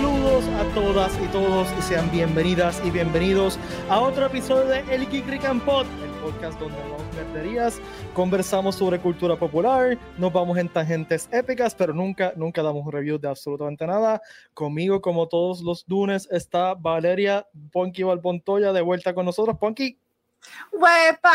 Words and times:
Saludos 0.00 0.44
a 0.48 0.64
todas 0.74 1.12
y 1.22 1.26
todos 1.26 1.68
y 1.78 1.82
sean 1.82 2.10
bienvenidas 2.10 2.80
y 2.86 2.90
bienvenidos 2.90 3.58
a 3.90 4.00
otro 4.00 4.24
episodio 4.24 4.64
de 4.64 4.78
El 4.94 5.06
Geek 5.06 5.26
Rick 5.26 5.42
Pod, 5.62 5.84
el 6.02 6.10
podcast 6.22 6.58
donde 6.58 6.80
hablamos 6.80 7.02
perderías, 7.14 7.78
conversamos 8.14 8.76
sobre 8.76 8.98
cultura 8.98 9.36
popular, 9.36 9.98
nos 10.16 10.32
vamos 10.32 10.56
en 10.56 10.70
tangentes 10.70 11.28
épicas, 11.30 11.74
pero 11.74 11.92
nunca, 11.92 12.32
nunca 12.34 12.62
damos 12.62 12.86
un 12.86 12.92
review 12.92 13.18
de 13.18 13.28
absolutamente 13.28 13.86
nada. 13.86 14.22
Conmigo, 14.54 15.02
como 15.02 15.28
todos 15.28 15.60
los 15.60 15.84
lunes, 15.86 16.26
está 16.30 16.72
Valeria 16.72 17.46
Ponky 17.70 18.02
Valpontoya 18.02 18.72
de 18.72 18.80
vuelta 18.80 19.12
con 19.12 19.26
nosotros. 19.26 19.58
Ponky. 19.58 19.98
¡Huepa! 20.72 21.30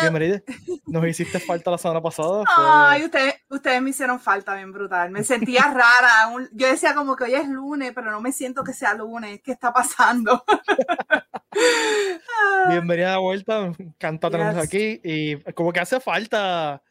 Bienvenida. 0.00 0.42
Nos 0.86 1.06
hiciste 1.06 1.40
falta 1.40 1.70
la 1.70 1.78
semana 1.78 2.00
pasada. 2.00 2.44
Ay, 2.56 3.04
ustedes, 3.04 3.34
ustedes 3.48 3.82
me 3.82 3.90
hicieron 3.90 4.20
falta 4.20 4.54
bien 4.54 4.72
brutal. 4.72 5.10
Me 5.10 5.24
sentía 5.24 5.62
rara. 5.64 6.48
Yo 6.52 6.66
decía 6.66 6.94
como 6.94 7.16
que 7.16 7.24
hoy 7.24 7.34
es 7.34 7.48
lunes, 7.48 7.92
pero 7.94 8.10
no 8.10 8.20
me 8.20 8.32
siento 8.32 8.64
que 8.64 8.72
sea 8.72 8.94
lunes. 8.94 9.40
¿Qué 9.42 9.52
está 9.52 9.72
pasando? 9.72 10.44
Bienvenida 12.68 13.12
de 13.12 13.18
vuelta. 13.18 13.72
Encanta 13.78 14.30
tenernos 14.30 14.64
aquí. 14.64 15.00
Y 15.02 15.36
como 15.52 15.72
que 15.72 15.80
hace 15.80 16.00
falta 16.00 16.82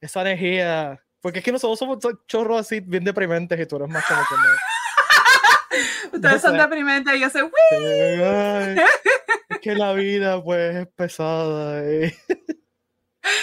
esa 0.00 0.20
energía. 0.22 1.02
Porque 1.20 1.38
es 1.38 1.44
que 1.44 1.52
nosotros 1.52 1.78
somos 1.78 1.98
chorros 2.26 2.60
así 2.60 2.80
bien 2.80 3.04
deprimentes 3.04 3.58
y 3.58 3.66
tú 3.66 3.76
eres 3.76 3.88
más 3.88 4.04
como 4.04 4.20
que 4.20 4.34
Ustedes 6.12 6.42
son 6.42 6.58
deprimentes 6.58 7.14
y 7.14 7.20
yo 7.20 7.30
soy 7.30 7.50
que 9.62 9.74
la 9.76 9.92
vida 9.94 10.42
pues 10.42 10.74
es 10.74 10.88
pesada. 10.88 11.82
Eh. 11.84 12.14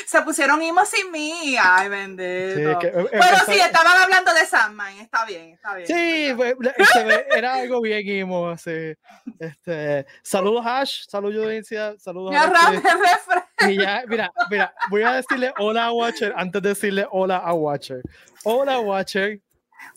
Se 0.06 0.22
pusieron 0.24 0.62
imo 0.62 0.84
sin 0.86 1.10
mí. 1.12 1.56
Ay, 1.58 1.88
bendito. 1.88 2.82
Eh, 2.82 2.92
bueno, 2.92 3.38
sí, 3.46 3.54
estaban 3.54 3.96
hablando 3.98 4.34
de 4.34 4.46
Sandman. 4.46 4.98
Está 4.98 5.24
bien, 5.24 5.54
está 5.54 5.76
bien. 5.76 5.88
Sí, 5.88 6.34
pues, 6.36 6.56
era 7.36 7.56
algo 7.56 7.82
bien 7.82 8.06
imo. 8.06 8.50
Así. 8.50 8.94
Este, 9.40 10.06
saludos, 10.22 10.66
Ash. 10.66 11.06
Saludos, 11.08 11.46
audiencia. 11.46 11.96
Saludos. 11.98 12.36
a 12.36 13.70
y 13.70 13.78
ya, 13.78 14.04
mira, 14.08 14.32
mira, 14.50 14.74
voy 14.90 15.04
a 15.04 15.14
decirle 15.14 15.54
hola 15.58 15.86
a 15.86 15.92
Watcher 15.92 16.34
antes 16.36 16.62
de 16.62 16.70
decirle 16.70 17.08
hola 17.12 17.38
a 17.38 17.54
Watcher. 17.54 18.02
Hola, 18.44 18.80
Watcher. 18.80 19.42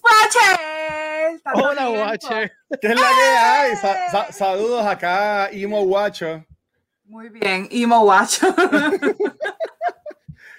Watcher. 0.02 1.01
Hola, 1.54 1.90
Watcher. 1.90 2.52
¿Qué 2.80 2.88
es 2.88 2.94
la 3.00 3.08
que 3.08 3.38
hay? 3.38 4.32
saludos 4.32 4.86
acá, 4.86 5.50
Imo 5.52 5.82
Watcher. 5.82 6.46
Muy 7.04 7.28
bien, 7.28 7.68
Imo 7.70 8.00
Watcher. 8.02 8.54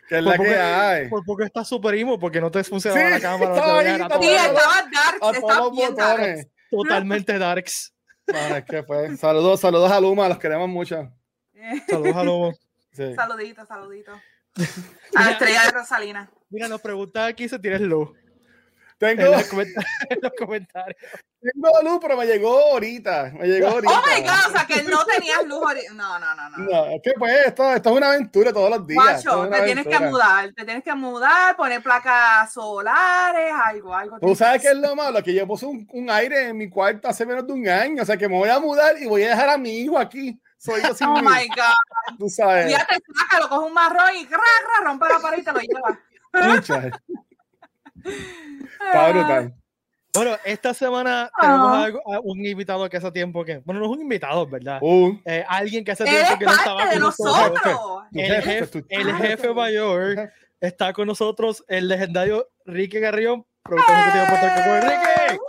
¿Qué 0.10 0.18
es 0.18 0.24
la 0.24 0.38
que 0.38 0.56
hay? 0.56 1.10
Por 1.10 1.24
poco 1.26 1.44
está 1.44 1.64
super 1.64 1.96
imo, 1.96 2.20
porque 2.20 2.40
no 2.40 2.52
te 2.52 2.64
funcionaba 2.64 3.10
la 3.10 3.20
cámara. 3.20 3.56
Estaba 3.56 4.22
sí, 4.22 4.30
estaba 5.34 5.72
bien 5.72 5.96
darks. 5.96 6.48
Totalmente 6.70 7.38
darks. 7.40 7.94
Vale, 8.28 8.64
¿qué 8.66 8.84
fue? 8.84 9.18
Saludos, 9.18 9.60
saludos 9.60 9.92
a 9.92 10.00
Luma, 10.00 10.30
los 10.30 10.38
queremos 10.40 10.70
mucho. 10.70 11.12
Saludos 11.90 12.16
a 12.16 12.24
Luma. 12.24 12.54
Sí. 12.92 13.16
Saludito, 13.16 13.66
saludito. 13.66 14.12
A 15.16 15.26
la 15.26 15.32
estrella 15.32 15.64
de 15.66 15.72
Rosalina. 15.72 16.30
Mira, 16.50 16.68
nos 16.68 16.80
pregunta 16.80 17.26
aquí 17.26 17.50
si 17.50 17.58
tienes 17.60 17.82
luz. 17.82 18.10
Tengo 19.04 19.22
en 19.26 19.32
los, 19.32 20.34
comentarios. 20.38 20.98
Tengo 21.42 21.70
luz, 21.84 22.00
pero 22.02 22.16
me 22.16 22.26
llegó 22.26 22.58
ahorita. 22.72 23.34
Me 23.38 23.48
llegó 23.48 23.68
ahorita. 23.68 23.92
Oh 23.92 24.02
my 24.08 24.22
God, 24.22 24.48
o 24.48 24.52
sea 24.52 24.66
que 24.66 24.84
no 24.84 25.04
tenías 25.04 25.44
luz 25.46 25.62
ahorita. 25.62 25.94
No, 25.94 26.20
no, 26.20 26.34
no, 26.36 26.50
no. 26.50 26.58
No, 26.58 26.86
es 26.86 27.02
que 27.04 27.12
pues 27.18 27.48
esto, 27.48 27.74
esto 27.74 27.90
es 27.90 27.98
una 27.98 28.08
aventura 28.08 28.54
todos 28.54 28.70
los 28.70 28.88
días. 28.88 29.04
Guacho, 29.04 29.50
te 29.50 29.62
tienes 29.64 29.86
que 29.86 30.00
mudar, 30.00 30.54
te 30.54 30.64
tienes 30.64 30.84
que 30.86 30.96
mudar, 30.96 31.56
poner 31.58 31.84
placas 31.84 32.54
solares, 32.54 33.52
algo, 33.66 33.94
algo. 33.94 34.20
Tú 34.20 34.36
sabes 34.36 34.62
qué 34.62 34.70
es 34.70 34.78
lo 34.78 34.96
malo, 34.96 35.22
que 35.22 35.34
yo 35.34 35.46
puse 35.46 35.66
un, 35.66 35.86
un, 35.92 36.10
aire 36.10 36.48
en 36.48 36.58
mi 36.58 36.70
cuarto 36.70 37.10
hace 37.10 37.26
menos 37.26 37.46
de 37.46 37.52
un 37.52 37.68
año, 37.68 38.04
o 38.04 38.06
sea 38.06 38.16
que 38.16 38.30
me 38.30 38.38
voy 38.38 38.50
a 38.50 38.60
mudar 38.60 38.98
y 38.98 39.06
voy 39.06 39.24
a 39.24 39.30
dejar 39.30 39.50
a 39.50 39.58
mi 39.58 39.80
hijo 39.80 40.00
aquí. 40.00 40.40
Soy 40.58 40.82
yo 40.82 40.94
sin 40.96 41.08
Oh 41.10 41.22
my 41.22 41.46
God. 41.50 42.18
Tú 42.18 42.30
sabes. 42.30 42.72
Ya 42.72 42.86
te 42.86 42.96
saca, 42.96 43.40
lo 43.42 43.50
coge 43.50 43.66
un 43.66 43.74
marrón 43.74 44.16
y 44.16 44.28
rompe 44.82 45.08
la 45.10 45.20
pared 45.20 45.40
y 45.40 45.44
te 45.44 45.52
lo 45.52 45.60
lleva. 45.60 46.00
Está 48.86 49.10
brutal. 49.10 49.54
Bueno, 50.16 50.38
esta 50.46 50.76
semana 50.76 51.32
tenemos 51.42 51.90
a 52.06 52.20
un 52.22 52.46
invitado 52.46 52.88
que 52.88 52.98
hace 52.98 53.12
tiempo 53.12 53.44
que, 53.44 53.58
bueno, 53.66 53.80
no 53.80 53.88
es 53.88 53.92
un 53.94 54.02
invitado, 54.02 54.46
¿verdad? 54.46 54.78
Uh. 54.80 55.20
Eh, 55.26 55.44
alguien 55.48 55.84
que 55.84 55.92
hace 55.92 56.04
tiempo 56.04 56.38
que 56.38 56.46
no 56.46 56.54
estaba 56.54 56.90
con 56.92 57.00
nosotros. 57.00 58.04
El 58.14 58.42
jefe, 58.44 58.86
el 58.90 59.16
jefe 59.16 59.54
mayor 59.56 60.32
está 60.62 60.94
con 60.94 61.08
nosotros, 61.08 61.66
el 61.68 61.88
legendario 61.88 62.48
Ricky 62.66 63.00
Garrión, 63.00 63.44
productor 63.64 63.96
ejecutivo 63.96 64.24
de 64.24 64.64
Puerto 64.64 64.88
Rico. 64.88 65.44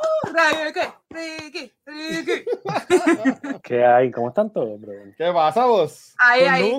¡Ricky! 0.65 0.81
Ricky, 1.15 1.73
Ricky, 1.87 2.45
¿Qué 3.63 3.85
hay? 3.85 4.11
¿Cómo 4.11 4.29
están 4.29 4.53
todos, 4.53 4.81
bro? 4.81 4.93
¿Qué 5.17 5.31
pasa 5.33 5.65
vos? 5.65 6.13
Ahí, 6.19 6.43
ahí. 6.43 6.75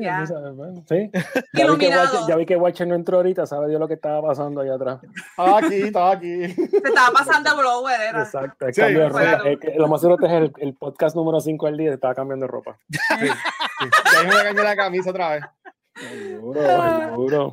Ya. 0.00 0.26
Sí. 0.26 1.10
Ya 1.54 1.70
vi, 1.70 1.78
que 1.78 1.88
Watcher, 1.88 2.20
ya 2.26 2.36
vi 2.36 2.46
que 2.46 2.56
Watcher 2.56 2.88
no 2.88 2.96
entró 2.96 3.18
ahorita, 3.18 3.46
sabe 3.46 3.68
Dios 3.68 3.78
lo 3.78 3.86
que 3.86 3.94
estaba 3.94 4.20
pasando 4.20 4.62
allá 4.62 4.74
atrás. 4.74 4.98
Estaba 5.30 5.58
aquí, 5.58 5.74
estaba 5.74 6.10
aquí. 6.10 6.48
Se 6.48 6.76
estaba 6.76 7.12
pasando 7.12 7.50
el 7.50 7.56
blower, 7.56 8.00
era. 8.00 8.22
Exacto, 8.22 8.66
el 8.66 8.74
cambio 8.74 9.00
de 9.00 9.08
ropa. 9.10 9.42
lo 9.76 9.88
más 9.88 10.00
seguro 10.00 10.26
es 10.26 10.32
el, 10.32 10.52
el 10.58 10.74
podcast 10.74 11.14
número 11.14 11.40
5 11.40 11.66
del 11.66 11.76
día, 11.76 11.94
estaba 11.94 12.16
cambiando 12.16 12.46
de 12.46 12.50
ropa. 12.50 12.76
Sí, 12.90 12.98
sí. 12.98 14.18
ahí 14.18 14.26
me 14.26 14.42
cambié 14.42 14.64
la 14.64 14.76
camisa 14.76 15.10
otra 15.10 15.30
vez. 15.30 15.44
Seguro, 15.94 16.60
seguro. 17.00 17.52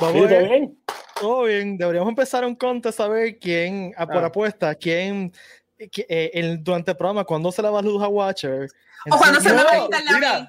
Vamos 0.00 0.28
bien? 0.28 0.78
Todo 1.20 1.44
bien. 1.44 1.76
Deberíamos 1.76 2.08
empezar 2.08 2.44
un 2.44 2.54
contest 2.54 3.00
a 3.00 3.08
ver 3.08 3.38
quién, 3.38 3.92
a 3.96 4.06
por 4.06 4.22
ah. 4.22 4.26
apuesta, 4.26 4.74
quién 4.74 5.32
eh, 5.78 6.30
el, 6.34 6.62
durante 6.62 6.92
el 6.92 6.96
programa, 6.96 7.24
cuando 7.24 7.52
se 7.52 7.62
la 7.62 7.70
va 7.70 7.82
luz 7.82 8.02
a 8.02 8.08
Watcher. 8.08 8.68
O 9.10 9.16
cuando 9.16 9.40
se 9.40 9.52
la 9.52 9.64
va 9.64 9.70
a 9.72 9.78
internet 9.78 10.48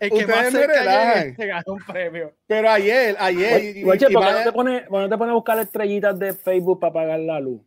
el 0.00 0.10
que 0.10 0.26
más 0.26 0.50
se 0.50 0.66
gana 1.46 1.62
un 1.66 1.78
premio. 1.84 2.32
Pero 2.46 2.70
ayer, 2.70 3.16
ayer. 3.18 3.84
Watcher, 3.84 4.12
¿por 4.12 4.24
qué 4.24 4.32
no 4.32 4.42
te 4.42 4.52
pone, 4.52 4.84
no 4.90 5.08
te 5.08 5.18
pone 5.18 5.30
a 5.30 5.34
buscar 5.34 5.58
estrellitas 5.58 6.18
de 6.18 6.32
Facebook 6.32 6.80
para 6.80 6.92
pagar 6.92 7.20
la 7.20 7.40
luz? 7.40 7.60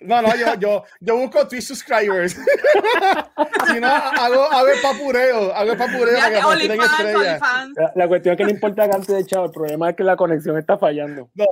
No, 0.00 0.22
no, 0.22 0.34
yo, 0.36 0.54
yo, 0.54 0.84
yo 1.00 1.16
busco 1.16 1.48
Twitch 1.48 1.64
subscribers. 1.64 2.34
si 3.66 3.80
no, 3.80 3.88
hago, 3.88 4.44
hago 4.44 4.68
el 4.68 4.80
papureo, 4.80 5.52
hago 5.52 5.72
el 5.72 5.78
papureo 5.78 6.18
para 6.18 6.40
que 6.40 6.46
me 6.46 6.60
tiren 6.60 6.80
estrellas. 6.80 7.40
La, 7.74 7.92
la, 7.94 8.08
cuestión 8.08 8.32
es 8.32 8.38
que 8.38 8.44
no 8.44 8.50
importa 8.50 8.88
cantidad 8.88 9.18
de 9.18 9.26
chavo, 9.26 9.46
el 9.46 9.50
problema 9.50 9.90
es 9.90 9.96
que 9.96 10.04
la 10.04 10.16
conexión 10.16 10.56
está 10.56 10.78
fallando. 10.78 11.30
No, 11.34 11.46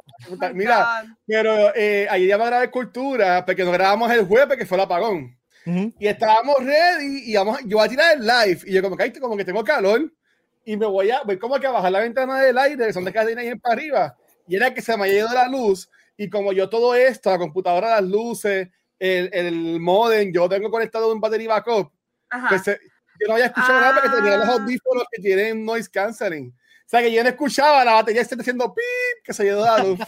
mira, 0.55 1.05
pero 1.27 1.75
eh, 1.75 2.07
ayer 2.09 2.29
ya 2.29 2.37
va 2.37 2.45
a 2.45 2.51
grabar 2.51 2.71
cultura, 2.71 3.45
porque 3.45 3.65
nos 3.65 3.73
grabamos 3.73 4.11
el 4.13 4.25
jueves, 4.27 4.57
que 4.57 4.67
fue 4.67 4.77
el 4.77 4.85
apagón. 4.85 5.37
Y 5.99 6.07
estábamos 6.07 6.57
ready, 6.61 7.25
y 7.25 7.35
vamos, 7.35 7.59
yo 7.65 7.79
voy 7.79 7.87
a 7.87 7.91
tirar 7.91 8.17
el 8.17 8.25
live, 8.25 8.61
y 8.67 8.73
yo 8.73 8.83
como 8.83 8.97
que, 8.97 9.13
como 9.19 9.37
que 9.37 9.45
tengo 9.45 9.65
calor, 9.65 10.13
y 10.65 10.77
me 10.77 10.87
voy 10.87 11.11
a, 11.11 11.23
voy 11.25 11.39
como 11.39 11.59
que 11.59 11.67
a 11.67 11.73
bajar 11.73 11.91
la 11.91 11.99
ventana 11.99 12.41
del 12.41 12.57
aire, 12.57 12.93
son 12.93 13.05
de 13.05 13.13
cadena 13.13 13.41
ahí 13.41 13.53
para 13.57 13.75
arriba, 13.75 14.17
y 14.47 14.55
era 14.55 14.73
que 14.73 14.81
se 14.81 14.97
me 14.97 15.05
ha 15.05 15.09
ido 15.09 15.29
la 15.35 15.49
luz, 15.49 15.91
y 16.17 16.31
como 16.31 16.53
yo 16.53 16.69
todo 16.69 16.95
esto, 16.95 17.31
la 17.31 17.39
computadora, 17.39 18.01
las 18.01 18.05
luces, 18.11 18.69
el, 18.99 19.31
el 19.33 19.81
modem, 19.81 20.33
yo 20.33 20.49
tengo 20.49 20.71
conectado 20.71 21.13
un 21.13 21.21
batería 21.21 21.49
backup, 21.49 21.93
pues 22.49 22.65
yo 22.65 23.29
no 23.29 23.35
había 23.35 23.47
escuchado 23.47 23.81
nada 23.81 24.01
porque 24.01 24.17
tenía 24.17 24.37
los 24.37 24.49
ah. 24.49 24.53
audífonos 24.53 25.05
que 25.11 25.23
tienen 25.23 25.65
noise 25.65 25.91
canceling. 25.91 26.49
O 26.49 26.89
sea, 26.89 27.01
que 27.01 27.13
yo 27.13 27.23
no 27.23 27.29
escuchaba 27.29 27.85
la 27.85 27.95
batería 27.95 28.23
está 28.23 28.37
haciendo 28.39 28.73
pip, 28.73 29.25
que 29.25 29.33
se 29.33 29.43
llegó 29.43 29.65
la 29.65 29.83
luz. 29.83 29.99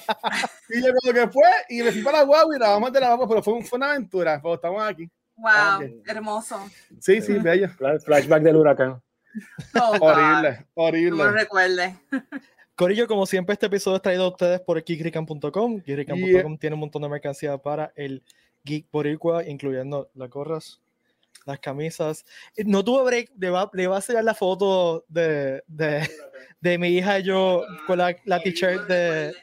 y 0.68 0.80
yo 0.80 0.92
creo 1.02 1.26
que 1.26 1.32
fue, 1.32 1.50
y 1.68 1.82
me 1.82 1.90
fui 1.90 2.02
para 2.02 2.18
la 2.18 2.24
guagua 2.24 2.54
y 2.54 2.58
la 2.58 2.68
vamos 2.70 2.92
de 2.92 3.00
la 3.00 3.08
guagua, 3.08 3.28
pero 3.28 3.42
fue, 3.42 3.62
fue 3.64 3.78
una 3.78 3.90
aventura, 3.90 4.40
pero 4.40 4.54
estamos 4.54 4.82
aquí. 4.82 5.10
Wow, 5.36 6.02
hermoso. 6.06 6.68
Sí, 7.00 7.20
sí, 7.20 7.34
bello. 7.34 7.68
Flashback 8.04 8.42
del 8.42 8.56
huracán. 8.56 9.02
Oh, 9.80 9.96
horrible, 10.00 10.66
horrible. 10.74 11.24
No 11.24 11.30
recuerde. 11.30 11.96
Corillo, 12.78 13.08
como 13.08 13.26
siempre, 13.26 13.54
este 13.54 13.66
episodio 13.66 13.96
es 13.96 14.02
traído 14.02 14.22
a 14.22 14.28
ustedes 14.28 14.60
por 14.60 14.80
geekrican.com. 14.80 15.82
Geekrican.com 15.82 16.58
tiene 16.58 16.74
un 16.74 16.80
montón 16.80 17.02
de 17.02 17.08
mercancía 17.08 17.58
para 17.58 17.92
el 17.96 18.22
geek 18.62 18.88
boricua, 18.92 19.44
incluyendo 19.44 20.08
las 20.14 20.30
gorras, 20.30 20.80
las 21.44 21.58
camisas. 21.58 22.24
No 22.66 22.84
tuve 22.84 23.02
break, 23.02 23.32
le 23.36 23.50
va, 23.50 23.68
le 23.72 23.88
va 23.88 23.96
a 23.96 23.98
enseñar 23.98 24.22
la 24.22 24.34
foto 24.34 25.04
de, 25.08 25.60
de, 25.66 26.08
de, 26.60 26.78
mi 26.78 26.90
hija 26.90 27.18
y 27.18 27.24
yo 27.24 27.64
con 27.88 27.98
la, 27.98 28.14
la 28.26 28.38
t-shirt 28.38 28.86
de, 28.86 29.34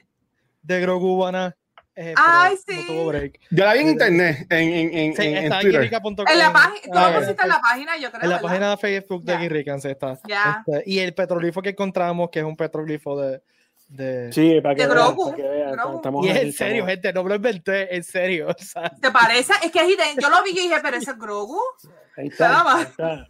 de 0.64 0.80
Grogu 0.80 1.18
Bana. 1.18 1.58
Eh, 1.98 2.14
Ay, 2.18 2.58
sí. 2.58 2.76
No 2.76 2.88
tuvo 2.88 3.08
break. 3.08 3.40
Yo 3.52 3.64
la 3.64 3.74
vi 3.74 3.80
en 3.80 3.90
internet, 3.90 4.48
en, 4.50 4.74
en, 4.74 4.94
en, 4.94 5.16
sí, 5.16 5.24
en, 5.24 5.60
Twitter. 5.60 5.84
En 6.28 6.40
la 6.40 6.52
página, 6.52 6.82
tú 6.84 7.00
lo 7.00 7.20
pusiste 7.20 7.42
en 7.42 7.50
la 7.50 7.62
página, 7.62 7.98
yo 7.98 8.12
creo. 8.12 8.24
En 8.24 8.30
la 8.30 8.42
página 8.42 8.70
de 8.72 8.78
Facebook 8.78 9.24
de 9.24 9.38
Guirrican 9.38 9.80
se 9.80 9.92
está. 9.92 10.20
Yeah. 10.28 10.64
Este, 10.68 10.84
y 10.90 11.00
el 11.00 11.14
petroglifo 11.14 11.62
que 11.62 11.70
encontramos, 11.70 12.30
que 12.30 12.40
es 12.40 12.46
un 12.46 12.58
petroglifo 12.58 13.20
de. 13.22 13.42
de 13.88 14.34
sí, 14.34 14.60
para 14.62 14.76
que, 14.76 14.82
de 14.82 14.88
vean, 14.90 14.98
Grogu. 14.98 15.32
para 15.32 15.36
que 15.38 15.44
vean. 15.48 15.80
Estamos 15.96 16.26
y 16.26 16.30
es 16.30 16.36
en 16.36 16.54
serio, 16.54 16.74
estamos... 16.74 16.92
gente, 16.92 17.14
no 17.14 17.24
me 17.24 17.30
lo 17.30 17.36
inventé, 17.36 17.96
en 17.96 18.04
serio. 18.04 18.48
O 18.50 18.62
sea. 18.62 18.90
¿Te 18.90 19.12
parece? 19.12 19.54
Es 19.64 19.72
que 19.72 19.80
yo 20.22 20.30
lo 20.30 20.44
vi 20.44 20.52
y 20.52 20.54
dije, 20.54 20.76
pero 20.82 20.98
ese 20.98 21.12
es 21.12 21.18
Grogu. 21.18 21.62
Ahí 22.18 22.28
está. 22.28 22.78
Ahí 22.78 22.84
está. 22.84 23.30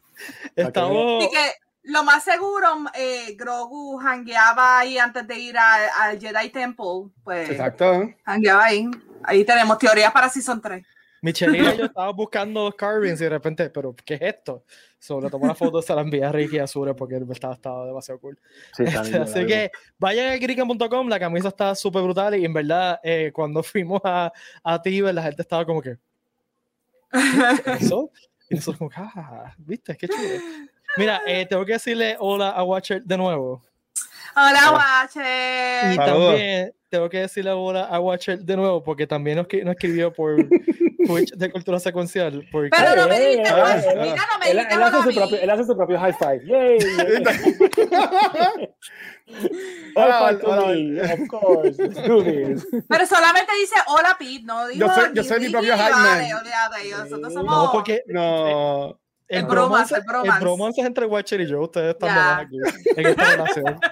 Estamos. 0.56 1.28
Que, 1.28 1.65
lo 1.86 2.04
más 2.04 2.24
seguro, 2.24 2.68
eh, 2.94 3.36
Grogu 3.38 4.00
hangueaba 4.00 4.80
ahí 4.80 4.98
antes 4.98 5.28
de 5.28 5.40
ir 5.40 5.56
al 5.58 6.20
Jedi 6.20 6.50
Temple. 6.50 7.10
Pues, 7.24 7.50
Exacto. 7.50 8.10
Hangueaba 8.26 8.66
ahí. 8.66 8.90
Ahí 9.24 9.44
tenemos 9.44 9.78
teorías 9.78 10.12
para 10.12 10.30
Season 10.30 10.62
3. 10.62 10.86
Michelle 11.22 11.58
y 11.58 11.78
yo 11.78 11.86
estaba 11.86 12.12
buscando 12.12 12.72
carvings 12.72 13.20
y 13.20 13.24
de 13.24 13.30
repente, 13.30 13.70
pero 13.70 13.96
¿qué 14.06 14.16
es 14.16 14.22
esto? 14.22 14.64
Solo 15.00 15.30
tomó 15.30 15.46
una 15.46 15.56
foto, 15.56 15.82
se 15.82 15.94
la 15.96 16.02
envié 16.02 16.24
a 16.24 16.32
Ricky 16.32 16.60
Azure 16.60 16.94
porque 16.94 17.20
estaba, 17.32 17.56
estaba 17.56 17.86
demasiado 17.86 18.20
cool. 18.20 18.40
Así 18.78 19.46
que 19.46 19.72
vayan 19.98 20.32
a 20.32 20.38
Grican.com, 20.38 21.08
la 21.08 21.20
camisa 21.20 21.48
está 21.48 21.74
súper 21.74 22.04
brutal 22.04 22.36
y 22.36 22.46
en 22.46 22.54
verdad 22.54 23.00
eh, 23.04 23.32
cuando 23.34 23.64
fuimos 23.64 24.02
a, 24.04 24.32
a 24.64 24.82
Tibet 24.82 25.14
la 25.14 25.24
gente 25.24 25.42
estaba 25.42 25.66
como 25.66 25.82
que 25.82 25.98
¿Eso? 27.80 28.12
Y 28.50 28.56
nosotros 28.56 28.78
como, 28.78 28.92
ah, 28.96 29.54
viste, 29.58 29.96
qué 29.98 30.08
chulo. 30.08 30.40
Mira, 30.98 31.22
eh, 31.28 31.46
tengo 31.46 31.66
que 31.66 31.74
decirle 31.74 32.16
hola 32.20 32.50
a 32.50 32.64
Watcher 32.64 33.04
de 33.04 33.18
nuevo. 33.18 33.62
Hola, 34.36 34.72
Watcher. 34.72 35.94
Y 35.94 35.98
también 35.98 36.74
tengo 36.90 37.10
que 37.10 37.20
decirle 37.20 37.52
hola 37.52 37.86
a 37.86 38.00
Watcher 38.00 38.40
de 38.40 38.56
nuevo 38.56 38.84
porque 38.84 39.08
también 39.08 39.38
nos, 39.38 39.48
nos 39.64 39.76
escribió 39.76 40.14
por 40.14 40.38
Twitch 41.06 41.32
de 41.34 41.52
Cultura 41.52 41.80
Secuencial. 41.80 42.48
Porque... 42.52 42.70
Pero 42.70 43.02
no 43.02 43.08
me 43.08 43.20
dijiste, 43.20 43.54
mira, 43.54 43.56
no 43.56 44.40
me 44.40 44.52
dijiste 44.52 44.74
él, 44.74 44.84
hace 44.84 45.04
su 45.04 45.14
propio, 45.14 45.38
él 45.38 45.50
hace 45.50 45.66
su 45.66 45.78
propio 45.78 46.00
high 46.00 46.14
five. 46.14 46.42
Yay, 46.46 46.78
hola, 49.96 50.40
hola, 50.44 51.14
of 51.14 51.28
course, 51.28 51.82
let's 51.82 51.96
do 52.08 52.24
this. 52.24 52.66
Pero 52.88 53.06
solamente 53.06 53.52
dice 53.60 53.76
hola, 53.88 54.16
Pete, 54.18 54.44
no 54.44 54.68
digo. 54.68 54.88
Yo 54.88 54.94
soy, 54.94 55.10
yo 55.14 55.24
soy 55.24 55.42
mi 55.42 55.50
propio 55.50 55.78
high 55.78 55.92
man. 55.92 56.26
Nosotros 57.04 57.34
somos. 57.34 57.56
No, 57.56 57.72
porque. 57.72 58.04
No. 58.08 59.00
El, 59.28 59.40
El 59.40 59.46
bromance, 59.46 59.94
bromance, 59.94 59.96
el 59.96 60.04
bromance. 60.04 60.38
el 60.38 60.44
bromance 60.44 60.82
es 60.82 60.88
entre 60.88 61.06
Watcher 61.08 61.42
y 61.42 61.48
yo. 61.48 61.62
Ustedes 61.62 61.94
están 61.96 62.14
nomás 62.16 62.40
aquí 62.46 62.58
en 62.96 63.06
esta 63.08 63.24
relación. 63.32 63.80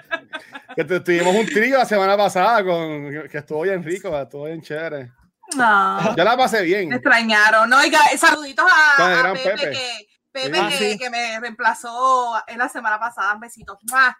Que 0.76 0.84
tu- 0.84 1.04
tuvimos 1.04 1.36
un 1.36 1.46
trío 1.46 1.78
la 1.78 1.86
semana 1.86 2.18
pasada 2.18 2.64
con, 2.64 3.28
que 3.30 3.38
estuvo 3.38 3.62
bien 3.62 3.84
rico, 3.84 4.20
estuvo 4.20 4.46
bien 4.46 4.60
chévere. 4.60 5.12
No. 5.56 6.16
Yo 6.16 6.24
la 6.24 6.36
pasé 6.36 6.64
bien. 6.64 6.90
Me 6.90 6.96
extrañaron. 6.96 7.70
No, 7.70 7.78
oiga, 7.78 8.00
saluditos 8.18 8.66
Con 8.98 9.12
el 9.12 9.20
a, 9.20 9.34
Pepe, 9.34 9.50
Pepe. 9.52 9.70
que, 9.72 10.08
Pepe 10.32 10.60
Ah, 10.60 10.70
que, 10.70 10.78
sí. 10.94 10.98
que 10.98 11.12
me 11.12 11.40
reemplazó 11.40 12.42
en 12.48 12.58
la 12.58 12.70
semana 12.70 13.00
pasada. 13.00 13.38
Besitos. 13.40 13.78
¡Mua! 13.92 14.18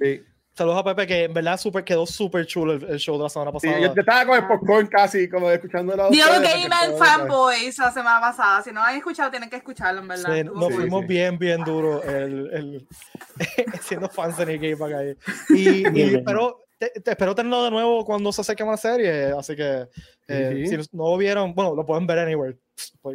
Sí. 0.00 0.24
Saludos 0.54 0.78
a 0.80 0.84
Pepe, 0.84 1.06
que 1.06 1.24
en 1.24 1.32
verdad 1.32 1.56
super, 1.58 1.82
quedó 1.82 2.04
súper 2.04 2.44
chulo 2.46 2.74
el, 2.74 2.84
el 2.84 2.98
show 2.98 3.16
de 3.16 3.22
la 3.22 3.28
semana 3.30 3.50
Sí, 3.52 3.66
pasada. 3.68 3.80
yo, 3.80 3.94
yo 3.94 4.00
estaba 4.00 4.26
con 4.26 4.36
el 4.36 4.46
popcorn 4.46 4.86
casi, 4.86 5.26
como 5.28 5.50
escuchando 5.50 5.96
la 5.96 6.10
Dio 6.10 6.26
Game 6.26 6.68
and 6.70 6.98
Fanboys 6.98 7.78
la 7.78 7.90
semana 7.90 8.20
pasada. 8.20 8.62
Si 8.62 8.70
no 8.70 8.82
han 8.82 8.96
escuchado, 8.96 9.30
tienen 9.30 9.48
que 9.48 9.56
escucharlo, 9.56 10.02
en 10.02 10.08
verdad. 10.08 10.30
Sí, 10.34 10.44
nos 10.44 10.54
cool. 10.54 10.74
fuimos 10.74 11.00
sí. 11.02 11.06
bien, 11.06 11.38
bien 11.38 11.64
duro 11.64 12.02
el, 12.02 12.50
el, 12.52 12.88
siendo 13.80 14.10
fans 14.10 14.36
de 14.36 14.46
Nick 14.58 14.80
acá. 14.80 14.98
ahí. 14.98 15.16
Y, 15.50 15.98
y 15.98 16.14
espero, 16.16 16.64
te, 16.78 16.90
te 17.00 17.10
espero 17.12 17.34
tenerlo 17.34 17.64
de 17.64 17.70
nuevo 17.70 18.04
cuando 18.04 18.30
se 18.30 18.42
acerque 18.42 18.62
más 18.64 18.84
la 18.84 18.90
serie. 18.92 19.32
Así 19.38 19.56
que 19.56 19.86
eh, 20.28 20.64
Sí. 20.68 20.76
si 20.84 20.96
no 20.96 21.10
lo 21.10 21.16
vieron, 21.16 21.54
bueno, 21.54 21.74
lo 21.74 21.86
pueden 21.86 22.06
ver 22.06 22.18
anywhere. 22.18 22.58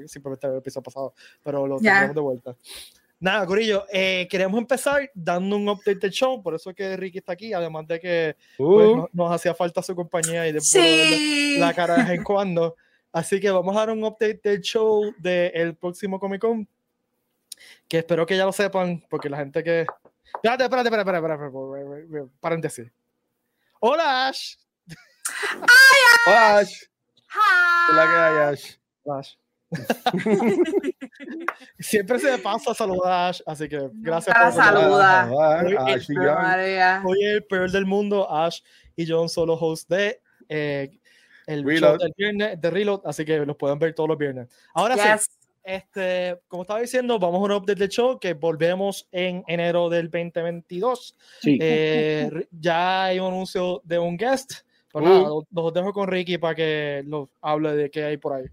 Simplemente 0.07 0.47
el 0.47 0.57
episodio 0.57 0.83
pasado, 0.83 1.13
pero 1.43 1.67
lo 1.67 1.79
Ya. 1.81 1.93
tenemos 1.95 2.15
de 2.15 2.21
vuelta. 2.21 2.55
Nada, 3.19 3.45
Corillo, 3.47 3.85
eh, 3.91 4.27
queremos 4.29 4.59
empezar 4.59 5.09
dando 5.15 5.55
un 5.55 5.67
update 5.67 5.95
del 5.95 6.11
show, 6.11 6.41
por 6.43 6.53
eso 6.53 6.69
es 6.69 6.75
que 6.75 6.95
Ricky 6.95 7.17
está 7.17 7.31
aquí, 7.33 7.51
además 7.51 7.87
de 7.87 7.99
que 7.99 8.35
pues, 8.57 8.87
Uh, 8.89 8.95
no- 8.97 9.09
nos 9.11 9.31
hacía 9.33 9.55
falta 9.55 9.81
su 9.81 9.95
compañía 9.95 10.47
y 10.47 10.51
de 10.51 10.61
Sí. 10.61 11.57
la 11.59 11.73
cara 11.73 11.95
de 11.95 12.03
vez 12.03 12.11
en 12.11 12.23
cuando. 12.23 12.75
Así 13.11 13.39
que 13.39 13.49
vamos 13.49 13.75
a 13.75 13.79
dar 13.79 13.89
un 13.89 14.03
update 14.03 14.39
del 14.43 14.61
show 14.61 15.11
del 15.17 15.75
próximo 15.75 16.19
Comic 16.19 16.41
Con. 16.41 16.67
Que 17.87 17.99
espero 17.99 18.25
que 18.27 18.37
ya 18.37 18.45
lo 18.45 18.51
sepan, 18.51 19.03
porque 19.09 19.29
la 19.29 19.37
gente 19.37 19.63
que. 19.63 19.87
Espérate, 20.35 20.65
espérate, 20.65 20.89
espérate, 20.89 21.09
espérate, 21.09 21.33
espérate, 21.33 21.45
espérate, 21.47 22.03
espérate, 22.03 22.31
paréntesis. 22.39 22.91
Hola, 23.79 24.27
Ash. 24.27 24.57
Hola, 26.27 26.57
Ash. 26.59 26.83
Hi. 27.33 27.91
Hola, 27.91 28.03
¿qué 28.05 28.17
hay, 28.17 28.53
Ash? 28.53 28.75
Ash. 29.19 29.35
Siempre 31.79 32.19
se 32.19 32.31
me 32.31 32.37
pasa 32.39 32.73
saludar 32.73 33.11
a 33.11 33.27
Ash, 33.29 33.41
así 33.45 33.67
que 33.67 33.89
gracias 33.93 34.35
Nunca 34.35 34.49
la 34.49 34.53
por 34.53 34.63
saluda. 34.63 35.29
Hola, 35.31 37.01
Hoy 37.05 37.23
el 37.23 37.43
peor 37.45 37.71
del 37.71 37.85
mundo, 37.85 38.31
Ash 38.31 38.59
y 38.95 39.09
John 39.09 39.29
solo 39.29 39.53
host 39.55 39.89
de 39.89 40.21
eh, 40.49 40.91
el 41.45 41.61
show 41.61 41.69
Reload. 41.69 41.99
del 41.99 42.13
viernes 42.17 42.61
de 42.61 42.69
Reload, 42.69 43.01
así 43.05 43.25
que 43.25 43.45
los 43.45 43.55
pueden 43.55 43.79
ver 43.79 43.93
todos 43.93 44.09
los 44.09 44.17
viernes. 44.17 44.47
Ahora 44.73 44.95
sí, 44.95 45.01
Yes. 45.03 45.29
este, 45.63 46.39
como 46.47 46.63
estaba 46.63 46.79
diciendo, 46.81 47.19
vamos 47.19 47.39
a 47.41 47.43
un 47.43 47.51
update 47.51 47.79
del 47.79 47.89
show 47.89 48.19
que 48.19 48.33
volvemos 48.33 49.07
en 49.11 49.43
enero 49.47 49.89
del 49.89 50.09
2022. 50.09 51.15
Sí. 51.41 51.57
Eh, 51.61 52.47
ya 52.51 53.05
hay 53.05 53.19
un 53.19 53.27
anuncio 53.27 53.81
de 53.83 53.99
un 53.99 54.17
guest. 54.17 54.53
Pero 54.93 55.05
Uh. 55.05 55.09
nada, 55.09 55.21
los, 55.29 55.43
los 55.51 55.73
dejo 55.73 55.93
con 55.93 56.07
Ricky 56.07 56.37
para 56.37 56.55
que 56.55 57.03
los 57.05 57.29
hable 57.41 57.73
de 57.75 57.91
qué 57.91 58.05
hay 58.05 58.17
por 58.17 58.33
ahí. 58.33 58.45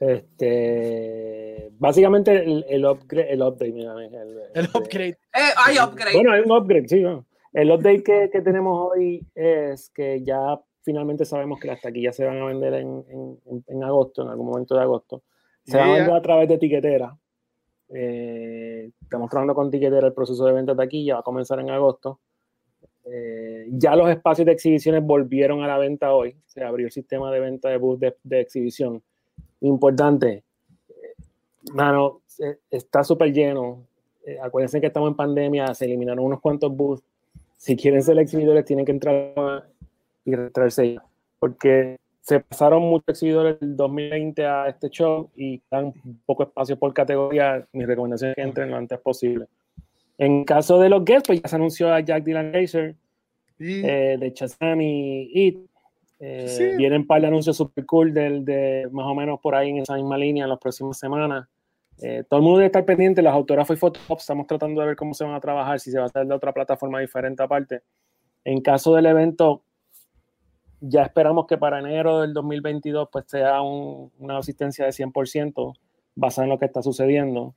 Este, 0.00 1.70
básicamente 1.78 2.32
el, 2.42 2.64
el 2.68 2.84
upgrade, 2.86 3.32
el 3.32 3.42
update, 3.42 3.72
mira, 3.72 3.92
el, 3.94 4.14
El 4.54 4.64
este, 4.64 4.78
upgrade. 4.78 5.10
Eh, 5.34 5.52
hay 5.64 5.76
upgrade. 5.78 6.14
Bueno, 6.14 6.32
hay 6.32 6.40
un 6.40 6.52
upgrade, 6.52 6.88
sí. 6.88 7.00
¿no? 7.00 7.26
El 7.52 7.70
update 7.70 8.02
que, 8.02 8.30
que 8.32 8.40
tenemos 8.40 8.90
hoy 8.90 9.26
es 9.34 9.90
que 9.90 10.22
ya 10.22 10.58
finalmente 10.82 11.24
sabemos 11.24 11.60
que 11.60 11.68
las 11.68 11.80
taquillas 11.80 12.16
se 12.16 12.24
van 12.24 12.38
a 12.38 12.46
vender 12.46 12.74
en, 12.74 13.04
en, 13.08 13.64
en- 13.66 13.84
agosto, 13.84 14.22
en 14.22 14.28
algún 14.28 14.46
momento 14.46 14.74
de 14.74 14.82
agosto. 14.82 15.22
Se 15.64 15.76
van 15.76 15.88
a 15.88 15.90
Yeah. 15.90 15.98
vender 15.98 16.16
a 16.16 16.22
través 16.22 16.48
de 16.48 16.54
etiquetera. 16.54 17.16
Eh, 17.92 18.90
estamos 19.02 19.28
trabajando 19.28 19.54
con 19.54 19.68
etiquetera 19.68 20.06
el 20.06 20.14
proceso 20.14 20.44
de 20.46 20.52
venta 20.52 20.72
de 20.72 20.78
taquilla, 20.78 21.14
va 21.14 21.20
a 21.20 21.24
comenzar 21.24 21.58
en 21.60 21.70
agosto. 21.70 22.20
Eh, 23.04 23.66
ya 23.72 23.96
los 23.96 24.08
espacios 24.08 24.46
de 24.46 24.52
exhibiciones 24.52 25.02
volvieron 25.04 25.62
a 25.62 25.66
la 25.68 25.76
venta 25.78 26.12
hoy. 26.14 26.36
Se 26.46 26.62
abrió 26.62 26.86
el 26.86 26.92
sistema 26.92 27.30
de 27.32 27.40
venta 27.40 27.68
de 27.68 27.76
bus 27.78 27.98
de, 27.98 28.16
de 28.22 28.40
exhibición. 28.40 29.02
Importante. 29.60 30.42
Mano, 31.74 32.22
eh, 32.38 32.58
está 32.70 33.04
súper 33.04 33.32
lleno. 33.32 33.86
Eh, 34.26 34.38
acuérdense 34.42 34.80
que 34.80 34.86
estamos 34.88 35.10
en 35.10 35.16
pandemia, 35.16 35.74
se 35.74 35.84
eliminaron 35.84 36.24
unos 36.24 36.40
cuantos 36.40 36.74
bus. 36.74 37.00
Si 37.56 37.76
quieren 37.76 38.02
ser 38.02 38.18
exhibidores, 38.18 38.64
tienen 38.64 38.84
que 38.86 38.92
entrar 38.92 39.68
y 40.24 40.32
ya. 40.94 41.02
Porque 41.38 41.96
se 42.20 42.40
pasaron 42.40 42.82
muchos 42.82 43.08
exhibidores 43.08 43.60
del 43.60 43.76
2020 43.76 44.46
a 44.46 44.68
este 44.68 44.88
show 44.88 45.30
y 45.36 45.60
dan 45.70 45.92
poco 46.26 46.44
espacio 46.44 46.78
por 46.78 46.92
categoría. 46.94 47.66
Mi 47.72 47.84
recomendación 47.84 48.30
es 48.30 48.36
que 48.36 48.42
entren 48.42 48.70
lo 48.70 48.76
antes 48.76 48.98
posible. 49.00 49.46
En 50.18 50.44
caso 50.44 50.78
de 50.78 50.88
los 50.90 51.04
guests, 51.04 51.26
pues 51.28 51.40
ya 51.42 51.48
se 51.48 51.56
anunció 51.56 51.92
a 51.92 52.00
Jack 52.00 52.24
Dylan 52.24 52.52
Grazer, 52.52 52.94
Y- 53.58 53.84
eh, 53.84 54.16
de 54.18 54.30
Shazam 54.34 54.80
y 54.80 55.30
It. 55.34 55.69
Eh, 56.20 56.48
Sí. 56.48 56.64
Vienen 56.76 57.00
un 57.00 57.06
par 57.06 57.20
de 57.22 57.28
anuncios 57.28 57.56
super 57.56 57.84
cool 57.86 58.12
del, 58.12 58.44
de 58.44 58.88
más 58.92 59.06
o 59.06 59.14
menos 59.14 59.40
por 59.40 59.54
ahí 59.54 59.70
en 59.70 59.78
esa 59.78 59.94
misma 59.94 60.16
línea 60.18 60.44
en 60.44 60.50
las 60.50 60.58
próximas 60.58 60.98
semanas. 60.98 61.48
Eh, 62.02 62.24
todo 62.28 62.38
el 62.38 62.44
mundo 62.44 62.58
debe 62.58 62.66
estar 62.66 62.84
pendiente, 62.84 63.22
los 63.22 63.32
autógrafos 63.32 63.76
y 63.76 63.80
fotos. 63.80 64.02
Estamos 64.18 64.46
tratando 64.46 64.80
de 64.80 64.86
ver 64.88 64.96
cómo 64.96 65.14
se 65.14 65.24
van 65.24 65.34
a 65.34 65.40
trabajar, 65.40 65.80
si 65.80 65.90
se 65.90 65.98
va 65.98 66.04
a 66.04 66.06
hacer 66.06 66.26
de 66.26 66.34
otra 66.34 66.52
plataforma 66.52 67.00
diferente 67.00 67.42
aparte. 67.42 67.82
En 68.44 68.60
caso 68.60 68.94
del 68.94 69.06
evento, 69.06 69.62
ya 70.80 71.02
esperamos 71.02 71.46
que 71.46 71.58
para 71.58 71.78
enero 71.78 72.20
del 72.20 72.32
2022 72.32 73.08
pues 73.12 73.26
sea 73.28 73.60
un- 73.60 74.10
una 74.18 74.38
asistencia 74.38 74.84
de 74.86 74.92
100% 74.92 75.74
basada 76.14 76.44
en 76.46 76.50
lo 76.50 76.58
que 76.58 76.64
está 76.66 76.82
sucediendo, 76.82 77.54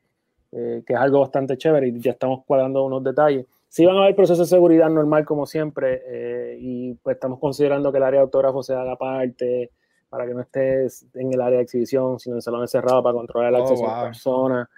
eh, 0.51 0.83
que 0.85 0.93
es 0.93 0.99
algo 0.99 1.21
bastante 1.21 1.57
chévere 1.57 1.87
y 1.87 1.99
ya 1.99 2.11
estamos 2.11 2.43
cuadrando 2.45 2.83
unos 2.83 3.03
detalles. 3.03 3.45
Sí 3.73 3.87
van 3.87 3.95
a 3.97 4.03
haber 4.03 4.15
procesos 4.15 4.47
de 4.47 4.55
seguridad 4.55 4.87
normal 4.87 5.25
como 5.25 5.47
siempre 5.47 6.03
eh, 6.05 6.57
y 6.59 6.93
pues 6.93 7.15
estamos 7.15 7.39
considerando 7.39 7.91
que 7.91 7.97
el 7.97 8.03
área 8.03 8.19
de 8.19 8.25
autógrafo 8.25 8.61
se 8.61 8.75
haga 8.75 8.95
parte 8.97 9.71
para 10.09 10.27
que 10.27 10.35
no 10.35 10.41
estés 10.41 11.07
en 11.15 11.33
el 11.33 11.41
área 11.41 11.57
de 11.57 11.63
exhibición, 11.63 12.19
sino 12.19 12.35
en 12.35 12.37
el 12.37 12.41
salón 12.43 12.61
encerrado 12.61 13.01
para 13.01 13.15
controlar 13.15 13.49
el 13.49 13.55
Oh, 13.55 13.63
acceso 13.63 13.87
de 13.87 13.93
wow. 13.93 13.99
personas. 14.03 14.69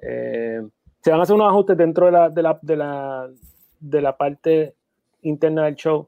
Eh, 0.00 0.62
se 1.02 1.10
van 1.10 1.18
a 1.18 1.24
hacer 1.24 1.34
unos 1.34 1.48
ajustes 1.48 1.76
dentro 1.76 2.06
de 2.06 2.12
la, 2.12 2.30
de 2.30 2.42
la, 2.42 2.58
de 2.62 2.76
la, 2.76 3.30
de 3.80 4.00
la 4.00 4.16
parte 4.16 4.74
interna 5.22 5.64
del 5.64 5.74
show 5.74 6.06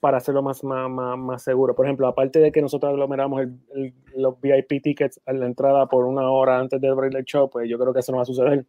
para 0.00 0.16
hacerlo 0.16 0.40
más, 0.40 0.64
más, 0.64 0.88
más, 0.88 1.18
más 1.18 1.42
seguro. 1.42 1.74
Por 1.74 1.84
ejemplo, 1.84 2.06
aparte 2.06 2.38
de 2.38 2.50
que 2.52 2.62
nosotros 2.62 2.88
aglomeramos 2.90 3.42
el- 3.42 3.58
el- 3.74 3.94
los 4.16 4.40
VIP 4.40 4.80
tickets 4.82 5.20
a 5.26 5.34
la 5.34 5.44
entrada 5.44 5.84
por 5.88 6.06
una 6.06 6.30
hora 6.30 6.58
antes 6.58 6.80
de 6.80 6.88
abrir 6.88 7.14
el 7.14 7.24
show, 7.26 7.50
pues 7.50 7.68
yo 7.68 7.78
creo 7.78 7.92
que 7.92 8.00
eso 8.00 8.12
no 8.12 8.16
va 8.16 8.22
a 8.22 8.24
suceder, 8.24 8.64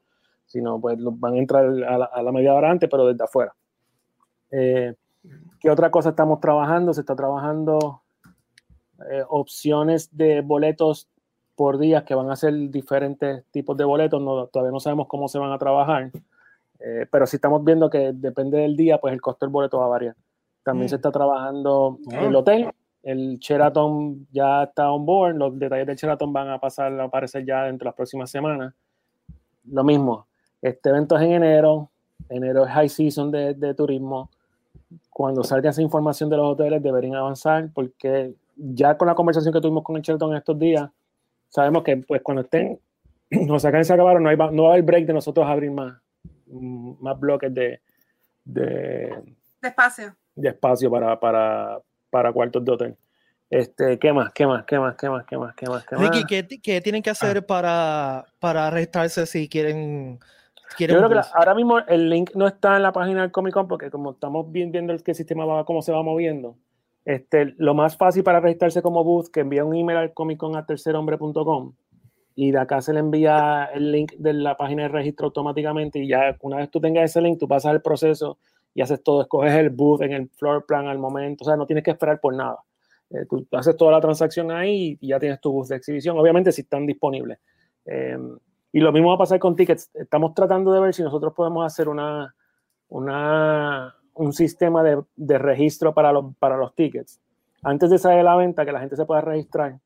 sino 0.53 0.79
pues 0.79 0.97
van 1.01 1.33
a 1.33 1.37
entrar 1.39 1.65
a 1.65 1.97
la, 1.97 2.05
a 2.05 2.21
la 2.21 2.31
media 2.31 2.53
hora 2.53 2.69
antes, 2.69 2.87
pero 2.89 3.07
desde 3.07 3.23
afuera. 3.23 3.53
Eh, 4.51 4.93
¿Qué 5.59 5.69
otra 5.71 5.89
cosa 5.89 6.09
estamos 6.09 6.39
trabajando? 6.39 6.93
Se 6.93 7.01
está 7.01 7.15
trabajando 7.15 8.03
eh, 9.09 9.23
opciones 9.29 10.15
de 10.15 10.41
boletos 10.41 11.09
por 11.55 11.79
días 11.79 12.03
que 12.03 12.13
van 12.13 12.29
a 12.29 12.35
ser 12.35 12.53
diferentes 12.69 13.45
tipos 13.51 13.75
de 13.77 13.83
boletos. 13.83 14.21
No, 14.21 14.45
todavía 14.47 14.71
no 14.71 14.79
sabemos 14.79 15.07
cómo 15.07 15.27
se 15.27 15.39
van 15.39 15.51
a 15.51 15.57
trabajar, 15.57 16.11
eh, 16.79 17.07
pero 17.11 17.25
sí 17.25 17.37
estamos 17.37 17.63
viendo 17.63 17.89
que 17.89 18.11
depende 18.13 18.59
del 18.59 18.75
día, 18.77 18.99
pues 18.99 19.11
el 19.13 19.21
costo 19.21 19.45
del 19.45 19.51
boleto 19.53 19.79
va 19.79 19.85
a 19.85 19.89
variar. 19.89 20.15
También 20.63 20.85
Mm. 20.85 20.89
se 20.89 20.95
está 20.97 21.11
trabajando 21.11 21.97
Ah. 22.11 22.25
el 22.25 22.35
hotel. 22.35 22.69
El 23.01 23.37
Sheraton 23.39 24.27
ya 24.31 24.63
está 24.63 24.91
on 24.91 25.05
board. 25.05 25.35
Los 25.35 25.57
detalles 25.59 25.87
del 25.87 25.95
Sheraton 25.97 26.31
van 26.31 26.49
a 26.49 26.59
pasar 26.59 26.97
a 26.99 27.03
aparecer 27.05 27.43
ya 27.45 27.63
dentro 27.63 27.85
de 27.85 27.89
las 27.89 27.95
próximas 27.95 28.29
semanas. 28.31 28.73
Lo 29.65 29.83
mismo. 29.83 30.27
Este 30.63 30.89
evento 30.89 31.17
es 31.17 31.23
en 31.23 31.33
enero. 31.33 31.91
enero 32.29 32.65
es 32.65 32.71
high 32.71 32.87
season 32.87 33.29
de, 33.29 33.53
de 33.53 33.73
turismo. 33.73 34.29
Cuando 35.09 35.43
salga 35.43 35.69
esa 35.69 35.81
información 35.81 36.29
de 36.29 36.37
los 36.37 36.53
hoteles 36.53 36.81
deberían 36.81 37.15
avanzar 37.15 37.69
porque 37.73 38.33
ya 38.55 38.97
con 38.97 39.09
la 39.09 39.15
conversación 39.15 39.53
que 39.53 39.59
tuvimos 39.59 39.83
con 39.83 39.97
el 39.97 40.01
Sheraton 40.01 40.35
estos 40.35 40.57
días, 40.57 40.89
sabemos 41.49 41.83
que 41.83 41.97
pues 41.97 42.21
cuando 42.21 42.43
estén, 42.43 42.79
nos 43.29 43.61
sacan 43.61 43.83
se 43.83 43.93
acabaron, 43.93 44.23
no, 44.23 44.29
hay, 44.29 44.37
no 44.37 44.63
va 44.63 44.69
a 44.69 44.71
haber 44.73 44.83
break 44.83 45.05
de 45.05 45.13
nosotros 45.13 45.45
abrir 45.45 45.69
más, 45.69 45.95
más 46.47 47.19
bloques 47.19 47.53
de, 47.53 47.81
de, 48.45 49.13
de 49.61 49.67
espacio. 49.67 50.15
De 50.33 50.47
espacio 50.47 50.89
para, 50.89 51.19
para, 51.19 51.81
para 52.09 52.31
cuartos 52.31 52.63
de 52.63 52.71
hotel. 52.71 52.97
Este, 53.49 53.99
¿qué 53.99 54.13
más? 54.13 54.31
¿Qué 54.31 54.47
más? 54.47 54.63
¿Qué 54.65 54.79
más? 54.79 54.95
¿Qué 54.95 55.09
más? 55.09 55.25
¿Qué 55.25 55.37
más? 55.37 55.55
¿Qué 55.55 55.67
más? 55.67 55.85
¿Qué 55.85 55.95
más? 55.95 56.09
Ricky, 56.09 56.25
¿qué, 56.25 56.61
¿qué, 56.61 56.81
tienen 56.81 57.03
que 57.03 57.09
hacer 57.09 57.39
ah. 57.39 57.41
para, 57.41 58.25
para 58.39 58.69
registrarse 58.69 59.25
si 59.25 59.49
quieren? 59.49 60.19
Yo 60.79 60.87
creo 60.87 61.09
que 61.09 61.19
ahora 61.33 61.55
mismo 61.55 61.79
el 61.79 62.09
link 62.09 62.31
no 62.35 62.47
está 62.47 62.75
en 62.75 62.83
la 62.83 62.91
página 62.91 63.21
del 63.21 63.31
Comic 63.31 63.53
Con 63.53 63.67
porque 63.67 63.89
como 63.89 64.11
estamos 64.11 64.51
viendo 64.51 64.79
el 64.79 65.03
que 65.03 65.13
sistema 65.13 65.45
va, 65.45 65.65
cómo 65.65 65.81
se 65.81 65.91
va 65.91 66.01
moviendo, 66.03 66.55
este, 67.05 67.53
lo 67.57 67.73
más 67.73 67.97
fácil 67.97 68.23
para 68.23 68.39
registrarse 68.39 68.81
como 68.81 69.03
booth 69.03 69.27
que 69.27 69.41
envía 69.41 69.65
un 69.65 69.75
email 69.75 69.97
al 69.97 70.13
Comic 70.13 70.37
Con 70.37 70.55
a 70.55 70.65
tercerhombre.com 70.65 71.73
y 72.35 72.51
de 72.51 72.59
acá 72.59 72.81
se 72.81 72.93
le 72.93 72.99
envía 72.99 73.69
el 73.73 73.91
link 73.91 74.13
de 74.17 74.33
la 74.33 74.57
página 74.57 74.83
de 74.83 74.89
registro 74.89 75.27
automáticamente 75.27 75.99
y 75.99 76.07
ya 76.07 76.35
una 76.41 76.57
vez 76.57 76.69
tú 76.69 76.79
tengas 76.79 77.05
ese 77.05 77.21
link, 77.21 77.39
tú 77.39 77.47
pasas 77.47 77.73
el 77.73 77.81
proceso 77.81 78.37
y 78.73 78.81
haces 78.81 79.03
todo, 79.03 79.21
escoges 79.21 79.53
el 79.53 79.69
booth 79.69 80.01
en 80.01 80.13
el 80.13 80.29
floor 80.29 80.65
plan 80.65 80.87
al 80.87 80.97
momento, 80.97 81.43
o 81.43 81.45
sea, 81.45 81.55
no 81.55 81.65
tienes 81.65 81.83
que 81.83 81.91
esperar 81.91 82.19
por 82.19 82.35
nada. 82.35 82.57
Eh, 83.11 83.25
tú 83.29 83.45
haces 83.51 83.77
toda 83.77 83.91
la 83.91 84.01
transacción 84.01 84.49
ahí 84.49 84.97
y 84.99 85.09
ya 85.09 85.19
tienes 85.19 85.39
tu 85.39 85.51
bus 85.51 85.67
de 85.67 85.75
exhibición, 85.75 86.17
obviamente 86.17 86.51
si 86.51 86.61
están 86.61 86.87
disponibles. 86.87 87.37
Eh, 87.85 88.17
y 88.73 88.79
lo 88.79 88.91
mismo 88.91 89.09
va 89.09 89.15
a 89.15 89.19
pasar 89.19 89.39
con 89.39 89.55
tickets. 89.55 89.89
Estamos 89.93 90.33
tratando 90.33 90.73
de 90.73 90.81
ver 90.81 90.93
si 90.93 91.03
nosotros 91.03 91.31
podemos 91.33 91.63
hacer 91.65 91.87
una, 91.87 92.35
una, 92.89 93.95
un 94.15 94.33
sistema 94.33 94.83
de, 94.83 95.01
de 95.15 95.37
registro 95.37 95.93
para 95.93 96.11
los, 96.11 96.35
para 96.37 96.57
los 96.57 96.73
tickets. 96.73 97.21
Antes 97.61 97.91
de 97.91 97.99
salir 97.99 98.19
a 98.19 98.23
la 98.23 98.35
venta, 98.35 98.65
que 98.65 98.71
la 98.71 98.79
gente 98.79 98.95
se 98.95 99.05
pueda 99.05 99.21
registrar 99.21 99.77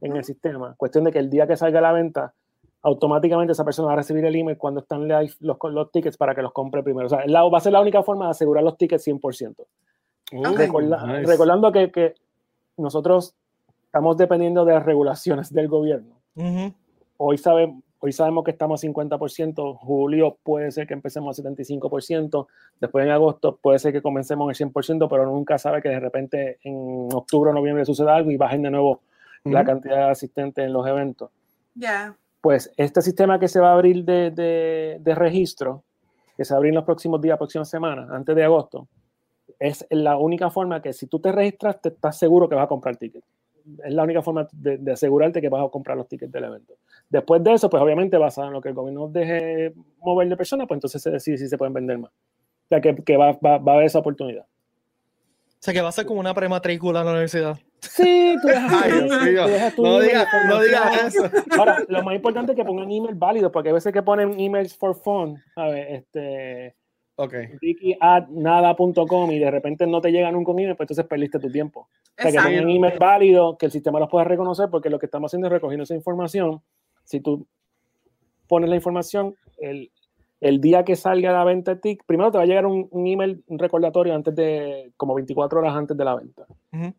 en 0.00 0.16
el 0.16 0.24
sistema. 0.24 0.74
Cuestión 0.78 1.04
de 1.04 1.12
que 1.12 1.18
el 1.18 1.28
día 1.28 1.46
que 1.46 1.58
salga 1.58 1.78
a 1.78 1.82
la 1.82 1.92
venta, 1.92 2.32
automáticamente 2.82 3.52
esa 3.52 3.64
persona 3.64 3.88
va 3.88 3.92
a 3.92 3.96
recibir 3.96 4.24
el 4.24 4.34
email 4.34 4.56
cuando 4.56 4.80
están 4.80 5.06
live 5.06 5.32
los, 5.40 5.58
los 5.70 5.92
tickets 5.92 6.16
para 6.16 6.34
que 6.34 6.40
los 6.40 6.52
compre 6.52 6.82
primero. 6.82 7.06
O 7.06 7.10
sea, 7.10 7.18
va 7.26 7.58
a 7.58 7.60
ser 7.60 7.72
la 7.72 7.82
única 7.82 8.02
forma 8.02 8.24
de 8.24 8.30
asegurar 8.30 8.64
los 8.64 8.78
tickets 8.78 9.06
100%. 9.06 9.56
Recordando 11.26 11.70
que, 11.70 11.92
que, 11.92 12.14
nosotros 12.78 13.34
estamos 13.84 14.16
dependiendo 14.16 14.64
de 14.64 14.72
las 14.72 14.84
regulaciones 14.84 15.52
del 15.52 15.68
gobierno. 15.68 16.16
hoy, 17.18 17.38
hoy 18.04 18.10
sabemos 18.10 18.42
que 18.42 18.50
estamos 18.50 18.82
a 18.82 18.88
50%, 18.88 19.78
julio 19.78 20.36
puede 20.42 20.72
ser 20.72 20.88
que 20.88 20.92
empecemos 20.92 21.38
a 21.38 21.42
75%, 21.42 22.48
después 22.80 23.04
en 23.04 23.12
agosto 23.12 23.60
puede 23.62 23.78
ser 23.78 23.92
que 23.92 24.02
comencemos 24.02 24.60
el 24.60 24.72
100%, 24.72 25.06
pero 25.08 25.24
nunca 25.26 25.56
sabe 25.56 25.80
que 25.80 25.88
de 25.88 26.00
repente 26.00 26.58
en 26.64 27.08
octubre 27.12 27.50
o 27.50 27.54
noviembre 27.54 27.84
suceda 27.84 28.16
algo 28.16 28.32
y 28.32 28.36
bajen 28.36 28.62
de 28.62 28.72
nuevo 28.72 29.02
la 29.44 29.64
cantidad 29.64 30.06
de 30.06 30.10
asistentes 30.10 30.64
en 30.64 30.72
los 30.72 30.84
eventos. 30.84 31.30
Ya. 31.76 32.16
Pues 32.40 32.72
este 32.76 33.02
sistema 33.02 33.38
que 33.38 33.46
se 33.46 33.60
va 33.60 33.70
a 33.70 33.74
abrir 33.74 34.04
de, 34.04 34.32
de, 34.32 34.98
de 35.00 35.14
registro, 35.14 35.84
que 36.36 36.44
se 36.44 36.54
va 36.54 36.56
a 36.56 36.58
abrir 36.58 36.70
en 36.70 36.76
los 36.76 36.84
próximos 36.84 37.20
días, 37.20 37.38
próximas 37.38 37.70
semanas, 37.70 38.10
antes 38.10 38.34
de 38.34 38.42
agosto, 38.42 38.88
es 39.60 39.86
la 39.90 40.16
única 40.16 40.50
forma 40.50 40.82
que 40.82 40.92
si 40.92 41.06
tú 41.06 41.20
te 41.20 41.30
registras, 41.30 41.80
te 41.80 41.90
estás 41.90 42.18
seguro 42.18 42.48
que 42.48 42.56
vas 42.56 42.64
a 42.64 42.68
comprar 42.68 42.96
tickets. 42.96 43.31
Es 43.84 43.94
la 43.94 44.02
única 44.02 44.22
forma 44.22 44.48
de, 44.52 44.92
asegurarte 44.92 45.40
que 45.40 45.48
vas 45.48 45.64
a 45.64 45.68
comprar 45.68 45.96
los 45.96 46.08
tickets 46.08 46.32
del 46.32 46.44
evento. 46.44 46.74
Después 47.08 47.42
de 47.42 47.52
eso, 47.52 47.68
pues 47.68 47.82
obviamente 47.82 48.16
basado 48.18 48.48
en 48.48 48.54
lo 48.54 48.60
que 48.60 48.68
el 48.68 48.74
gobierno 48.74 49.08
deje 49.08 49.72
mover 50.00 50.28
de 50.28 50.36
personas, 50.36 50.66
pues 50.66 50.76
entonces 50.76 51.02
se 51.02 51.10
decide 51.10 51.38
si 51.38 51.48
se 51.48 51.58
pueden 51.58 51.74
vender 51.74 51.98
más. 51.98 52.10
O 52.10 52.68
sea, 52.68 52.80
que, 52.80 52.96
que 52.96 53.16
va, 53.16 53.32
va, 53.32 53.58
va, 53.58 53.72
a 53.72 53.74
haber 53.74 53.86
esa 53.86 53.98
oportunidad. 53.98 54.44
O 54.44 55.64
sea, 55.64 55.74
que 55.74 55.80
va 55.80 55.90
a 55.90 55.92
ser 55.92 56.06
como 56.06 56.20
una 56.20 56.34
prematrícula 56.34 57.00
en 57.00 57.06
la 57.06 57.12
universidad. 57.12 57.58
Sí, 57.80 58.36
tú 58.40 58.48
dejas, 58.48 58.82
Ay, 58.84 58.92
No 59.08 60.00
digas 60.00 60.28
no 60.48 60.60
digas 60.60 61.14
eso. 61.14 61.30
Ahora, 61.58 61.84
lo 61.88 62.02
más 62.02 62.14
importante 62.14 62.52
es 62.52 62.56
que 62.56 62.64
pongan 62.64 62.90
email 62.90 63.14
válido, 63.14 63.52
porque 63.52 63.70
a 63.70 63.72
veces 63.72 63.92
que 63.92 64.02
ponen 64.02 64.38
emails 64.38 64.76
for 64.76 64.94
fun, 64.94 65.42
a 65.56 65.68
ver, 65.68 65.92
este 65.92 66.76
Okay. 67.22 67.50
nada.com 68.30 69.30
y 69.30 69.38
de 69.38 69.50
repente 69.50 69.86
no 69.86 70.00
te 70.00 70.10
llegan 70.10 70.34
un 70.34 70.42
email, 70.42 70.74
pues 70.74 70.90
entonces 70.90 71.06
perdiste 71.06 71.38
tu 71.38 71.50
tiempo. 71.50 71.88
O 72.18 72.22
sea, 72.22 72.32
que 72.32 72.38
tengan 72.38 72.68
email 72.68 72.98
válido, 72.98 73.56
que 73.56 73.66
el 73.66 73.72
sistema 73.72 74.00
los 74.00 74.08
pueda 74.08 74.24
reconocer, 74.24 74.68
porque 74.70 74.90
lo 74.90 74.98
que 74.98 75.06
estamos 75.06 75.28
haciendo 75.28 75.46
es 75.46 75.52
recogiendo 75.52 75.84
esa 75.84 75.94
información. 75.94 76.60
Si 77.04 77.20
tú 77.20 77.46
pones 78.48 78.68
la 78.68 78.76
información, 78.76 79.36
el, 79.58 79.92
el 80.40 80.60
día 80.60 80.84
que 80.84 80.96
salga 80.96 81.32
la 81.32 81.44
venta 81.44 81.80
TIC, 81.80 82.04
primero 82.04 82.32
te 82.32 82.38
va 82.38 82.42
a 82.42 82.46
llegar 82.46 82.66
un, 82.66 82.88
email, 83.06 83.44
un 83.46 83.60
recordatorio 83.60 84.14
antes 84.16 84.34
de, 84.34 84.90
como 84.96 85.14
24 85.14 85.60
horas 85.60 85.76
antes 85.76 85.96
de 85.96 86.04
la 86.04 86.16
venta. 86.16 86.46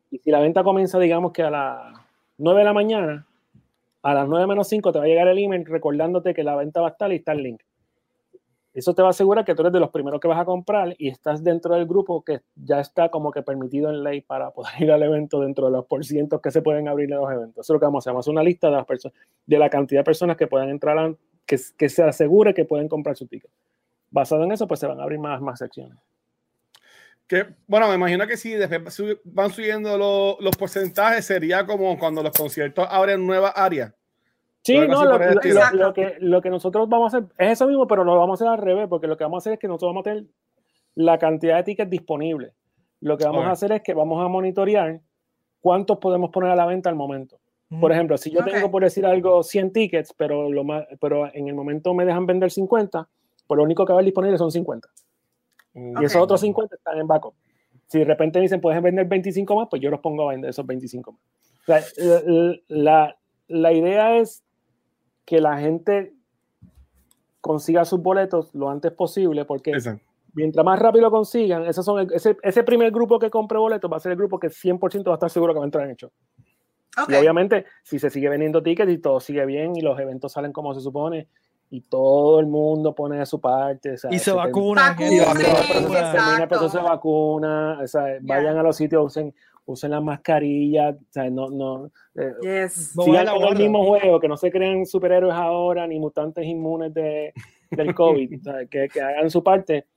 Y 0.09 0.19
si 0.19 0.31
la 0.31 0.39
venta 0.39 0.63
comienza, 0.63 0.97
digamos 0.99 1.33
que 1.33 1.43
a 1.43 1.49
las 1.49 1.93
9 2.37 2.59
de 2.59 2.65
la 2.65 2.73
mañana, 2.73 3.27
a 4.01 4.13
las 4.13 4.29
9 4.29 4.47
menos 4.47 4.69
5 4.69 4.93
te 4.93 4.99
va 4.99 5.03
a 5.03 5.07
llegar 5.09 5.27
el 5.27 5.37
email 5.37 5.65
recordándote 5.65 6.33
que 6.33 6.43
la 6.43 6.55
venta 6.55 6.79
va 6.79 6.87
a 6.87 6.91
estar 6.91 7.11
y 7.11 7.17
está 7.17 7.33
el 7.33 7.43
link. 7.43 7.61
Eso 8.73 8.95
te 8.95 9.03
va 9.03 9.09
a 9.09 9.11
asegurar 9.11 9.45
que 9.45 9.53
tú 9.53 9.61
eres 9.61 9.73
de 9.73 9.79
los 9.79 9.91
primeros 9.91 10.19
que 10.19 10.27
vas 10.27 10.39
a 10.39 10.45
comprar 10.45 10.95
y 10.97 11.07
estás 11.07 11.43
dentro 11.43 11.75
del 11.75 11.85
grupo 11.85 12.23
que 12.23 12.41
ya 12.55 12.79
está 12.79 13.09
como 13.09 13.31
que 13.31 13.43
permitido 13.43 13.91
en 13.91 14.03
ley 14.03 14.21
para 14.21 14.51
poder 14.51 14.73
ir 14.81 14.91
al 14.91 15.03
evento 15.03 15.39
dentro 15.41 15.67
de 15.67 15.71
los 15.71 15.85
porcientos 15.85 16.41
que 16.41 16.49
se 16.49 16.61
pueden 16.61 16.87
abrir 16.87 17.11
en 17.11 17.17
los 17.17 17.31
eventos. 17.31 17.65
Eso 17.65 17.73
es 17.73 17.75
lo 17.75 17.79
que 17.79 17.85
vamos 17.85 18.01
a 18.01 18.03
hacer. 18.03 18.13
Vamos 18.13 18.25
a 18.25 18.29
hacer 18.29 18.33
una 18.33 18.43
lista 18.43 18.67
de 18.67 18.75
las 18.77 18.85
personas, 18.85 19.17
de 19.45 19.59
la 19.59 19.69
cantidad 19.69 19.99
de 20.01 20.05
personas 20.05 20.37
que 20.37 20.47
puedan 20.47 20.69
entrar, 20.69 21.15
que, 21.45 21.59
que 21.77 21.89
se 21.89 22.03
asegure 22.03 22.53
que 22.53 22.65
pueden 22.65 22.87
comprar 22.87 23.15
su 23.15 23.27
ticket. 23.27 23.51
Basado 24.09 24.43
en 24.43 24.51
eso, 24.51 24.67
pues 24.67 24.79
se 24.79 24.87
van 24.87 24.99
a 24.99 25.03
abrir 25.03 25.19
más, 25.19 25.39
más 25.39 25.59
secciones. 25.59 25.97
Que, 27.27 27.45
bueno, 27.67 27.87
me 27.89 27.95
imagino 27.95 28.27
que 28.27 28.37
si 28.37 28.55
van 29.23 29.51
subiendo 29.51 29.97
los, 29.97 30.39
los 30.39 30.57
porcentajes, 30.57 31.25
sería 31.25 31.65
como 31.65 31.97
cuando 31.97 32.21
los 32.21 32.31
conciertos 32.31 32.87
abren 32.89 33.25
nuevas 33.25 33.53
áreas 33.55 33.93
Sí, 34.63 34.77
no, 34.87 35.03
lo, 35.03 35.93
que, 35.93 36.15
lo 36.19 36.41
que 36.41 36.49
nosotros 36.49 36.87
vamos 36.87 37.13
a 37.13 37.17
hacer 37.17 37.29
es 37.37 37.51
eso 37.51 37.67
mismo, 37.67 37.85
pero 37.85 38.05
lo 38.05 38.17
vamos 38.17 38.41
a 38.41 38.45
hacer 38.45 38.47
al 38.47 38.63
revés, 38.65 38.87
porque 38.87 39.07
lo 39.07 39.17
que 39.17 39.25
vamos 39.25 39.37
a 39.37 39.41
hacer 39.43 39.53
es 39.53 39.59
que 39.59 39.67
nosotros 39.67 39.89
vamos 39.89 40.01
a 40.01 40.09
tener 40.09 40.25
la 40.95 41.17
cantidad 41.17 41.57
de 41.57 41.63
tickets 41.63 41.89
disponibles. 41.89 42.53
Lo 43.01 43.17
que 43.17 43.25
vamos 43.25 43.45
a 43.45 43.51
hacer 43.51 43.73
es 43.73 43.81
que 43.81 43.93
vamos 43.93 44.23
a 44.23 44.29
monitorear 44.29 45.01
cuántos 45.59 45.97
podemos 45.97 46.29
poner 46.29 46.51
a 46.51 46.55
la 46.55 46.65
venta 46.65 46.89
al 46.89 46.95
momento. 46.95 47.39
Por 47.79 47.91
ejemplo, 47.91 48.17
si 48.17 48.29
yo 48.29 48.43
tengo, 48.43 48.69
por 48.69 48.83
decir 48.83 49.05
algo, 49.05 49.41
100 49.41 49.73
tickets, 49.73 50.13
pero, 50.15 50.51
lo 50.51 50.63
más, 50.63 50.85
pero 51.01 51.33
en 51.33 51.47
el 51.47 51.55
momento 51.55 51.93
me 51.93 52.05
dejan 52.05 52.27
vender 52.27 52.51
50, 52.51 53.09
pues 53.47 53.57
lo 53.57 53.63
único 53.63 53.83
que 53.83 53.91
va 53.91 53.97
a 53.97 53.99
haber 53.99 54.05
disponible 54.05 54.37
son 54.37 54.51
50. 54.51 54.87
Y 55.73 56.05
esos 56.05 56.21
otros 56.21 56.39
50 56.39 56.75
están 56.75 56.99
en 56.99 57.07
backup. 57.07 57.33
Si 57.87 57.99
de 57.99 58.05
repente 58.05 58.37
me 58.37 58.43
dicen, 58.43 58.61
puedes 58.61 58.81
vender 58.81 59.07
25 59.07 59.55
más, 59.55 59.67
pues 59.69 59.81
yo 59.81 59.89
los 59.89 59.99
pongo 60.01 60.29
a 60.29 60.33
vender 60.33 60.51
esos 60.51 60.65
25 60.65 61.11
más. 61.13 61.21
O 61.61 61.65
sea, 61.65 62.21
la, 62.67 63.17
la 63.47 63.73
idea 63.73 64.17
es 64.17 64.42
que 65.25 65.39
la 65.39 65.57
gente 65.57 66.13
consiga 67.41 67.85
sus 67.85 68.01
boletos 68.01 68.53
lo 68.53 68.69
antes 68.69 68.91
posible, 68.91 69.45
porque 69.45 69.73
mientras 70.33 70.65
más 70.65 70.79
rápido 70.79 71.03
lo 71.03 71.11
consigan, 71.11 71.65
esos 71.65 71.85
son 71.85 72.07
ese, 72.11 72.37
ese, 72.41 72.63
primer 72.63 72.91
grupo 72.91 73.19
que 73.19 73.29
compre 73.29 73.57
boletos 73.57 73.91
va 73.91 73.97
a 73.97 73.99
ser 73.99 74.13
el 74.13 74.17
grupo 74.17 74.39
que 74.39 74.47
100% 74.47 75.07
va 75.07 75.11
a 75.11 75.15
estar 75.15 75.29
seguro 75.29 75.53
que 75.53 75.59
va 75.59 75.65
a 75.65 75.67
entrar 75.67 75.85
en 75.85 75.91
hecho. 75.91 76.11
Y 77.07 77.15
obviamente, 77.15 77.65
si 77.81 77.97
se 77.97 78.09
sigue 78.09 78.29
vendiendo 78.29 78.61
tickets 78.61 78.91
y 78.91 78.99
todo 78.99 79.19
sigue 79.19 79.45
bien 79.45 79.75
y 79.75 79.81
los 79.81 79.99
eventos 79.99 80.31
salen 80.31 80.53
como 80.53 80.73
se 80.73 80.81
supone 80.81 81.27
y 81.69 81.81
todo 81.81 82.39
el 82.39 82.45
mundo 82.45 82.93
pone 82.93 83.17
de 83.17 83.25
su 83.25 83.41
parte. 83.41 83.95
y 84.11 84.19
se, 84.19 84.31
vacuna. 84.31 84.95
Y 84.99 85.17
se 86.69 86.77
vacuna. 86.77 87.79
O 87.83 87.87
sea, 87.87 88.19
Vayan 88.21 88.57
a 88.57 88.63
los 88.63 88.77
sitios, 88.77 89.03
usen 89.03 89.33
usen 89.65 89.91
las 89.91 90.03
mascarillas, 90.03 90.95
o 90.95 91.11
sea, 91.11 91.29
no, 91.29 91.49
no, 91.49 91.91
eh, 92.15 92.67
sigan 92.69 93.27
con 93.27 93.47
el 93.47 93.57
mismo 93.57 93.85
juego, 93.85 94.19
que 94.19 94.27
no 94.27 94.37
se 94.37 94.51
creen 94.51 94.85
superhéroes 94.85 95.33
ahora, 95.33 95.87
ni 95.87 95.99
mutantes 95.99 96.45
inmunes 96.45 96.93
de, 96.93 97.33
del 97.71 97.95
COVID, 97.95 98.39
o 98.39 98.43
sea, 98.43 98.65
que, 98.65 98.87
que, 98.89 99.01
hagan 99.01 99.29
su 99.29 99.43
parte. 99.43 99.87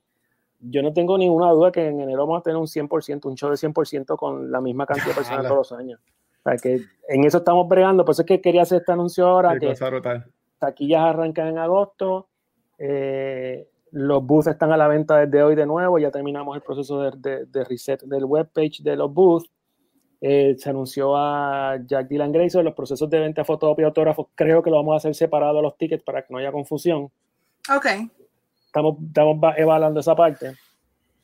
Yo 0.59 0.81
no 0.81 0.91
tengo 0.91 1.17
ninguna 1.17 1.51
duda 1.51 1.71
que 1.71 1.87
en 1.87 1.99
enero 1.99 2.25
vamos 2.25 2.39
a 2.39 2.43
tener 2.43 2.57
un 2.57 2.65
100%, 2.65 3.25
un 3.25 3.35
show 3.35 3.49
de 3.49 3.57
100% 3.57 4.15
con 4.17 4.51
la 4.51 4.59
misma 4.59 4.85
cantidad 4.85 5.09
de 5.09 5.13
personas 5.13 5.43
todos 5.43 5.57
los 5.57 5.79
años. 5.79 5.99
O 6.43 6.49
sea, 6.49 6.57
que 6.57 6.81
en 7.09 7.23
eso 7.25 7.39
estamos 7.39 7.67
bregando, 7.67 8.05
por 8.05 8.13
eso 8.13 8.23
es 8.23 8.27
que 8.27 8.41
quería 8.41 8.63
hacer 8.63 8.79
este 8.79 8.91
anuncio 8.91 9.27
ahora, 9.27 9.59
que 9.59 9.75
taquillas 10.57 11.01
arrancan 11.01 11.49
en 11.49 11.57
agosto, 11.59 12.29
eh, 12.79 13.67
los 13.91 14.23
booths 14.23 14.47
están 14.47 14.71
a 14.71 14.77
la 14.77 14.87
venta 14.87 15.17
desde 15.25 15.43
hoy 15.43 15.55
de 15.55 15.65
nuevo, 15.65 15.99
ya 15.99 16.11
terminamos 16.11 16.55
el 16.55 16.61
proceso 16.61 17.01
de, 17.01 17.11
de, 17.17 17.45
de 17.45 17.63
reset 17.63 18.01
del 18.03 18.25
webpage 18.25 18.81
de 18.81 18.95
los 18.95 19.13
booths. 19.13 19.49
Eh, 20.19 20.55
se 20.57 20.69
anunció 20.69 21.15
a 21.15 21.77
Jack 21.85 22.07
Dylan 22.07 22.31
Grayson 22.31 22.65
los 22.65 22.73
procesos 22.73 23.09
de 23.09 23.19
venta 23.19 23.41
de 23.41 23.45
fotocopia 23.45 23.83
y 23.83 23.85
autógrafos. 23.85 24.27
Creo 24.35 24.63
que 24.63 24.69
lo 24.69 24.77
vamos 24.77 24.93
a 24.93 24.97
hacer 24.97 25.13
separado 25.13 25.59
a 25.59 25.61
los 25.61 25.77
tickets 25.77 26.03
para 26.03 26.23
que 26.23 26.33
no 26.33 26.39
haya 26.39 26.51
confusión. 26.51 27.11
Ok. 27.75 27.85
Estamos, 28.65 28.97
estamos 29.07 29.37
evaluando 29.57 29.99
esa 29.99 30.15
parte. 30.15 30.55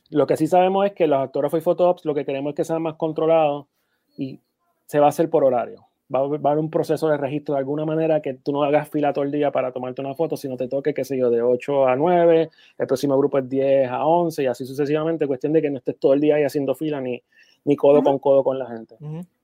Lo 0.09 0.27
que 0.27 0.37
sí 0.37 0.45
sabemos 0.45 0.85
es 0.85 0.93
que 0.93 1.07
los 1.07 1.19
autógrafos 1.19 1.59
y 1.59 1.63
fotops 1.63 2.05
lo 2.05 2.13
que 2.13 2.25
queremos 2.25 2.51
es 2.51 2.55
que 2.55 2.65
sean 2.65 2.83
más 2.83 2.95
controlados 2.95 3.65
y 4.15 4.39
se 4.85 4.99
va 4.99 5.07
a 5.07 5.09
hacer 5.09 5.29
por 5.29 5.43
horario. 5.43 5.87
va 6.13 6.19
a, 6.19 6.23
haber 6.23 6.59
un 6.59 6.69
proceso 6.69 7.07
de 7.07 7.17
registro 7.17 7.55
de 7.55 7.59
alguna 7.59 7.85
manera 7.85 8.21
que 8.21 8.35
tú 8.35 8.51
no 8.51 8.61
hagas 8.61 8.89
fila 8.89 9.11
todo 9.11 9.23
el 9.23 9.31
día 9.31 9.51
para 9.51 9.71
tomarte 9.71 10.01
una 10.01 10.13
foto, 10.13 10.37
sino 10.37 10.55
te 10.55 10.67
toque, 10.67 10.93
qué 10.93 11.03
sé 11.03 11.17
yo, 11.17 11.31
de 11.31 11.41
8 11.41 11.87
a 11.87 11.95
9, 11.95 12.49
el 12.77 12.87
próximo 12.87 13.17
grupo 13.17 13.39
es 13.39 13.49
10 13.49 13.89
a 13.89 14.05
11 14.05 14.43
y 14.43 14.45
así 14.45 14.65
sucesivamente, 14.67 15.25
cuestión 15.25 15.53
de 15.53 15.63
que 15.63 15.71
no 15.71 15.79
estés 15.79 15.97
todo 15.97 16.13
el 16.13 16.21
día 16.21 16.35
ahí 16.35 16.43
haciendo 16.43 16.75
fila 16.75 17.01
ni, 17.01 17.23
ni 17.65 17.75
codo 17.75 18.03
con 18.03 18.19
codo 18.19 18.43
con 18.43 18.59
la 18.59 18.67
gente. 18.67 18.95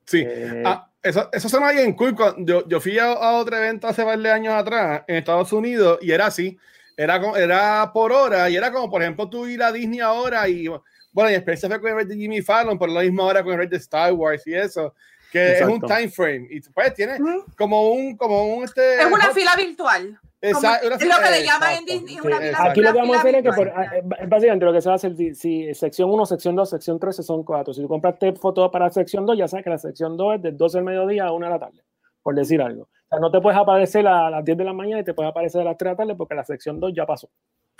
Sí, 0.04 0.24
eh, 0.26 0.62
ah, 0.64 0.88
eso, 1.02 1.28
eso 1.32 1.48
suena 1.48 1.72
bien 1.72 1.92
cool. 1.94 2.14
Yo, 2.38 2.66
yo 2.68 2.80
fui 2.80 2.98
a, 2.98 3.12
otro 3.36 3.56
evento 3.56 3.86
hace 3.86 4.02
varios 4.02 4.26
años 4.26 4.54
atrás 4.54 5.04
en 5.06 5.16
Estados 5.16 5.52
Unidos 5.52 5.98
y 6.02 6.10
era 6.10 6.26
así, 6.26 6.58
era, 6.96 7.20
era 7.36 7.90
por 7.92 8.12
hora 8.12 8.50
y 8.50 8.56
era 8.56 8.72
como, 8.72 8.90
por 8.90 9.02
ejemplo, 9.02 9.28
tú 9.28 9.46
ir 9.46 9.62
a 9.62 9.72
Disney 9.72 10.00
ahora 10.00 10.48
y, 10.48 10.66
bueno, 11.12 11.30
y 11.30 11.34
experiencia 11.34 11.68
fue 11.68 11.80
con 11.80 11.98
el 11.98 12.08
de 12.08 12.16
Jimmy 12.16 12.42
Fallon, 12.42 12.78
por 12.78 12.90
la 12.90 13.02
misma 13.02 13.24
hora 13.24 13.42
con 13.42 13.60
el 13.60 13.68
de 13.68 13.76
Star 13.76 14.12
Wars 14.12 14.46
y 14.46 14.54
eso 14.54 14.94
que 15.30 15.58
es 15.58 15.62
un 15.62 15.80
time 15.80 16.08
frame. 16.08 16.46
Y 16.50 16.60
pues 16.60 16.94
tiene 16.94 17.16
como 17.56 17.92
un 17.92 18.16
como 18.16 18.56
un 18.56 18.64
este 18.64 19.00
es 19.00 19.06
una 19.06 19.30
fila 19.30 19.54
virtual 19.56 20.20
Exacto, 20.42 20.86
es 20.86 21.04
lo 21.04 21.14
que 21.22 21.30
le 21.30 21.44
llaman 21.44 21.74
en 21.78 21.84
Disney 21.84 22.18
una 22.24 22.38
fila, 22.38 22.64
aquí 22.64 22.80
lo 22.80 22.92
que 22.92 22.98
vamos 22.98 23.16
a 23.16 23.20
hacer 23.20 23.34
es 23.34 23.42
que 23.42 23.52
por, 23.52 23.68
eh, 23.68 24.02
básicamente 24.26 24.64
lo 24.64 24.72
que 24.72 24.80
se 24.80 24.88
va 24.88 24.94
a 24.94 24.96
hacer 24.96 25.14
si, 25.34 25.74
sección 25.74 26.10
1, 26.10 26.26
sección 26.26 26.56
2, 26.56 26.70
sección 26.70 26.98
3 26.98 27.16
son 27.16 27.44
4 27.44 27.74
si 27.74 27.82
tú 27.82 27.88
compraste 27.88 28.32
fotos 28.32 28.70
para 28.70 28.88
sección 28.88 29.26
2 29.26 29.36
ya 29.36 29.48
sabes 29.48 29.64
que 29.64 29.70
la 29.70 29.78
sección 29.78 30.16
2 30.16 30.36
es 30.36 30.42
de 30.42 30.52
12 30.52 30.78
del 30.78 30.84
mediodía 30.84 31.26
a 31.26 31.32
1 31.32 31.46
de 31.46 31.52
la 31.52 31.58
tarde 31.58 31.82
por 32.22 32.34
decir 32.34 32.60
algo. 32.60 32.82
O 32.82 33.08
sea, 33.08 33.18
no 33.18 33.30
te 33.30 33.40
puedes 33.40 33.58
aparecer 33.58 34.06
a 34.06 34.30
las 34.30 34.44
10 34.44 34.58
de 34.58 34.64
la 34.64 34.72
mañana 34.72 35.00
y 35.00 35.04
te 35.04 35.14
puedes 35.14 35.30
aparecer 35.30 35.62
a 35.62 35.64
las 35.64 35.76
3 35.76 35.86
de 35.86 35.92
la 35.92 35.96
tarde 35.96 36.14
porque 36.16 36.34
la 36.34 36.44
sección 36.44 36.80
2 36.80 36.92
ya 36.94 37.06
pasó. 37.06 37.28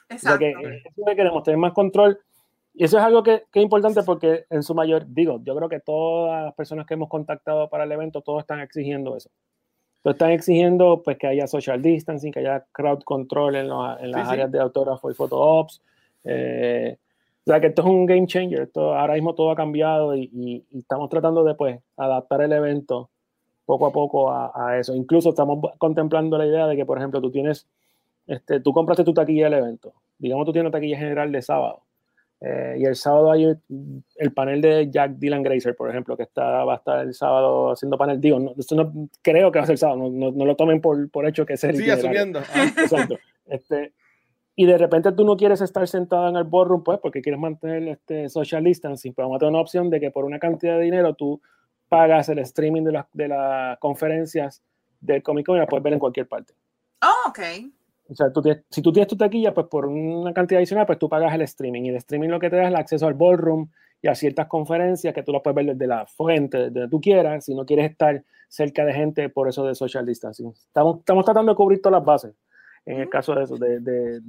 Exacto. 0.09 0.27
o 0.27 0.39
sea 0.39 0.39
que 0.39 0.69
eh, 0.69 0.83
eso 0.85 1.05
que 1.07 1.17
queremos 1.17 1.43
tener 1.43 1.59
más 1.59 1.73
control. 1.73 2.19
Y 2.73 2.85
eso 2.85 2.99
es 2.99 3.05
algo 3.05 3.23
que, 3.23 3.45
que, 3.51 3.59
es 3.59 3.65
importante 3.65 4.03
porque 4.03 4.45
en 4.49 4.63
su 4.63 4.75
mayor, 4.75 5.05
digo, 5.09 5.41
yo 5.43 5.57
creo 5.57 5.69
que 5.69 5.81
todas 5.81 6.45
las 6.45 6.55
personas 6.55 6.87
que 6.87 6.95
hemos 6.95 7.09
contactado 7.09 7.69
para 7.69 7.85
el 7.85 7.93
evento, 7.93 8.23
todos 8.23 8.41
están 8.41 8.61
exigiendo 8.61 9.17
eso. 9.17 9.31
Todos 10.03 10.15
están 10.15 10.31
exigiendo 10.31 11.03
pues 11.03 11.19
que 11.19 11.27
haya 11.27 11.47
social 11.47 11.83
distancing, 11.83 12.33
que 12.33 12.41
haya 12.41 12.65
crowd 12.73 13.03
control 13.03 13.57
en, 13.57 13.67
en 13.67 14.11
las 14.11 14.29
áreas 14.29 14.51
de 14.51 14.61
autógrafo 14.61 15.11
y 15.11 15.15
photo 15.15 15.39
ops. 15.39 15.83
Eh, 16.25 16.97
o 17.45 17.51
sea 17.51 17.61
que 17.61 17.69
esto 17.69 17.83
es 17.83 17.89
un 17.89 18.07
game 18.07 18.27
changer. 18.27 18.63
Esto, 18.63 18.95
ahora 18.95 19.15
mismo 19.15 19.35
todo 19.35 19.51
ha 19.51 19.57
cambiado 19.57 20.15
y, 20.17 20.31
y, 20.33 20.79
estamos 20.79 21.09
tratando 21.11 21.45
de 21.45 21.55
pues, 21.55 21.81
adaptar 21.97 22.43
el 22.43 22.53
evento 22.53 23.11
poco 23.67 23.87
a 23.87 23.93
poco 23.93 24.31
a, 24.31 24.53
a, 24.55 24.79
eso. 24.79 24.95
Incluso 24.95 25.31
estamos 25.31 25.59
contemplando 25.79 26.39
la 26.39 26.47
idea 26.47 26.67
de 26.67 26.77
que, 26.77 26.87
por 26.87 26.99
ejemplo, 26.99 27.21
tú 27.21 27.31
tienes, 27.31 27.67
este, 28.27 28.61
tú 28.61 28.73
compraste 28.73 29.05
tu 29.05 29.13
taquilla 29.13 29.45
del 29.45 29.55
evento. 29.55 29.93
Digamos, 30.19 30.47
tú 30.47 30.53
tienes 30.53 30.69
una 30.69 30.79
taquilla 30.79 30.99
general 30.99 31.31
de 31.31 31.43
sábado 31.43 31.83
eh, 32.41 32.77
y 32.79 32.85
el 32.87 32.97
sábado 32.97 33.31
hay 33.31 33.45
el 33.45 34.33
panel 34.33 34.63
de 34.63 34.91
Jack 34.91 35.17
Dylan 35.17 35.43
Grazer, 35.43 35.77
por 35.77 35.91
ejemplo, 35.91 36.17
que 36.17 36.23
está, 36.23 36.65
va 36.65 36.75
a 36.75 36.77
estar 36.77 37.01
el 37.01 37.13
sábado 37.13 37.73
haciendo 37.73 37.99
panel. 37.99 38.21
Digo, 38.21 38.39
no, 38.39 38.55
no 38.55 39.09
creo 39.21 39.53
que 39.53 39.59
va 39.59 39.65
a 39.65 39.67
ser 39.67 39.75
el 39.75 39.79
sábado, 39.79 40.09
no, 40.11 40.31
no, 40.31 40.45
lo 40.47 40.57
tomen 40.57 40.81
por, 40.81 41.11
por 41.11 41.27
hecho 41.27 41.45
que 41.45 41.55
es 41.55 41.65
el. 41.65 41.77
Sigue 41.77 41.93
asumiendo. 41.93 42.41
Exacto. 42.79 43.19
Este, 43.47 43.93
y 44.57 44.65
de 44.65 44.79
repente 44.79 45.13
tú 45.13 45.25
no 45.25 45.37
quieres 45.37 45.61
estar 45.61 45.87
sentado 45.87 46.29
en 46.29 46.37
el 46.37 46.45
boardroom, 46.45 46.83
pues, 46.83 46.99
porque 46.99 47.21
quieres 47.21 47.41
mantener 47.41 47.89
este 47.89 48.29
social 48.31 48.65
distancing, 48.65 49.13
pero 49.13 49.29
vamos 49.29 49.37
a 49.37 49.41
tener 49.41 49.51
una 49.51 49.61
opción 49.61 49.91
de 49.91 50.01
que 50.01 50.11
por 50.11 50.25
una 50.25 50.39
cantidad 50.39 50.79
de 50.79 50.85
dinero 50.85 51.15
tú 51.15 51.43
pagas 51.89 52.29
el 52.31 52.39
streaming 52.39 52.85
de, 52.85 53.05
de 53.13 53.29
las 53.29 53.79
conferencias 53.79 54.63
del 55.01 55.23
Comic 55.23 55.47
Con 55.47 55.57
y 55.57 55.61
la 55.61 55.67
puedes 55.67 55.83
ver 55.83 55.93
en 55.93 55.99
cualquier 55.99 56.27
parte. 56.27 56.55
Oh, 57.03 57.29
ok. 57.29 57.41
O 58.11 58.15
sea, 58.15 58.27
si 58.69 58.83
tú 58.83 58.93
tienes 58.93 59.09
tu 59.09 59.17
taquilla, 59.17 59.55
pues 59.55 59.69
por 59.69 59.87
una 59.87 60.33
cantidad 60.33 60.59
adicional, 60.59 60.85
pues 60.85 60.99
tú 60.99 61.09
pagas 61.09 61.33
el 61.33 61.43
streaming. 61.43 61.83
Y 61.85 61.89
el 61.91 61.97
streaming 61.97 62.29
lo 62.29 62.41
que 62.41 62.51
te 62.51 62.57
da 62.57 62.63
es 62.63 62.69
el 62.69 62.77
acceso 62.77 63.07
al 63.07 63.15
ballroom 63.15 63.69
y 64.03 64.09
a 64.09 64.15
ciertas 64.15 64.49
conferencias 64.49 65.15
que 65.15 65.23
tú 65.23 65.33
las 65.33 65.43
puedes 65.43 65.55
ver 65.55 65.67
desde 65.67 65.87
la 65.87 66.07
fuente, 66.07 66.59
desde 66.59 66.71
donde 66.71 66.89
tú 66.89 67.01
quieras, 67.01 67.45
si 67.45 67.55
no 67.55 67.65
quieres 67.65 67.91
estar 67.91 68.25
cerca 68.49 68.85
de 68.85 68.95
gente 68.95 69.29
por 69.29 69.49
eso 69.49 69.65
de 69.65 69.77
social 69.77 70.05
distancing. 70.05 70.49
Estamos, 70.49 70.99
estamos 70.99 71.25
tratando 71.25 71.53
de 71.53 71.57
cubrir 71.57 71.81
todas 71.81 72.01
las 72.01 72.05
bases 72.05 72.35
en 72.87 72.99
el 72.99 73.09
caso 73.11 73.35
de 73.35 73.45
eso, 73.45 73.57
de, 73.57 73.79
de, 73.79 74.21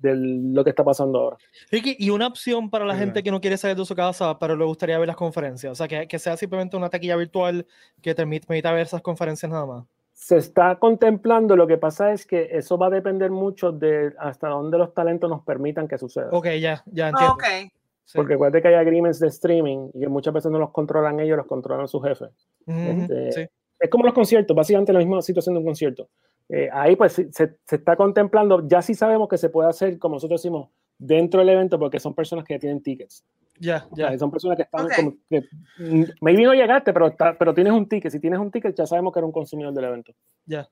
de, 0.00 0.16
lo 0.16 0.64
que 0.64 0.70
está 0.70 0.84
pasando 0.84 1.20
ahora. 1.20 1.36
Ricky, 1.70 1.96
y 1.98 2.10
una 2.10 2.26
opción 2.26 2.68
para 2.68 2.84
la 2.84 2.96
gente 2.96 3.22
que 3.22 3.30
no 3.30 3.40
quiere 3.40 3.56
salir 3.56 3.76
de 3.76 3.84
su 3.84 3.94
casa, 3.94 4.36
pero 4.38 4.56
le 4.56 4.64
gustaría 4.64 4.98
ver 4.98 5.06
las 5.06 5.16
conferencias, 5.16 5.72
o 5.72 5.74
sea, 5.76 5.86
que, 5.86 6.08
que 6.08 6.18
sea 6.18 6.36
simplemente 6.36 6.76
una 6.76 6.90
taquilla 6.90 7.16
virtual 7.16 7.64
que 8.02 8.14
te 8.14 8.26
permita 8.26 8.72
ver 8.72 8.82
esas 8.82 9.00
conferencias 9.00 9.50
nada 9.50 9.64
más 9.64 9.84
se 10.18 10.36
está 10.36 10.80
contemplando, 10.80 11.54
lo 11.54 11.68
que 11.68 11.78
pasa 11.78 12.12
es 12.12 12.26
que 12.26 12.48
eso 12.50 12.76
va 12.76 12.88
a 12.88 12.90
depender 12.90 13.30
mucho 13.30 13.70
de 13.70 14.12
hasta 14.18 14.48
dónde 14.48 14.76
los 14.76 14.92
talentos 14.92 15.30
nos 15.30 15.44
permitan 15.44 15.86
que 15.86 15.96
suceda. 15.96 16.28
Ok, 16.32 16.46
ya, 16.60 16.82
ya 16.86 17.10
entiendo. 17.10 17.34
Okay. 17.34 17.70
Porque 18.14 18.34
acuérdate 18.34 18.62
que 18.62 18.68
hay 18.68 18.74
agreements 18.74 19.20
de 19.20 19.28
streaming 19.28 19.90
y 19.94 20.00
que 20.00 20.08
muchas 20.08 20.34
veces 20.34 20.50
no 20.50 20.58
los 20.58 20.70
controlan 20.70 21.20
ellos, 21.20 21.36
los 21.36 21.46
controlan 21.46 21.86
sus 21.86 22.02
jefes. 22.02 22.30
Este, 22.66 23.48
es 23.78 23.90
como 23.90 24.04
los 24.04 24.12
conciertos, 24.12 24.56
básicamente 24.56 24.92
la 24.92 24.98
misma 24.98 25.22
situación 25.22 25.54
de 25.54 25.60
un 25.60 25.66
concierto. 25.66 26.08
Eh, 26.48 26.68
ahí 26.72 26.96
pues 26.96 27.12
se, 27.12 27.30
se, 27.30 27.56
está 27.70 27.94
contemplando, 27.94 28.66
ya 28.66 28.82
sí 28.82 28.94
sabemos 28.94 29.28
que 29.28 29.38
se 29.38 29.50
puede 29.50 29.68
hacer, 29.68 30.00
como 30.00 30.16
nosotros 30.16 30.42
decimos, 30.42 30.68
dentro 30.98 31.38
del 31.38 31.50
evento 31.50 31.78
porque 31.78 32.00
son 32.00 32.12
personas 32.12 32.44
que 32.44 32.58
tienen 32.58 32.82
tickets. 32.82 33.24
Ya, 33.60 33.86
ya. 33.92 34.16
Son 34.18 34.30
personas 34.30 34.56
que 34.56 34.62
están 34.62 34.88
como 34.94 35.14
que, 35.28 35.44
mm, 35.78 36.04
maybe 36.20 36.44
no 36.44 36.54
llegaste, 36.54 36.92
pero, 36.92 37.14
pero 37.38 37.54
tienes 37.54 37.72
un 37.72 37.88
ticket. 37.88 38.12
Si 38.12 38.20
tienes 38.20 38.38
un 38.38 38.50
ticket, 38.50 38.74
ya 38.76 38.86
sabemos 38.86 39.12
que 39.12 39.18
eres 39.18 39.26
un 39.26 39.32
consumidor 39.32 39.72
del 39.74 39.84
evento. 39.84 40.12
Ya. 40.46 40.68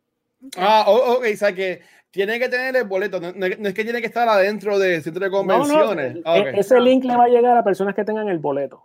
Ah, 0.56 0.84
ok, 0.86 1.24
o 1.32 1.36
sea 1.36 1.54
que 1.54 1.80
tiene 2.10 2.38
que 2.38 2.48
tener 2.48 2.76
el 2.76 2.84
boleto, 2.84 3.20
no, 3.20 3.46
es 3.46 3.74
que 3.74 3.84
tiene 3.84 4.00
que 4.00 4.06
estar 4.06 4.28
adentro 4.28 4.78
del 4.78 5.02
centro 5.02 5.24
de 5.24 5.30
convenciones. 5.30 6.18
Ah, 6.24 6.38
e, 6.38 6.60
ese 6.60 6.80
link 6.80 7.04
le 7.04 7.16
va 7.16 7.24
a 7.24 7.28
llegar 7.28 7.56
a 7.56 7.64
personas 7.64 7.94
que 7.94 8.04
tengan 8.04 8.28
el 8.28 8.38
boleto. 8.38 8.84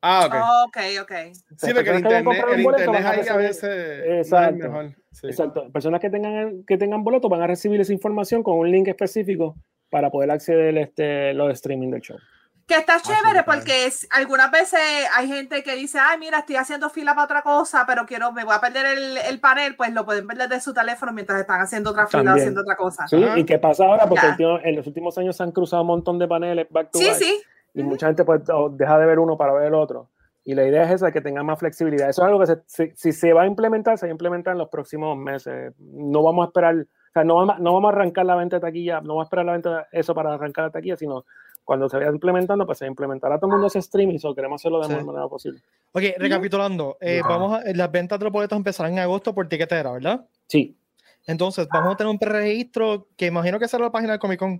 Ah, 0.00 0.26
ok. 0.26 0.68
ok, 0.68 1.02
ok. 1.02 1.12
Sí, 1.56 1.74
porque 1.74 1.90
el 1.90 1.96
internet, 1.98 2.44
el 2.52 2.60
internet 2.60 3.04
ahí 3.04 3.28
a 3.28 3.36
veces 3.36 4.04
exacto, 4.06 4.54
es 4.54 4.62
mejor. 4.62 4.94
Exacto. 5.24 5.72
Personas 5.72 6.00
que 6.00 6.10
tengan, 6.10 6.62
que 6.64 6.78
tengan 6.78 7.02
boleto 7.02 7.28
van 7.28 7.42
a 7.42 7.46
recibir 7.48 7.80
esa 7.80 7.92
información 7.92 8.42
con 8.42 8.58
un 8.58 8.70
link 8.70 8.86
específico 8.86 9.56
para 9.90 10.10
poder 10.10 10.30
acceder 10.30 10.76
a 10.76 10.80
este, 10.82 11.34
los 11.34 11.52
streaming 11.52 11.90
del 11.90 12.00
show. 12.00 12.18
Que 12.68 12.76
está 12.76 13.00
chévere 13.00 13.44
porque 13.44 13.86
es, 13.86 14.06
algunas 14.10 14.50
veces 14.50 14.78
hay 15.16 15.26
gente 15.26 15.62
que 15.62 15.74
dice, 15.74 15.98
ay, 15.98 16.18
mira, 16.18 16.40
estoy 16.40 16.56
haciendo 16.56 16.90
fila 16.90 17.14
para 17.14 17.24
otra 17.24 17.40
cosa, 17.40 17.84
pero 17.86 18.04
quiero, 18.04 18.30
me 18.30 18.44
voy 18.44 18.54
a 18.54 18.60
perder 18.60 18.84
el, 18.98 19.16
el 19.16 19.40
panel, 19.40 19.74
pues 19.74 19.90
lo 19.94 20.04
pueden 20.04 20.26
ver 20.26 20.36
desde 20.36 20.60
su 20.60 20.74
teléfono 20.74 21.10
mientras 21.14 21.40
están 21.40 21.62
haciendo 21.62 21.90
otra 21.90 22.06
fila 22.06 22.34
o 22.34 22.36
haciendo 22.36 22.60
otra 22.60 22.76
cosa. 22.76 23.08
Sí, 23.08 23.24
y 23.36 23.44
qué 23.44 23.58
pasa 23.58 23.86
ahora, 23.86 24.06
porque 24.06 24.26
en 24.64 24.76
los 24.76 24.86
últimos 24.86 25.16
años 25.16 25.34
se 25.34 25.44
han 25.44 25.50
cruzado 25.50 25.80
un 25.80 25.88
montón 25.88 26.18
de 26.18 26.28
paneles 26.28 26.66
back 26.68 26.90
to 26.90 26.98
sí, 26.98 27.08
Sí, 27.18 27.42
Y 27.72 27.82
mucha 27.82 28.08
gente 28.08 28.26
pues 28.26 28.42
deja 28.72 28.98
de 28.98 29.06
ver 29.06 29.18
uno 29.18 29.38
para 29.38 29.54
ver 29.54 29.68
el 29.68 29.74
otro. 29.74 30.10
Y 30.44 30.54
la 30.54 30.64
idea 30.64 30.84
es 30.84 30.90
esa, 30.90 31.10
que 31.10 31.20
tenga 31.20 31.42
más 31.42 31.58
flexibilidad. 31.58 32.08
Eso 32.08 32.22
es 32.22 32.28
algo 32.28 32.40
que 32.40 32.92
si, 32.94 33.12
se 33.12 33.32
va 33.32 33.42
a 33.42 33.46
implementar, 33.46 33.98
se 33.98 34.06
va 34.06 34.10
a 34.10 34.12
implementar 34.12 34.52
en 34.52 34.58
los 34.58 34.68
próximos 34.68 35.16
meses. 35.16 35.74
No 35.78 36.22
vamos 36.22 36.44
a 36.44 36.48
esperar, 36.48 36.74
o 36.74 37.12
sea, 37.12 37.24
no 37.24 37.34
vamos, 37.34 37.58
no 37.60 37.74
vamos 37.74 37.92
a 37.92 37.96
arrancar 37.96 38.26
la 38.26 38.34
venta 38.34 38.56
de 38.56 38.60
taquilla, 38.60 39.00
no 39.00 39.08
vamos 39.08 39.22
a 39.22 39.26
esperar 39.26 39.46
la 39.46 39.52
venta 39.52 39.70
de 39.76 39.84
eso 39.92 40.14
para 40.14 40.34
arrancar 40.34 40.64
la 40.64 40.70
taquilla, 40.70 40.96
sino 40.96 41.24
cuando 41.68 41.86
se 41.86 41.98
vaya 41.98 42.08
implementando, 42.08 42.64
pues 42.64 42.78
se 42.78 42.86
implementará 42.86 43.36
todo 43.36 43.48
el 43.48 43.52
mundo 43.52 43.66
ese 43.66 43.80
streaming, 43.80 44.16
o 44.22 44.34
queremos 44.34 44.58
hacerlo 44.58 44.78
de 44.80 44.84
la 44.84 44.88
mejor 44.88 45.04
manera 45.04 45.28
posible. 45.28 45.60
Ok, 45.92 46.02
recapitulando, 46.16 46.96
eh, 46.98 47.20
vamos 47.22 47.60
a, 47.60 47.62
las 47.74 47.92
ventas 47.92 48.18
de 48.18 48.24
los 48.24 48.32
boletos 48.32 48.56
empezarán 48.56 48.94
en 48.94 49.00
agosto 49.00 49.34
por 49.34 49.46
tiquetera, 49.50 49.92
¿verdad? 49.92 50.24
Sí. 50.46 50.74
Entonces, 51.26 51.68
vamos 51.70 51.92
a 51.92 51.96
tener 51.98 52.10
un 52.10 52.18
preregistro 52.18 53.08
que 53.18 53.26
imagino 53.26 53.58
que 53.58 53.68
será 53.68 53.84
la 53.84 53.92
página 53.92 54.12
del 54.12 54.18
Comic 54.18 54.38
Con. 54.38 54.52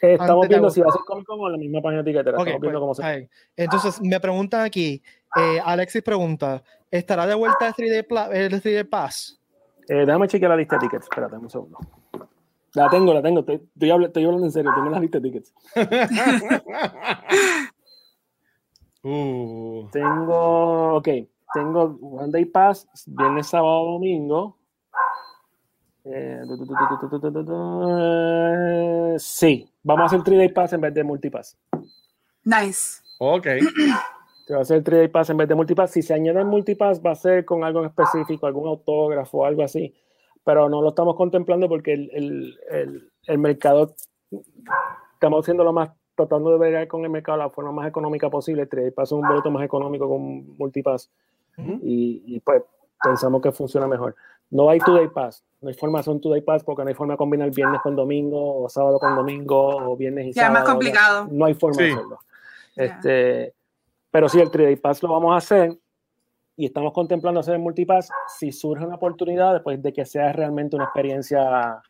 Eh, 0.00 0.12
estamos 0.12 0.46
viendo 0.46 0.70
si 0.70 0.80
va 0.80 0.86
a 0.90 0.92
ser 0.92 1.00
Comic 1.04 1.26
Con 1.26 1.40
o 1.40 1.48
la 1.48 1.58
misma 1.58 1.82
página 1.82 2.04
de 2.04 2.12
tiquetera. 2.12 2.38
estamos 2.38 2.60
viendo 2.60 2.86
pues, 2.86 3.00
cómo 3.00 3.08
se... 3.08 3.28
Entonces, 3.56 4.00
me 4.00 4.20
preguntan 4.20 4.60
aquí, 4.60 5.02
eh, 5.34 5.58
Alexis 5.64 6.02
pregunta, 6.02 6.62
¿estará 6.88 7.26
de 7.26 7.34
vuelta 7.34 7.66
el 7.66 7.74
3D, 7.74 8.32
el 8.32 8.62
3D 8.62 8.88
Pass? 8.88 9.40
déjame 9.88 10.28
chequear 10.28 10.50
la 10.50 10.56
lista 10.56 10.76
de 10.76 10.82
tickets, 10.82 11.06
espérate 11.06 11.34
un 11.34 11.50
segundo. 11.50 11.78
La 12.74 12.90
tengo, 12.90 13.14
la 13.14 13.22
tengo. 13.22 13.40
Estoy, 13.40 13.56
estoy, 13.56 13.90
hablando 14.24 14.46
en 14.46 14.52
serio. 14.52 14.70
Tengo 14.74 14.90
la 14.90 15.00
lista 15.00 15.18
de 15.18 15.30
tickets. 15.30 15.54
uh. 19.02 19.88
Tengo, 19.90 20.96
ok. 20.96 21.08
Tengo 21.54 21.98
One 22.02 22.30
Day 22.30 22.44
Pass, 22.44 22.86
viernes, 23.06 23.46
sábado, 23.46 23.92
domingo. 23.92 24.58
Eh, 26.04 26.42
sí, 29.18 29.70
vamos 29.82 30.02
a 30.02 30.06
hacer 30.06 30.22
3 30.22 30.38
Day 30.38 30.48
Pass 30.48 30.72
en 30.72 30.80
vez 30.80 30.94
de 30.94 31.04
Multipass. 31.04 31.58
Nice. 32.44 33.02
Ok. 33.18 33.46
Se 34.46 34.54
va 34.54 34.60
a 34.60 34.62
hacer 34.62 34.82
3 34.82 35.00
Day 35.00 35.08
Pass 35.08 35.30
en 35.30 35.36
vez 35.38 35.48
de 35.48 35.54
Multipass. 35.54 35.90
Si 35.90 36.02
se 36.02 36.14
añade 36.14 36.44
Multipass, 36.44 37.02
va 37.04 37.12
a 37.12 37.14
ser 37.14 37.44
con 37.44 37.64
algo 37.64 37.84
específico, 37.84 38.46
algún 38.46 38.68
autógrafo, 38.68 39.44
algo 39.44 39.62
así 39.62 39.94
pero 40.44 40.68
no 40.68 40.82
lo 40.82 40.90
estamos 40.90 41.16
contemplando 41.16 41.68
porque 41.68 41.92
el, 41.92 42.10
el, 42.70 43.10
el, 43.26 43.38
mercado, 43.38 43.94
estamos 45.14 45.44
haciendo 45.44 45.64
lo 45.64 45.72
más, 45.72 45.90
tratando 46.14 46.50
de 46.50 46.58
ver 46.58 46.88
con 46.88 47.04
el 47.04 47.10
mercado 47.10 47.38
la 47.38 47.50
forma 47.50 47.72
más 47.72 47.88
económica 47.88 48.30
posible. 48.30 48.68
El 48.70 48.92
Pass 48.92 49.08
es 49.08 49.12
un 49.12 49.26
boleto 49.26 49.50
más 49.50 49.64
económico 49.64 50.08
con 50.08 50.56
Multipass 50.56 51.10
y, 51.82 52.22
y, 52.26 52.40
pues 52.40 52.62
pensamos 53.02 53.42
que 53.42 53.52
funciona 53.52 53.86
mejor. 53.86 54.14
No 54.50 54.70
hay 54.70 54.78
Today 54.78 55.08
Pass, 55.08 55.44
no 55.60 55.68
hay 55.68 55.74
forma 55.74 56.00
de 56.00 56.10
un 56.10 56.20
Today 56.20 56.40
Pass 56.40 56.64
porque 56.64 56.82
no 56.82 56.88
hay 56.88 56.94
forma 56.94 57.14
de 57.14 57.18
combinar 57.18 57.50
viernes 57.50 57.80
con 57.82 57.94
domingo 57.94 58.62
o 58.62 58.68
sábado 58.68 58.98
con 58.98 59.14
domingo 59.14 59.76
o 59.76 59.96
viernes 59.96 60.28
y 60.28 60.32
sábado. 60.32 60.54
es 60.54 60.60
más 60.60 60.70
complicado. 60.70 61.28
No 61.30 61.44
hay 61.44 61.54
forma 61.54 61.82
de 61.82 61.92
hacerlo. 61.92 62.18
Este, 62.74 63.54
pero 64.10 64.28
sí, 64.28 64.40
el 64.40 64.50
3 64.50 64.66
Day 64.66 64.76
Pass 64.76 65.02
lo 65.02 65.10
vamos 65.10 65.34
a 65.34 65.36
hacer 65.38 65.76
y 66.58 66.66
estamos 66.66 66.92
contemplando 66.92 67.38
hacer 67.38 67.54
el 67.54 67.60
multipass 67.60 68.10
si 68.36 68.50
surge 68.50 68.84
una 68.84 68.96
oportunidad 68.96 69.54
después 69.54 69.80
de 69.80 69.92
que 69.92 70.04
sea 70.04 70.32
realmente 70.32 70.74
una 70.74 70.86
experiencia 70.86 71.80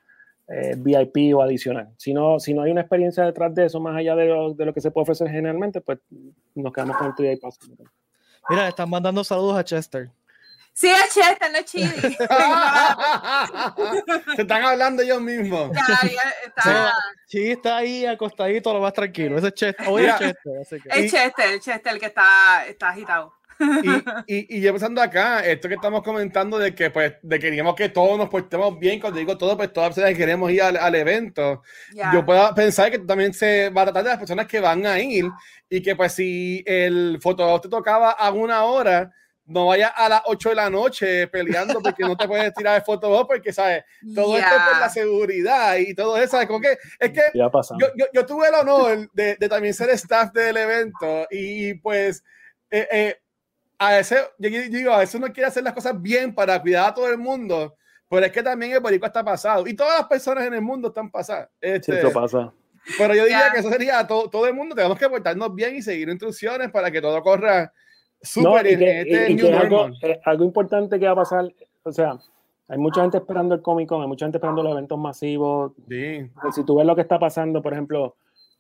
eh, 0.47 0.75
VIP 0.77 1.35
o 1.35 1.41
adicional. 1.41 1.89
Si 1.97 2.13
no, 2.13 2.39
si 2.39 2.53
no 2.53 2.61
hay 2.63 2.71
una 2.71 2.83
experiencia 2.83 3.25
detrás 3.25 3.55
de 3.55 3.65
eso, 3.65 3.81
más 3.81 3.97
allá 3.97 4.15
de 4.15 4.27
lo, 4.27 4.53
de 4.53 4.67
lo 4.67 4.75
que 4.75 4.83
se 4.83 4.91
puede 4.91 5.05
ofrecer 5.05 5.29
generalmente, 5.29 5.81
pues 5.81 6.01
nos 6.55 6.71
quedamos 6.71 6.99
con 6.99 7.07
el 7.07 7.15
3 7.17 7.41
Pass. 7.41 7.59
Mira, 8.51 8.69
están 8.69 8.91
mandando 8.91 9.25
saludos 9.25 9.57
a 9.57 9.65
Chester. 9.65 10.11
Sí, 10.75 10.89
es 10.89 11.15
Chester, 11.15 11.51
no 11.51 11.59
es 11.59 11.65
Chidi. 11.65 11.89
Se 14.37 14.43
están 14.43 14.65
hablando 14.65 15.03
ellos 15.03 15.23
mismos. 15.23 15.71
está... 16.47 16.93
Sí, 17.27 17.53
está 17.53 17.79
ahí 17.79 18.05
acostadito, 18.05 18.75
lo 18.75 18.81
más 18.81 18.93
tranquilo. 18.93 19.39
Ese 19.39 19.49
es 19.49 19.55
Chester. 19.55 19.89
Oye, 19.89 20.09
es 20.09 20.19
Chester. 20.19 20.83
Es 20.91 21.11
Chester, 21.11 21.59
Chester 21.59 21.93
el 21.95 21.99
que 21.99 22.07
está, 22.07 22.67
está 22.69 22.91
agitado. 22.91 23.38
Y, 24.27 24.35
y, 24.37 24.57
y, 24.57 24.61
yo 24.61 24.73
pensando 24.73 25.01
acá, 25.03 25.41
esto 25.41 25.69
que 25.69 25.75
estamos 25.75 26.03
comentando 26.03 26.59
de 26.59 26.75
que 26.75 26.91
pues 26.91 27.15
de 27.23 27.39
queríamos 27.39 27.75
que 27.75 27.89
todos 27.89 28.17
nos 28.17 28.29
portemos 28.29 28.79
bien, 28.79 29.01
cuando 29.01 29.19
digo 29.19 29.37
todo, 29.37 29.57
pues 29.57 29.73
todas 29.73 29.95
personas 29.95 30.17
queremos 30.17 30.51
ir 30.51 30.63
al, 30.63 30.77
al 30.77 30.95
evento. 30.95 31.63
Yo 32.13 32.25
puedo 32.25 32.55
pensar 32.55 32.91
que 32.91 32.99
también 32.99 33.35
se 33.35 33.71
va 33.71 33.83
a 33.83 33.85
tratar 33.87 34.05
de 34.05 34.11
las 34.11 34.19
personas 34.19 34.47
que 34.47 34.61
van 34.61 34.87
a 34.87 34.99
ir 35.01 35.25
y 35.69 35.83
que 35.83 35.97
pues 35.97 36.13
si 36.13 36.63
el 36.67 37.19
fotógrafo 37.21 37.63
te 37.63 37.69
tocaba 37.69 38.13
a 38.13 38.31
una 38.31 38.65
hora, 38.65 39.13
no 39.49 39.67
vayas 39.67 39.93
a 39.97 40.09
las 40.09 40.23
8 40.27 40.51
de 40.51 40.55
la 40.55 40.71
noche 40.71 41.27
peleando 41.29 41.81
porque 41.81 42.05
no 42.05 42.17
te 42.17 42.29
puedes 42.29 42.53
tirar 42.55 42.77
el 42.77 42.83
foto 42.83 43.27
porque, 43.27 43.53
¿sabes? 43.53 43.85
Todo 44.15 44.37
esto 44.37 44.55
es 44.55 44.63
por 44.63 44.81
la 44.81 44.89
seguridad 44.91 45.77
y 45.77 45.95
todo 45.95 46.17
eso, 46.19 46.33
¿sabes? 46.33 46.47
Como 46.47 46.61
que, 46.61 46.77
es 46.99 47.11
que 47.11 47.23
yo, 47.35 47.51
yo, 47.97 48.07
yo, 48.13 48.27
tuve 48.27 48.49
el 48.49 48.55
honor 48.55 49.11
de, 49.13 49.37
de, 49.37 49.49
también 49.49 49.73
ser 49.73 49.91
staff 49.91 50.33
del 50.33 50.57
evento 50.57 51.27
y 51.31 51.75
pues 51.75 52.23
eh, 52.71 52.87
eh, 52.91 53.17
a 53.79 53.91
veces, 53.93 54.19
yo 54.39 54.51
digo, 54.51 54.93
a 54.93 54.99
veces 54.99 55.15
uno 55.15 55.33
quiere 55.33 55.47
hacer 55.47 55.63
las 55.63 55.73
cosas 55.73 56.01
bien 56.01 56.35
para 56.35 56.61
cuidar 56.61 56.89
a 56.89 56.95
todo 56.95 57.09
el 57.09 57.19
mundo, 57.19 57.77
pero 58.09 58.27
es 58.27 58.33
que 58.33 58.43
también 58.43 58.73
el 58.73 58.81
boricua 58.81 59.09
está 59.09 59.25
pasado 59.25 59.67
y 59.67 59.75
todas 59.75 60.01
las 60.01 60.09
personas 60.09 60.47
en 60.47 60.55
el 60.55 60.63
mundo 60.63 60.89
están 60.89 61.11
pasadas. 61.11 61.49
Este, 61.61 61.99
eso 61.99 62.13
pasa. 62.13 62.53
Pero 62.97 63.15
yo 63.15 63.25
diría 63.25 63.51
que 63.53 63.61
eso 63.61 63.71
sería 63.71 64.07
todo, 64.07 64.29
todo 64.31 64.47
el 64.47 64.55
mundo, 64.55 64.75
tenemos 64.75 64.99
que 64.99 65.09
portarnos 65.09 65.55
bien 65.55 65.77
y 65.77 65.83
seguir 65.83 66.09
instrucciones 66.09 66.71
para 66.71 66.91
que 66.91 67.01
todo 67.01 67.23
corra 67.23 67.73
súper 68.21 68.67
este 68.67 69.53
algo, 69.55 69.91
eh, 70.03 70.21
algo, 70.25 70.45
importante 70.45 70.99
que 70.99 71.07
va 71.07 71.13
a 71.13 71.17
pasar, 71.17 71.53
o 71.85 71.93
sea, 71.93 72.19
hay 72.67 72.79
mucha 72.79 73.03
gente 73.03 73.19
esperando 73.19 73.55
el 73.55 73.63
Comic 73.63 73.89
Con, 73.89 74.03
hay 74.03 74.09
mucha 74.09 74.27
gente 74.27 74.39
esperando 74.39 74.63
los 74.63 74.73
eventos 74.73 74.99
masivos. 74.99 75.73
Sí. 75.89 76.31
Si 76.55 76.65
tú 76.65 76.77
ves 76.77 76.87
lo 76.87 76.95
que 76.95 77.03
está 77.03 77.19
pasando, 77.19 77.63
por 77.63 77.73
ejemplo, 77.73 78.17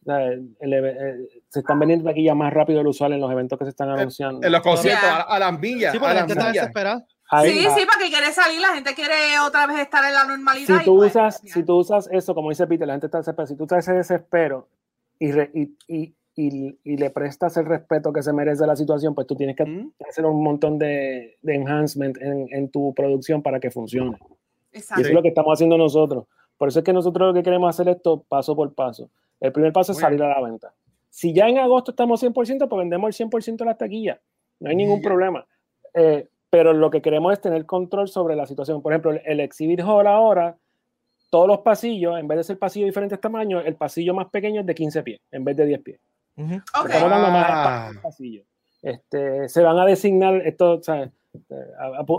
eh, 0.08 1.28
se 1.48 1.60
están 1.60 1.78
vendiendo 1.78 2.08
aquí 2.08 2.24
ya 2.24 2.34
más 2.34 2.52
rápido 2.52 2.78
del 2.78 2.86
usual 2.86 3.12
en 3.12 3.20
los 3.20 3.30
eventos 3.30 3.58
que 3.58 3.64
se 3.64 3.70
están 3.70 3.90
anunciando. 3.90 4.46
En 4.46 4.52
los 4.52 4.62
conciertos, 4.62 5.08
a, 5.08 5.38
las 5.38 5.58
millas. 5.58 5.92
Sí, 5.92 5.98
a 6.02 6.14
la 6.14 6.20
gente 6.20 6.32
está 6.32 6.52
sí, 7.42 7.66
sí, 7.76 7.86
porque 7.90 8.08
quiere 8.08 8.32
salir, 8.32 8.60
la 8.60 8.74
gente 8.74 8.94
quiere 8.94 9.38
otra 9.46 9.66
vez 9.66 9.80
estar 9.80 10.04
en 10.04 10.14
la 10.14 10.24
normalidad. 10.24 10.78
Si 10.78 10.84
tú, 10.84 10.96
pues, 10.96 11.10
usas, 11.10 11.40
si 11.44 11.62
tú 11.62 11.76
usas 11.76 12.08
eso, 12.10 12.34
como 12.34 12.50
dice 12.50 12.66
Peter, 12.66 12.86
la 12.86 12.94
gente 12.94 13.06
está 13.06 13.18
desesperada. 13.18 13.46
Si 13.48 13.56
tú 13.56 13.64
usas 13.64 13.78
ese 13.80 13.92
desespero 13.92 14.68
y, 15.18 15.30
y, 15.30 15.76
y, 15.88 16.78
y, 16.84 16.96
le 16.96 17.10
prestas 17.10 17.56
el 17.56 17.66
respeto 17.66 18.12
que 18.12 18.22
se 18.22 18.32
merece 18.32 18.66
la 18.66 18.76
situación, 18.76 19.14
pues 19.14 19.26
tú 19.26 19.34
tienes 19.34 19.56
que 19.56 19.64
hacer 20.08 20.24
un 20.24 20.42
montón 20.42 20.78
de, 20.78 21.36
de 21.42 21.54
enhancement 21.54 22.16
en, 22.20 22.46
en, 22.50 22.70
tu 22.70 22.94
producción 22.94 23.42
para 23.42 23.60
que 23.60 23.70
funcione. 23.70 24.16
Exacto. 24.72 25.00
Y 25.00 25.02
eso 25.02 25.10
es 25.10 25.14
lo 25.14 25.22
que 25.22 25.28
estamos 25.28 25.52
haciendo 25.52 25.76
nosotros. 25.76 26.24
Por 26.56 26.68
eso 26.68 26.80
es 26.80 26.84
que 26.84 26.92
nosotros 26.92 27.28
lo 27.28 27.34
que 27.34 27.42
queremos 27.42 27.68
hacer 27.68 27.88
esto 27.88 28.24
paso 28.28 28.56
por 28.56 28.74
paso. 28.74 29.10
El 29.40 29.52
primer 29.52 29.72
paso 29.72 29.92
es 29.92 29.98
salir 29.98 30.22
a 30.22 30.28
la 30.28 30.40
venta. 30.40 30.74
Si 31.10 31.32
ya 31.32 31.48
en 31.48 31.58
agosto 31.58 31.92
estamos 31.92 32.22
100%, 32.22 32.68
pues 32.68 32.78
vendemos 32.78 33.20
el 33.20 33.28
100% 33.28 33.56
de 33.56 33.64
las 33.64 33.78
taquillas. 33.78 34.18
No 34.60 34.70
hay 34.70 34.76
ningún 34.76 35.00
problema. 35.00 35.46
Eh, 35.94 36.28
pero 36.50 36.72
lo 36.72 36.90
que 36.90 37.02
queremos 37.02 37.32
es 37.32 37.40
tener 37.40 37.66
control 37.66 38.08
sobre 38.08 38.34
la 38.34 38.46
situación. 38.46 38.82
Por 38.82 38.92
ejemplo, 38.92 39.12
el, 39.12 39.40
Exhibit 39.40 39.80
Hall 39.80 40.06
ahora, 40.06 40.56
todos 41.30 41.46
los 41.46 41.58
pasillos, 41.58 42.18
en 42.18 42.26
vez 42.26 42.38
de 42.38 42.44
ser 42.44 42.58
pasillos 42.58 42.86
de 42.86 42.90
diferentes 42.90 43.20
tamaños, 43.20 43.62
el 43.66 43.76
pasillo 43.76 44.14
más 44.14 44.28
pequeño 44.30 44.60
es 44.60 44.66
de 44.66 44.74
15 44.74 45.02
pies, 45.02 45.20
en 45.30 45.44
vez 45.44 45.56
de 45.56 45.66
10 45.66 45.82
pies. 45.82 46.00
Estamos 46.36 47.10
dando 47.10 47.30
más 47.30 47.46
ah. 47.48 47.90
pasillo. 48.02 48.44
Este, 48.80 49.48
se 49.48 49.62
van 49.62 49.78
a 49.78 49.84
designar, 49.84 50.36
esto, 50.46 50.82
¿sabes? 50.82 51.10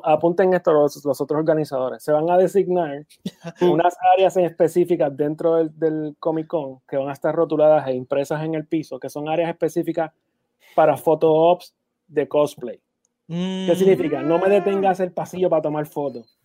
Apunten 0.03 0.53
esto 0.53 0.73
los, 0.73 1.03
los, 1.05 1.21
otros 1.21 1.39
organizadores, 1.39 2.03
se 2.03 2.11
van 2.11 2.29
a 2.29 2.37
designar 2.37 3.05
unas 3.61 3.95
áreas 4.13 4.35
en 4.37 4.45
específicas 4.45 5.15
dentro 5.15 5.55
del, 5.55 5.77
del, 5.77 6.15
Comic 6.19 6.47
Con 6.47 6.79
que 6.87 6.97
van 6.97 7.09
a 7.09 7.13
estar 7.13 7.35
rotuladas 7.35 7.87
e 7.87 7.93
impresas 7.93 8.43
en 8.43 8.55
el 8.55 8.65
piso, 8.65 8.99
que 8.99 9.09
son 9.09 9.29
áreas 9.29 9.49
específicas 9.49 10.11
para 10.75 10.97
photo 10.97 11.31
ops 11.31 11.73
de 12.07 12.27
cosplay. 12.27 12.79
¿Qué 13.27 13.71
mm. 13.71 13.75
significa? 13.75 14.23
No 14.23 14.39
me 14.39 14.49
detengas 14.49 14.99
el 14.99 15.11
pasillo 15.11 15.49
para 15.49 15.61
tomar 15.61 15.85
fotos. 15.85 16.39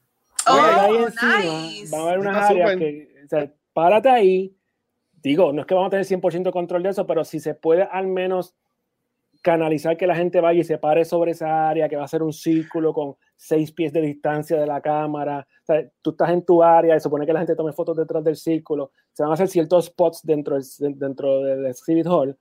Oh, 0.46 0.60
ahí 0.60 0.92
nice. 0.92 1.90
Van 1.90 2.00
a 2.00 2.04
haber 2.04 2.18
unas 2.18 2.50
áreas 2.50 2.76
que, 2.76 3.08
o 3.24 3.28
sea, 3.28 3.52
párate 3.72 4.10
ahí. 4.10 4.54
Digo, 5.22 5.52
no 5.54 5.62
es 5.62 5.66
que 5.66 5.74
vamos 5.74 5.87
a 5.87 5.90
tener 5.90 6.04
100% 6.04 6.52
control 6.52 6.82
de 6.82 6.90
eso, 6.90 7.06
pero 7.06 7.24
si 7.24 7.40
se 7.40 7.54
puede 7.54 7.84
al 7.84 8.06
menos 8.06 8.54
canalizar 9.44 9.94
que 9.98 10.07
la 10.07 10.16
gente 10.16 10.40
vaya 10.40 10.61
y 10.61 10.64
se 10.64 10.78
pare 10.78 11.04
sobre 11.04 11.33
esa 11.33 11.68
área, 11.68 11.87
que 11.87 11.96
va 11.96 12.04
a 12.04 12.09
ser 12.09 12.22
un 12.22 12.33
círculo 12.33 12.94
con 12.94 13.14
seis 13.37 13.70
pies 13.72 13.92
de 13.92 14.00
distancia 14.00 14.59
de 14.59 14.66
la 14.66 14.80
cámara. 14.80 15.46
O 15.62 15.66
sea, 15.66 15.85
tú 16.00 16.11
estás 16.12 16.30
en 16.30 16.46
tu 16.46 16.62
área 16.62 16.96
y 16.96 17.00
supone 17.00 17.26
que 17.26 17.33
la 17.35 17.40
gente 17.40 17.54
tome 17.54 17.74
fotos 17.74 17.94
detrás 17.94 18.24
del 18.24 18.37
círculo. 18.37 18.92
Se 19.12 19.22
van 19.22 19.33
a 19.33 19.35
hacer 19.35 19.48
ciertos 19.48 19.85
spots 19.85 20.22
dentro, 20.22 20.57
dentro 20.78 21.42
del 21.42 21.66
exhibit 21.66 22.07
hall 22.07 22.35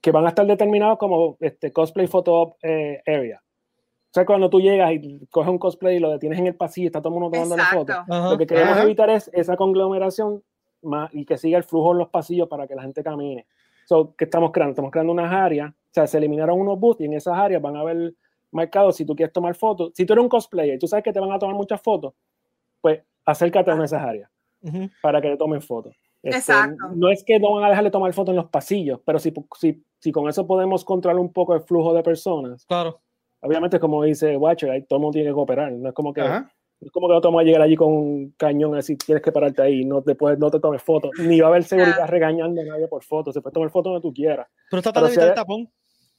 que 0.00 0.10
van 0.10 0.26
a 0.26 0.30
estar 0.30 0.44
determinados 0.44 0.98
como 0.98 1.36
este, 1.38 1.72
cosplay 1.72 2.08
photo 2.08 2.56
eh, 2.62 3.00
area. 3.06 3.40
O 3.40 4.12
sea, 4.12 4.26
cuando 4.26 4.50
tú 4.50 4.60
llegas 4.60 4.90
y 4.92 5.24
coges 5.30 5.50
un 5.50 5.58
cosplay 5.58 5.98
y 5.98 6.00
lo 6.00 6.10
detienes 6.10 6.40
en 6.40 6.48
el 6.48 6.56
pasillo 6.56 6.86
y 6.86 6.88
está 6.88 7.00
todo 7.00 7.14
el 7.14 7.20
mundo 7.20 7.30
tomando 7.30 7.56
la 7.56 7.66
foto, 7.66 7.92
lo 8.08 8.36
que 8.36 8.46
queremos 8.48 8.76
evitar 8.78 9.08
es 9.08 9.30
esa 9.32 9.56
conglomeración 9.56 10.42
más, 10.82 11.14
y 11.14 11.24
que 11.24 11.38
siga 11.38 11.58
el 11.58 11.64
flujo 11.64 11.92
en 11.92 11.98
los 11.98 12.08
pasillos 12.08 12.48
para 12.48 12.66
que 12.66 12.74
la 12.74 12.82
gente 12.82 13.04
camine. 13.04 13.46
So, 13.90 14.14
¿Qué 14.16 14.26
estamos 14.26 14.52
creando? 14.52 14.70
Estamos 14.70 14.92
creando 14.92 15.12
unas 15.12 15.32
áreas 15.32 15.72
o 15.90 15.92
sea, 15.92 16.06
se 16.06 16.18
eliminaron 16.18 16.60
unos 16.60 16.78
booths 16.78 17.00
y 17.00 17.06
en 17.06 17.14
esas 17.14 17.36
áreas 17.36 17.60
van 17.60 17.76
a 17.76 17.80
haber 17.80 18.14
marcados 18.52 18.94
si 18.94 19.04
tú 19.04 19.16
quieres 19.16 19.32
tomar 19.32 19.56
fotos. 19.56 19.90
Si 19.96 20.06
tú 20.06 20.12
eres 20.12 20.22
un 20.22 20.28
cosplayer 20.28 20.76
y 20.76 20.78
tú 20.78 20.86
sabes 20.86 21.02
que 21.02 21.12
te 21.12 21.18
van 21.18 21.32
a 21.32 21.38
tomar 21.40 21.56
muchas 21.56 21.82
fotos, 21.82 22.14
pues 22.80 23.02
acércate 23.24 23.72
a 23.72 23.84
esas 23.84 24.00
áreas 24.00 24.30
para 25.02 25.20
que 25.20 25.30
te 25.30 25.36
tomen 25.36 25.60
fotos. 25.60 25.96
Este, 26.22 26.38
Exacto. 26.38 26.90
No 26.94 27.08
es 27.08 27.24
que 27.24 27.40
no 27.40 27.52
van 27.54 27.64
a 27.64 27.70
dejarle 27.70 27.90
tomar 27.90 28.12
fotos 28.12 28.30
en 28.30 28.36
los 28.36 28.48
pasillos, 28.50 29.00
pero 29.04 29.18
si, 29.18 29.34
si, 29.58 29.84
si 29.98 30.12
con 30.12 30.28
eso 30.28 30.46
podemos 30.46 30.84
controlar 30.84 31.18
un 31.18 31.32
poco 31.32 31.54
el 31.54 31.62
flujo 31.62 31.92
de 31.92 32.04
personas. 32.04 32.64
Claro. 32.66 33.00
Obviamente, 33.40 33.80
como 33.80 34.04
dice 34.04 34.36
Watcher, 34.36 34.70
ahí 34.70 34.82
todo 34.82 34.98
el 34.98 35.02
mundo 35.02 35.14
tiene 35.14 35.30
que 35.30 35.34
cooperar. 35.34 35.72
No 35.72 35.88
es 35.88 35.94
como 35.94 36.12
que 36.12 36.22
es 36.80 36.90
como 36.90 37.08
que 37.08 37.14
no 37.14 37.20
te 37.20 37.28
vamos 37.28 37.42
a 37.42 37.44
llegar 37.44 37.62
allí 37.62 37.76
con 37.76 37.92
un 37.92 38.34
cañón 38.38 38.76
así, 38.76 38.96
tienes 38.96 39.22
que 39.22 39.32
pararte 39.32 39.62
ahí, 39.62 39.84
no 39.84 40.02
te, 40.02 40.14
puedes, 40.14 40.38
no 40.38 40.50
te 40.50 40.60
tomes 40.60 40.82
fotos, 40.82 41.10
ni 41.18 41.40
va 41.40 41.48
a 41.48 41.50
haber 41.50 41.64
seguridad 41.64 42.08
regañando 42.08 42.60
a 42.60 42.64
nadie 42.64 42.88
por 42.88 43.04
fotos, 43.04 43.34
se 43.34 43.40
puede 43.40 43.52
tomar 43.52 43.70
fotos 43.70 43.92
donde 43.92 44.08
tú 44.08 44.14
quieras. 44.14 44.48
Pero 44.70 44.82
trata 44.82 45.00
de 45.02 45.06
evitar 45.08 45.28
el 45.28 45.34
tapón. 45.34 45.70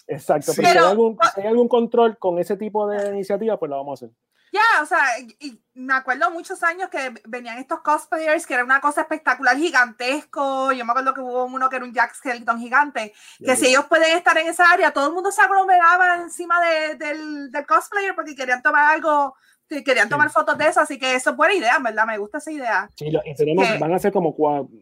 Exacto, 0.08 0.52
pero, 0.56 0.69
si, 0.69 0.78
hay 0.78 0.84
algún, 0.84 1.17
si, 1.34 1.41
hay 1.41 1.47
algún, 1.47 1.67
control 1.67 2.17
con 2.17 2.38
ese 2.38 2.58
tipo 2.58 2.88
de 2.88 3.10
iniciativa, 3.10 3.58
pues 3.58 3.69
lo 3.69 3.78
vamos 3.78 4.02
a 4.02 4.06
hacer. 4.06 4.15
Ya, 4.52 4.84
o 4.84 4.86
sea, 4.86 5.00
y 5.39 5.63
me 5.76 5.93
acuerdo 5.93 6.30
muchos 6.30 6.62
años 6.62 6.89
que 6.89 7.13
venían 7.26 7.58
estos 7.58 7.80
cosplayers 7.80 8.45
que 8.45 8.54
era 8.54 8.65
una 8.65 8.82
cosa 8.82 9.02
espectacular, 9.02 9.56
gigantesco. 9.56 10.74
Yo 10.74 10.84
me 10.84 10.91
acuerdo 10.91 11.13
que 11.13 11.21
hubo 11.21 11.45
uno 11.45 11.69
que 11.69 11.78
era 11.78 11.86
un 11.86 11.93
Jack 11.93 12.13
Skeleton 12.15 12.60
gigante, 12.60 13.13
que 13.39 13.56
si 13.56 13.67
ellos 13.67 13.86
pueden 13.86 14.17
estar 14.17 14.38
en 14.38 14.47
esa 14.47 14.69
área, 14.69 14.91
todo 14.91 15.08
el 15.08 15.13
mundo 15.13 15.32
se 15.32 15.41
aglomeraba 15.41 16.15
encima 16.15 16.60
de, 16.60 16.95
del, 16.95 17.50
del 17.50 17.65
cosplayer 17.65 18.13
porque 18.13 18.36
querían 18.36 18.62
tomar 18.62 18.93
algo 18.93 19.36
querían 19.84 20.10
tomar 20.10 20.29
fotos 20.29 20.57
de 20.57 20.67
eso, 20.67 20.81
así 20.81 20.99
que 20.99 21.15
eso 21.15 21.31
es 21.31 21.36
buena 21.36 21.53
idea, 21.53 21.79
¿verdad? 21.79 22.05
Me 22.05 22.17
gusta 22.17 22.39
esa 22.39 22.51
idea. 22.51 22.89
Sí, 22.95 23.12
tenemos, 23.38 23.79
van 23.79 23.93
a 23.93 23.99
ser 23.99 24.12
como 24.12 24.36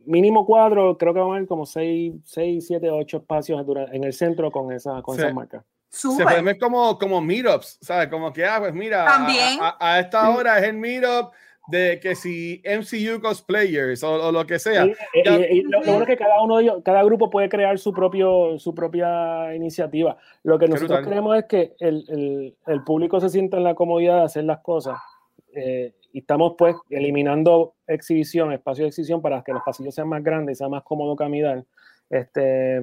mínimo 0.05 0.45
cuadro, 0.45 0.97
creo 0.97 1.13
que 1.13 1.19
van 1.19 1.29
a 1.29 1.35
haber 1.35 1.47
como 1.47 1.65
6, 1.65 2.13
7, 2.25 2.89
8 2.89 3.17
espacios 3.17 3.65
en 3.91 4.03
el 4.03 4.13
centro 4.13 4.51
con 4.51 4.71
esa, 4.71 5.01
con 5.01 5.19
esa 5.19 5.33
marca. 5.33 5.63
Se 5.89 6.23
puede 6.23 6.41
ver 6.43 6.59
como, 6.59 6.97
como 6.99 7.19
meetups, 7.19 7.79
¿sabes? 7.81 8.09
Como 8.09 8.31
que, 8.31 8.45
ah, 8.45 8.59
pues 8.59 8.73
mira, 8.73 9.07
A, 9.07 9.77
a, 9.79 9.99
esta 9.99 10.29
hora 10.29 10.59
es 10.59 10.65
el 10.65 10.75
meetup 10.75 11.31
de 11.69 11.99
que 11.99 12.15
si 12.15 12.61
MCU 12.65 13.21
cosplayers 13.21 14.03
o, 14.03 14.27
o 14.27 14.31
lo 14.31 14.45
que 14.45 14.59
sea. 14.59 14.85
Y, 14.85 15.61
lo, 15.63 15.81
bueno 15.83 16.01
es 16.01 16.07
que 16.07 16.17
cada 16.17 16.41
uno 16.41 16.57
de 16.57 16.63
ellos, 16.63 16.81
cada 16.83 17.03
grupo 17.03 17.29
puede 17.29 17.49
crear 17.49 17.77
su 17.77 17.93
propio 17.93 18.57
su 18.59 18.73
propia 18.73 19.55
iniciativa. 19.55 20.17
Lo 20.43 20.57
que 20.57 20.67
nosotros 20.67 21.05
creemos 21.05 21.37
es 21.37 21.45
que 21.45 21.73
el, 21.79 22.05
el, 22.09 22.55
el, 22.67 22.83
público 22.83 23.19
se 23.19 23.29
sienta 23.29 23.57
en 23.57 23.63
la 23.63 23.75
comodidad 23.75 24.17
de 24.17 24.23
hacer 24.23 24.43
las 24.43 24.59
cosas. 24.59 24.97
Eh, 25.53 25.93
y 26.11 26.19
estamos 26.19 26.55
pues 26.57 26.75
eliminando 26.89 27.75
exhibición, 27.87 28.51
espacio 28.51 28.83
de 28.83 28.89
exhibición 28.89 29.21
para 29.21 29.43
que 29.43 29.53
los 29.53 29.61
pasillos 29.63 29.93
sean 29.93 30.07
más 30.07 30.23
grandes 30.23 30.53
y 30.53 30.57
sea 30.57 30.69
más 30.69 30.83
cómodo 30.83 31.15
caminar. 31.15 31.63
Este, 32.09 32.77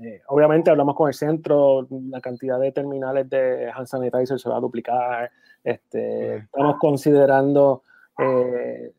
eh, 0.00 0.22
obviamente 0.28 0.70
hablamos 0.70 0.94
con 0.94 1.08
el 1.08 1.14
centro, 1.14 1.86
la 2.08 2.20
cantidad 2.20 2.58
de 2.58 2.72
terminales 2.72 3.28
de 3.28 3.70
hand 3.70 3.86
sanitizer 3.86 4.38
se 4.38 4.48
va 4.48 4.56
a 4.56 4.60
duplicar. 4.60 5.30
Este, 5.62 6.36
estamos 6.36 6.76
considerando 6.78 7.82
eh, 8.18 8.92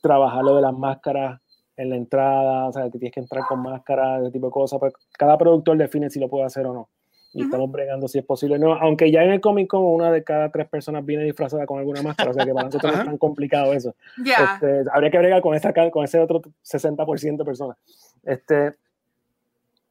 trabajar 0.00 0.42
lo 0.42 0.56
de 0.56 0.62
las 0.62 0.74
máscaras 0.74 1.40
en 1.76 1.90
la 1.90 1.96
entrada, 1.96 2.68
o 2.68 2.72
sea, 2.72 2.84
que 2.84 2.98
tienes 2.98 3.12
que 3.12 3.20
entrar 3.20 3.44
con 3.46 3.60
máscara, 3.60 4.20
ese 4.20 4.30
tipo 4.30 4.46
de 4.46 4.52
cosas. 4.52 4.78
Pues 4.78 4.92
cada 5.18 5.36
productor 5.36 5.76
define 5.76 6.10
si 6.10 6.20
lo 6.20 6.28
puede 6.28 6.44
hacer 6.44 6.66
o 6.66 6.72
no. 6.72 6.88
y 7.32 7.42
estamos 7.42 7.70
bregando 7.70 8.06
si 8.06 8.18
es 8.18 8.24
posible. 8.24 8.58
No, 8.58 8.74
aunque 8.74 9.10
ya 9.10 9.24
en 9.24 9.32
el 9.32 9.40
Comic 9.40 9.68
Con 9.68 9.84
una 9.84 10.12
de 10.12 10.22
cada 10.22 10.50
tres 10.50 10.68
personas 10.68 11.04
viene 11.04 11.24
disfrazada 11.24 11.66
con 11.66 11.78
alguna 11.78 12.02
máscara, 12.02 12.30
o 12.30 12.34
sea 12.34 12.44
que 12.44 12.54
para 12.54 12.66
nosotros 12.66 12.92
no 12.92 12.98
es 12.98 13.04
tan 13.06 13.18
complicado 13.18 13.72
eso. 13.72 13.94
Este, 14.18 14.84
habría 14.92 15.10
que 15.10 15.18
bregar 15.18 15.42
con, 15.42 15.54
esa, 15.54 15.72
con 15.90 16.04
ese 16.04 16.20
otro 16.20 16.42
60% 16.62 17.36
de 17.36 17.44
personas. 17.44 17.76
Este, 18.22 18.74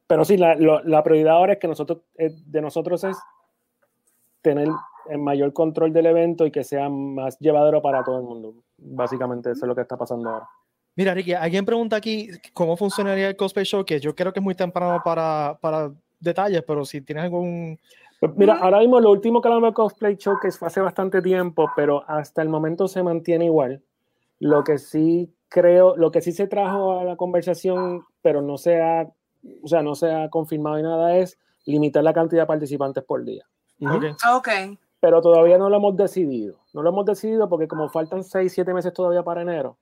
pero 0.06 0.24
sí, 0.24 0.36
la, 0.36 0.54
la, 0.56 1.02
prioridad 1.02 1.34
ahora 1.34 1.54
es 1.54 1.58
que 1.58 1.68
nosotros, 1.68 2.00
eh, 2.16 2.34
de 2.46 2.60
nosotros 2.60 3.04
es 3.04 3.16
tener 4.44 4.68
el 5.08 5.18
mayor 5.18 5.52
control 5.52 5.92
del 5.92 6.06
evento 6.06 6.46
y 6.46 6.50
que 6.50 6.62
sea 6.62 6.88
más 6.88 7.38
llevadero 7.40 7.82
para 7.82 8.04
todo 8.04 8.18
el 8.18 8.24
mundo. 8.24 8.54
Básicamente 8.76 9.50
eso 9.50 9.64
es 9.64 9.68
lo 9.68 9.74
que 9.74 9.80
está 9.80 9.96
pasando 9.96 10.28
ahora. 10.28 10.48
Mira, 10.96 11.14
Ricky, 11.14 11.32
alguien 11.32 11.64
pregunta 11.64 11.96
aquí 11.96 12.28
cómo 12.52 12.76
funcionaría 12.76 13.28
el 13.28 13.36
cosplay 13.36 13.64
show, 13.64 13.84
que 13.84 13.98
yo 13.98 14.14
creo 14.14 14.32
que 14.32 14.38
es 14.38 14.44
muy 14.44 14.54
temprano 14.54 15.00
para, 15.04 15.58
para 15.60 15.90
detalles, 16.20 16.62
pero 16.62 16.84
si 16.84 17.00
tienes 17.00 17.24
algún... 17.24 17.80
Pues 18.20 18.36
mira, 18.36 18.58
ahora 18.58 18.78
mismo 18.78 19.00
lo 19.00 19.10
último 19.10 19.40
que 19.40 19.48
hablamos 19.48 19.70
de 19.70 19.74
cosplay 19.74 20.16
show, 20.16 20.36
que 20.40 20.52
fue 20.52 20.68
hace 20.68 20.80
bastante 20.80 21.20
tiempo, 21.20 21.68
pero 21.74 22.04
hasta 22.06 22.42
el 22.42 22.48
momento 22.48 22.86
se 22.86 23.02
mantiene 23.02 23.46
igual. 23.46 23.82
Lo 24.38 24.62
que 24.62 24.78
sí 24.78 25.34
creo, 25.48 25.96
lo 25.96 26.10
que 26.10 26.20
sí 26.20 26.32
se 26.32 26.46
trajo 26.46 27.00
a 27.00 27.04
la 27.04 27.16
conversación, 27.16 28.04
pero 28.22 28.40
no 28.40 28.56
se 28.56 28.80
ha, 28.80 29.08
o 29.62 29.68
sea, 29.68 29.82
no 29.82 29.94
se 29.94 30.12
ha 30.12 30.30
confirmado 30.30 30.78
y 30.78 30.82
nada, 30.82 31.16
es 31.16 31.38
limitar 31.64 32.04
la 32.04 32.12
cantidad 32.12 32.42
de 32.42 32.46
participantes 32.46 33.02
por 33.04 33.24
día. 33.24 33.44
Ok. 34.36 34.48
Pero 35.00 35.20
todavía 35.20 35.58
no 35.58 35.68
lo 35.68 35.76
hemos 35.76 35.96
decidido. 35.96 36.56
No 36.72 36.82
lo 36.82 36.90
hemos 36.90 37.04
decidido 37.04 37.48
porque 37.48 37.68
como 37.68 37.88
faltan 37.88 38.24
6, 38.24 38.52
7 38.52 38.72
meses 38.72 38.92
todavía 38.92 39.22
para 39.22 39.42
enero, 39.42 39.76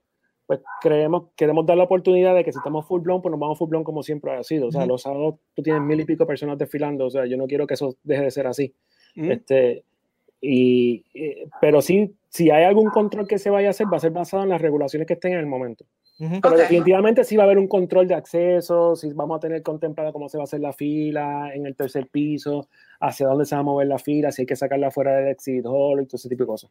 pues 0.46 0.60
creemos, 0.80 1.28
queremos 1.36 1.64
dar 1.64 1.76
la 1.76 1.84
oportunidad 1.84 2.34
de 2.34 2.44
que 2.44 2.52
si 2.52 2.58
estamos 2.58 2.86
full 2.86 3.00
blown, 3.00 3.22
pues 3.22 3.30
nos 3.30 3.40
vamos 3.40 3.58
full 3.58 3.68
blown 3.68 3.84
como 3.84 4.02
siempre 4.02 4.32
ha 4.32 4.42
sido. 4.42 4.68
O 4.68 4.72
sea, 4.72 4.84
los 4.86 5.02
sábados 5.02 5.36
tú 5.54 5.62
tienes 5.62 5.82
mil 5.82 6.00
y 6.00 6.04
pico 6.04 6.26
personas 6.26 6.58
desfilando, 6.58 7.06
o 7.06 7.10
sea, 7.10 7.26
yo 7.26 7.36
no 7.36 7.46
quiero 7.46 7.66
que 7.66 7.74
eso 7.74 7.96
deje 8.02 8.22
de 8.22 8.30
ser 8.30 8.46
así. 8.46 8.74
este, 9.14 9.84
y, 10.40 11.04
pero 11.60 11.80
sí, 11.80 12.16
si 12.28 12.50
hay 12.50 12.64
algún 12.64 12.90
control 12.90 13.28
que 13.28 13.38
se 13.38 13.50
vaya 13.50 13.68
a 13.68 13.70
hacer, 13.70 13.86
va 13.86 13.98
a 13.98 14.00
ser 14.00 14.10
basado 14.10 14.42
en 14.42 14.48
las 14.48 14.60
regulaciones 14.60 15.06
que 15.06 15.14
estén 15.14 15.34
en 15.34 15.38
el 15.38 15.46
momento. 15.46 15.84
Pero 16.40 16.56
definitivamente 16.56 17.24
sí 17.24 17.37
va 17.37 17.42
a 17.42 17.46
haber 17.46 17.58
un 17.58 17.66
control 17.66 18.06
de 18.06 18.14
acceso, 18.14 18.94
si 18.94 19.12
vamos 19.12 19.38
a 19.38 19.40
tener 19.40 19.62
contemplado 19.62 20.12
cómo 20.12 20.28
se 20.28 20.37
va 20.38 20.42
a 20.42 20.44
hacer 20.44 20.61
la 20.61 20.72
fila 20.72 21.52
en 21.52 21.66
el 21.66 21.74
tercer 21.74 22.06
piso, 22.06 22.68
hacia 23.00 23.26
dónde 23.26 23.44
se 23.44 23.56
va 23.56 23.61
a 23.61 23.64
mover 23.64 23.88
la 23.88 23.98
fila, 23.98 24.30
si 24.30 24.42
hay 24.42 24.46
que 24.46 24.54
sacarla 24.54 24.90
fuera 24.90 25.16
del 25.16 25.28
exit 25.28 25.64
hall 25.66 26.00
y 26.00 26.06
todo 26.06 26.16
ese 26.16 26.28
tipo 26.28 26.44
de 26.44 26.46
cosas. 26.46 26.70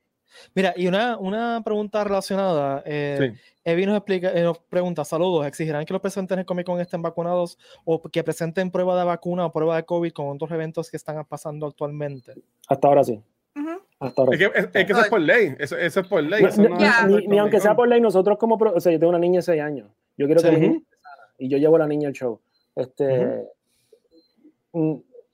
Mira, 0.56 0.74
y 0.78 0.88
una, 0.88 1.18
una 1.18 1.62
pregunta 1.66 2.04
relacionada. 2.04 2.82
Eh, 2.86 3.34
Evi 3.66 3.86
nos, 3.86 3.98
explica, 3.98 4.32
eh, 4.32 4.44
nos 4.44 4.60
pregunta, 4.60 5.04
saludos, 5.04 5.46
¿exigirán 5.46 5.84
que 5.86 5.94
los 5.94 6.02
presentes 6.02 6.34
en 6.36 6.40
el 6.40 6.46
Comic 6.46 6.66
Con 6.66 6.80
estén 6.80 7.02
vacunados 7.02 7.58
o 7.84 8.02
que 8.02 8.24
presenten 8.24 8.72
prueba 8.72 8.98
de 8.98 9.06
vacuna 9.06 9.48
o 9.48 9.52
prueba 9.52 9.76
de 9.76 9.84
COVID 9.84 10.14
con 10.14 10.30
otros 10.30 10.50
eventos 10.52 10.90
que 10.90 10.98
están 10.98 11.24
pasando 11.26 11.68
actualmente? 11.68 12.34
Hasta 12.70 12.88
ahora 12.88 13.04
sí. 13.04 13.22
Hasta 14.02 14.22
ahora. 14.22 14.36
Es, 14.36 14.40
que, 14.40 14.60
es, 14.60 14.68
que, 14.68 14.92
eso 14.92 15.02
es 15.02 15.10
por 15.10 15.22
ley, 15.22 15.56
eso, 15.60 15.78
eso 15.78 16.00
es 16.02 16.08
por 16.08 16.24
ley. 16.24 16.44
ni, 17.28 17.38
aunque 17.38 17.60
sea 17.60 17.76
por 17.76 17.88
ley, 17.88 18.02
nosotros 18.02 18.38
como, 18.38 18.56
o 18.56 18.80
sea, 18.80 18.92
yo 18.92 19.00
tengo 19.00 19.12
una 19.12 19.20
niña 19.20 19.38
de 19.38 19.44
6 19.44 19.62
años, 19.62 19.90
yo 20.18 20.26
quiero 20.26 20.42
que 20.42 20.52
mi 20.52 20.84
y 21.38 21.50
yo 21.50 21.58
llevo 21.58 21.78
a 21.78 21.80
la 21.80 21.88
niña 21.88 22.08
al 22.08 22.14
show. 22.14 22.40
Este, 22.76 23.48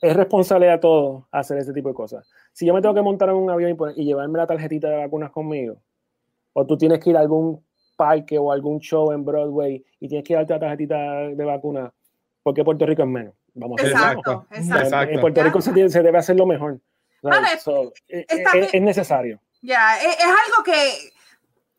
es 0.01 0.15
responsable 0.15 0.71
a 0.71 0.79
todos 0.79 1.23
hacer 1.31 1.57
ese 1.57 1.73
tipo 1.73 1.89
de 1.89 1.95
cosas. 1.95 2.29
Si 2.53 2.65
yo 2.65 2.73
me 2.73 2.81
tengo 2.81 2.95
que 2.95 3.01
montar 3.01 3.29
en 3.29 3.35
un 3.35 3.49
avión 3.49 3.77
y, 3.95 4.05
llevarme 4.05 4.37
la 4.37 4.47
tarjetita 4.47 4.89
de 4.89 4.97
vacunas 4.97 5.31
conmigo, 5.31 5.77
o 6.53 6.65
tú 6.65 6.77
tienes 6.77 6.99
que 6.99 7.09
ir 7.09 7.17
a 7.17 7.19
algún 7.19 7.61
parque 7.95 8.37
o 8.37 8.51
algún 8.51 8.79
show 8.79 9.11
en 9.11 9.25
Broadway 9.25 9.83
y 9.99 10.07
tienes 10.07 10.25
que 10.25 10.35
darte 10.35 10.53
la 10.53 10.59
tarjetita 10.59 10.95
de 11.29 11.45
vacuna, 11.45 11.93
porque 12.41 12.63
Puerto 12.63 12.85
Rico 12.85 13.03
es 13.03 13.07
menos. 13.07 13.33
Vamos 13.53 13.81
a 13.81 13.87
exacto, 13.87 14.47
exacto. 14.51 15.11
En 15.11 15.19
Puerto 15.19 15.43
Rico 15.43 15.61
se, 15.61 15.71
debe 15.73 16.17
hacer 16.17 16.35
lo 16.35 16.45
mejor. 16.45 16.79
Eh, 17.23 18.25
eh, 18.29 18.69
es, 18.73 18.81
necesario. 18.81 19.39
Ya, 19.61 19.97
es, 19.99 20.23
algo 20.23 20.63
que 20.63 21.13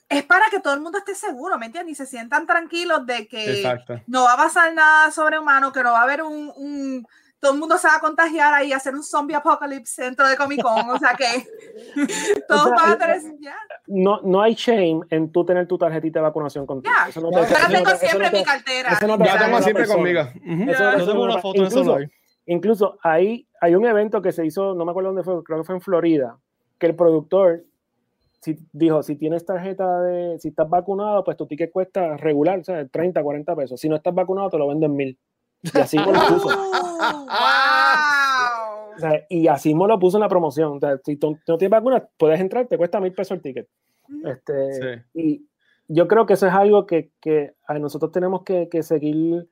es 0.09 0.25
para 0.25 0.47
que 0.51 0.61
todo 0.61 0.75
el 0.75 0.81
mundo 0.81 0.99
esté 0.99 1.15
seguro, 1.15 1.59
¿me 1.59 1.67
entiendes? 1.67 1.93
Y 1.93 1.95
se 1.97 2.07
sientan 2.07 2.47
tranquilos 2.47 3.07
de 3.07 3.29
que 3.29 3.63
no 4.07 4.25
va 4.25 4.35
a 4.35 4.37
pasar 4.37 4.75
nada 4.75 5.11
sobrehumano, 5.11 5.73
que 5.73 5.83
no 5.83 5.93
va 5.93 6.01
a 6.01 6.05
haber 6.05 6.23
un 6.23 7.07
todo 7.41 7.53
el 7.53 7.59
mundo 7.59 7.79
se 7.79 7.87
va 7.87 7.97
a 7.97 8.01
contagiar 8.01 8.53
ahí, 8.53 8.73
hacer 8.73 8.95
un 8.95 9.03
zombie 9.03 9.37
apocalypse 9.37 10.03
dentro 10.03 10.27
de 10.27 10.37
Comic 10.37 10.61
Con, 10.61 10.91
o 10.91 10.99
sea 10.99 11.15
que 11.15 11.47
todos 12.49 12.71
van 12.71 12.93
a 12.93 12.99
tener 12.99 13.23
ya. 13.41 13.57
No, 13.87 14.21
no 14.23 14.43
hay 14.43 14.55
shame 14.55 15.01
en 15.11 15.31
tú 15.31 15.45
tener 15.45 15.67
tu 15.67 15.79
tarjetita 15.79 16.19
de 16.19 16.25
vacunación 16.25 16.67
contigo. 16.67 16.93
Ya, 16.95 17.09
eso 17.09 17.21
no 17.21 17.31
te, 17.31 17.37
yo 17.37 17.59
la 17.59 17.69
tengo 17.69 17.91
siempre 17.97 18.27
en 18.27 18.33
mi 18.33 18.45
cartera. 18.45 18.93
Eso 18.93 19.07
no 19.07 19.25
ya 19.25 19.39
tengo 19.39 19.63
siempre 19.63 19.87
conmigo. 19.87 20.21
Eso, 20.21 21.07
tengo 21.07 21.23
una 21.23 21.39
foto 21.39 21.63
incluso, 21.63 21.99
incluso 22.49 22.99
ahí 23.03 23.47
hay 23.61 23.75
un 23.75 23.87
evento 23.87 24.21
que 24.21 24.33
se 24.33 24.45
hizo, 24.45 24.75
no 24.75 24.85
me 24.85 24.91
acuerdo 24.91 25.11
dónde 25.11 25.23
fue, 25.23 25.43
creo 25.45 25.59
que 25.59 25.65
fue 25.65 25.77
en 25.77 25.81
Florida, 25.81 26.39
que 26.79 26.87
el 26.87 26.97
productor 26.97 27.65
si, 28.41 28.57
dijo, 28.73 29.03
si 29.03 29.17
tienes 29.17 29.45
tarjeta 29.45 30.03
de, 30.03 30.39
si 30.39 30.49
estás 30.49 30.69
vacunado, 30.69 31.25
pues 31.25 31.37
tu 31.37 31.47
ticket 31.47 31.73
cuesta 31.73 32.17
regular, 32.17 32.61
o 32.61 32.65
sea, 32.65 32.87
30, 32.87 33.23
40 33.23 33.57
pesos. 33.57 33.81
Si 33.81 33.89
no 33.89 33.97
estás 33.97 34.15
vacunado, 34.15 34.51
te 34.51 34.59
lo 34.59 34.69
venden 34.69 34.95
mil. 34.95 35.19
Y 35.63 35.79
así 35.79 35.99
me 35.99 36.07
lo 36.07 36.13
puso. 36.13 36.49
y 39.29 39.49
así 39.49 39.75
me 39.75 39.87
lo 39.87 39.99
puso 39.99 40.19
en 40.19 40.23
la 40.23 40.29
promoción. 40.29 40.79
si 41.05 41.17
tú 41.17 41.39
no 41.47 41.59
tienes 41.59 41.71
vacuna, 41.71 42.07
puedes 42.17 42.41
entrar, 42.41 42.67
te 42.67 42.79
cuesta 42.79 43.01
mil 43.01 43.13
pesos 43.13 43.37
el 43.37 43.43
ticket. 43.43 43.69
Este, 44.25 45.05
Y 45.15 45.47
yo 45.89 46.09
creo 46.09 46.27
que 46.27 46.35
eso 46.35 46.47
es 46.47 46.53
algo 46.53 46.87
que, 46.87 47.11
que 47.21 47.55
nosotros 47.81 48.13
tenemos 48.13 48.43
que, 48.43 48.69
que, 48.69 48.83
seguir 48.83 49.49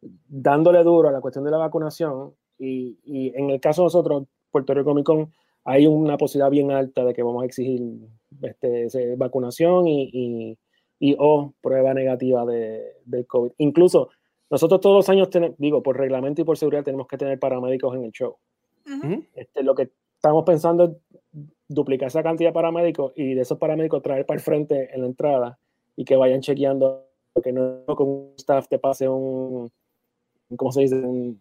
dándole 0.00 0.82
duro 0.82 1.08
a 1.08 1.12
la 1.12 1.20
cuestión 1.20 1.44
de 1.44 1.50
la 1.50 1.58
vacunación. 1.58 2.34
Y, 2.58 2.98
y, 3.04 3.32
en 3.36 3.50
el 3.50 3.60
caso 3.60 3.82
de 3.82 3.86
nosotros, 3.86 4.24
Puerto 4.50 4.74
Rico 4.74 4.90
Comic 4.90 5.04
Con, 5.04 5.32
hay 5.64 5.86
una 5.86 6.16
posibilidad 6.16 6.50
bien 6.50 6.70
alta 6.70 7.04
de 7.04 7.12
que 7.12 7.22
vamos 7.22 7.42
a 7.42 7.46
exigir 7.46 7.82
este, 8.42 9.16
vacunación 9.16 9.88
y, 9.88 10.10
y, 10.12 10.58
y, 10.98 11.16
o 11.18 11.52
prueba 11.60 11.92
negativa 11.92 12.46
de, 12.46 12.82
del 13.04 13.26
COVID. 13.26 13.52
Incluso 13.58 14.10
nosotros 14.48 14.80
todos 14.80 14.96
los 14.96 15.08
años, 15.08 15.28
tenemos, 15.28 15.56
digo, 15.58 15.82
por 15.82 15.98
reglamento 15.98 16.42
y 16.42 16.44
por 16.44 16.56
seguridad, 16.56 16.84
tenemos 16.84 17.08
que 17.08 17.18
tener 17.18 17.38
paramédicos 17.38 17.94
en 17.96 18.04
el 18.04 18.12
show. 18.12 18.36
este, 19.34 19.64
lo 19.64 19.74
que 19.74 19.90
estamos 20.14 20.44
pensando 20.44 20.84
es 20.84 20.90
duplicar 21.68 22.08
esa 22.08 22.22
cantidad 22.22 22.50
de 22.50 22.54
paramédicos 22.54 23.12
y 23.16 23.34
de 23.34 23.40
esos 23.40 23.58
paramédicos 23.58 24.02
traer 24.02 24.24
para 24.24 24.38
el 24.38 24.44
frente 24.44 24.94
en 24.94 25.00
la 25.00 25.06
entrada 25.08 25.58
y 25.96 26.04
que 26.04 26.16
vayan 26.16 26.40
chequeando, 26.40 27.08
que 27.42 27.52
no 27.52 27.84
con 27.86 28.08
un 28.08 28.32
staff 28.36 28.68
te 28.68 28.78
pase 28.78 29.08
un, 29.08 29.70
¿cómo 30.56 30.72
se 30.72 30.82
dice? 30.82 30.96
Un, 30.96 31.40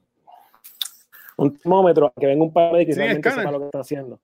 termómetro, 1.57 2.13
que 2.17 2.27
venga 2.27 2.43
un 2.43 2.53
paramédico 2.53 2.91
y 2.91 2.95
realmente 2.95 3.29
sepa 3.29 3.51
lo 3.51 3.59
que 3.59 3.65
está 3.65 3.79
haciendo. 3.79 4.19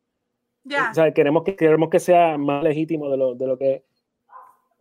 O 0.66 0.94
sea, 0.94 1.14
queremos 1.14 1.44
que, 1.44 1.56
queremos 1.56 1.90
que 1.90 2.00
sea 2.00 2.38
más 2.38 2.64
legítimo 2.64 3.10
de 3.10 3.18
lo, 3.18 3.36
de 3.36 3.48
lo 3.48 3.58
que 3.58 3.84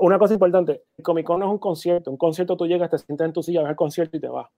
una 0.01 0.19
cosa 0.19 0.35
importante, 0.35 0.85
el 0.97 1.05
Comic 1.05 1.27
Con 1.27 1.41
no 1.41 1.47
es 1.47 1.53
un 1.53 1.59
concierto. 1.59 2.11
Un 2.11 2.17
concierto 2.17 2.57
tú 2.57 2.67
llegas, 2.67 2.91
te 2.91 2.99
sientas 2.99 3.27
en 3.27 3.33
tu 3.33 3.43
silla, 3.43 3.61
ves 3.61 3.71
el 3.71 3.77
concierto 3.77 4.17
y 4.17 4.21
te 4.21 4.29
vas. 4.29 4.49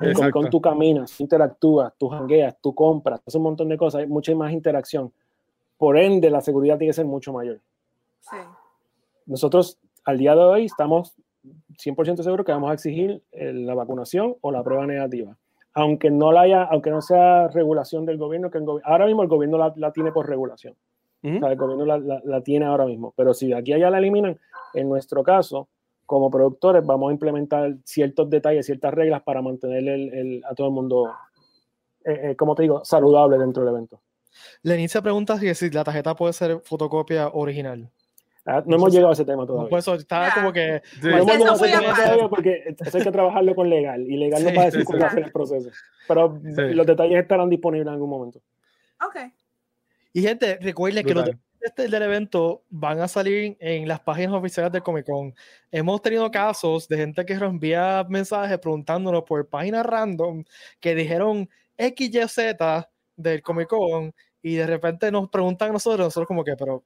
En 0.00 0.08
el 0.08 0.14
Comic 0.14 0.32
Con 0.32 0.50
tú 0.50 0.60
caminas, 0.60 1.20
interactúas, 1.20 1.92
tú 1.98 2.08
jangueas, 2.08 2.56
tú 2.60 2.74
compras, 2.74 3.20
haces 3.20 3.34
un 3.34 3.42
montón 3.42 3.68
de 3.68 3.76
cosas, 3.76 4.00
hay 4.00 4.06
mucha 4.06 4.34
más 4.34 4.52
interacción. 4.52 5.12
Por 5.76 5.98
ende, 5.98 6.30
la 6.30 6.40
seguridad 6.40 6.78
tiene 6.78 6.90
que 6.90 6.94
ser 6.94 7.06
mucho 7.06 7.32
mayor. 7.32 7.60
Sí. 8.20 8.36
Nosotros, 9.26 9.78
al 10.04 10.18
día 10.18 10.34
de 10.34 10.42
hoy, 10.42 10.64
estamos 10.66 11.14
100% 11.76 12.22
seguros 12.22 12.46
que 12.46 12.52
vamos 12.52 12.70
a 12.70 12.74
exigir 12.74 13.22
la 13.32 13.74
vacunación 13.74 14.36
o 14.40 14.50
la 14.50 14.62
prueba 14.62 14.86
negativa. 14.86 15.36
Aunque 15.72 16.10
no 16.10 16.32
la 16.32 16.42
haya, 16.42 16.62
aunque 16.64 16.90
no 16.90 17.00
sea 17.00 17.48
regulación 17.48 18.06
del 18.06 18.18
gobierno, 18.18 18.50
que 18.50 18.60
ahora 18.84 19.06
mismo 19.06 19.22
el 19.22 19.28
gobierno 19.28 19.58
la, 19.58 19.72
la 19.76 19.92
tiene 19.92 20.12
por 20.12 20.28
regulación 20.28 20.76
el 21.24 21.56
gobierno 21.56 21.84
la, 22.24 22.40
tiene 22.42 22.66
ahora 22.66 22.86
mismo. 22.86 23.12
Pero 23.16 23.34
si 23.34 23.48
de 23.48 23.56
aquí 23.56 23.72
a 23.72 23.76
allá 23.76 23.90
la 23.90 23.98
eliminan, 23.98 24.38
en 24.74 24.88
nuestro 24.88 25.22
caso, 25.22 25.68
como 26.06 26.30
productores, 26.30 26.84
vamos 26.84 27.10
a 27.10 27.12
implementar 27.12 27.76
ciertos 27.84 28.28
detalles, 28.28 28.66
ciertas 28.66 28.92
reglas 28.92 29.22
para 29.22 29.40
mantener 29.40 29.88
el, 29.88 30.42
a 30.48 30.54
todo 30.54 30.68
el 30.68 30.72
mundo, 30.74 31.10
eh, 32.04 32.30
eh, 32.30 32.36
como 32.36 32.54
te 32.54 32.62
digo, 32.62 32.84
saludable 32.84 33.38
dentro 33.38 33.64
del 33.64 33.72
evento. 33.72 34.00
Lenín 34.62 34.88
se 34.88 35.00
pregunta 35.00 35.38
si, 35.38 35.70
la 35.70 35.84
tarjeta 35.84 36.14
puede 36.14 36.32
ser 36.32 36.60
fotocopia 36.64 37.28
original. 37.28 37.90
Ah, 38.46 38.62
no 38.66 38.76
hemos 38.76 38.92
llegado 38.92 39.10
a 39.10 39.14
ese 39.14 39.24
tema 39.24 39.46
todavía. 39.46 39.70
Pues 39.70 39.88
está 39.88 40.32
como 40.34 40.52
que. 40.52 40.82
No 41.02 41.16
hemos 41.16 41.32
llegado 41.32 41.52
a 41.52 41.54
ese 41.54 41.78
tema 41.78 41.94
todavía 41.94 42.28
porque 42.28 42.74
eso 42.78 42.98
hay 42.98 43.04
que 43.04 43.12
trabajarlo 43.12 43.54
con 43.54 43.70
legal. 43.70 44.02
Y 44.02 44.16
legal 44.16 44.44
no 44.44 44.54
va 44.54 44.62
a 44.62 44.64
decir 44.66 44.84
cómo 44.84 45.04
hacer 45.04 45.24
el 45.24 45.32
proceso. 45.32 45.70
Pero 46.06 46.40
los 46.42 46.86
detalles 46.86 47.22
estarán 47.22 47.48
disponibles 47.48 47.86
en 47.86 47.94
algún 47.94 48.10
momento. 48.10 48.40
Ok. 49.04 49.32
Y 50.12 50.22
gente, 50.22 50.58
recuerden 50.60 51.04
que 51.04 51.14
los 51.14 51.30
este 51.64 51.88
del 51.88 52.02
evento 52.02 52.62
van 52.68 53.00
a 53.00 53.08
salir 53.08 53.56
en 53.58 53.88
las 53.88 53.98
páginas 54.00 54.34
oficiales 54.34 54.70
de 54.70 54.82
Comic 54.82 55.06
Con. 55.06 55.34
Hemos 55.72 56.02
tenido 56.02 56.30
casos 56.30 56.86
de 56.88 56.98
gente 56.98 57.24
que 57.24 57.34
nos 57.36 57.50
envía 57.50 58.04
mensajes 58.06 58.58
preguntándonos 58.58 59.22
por 59.24 59.48
páginas 59.48 59.86
random 59.86 60.44
que 60.78 60.94
dijeron 60.94 61.48
XYZ 61.78 62.36
del 63.16 63.40
Comic 63.40 63.68
Con 63.68 64.14
y 64.42 64.56
de 64.56 64.66
repente 64.66 65.10
nos 65.10 65.30
preguntan 65.30 65.70
a 65.70 65.72
nosotros, 65.72 66.06
nosotros 66.06 66.28
como 66.28 66.44
que, 66.44 66.54
pero 66.54 66.84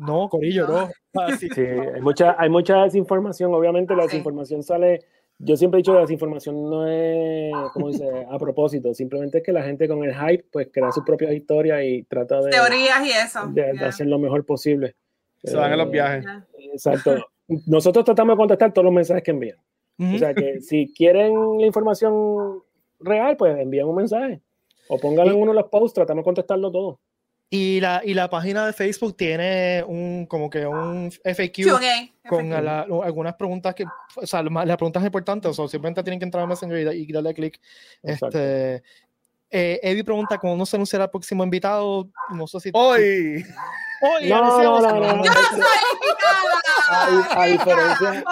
no, 0.00 0.28
Corillo, 0.28 0.66
no. 0.66 0.90
sí, 1.38 1.48
hay 1.60 2.00
mucha, 2.00 2.36
hay 2.38 2.48
mucha 2.48 2.82
desinformación. 2.84 3.54
Obviamente 3.54 3.94
la 3.94 4.04
desinformación 4.04 4.62
sale 4.62 5.00
yo 5.42 5.56
siempre 5.56 5.78
he 5.78 5.80
dicho 5.80 5.92
que 5.92 6.04
la 6.04 6.12
información 6.12 6.68
no 6.68 6.86
es, 6.86 7.50
como 7.72 7.88
dice, 7.88 8.06
a 8.30 8.38
propósito, 8.38 8.92
simplemente 8.92 9.38
es 9.38 9.44
que 9.44 9.52
la 9.52 9.62
gente 9.62 9.88
con 9.88 10.04
el 10.04 10.14
hype, 10.14 10.44
pues 10.52 10.68
crea 10.70 10.92
sus 10.92 11.02
propias 11.02 11.32
historias 11.32 11.82
y 11.82 12.02
trata 12.02 12.42
de... 12.42 12.50
Teorías 12.50 13.06
y 13.06 13.10
eso. 13.10 13.46
De, 13.46 13.70
hacer 13.82 14.06
lo 14.06 14.18
mejor 14.18 14.44
posible. 14.44 14.96
Se 15.42 15.56
van 15.56 15.72
en 15.72 15.78
los 15.78 15.90
viajes. 15.90 16.26
Exacto. 16.58 17.26
Nosotros 17.66 18.04
tratamos 18.04 18.34
de 18.34 18.36
contestar 18.36 18.72
todos 18.74 18.84
los 18.84 18.92
mensajes 18.92 19.22
que 19.22 19.30
envían. 19.30 19.56
O 19.98 20.18
sea 20.18 20.34
que 20.34 20.60
si 20.60 20.92
quieren 20.92 21.58
la 21.58 21.66
información 21.66 22.62
real, 23.00 23.36
pues 23.38 23.58
envíen 23.58 23.86
un 23.86 23.96
mensaje. 23.96 24.42
O 24.88 24.98
pónganlo 24.98 25.32
en 25.32 25.40
uno 25.40 25.52
de 25.52 25.60
los 25.60 25.70
posts, 25.70 25.94
tratamos 25.94 26.22
de 26.22 26.24
contestarlo 26.24 26.70
todo. 26.70 27.00
Y 27.52 27.80
la, 27.80 28.00
y 28.04 28.14
la 28.14 28.30
página 28.30 28.64
de 28.64 28.72
Facebook 28.72 29.16
tiene 29.16 29.82
un 29.84 30.24
como 30.26 30.48
que 30.48 30.64
un 30.64 31.10
FAQ 31.10 31.66
con 32.28 32.52
algunas 32.52 33.34
preguntas 33.34 33.74
que, 33.74 33.84
o 34.14 34.24
sea, 34.24 34.40
las 34.40 34.76
preguntas 34.76 35.04
importantes, 35.04 35.58
o 35.58 35.66
simplemente 35.66 36.04
tienen 36.04 36.20
que 36.20 36.26
entrar 36.26 36.44
a 36.44 36.46
Messenger 36.46 36.94
y, 36.94 37.12
darle 37.12 37.34
clic. 37.34 37.60
Este, 38.04 38.84
eh, 39.50 39.80
Eddie 39.82 40.04
pregunta 40.04 40.38
cómo 40.38 40.64
se 40.64 40.76
anunciará 40.76 41.06
el 41.06 41.10
próximo 41.10 41.42
invitado. 41.42 42.08
No 42.32 42.46
sé 42.46 42.60
si. 42.60 42.70
¡Hoy! 42.72 43.44
¡Hoy! 44.02 44.28
No, 44.28 44.62
no, 44.62 44.80
no, 44.80 45.00
no, 45.00 45.24
¡Yo 45.24 45.32
soy 45.32 45.60
invitada! 45.94 46.60
A, 46.92 47.46
diferencia. 47.46 48.24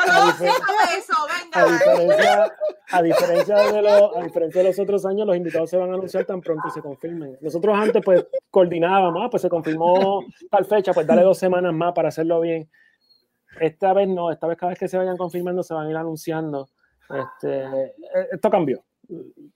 A, 1.54 1.72
diferencia, 1.72 2.56
a 2.90 3.02
diferencia, 3.02 3.56
de 3.56 3.82
los, 3.82 4.16
a 4.16 4.22
diferencia 4.22 4.62
de 4.62 4.68
los 4.68 4.78
otros 4.78 5.06
años, 5.06 5.26
los 5.26 5.36
invitados 5.36 5.70
se 5.70 5.76
van 5.76 5.90
a 5.90 5.94
anunciar 5.94 6.24
tan 6.24 6.40
pronto 6.40 6.68
se 6.70 6.80
confirmen. 6.80 7.38
Nosotros 7.40 7.76
antes, 7.78 8.02
pues, 8.04 8.26
coordinábamos, 8.50 9.22
ah, 9.24 9.30
pues 9.30 9.42
se 9.42 9.48
confirmó 9.48 10.24
tal 10.50 10.64
fecha, 10.64 10.92
pues 10.92 11.06
dale 11.06 11.22
dos 11.22 11.38
semanas 11.38 11.72
más 11.72 11.92
para 11.92 12.08
hacerlo 12.08 12.40
bien. 12.40 12.68
Esta 13.60 13.92
vez 13.92 14.08
no, 14.08 14.30
esta 14.32 14.46
vez 14.46 14.56
cada 14.56 14.70
vez 14.70 14.78
que 14.78 14.88
se 14.88 14.98
vayan 14.98 15.16
confirmando 15.16 15.62
se 15.62 15.74
van 15.74 15.86
a 15.86 15.90
ir 15.90 15.96
anunciando. 15.96 16.68
Este, 17.10 17.62
eh, 17.62 17.94
esto 18.32 18.50
cambió, 18.50 18.84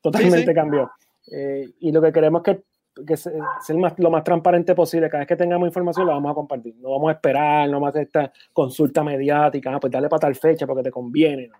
totalmente 0.00 0.54
cambió. 0.54 0.90
Eh, 1.30 1.70
y 1.80 1.92
lo 1.92 2.00
que 2.00 2.12
queremos 2.12 2.42
es 2.44 2.56
que, 2.56 2.62
que 3.06 3.16
ser 3.16 3.32
más, 3.76 3.98
lo 3.98 4.10
más 4.10 4.24
transparente 4.24 4.74
posible. 4.74 5.08
Cada 5.08 5.20
vez 5.20 5.28
que 5.28 5.36
tengamos 5.36 5.66
información 5.66 6.06
la 6.06 6.14
vamos 6.14 6.30
a 6.30 6.34
compartir. 6.34 6.74
No 6.76 6.90
vamos 6.90 7.08
a 7.08 7.12
esperar, 7.12 7.66
no 7.68 7.74
vamos 7.74 7.88
a 7.88 7.90
hacer 7.90 8.02
esta 8.02 8.32
consulta 8.52 9.02
mediática, 9.02 9.74
ah, 9.74 9.80
pues 9.80 9.92
dale 9.92 10.08
para 10.08 10.20
tal 10.20 10.34
fecha 10.34 10.66
porque 10.66 10.82
te 10.82 10.90
conviene. 10.90 11.50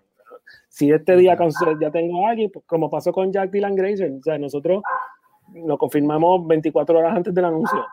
Si 0.69 0.91
este 0.91 1.15
día 1.15 1.37
ya 1.79 1.91
tengo 1.91 2.25
a 2.25 2.31
alguien, 2.31 2.51
pues, 2.51 2.65
como 2.65 2.89
pasó 2.89 3.11
con 3.11 3.31
Jack 3.31 3.51
Dylan 3.51 3.75
Grazer, 3.75 4.11
o 4.11 4.23
sea, 4.23 4.37
nosotros 4.37 4.81
lo 5.53 5.77
confirmamos 5.77 6.47
24 6.47 6.97
horas 6.97 7.15
antes 7.15 7.33
del 7.33 7.45
anuncio. 7.45 7.85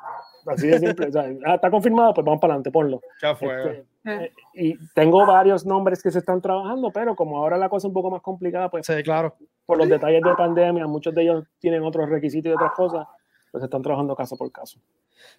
Así 0.46 0.68
de 0.68 0.78
simple. 0.78 1.08
O 1.08 1.12
sea, 1.12 1.22
ah, 1.46 1.54
está 1.54 1.70
confirmado, 1.70 2.14
pues 2.14 2.24
vamos 2.24 2.40
para 2.40 2.54
adelante, 2.54 2.70
ponlo. 2.70 3.00
Ya 3.22 3.34
fue. 3.34 3.54
Este, 3.54 3.84
eh, 4.04 4.32
y 4.54 4.88
tengo 4.94 5.26
varios 5.26 5.66
nombres 5.66 6.02
que 6.02 6.10
se 6.10 6.20
están 6.20 6.40
trabajando, 6.40 6.90
pero 6.90 7.14
como 7.14 7.38
ahora 7.38 7.58
la 7.58 7.68
cosa 7.68 7.86
es 7.86 7.88
un 7.90 7.94
poco 7.94 8.10
más 8.10 8.22
complicada, 8.22 8.70
pues 8.70 8.86
sí, 8.86 9.02
claro. 9.02 9.36
por 9.66 9.78
los 9.78 9.88
detalles 9.88 10.22
de 10.22 10.34
pandemia, 10.34 10.86
muchos 10.86 11.14
de 11.14 11.22
ellos 11.22 11.44
tienen 11.58 11.82
otros 11.82 12.08
requisitos 12.08 12.50
y 12.50 12.54
otras 12.54 12.72
cosas, 12.72 13.06
pues 13.50 13.64
están 13.64 13.82
trabajando 13.82 14.14
caso 14.14 14.36
por 14.36 14.50
caso. 14.52 14.78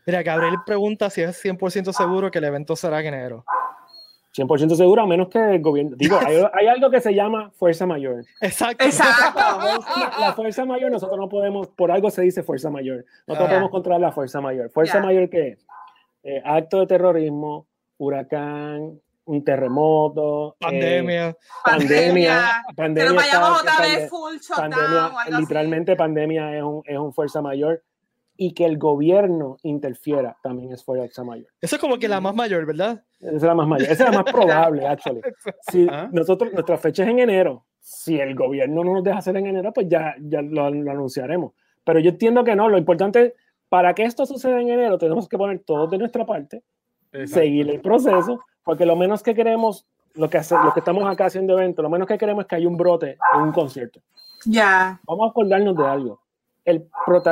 Mira, 0.05 0.21
Gabriel 0.23 0.57
pregunta 0.65 1.09
si 1.09 1.21
es 1.21 1.43
100% 1.43 1.91
seguro 1.93 2.29
que 2.29 2.39
el 2.39 2.45
evento 2.45 2.75
será 2.75 2.99
en 2.99 3.07
enero. 3.07 3.45
100% 4.35 4.75
seguro, 4.75 5.01
a 5.01 5.07
menos 5.07 5.27
que 5.27 5.55
el 5.55 5.61
gobierno. 5.61 5.95
Digo, 5.97 6.17
hay, 6.53 6.67
algo 6.67 6.89
que 6.89 7.01
se 7.01 7.13
llama 7.13 7.51
fuerza 7.51 7.85
mayor. 7.85 8.23
Exacto. 8.39 8.85
Exacto. 8.85 9.39
La 10.19 10.33
fuerza 10.33 10.65
mayor, 10.65 10.91
nosotros 10.91 11.19
no 11.19 11.27
podemos, 11.27 11.67
por 11.67 11.91
algo 11.91 12.09
se 12.09 12.21
dice 12.21 12.43
fuerza 12.43 12.69
mayor. 12.69 13.05
Nosotros 13.27 13.49
podemos 13.49 13.69
controlar 13.71 14.01
la 14.01 14.11
fuerza 14.11 14.39
mayor. 14.39 14.69
¿Fuerza 14.69 15.01
mayor 15.01 15.29
qué 15.29 15.49
es? 15.49 15.65
Eh, 16.23 16.41
acto 16.45 16.79
de 16.79 16.87
terrorismo, 16.87 17.67
huracán, 17.97 19.01
un 19.25 19.43
terremoto, 19.43 20.55
pandemia, 20.59 21.35
pandemia, 21.63 22.63
pandemia, 22.75 23.13
vayamos 23.13 23.61
otra 23.61 23.79
vez 23.79 24.09
full 24.09 24.35
pandemia, 24.55 25.11
literalmente 25.39 25.95
pandemia 25.95 26.57
es 26.57 26.63
un, 26.63 26.81
es 26.85 26.97
un 26.97 27.13
fuerza 27.13 27.41
mayor 27.41 27.81
y 28.43 28.55
que 28.55 28.65
el 28.65 28.79
gobierno 28.79 29.57
interfiera 29.61 30.35
también 30.41 30.71
es 30.71 30.83
fuerza 30.83 31.23
mayor. 31.23 31.45
Eso 31.61 31.75
es 31.75 31.79
como 31.79 31.99
que 31.99 32.07
la 32.07 32.19
más 32.19 32.33
mayor, 32.33 32.65
¿verdad? 32.65 33.03
Esa 33.19 33.35
es 33.35 33.43
la 33.43 33.53
más 33.53 33.67
mayor, 33.67 33.91
esa 33.91 34.05
es 34.05 34.09
la 34.09 34.23
más 34.23 34.33
probable, 34.33 34.87
actually. 34.87 35.21
Si 35.69 35.87
¿Ah? 35.87 36.09
nosotros, 36.11 36.51
nuestra 36.51 36.79
fecha 36.79 37.03
es 37.03 37.09
en 37.09 37.19
enero, 37.19 37.67
si 37.79 38.19
el 38.19 38.33
gobierno 38.33 38.83
no 38.83 38.95
nos 38.95 39.03
deja 39.03 39.19
hacer 39.19 39.37
en 39.37 39.45
enero, 39.45 39.71
pues 39.71 39.87
ya, 39.87 40.15
ya 40.19 40.41
lo, 40.41 40.65
anunciaremos. 40.65 41.53
Pero 41.83 41.99
yo 41.99 42.09
entiendo 42.09 42.43
que 42.43 42.55
no, 42.55 42.67
lo 42.67 42.79
importante, 42.79 43.35
para 43.69 43.93
que 43.93 44.05
esto 44.05 44.25
suceda 44.25 44.59
en 44.59 44.69
enero, 44.69 44.97
tenemos 44.97 45.29
que 45.29 45.37
poner 45.37 45.59
todo 45.59 45.85
de 45.85 45.99
nuestra 45.99 46.25
parte, 46.25 46.63
seguir 47.25 47.69
el 47.69 47.79
proceso, 47.79 48.39
porque 48.63 48.87
lo 48.87 48.95
menos 48.95 49.21
que 49.21 49.35
queremos, 49.35 49.85
lo 50.15 50.31
que, 50.31 50.39
hace, 50.39 50.55
lo 50.55 50.73
que 50.73 50.79
estamos 50.79 51.07
acá 51.07 51.25
haciendo 51.25 51.59
evento, 51.59 51.83
lo 51.83 51.91
menos 51.91 52.07
que 52.07 52.17
queremos 52.17 52.45
es 52.45 52.47
que 52.47 52.55
haya 52.55 52.67
un 52.67 52.77
brote 52.77 53.19
en 53.35 53.41
un 53.41 53.51
concierto. 53.51 54.01
Ya. 54.47 54.99
Vamos 55.05 55.27
a 55.27 55.29
acordarnos 55.29 55.77
de 55.77 55.85
algo. 55.85 56.21
El, 56.63 56.89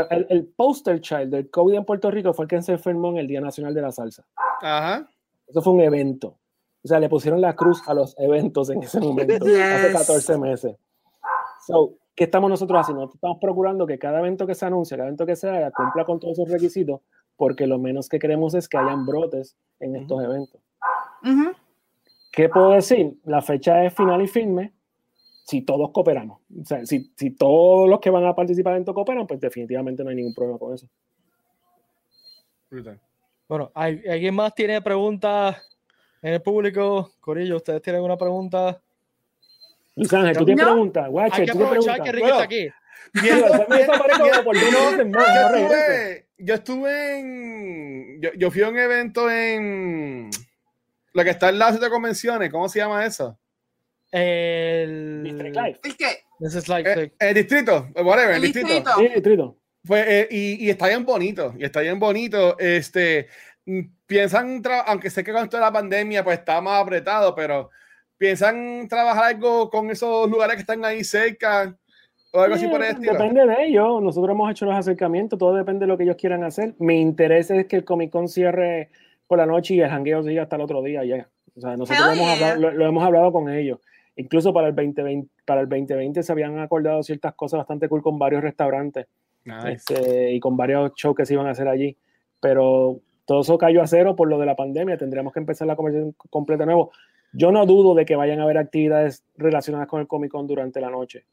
el, 0.09 0.27
el, 0.29 0.47
poster 0.47 1.01
child 1.01 1.29
del 1.29 1.49
COVID 1.49 1.75
en 1.75 1.85
Puerto 1.85 2.09
Rico 2.09 2.33
fue 2.33 2.45
el 2.45 2.49
que 2.49 2.61
se 2.61 2.73
enfermó 2.73 3.09
en 3.09 3.17
el 3.17 3.27
Día 3.27 3.41
Nacional 3.41 3.73
de 3.73 3.81
la 3.81 3.91
Salsa. 3.91 4.25
Ajá. 4.61 5.07
Eso 5.47 5.61
fue 5.61 5.73
un 5.73 5.81
evento. 5.81 6.39
O 6.83 6.87
sea, 6.87 6.99
le 6.99 7.09
pusieron 7.09 7.41
la 7.41 7.55
cruz 7.55 7.87
a 7.87 7.93
los 7.93 8.17
eventos 8.17 8.69
en 8.69 8.83
ese 8.83 8.99
momento, 8.99 9.45
hace 9.45 9.93
14 9.93 10.37
meses. 10.37 10.75
So, 11.67 11.95
¿Qué 12.19 12.25
estamos 12.25 12.49
nosotros 12.49 12.81
haciendo? 12.81 13.09
Estamos 13.13 13.37
procurando 13.39 13.87
que 13.87 13.97
cada 13.97 14.19
evento 14.19 14.45
que 14.45 14.53
se 14.53 14.65
anuncie, 14.65 14.97
cada 14.97 15.07
evento 15.07 15.25
que 15.25 15.37
se 15.37 15.49
haga, 15.49 15.71
cumpla 15.71 16.03
con 16.03 16.19
todos 16.19 16.37
esos 16.37 16.51
requisitos, 16.51 16.99
porque 17.37 17.65
lo 17.65 17.79
menos 17.79 18.09
que 18.09 18.19
queremos 18.19 18.53
es 18.55 18.67
que 18.67 18.77
hayan 18.77 19.05
brotes 19.05 19.55
en 19.79 19.95
estos 19.95 20.21
eventos. 20.21 20.61
¿Qué 22.33 22.49
puedo 22.49 22.71
decir? 22.71 23.17
La 23.23 23.41
fecha 23.41 23.85
es 23.85 23.93
final 23.93 24.21
y 24.21 24.27
firme 24.27 24.73
si 25.49 25.63
todos 25.63 25.89
cooperamos. 25.91 26.41
O 26.61 26.63
sea, 26.63 26.85
si, 26.85 27.11
si 27.15 27.31
todos 27.31 27.89
los 27.89 27.99
que 27.99 28.11
van 28.11 28.23
a 28.23 28.35
participar 28.35 28.75
en 28.75 28.81
esto 28.81 28.93
cooperan, 28.93 29.25
pues 29.25 29.39
definitivamente 29.39 30.03
no 30.03 30.11
hay 30.11 30.15
ningún 30.17 30.35
problema 30.35 30.59
con 30.59 30.75
eso. 30.75 30.87
Bueno, 33.47 33.71
¿alguien 33.73 34.35
más 34.35 34.53
tiene 34.53 34.79
preguntas 34.79 35.57
en 36.21 36.33
el 36.33 36.41
público? 36.43 37.13
Corillo, 37.19 37.55
¿ustedes 37.55 37.81
tienen 37.81 37.97
alguna 37.97 38.15
pregunta? 38.15 38.79
Luis 39.95 40.13
Ángel, 40.13 40.37
tú 40.37 40.45
tienes 40.45 40.65
preguntas. 40.65 41.09
Guache, 41.09 41.47
tú 41.47 41.57
tienes 41.57 42.01
que 42.03 42.11
Ricky 42.11 42.27
está 42.27 42.43
aquí. 42.43 42.69
yo, 46.37 46.53
estuve, 46.53 47.19
en. 47.19 48.21
Yo, 48.21 48.29
yo, 48.37 48.51
fui 48.51 48.61
a 48.61 48.69
un 48.69 48.77
evento 48.77 49.31
en. 49.31 50.29
Lo 51.13 51.23
que 51.23 51.31
está 51.31 51.47
al 51.47 51.57
lado 51.57 51.79
de 51.79 51.89
convenciones, 51.89 52.51
¿cómo 52.51 52.69
se 52.69 52.77
llama 52.77 53.03
eso? 53.03 53.35
El. 54.11 55.18
¿El 55.57 55.97
qué? 55.97 56.23
Eh, 56.41 57.11
el 57.19 57.33
distrito, 57.33 57.89
whatever, 57.95 58.35
el, 58.35 58.41
distrito. 58.41 58.91
Sí, 58.97 59.07
distrito. 59.09 59.57
Pues, 59.85 60.05
eh, 60.07 60.27
y, 60.31 60.65
y, 60.65 60.69
está 60.69 60.87
bien 60.87 61.05
bonito, 61.05 61.53
y 61.57 61.65
está 61.65 61.81
bien 61.81 61.99
bonito. 61.99 62.57
Este, 62.57 63.27
mm, 63.65 63.81
piensan, 64.05 64.61
aunque 64.85 65.09
sé 65.09 65.23
que 65.23 65.33
con 65.33 65.49
toda 65.49 65.63
la 65.63 65.71
pandemia 65.71 66.23
pues 66.23 66.39
está 66.39 66.61
más 66.61 66.81
apretado, 66.81 67.35
pero 67.35 67.69
piensan 68.17 68.87
trabajar 68.87 69.35
algo 69.35 69.69
con 69.69 69.89
esos 69.89 70.29
lugares 70.29 70.55
que 70.55 70.61
están 70.61 70.83
ahí 70.85 71.03
cerca 71.03 71.75
o 72.31 72.41
algo 72.41 72.55
así 72.55 72.67
por 72.67 72.83
el 72.83 72.91
estilo. 72.91 73.13
Depende 73.13 73.45
de 73.45 73.65
ellos. 73.65 74.01
Nosotros 74.01 74.33
hemos 74.33 74.51
hecho 74.51 74.65
los 74.65 74.75
acercamientos, 74.75 75.39
todo 75.39 75.55
depende 75.55 75.81
de 75.81 75.87
lo 75.87 75.97
que 75.97 76.03
ellos 76.03 76.17
quieran 76.17 76.43
hacer. 76.43 76.75
Mi 76.77 77.01
interés 77.01 77.49
es 77.51 77.65
que 77.65 77.77
el 77.77 77.85
Comic 77.85 78.11
Con 78.11 78.27
cierre 78.27 78.89
por 79.27 79.37
la 79.37 79.45
noche 79.45 79.75
y 79.75 79.81
el 79.81 79.89
jangueo 79.89 80.23
siga 80.23 80.43
hasta 80.43 80.55
el 80.55 80.61
otro 80.61 80.81
día 80.83 81.03
ya. 81.03 81.27
O 81.55 81.61
sea, 81.61 81.75
nosotros 81.75 82.05
lo 82.05 82.13
hemos, 82.13 82.29
hablado, 82.29 82.71
lo 82.71 82.85
hemos 82.85 83.03
hablado 83.03 83.31
con 83.31 83.49
ellos. 83.49 83.79
Incluso 84.19 84.51
para 84.51 84.67
el 84.67 84.75
2020, 84.75 85.29
para 85.45 85.61
el 85.61 85.69
2020 85.69 86.23
se 86.23 86.31
habían 86.33 86.59
acordado 86.59 87.01
ciertas 87.03 87.33
cosas 87.35 87.59
bastante 87.59 87.87
cool 87.87 88.01
con 88.01 88.19
varios 88.19 88.41
restaurantes 88.41 89.07
este, 89.65 90.33
y 90.33 90.41
con 90.41 90.57
varios 90.57 90.91
shows 90.95 91.15
que 91.15 91.25
se 91.25 91.35
iban 91.35 91.47
a 91.47 91.51
hacer 91.51 91.69
allí. 91.69 91.95
Pero 92.41 92.99
todo 93.23 93.39
eso 93.41 93.57
cayó 93.57 93.81
a 93.81 93.87
cero 93.87 94.17
por 94.17 94.27
lo 94.27 94.37
de 94.37 94.45
la 94.45 94.57
pandemia. 94.57 94.97
Tendríamos 94.97 95.31
que 95.31 95.39
empezar 95.39 95.67
la 95.67 95.77
conversación 95.77 96.13
completa 96.29 96.63
de 96.63 96.65
nuevo. 96.65 96.91
Yo 97.31 97.53
no 97.53 97.65
dudo 97.65 97.95
de 97.95 98.03
que 98.03 98.17
vayan 98.17 98.41
a 98.41 98.43
haber 98.43 98.57
actividades 98.57 99.23
relacionadas 99.37 99.87
con 99.87 100.01
el 100.01 100.07
Comic 100.07 100.31
Con 100.31 100.47
durante 100.47 100.81
la 100.81 100.89
noche, 100.89 101.23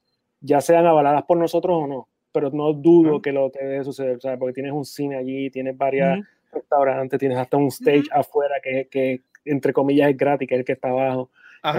ya 0.41 0.61
sean 0.61 0.87
avaladas 0.87 1.25
por 1.25 1.39
nosotros 1.39 1.77
o 1.83 1.87
no, 1.89 2.09
pero 2.31 2.51
no 2.51 2.73
dudo 2.73 3.21
que 3.21 3.33
lo 3.33 3.51
que 3.51 3.65
debe 3.65 3.83
suceder, 3.83 4.19
porque 4.39 4.53
tienes 4.53 4.73
un 4.73 4.85
cine 4.85 5.17
allí, 5.17 5.51
tienes 5.51 5.77
varios 5.77 6.21
restaurantes, 6.53 7.19
tienes 7.19 7.39
hasta 7.39 7.57
un 7.57 7.69
stage 7.69 8.05
afuera 8.13 8.57
que, 8.63 8.87
que, 8.89 9.23
entre 9.45 9.73
comillas, 9.73 10.11
es 10.11 10.17
gratis, 10.17 10.47
que 10.47 10.55
es 10.55 10.59
el 10.61 10.65
que 10.65 10.73
está 10.73 10.91
abajo. 10.91 11.31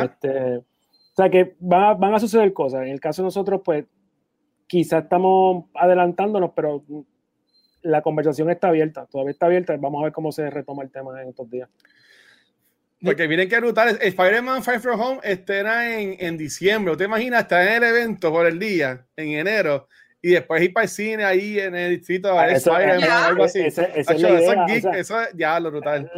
Este, 0.04 0.62
o 1.18 1.24
sea 1.24 1.32
que 1.32 1.56
van 1.60 2.14
a, 2.14 2.20
suceder 2.20 2.54
cosas. 2.54 2.84
En 2.84 2.90
el 2.90 3.00
caso 3.00 3.24
de 3.24 3.26
nosotros, 3.26 3.62
pues 3.66 3.86
quizás 4.68 5.06
estamos 5.06 5.66
adelantándonos, 5.74 6.52
pero 6.56 6.84
la 7.82 8.04
conversación 8.04 8.52
está 8.52 8.68
abierta, 8.68 9.08
todavía 9.08 9.32
está 9.32 9.48
abierta. 9.48 9.76
Vamos 9.78 10.00
a 10.00 10.04
ver 10.04 10.14
cómo 10.14 10.32
se 10.32 10.48
retoma 10.52 10.84
el 10.84 10.92
tema 10.92 11.20
en 11.20 11.30
estos 11.30 11.50
días. 11.50 11.70
Porque 13.02 13.28
miren 13.28 13.50
qué 13.50 13.60
brutal. 13.60 13.98
Spider-Man 14.00 14.62
Fire 14.62 14.80
From 14.80 15.02
Home 15.02 15.20
estará 15.24 16.00
en, 16.00 16.18
en 16.20 16.38
diciembre. 16.38 16.92
¿Usted 16.92 17.06
imagina 17.06 17.40
estar 17.40 17.68
en 17.68 17.84
el 17.84 17.84
evento 17.84 18.32
por 18.32 18.46
el 18.46 18.60
día, 18.60 19.04
en 19.16 19.30
enero, 19.30 19.88
y 20.28 20.32
después 20.32 20.62
ir 20.62 20.74
para 20.74 20.84
el 20.84 20.90
cine 20.90 21.24
ahí 21.24 21.58
en 21.58 21.74
el 21.74 21.92
distrito 21.92 22.38
a 22.38 22.50
eso, 22.50 22.74
algo 22.74 23.46
así. 23.46 23.62
Ese, 23.62 23.90
ese 23.96 24.14
es 24.14 24.20
idea, 24.20 24.66
geek, 24.66 24.80
o 24.80 24.82
sea, 24.82 25.00
eso 25.00 25.16
ya 25.36 25.58
lo 25.58 25.72
brutal. 25.72 26.12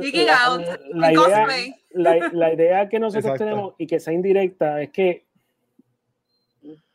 La, 0.94 1.14
idea, 1.14 1.48
la, 1.92 2.30
la 2.34 2.54
idea 2.54 2.90
que 2.90 2.98
nosotros 2.98 3.38
tenemos 3.38 3.76
y 3.78 3.86
que 3.86 4.00
sea 4.00 4.12
indirecta 4.12 4.82
es 4.82 4.90
que 4.90 5.26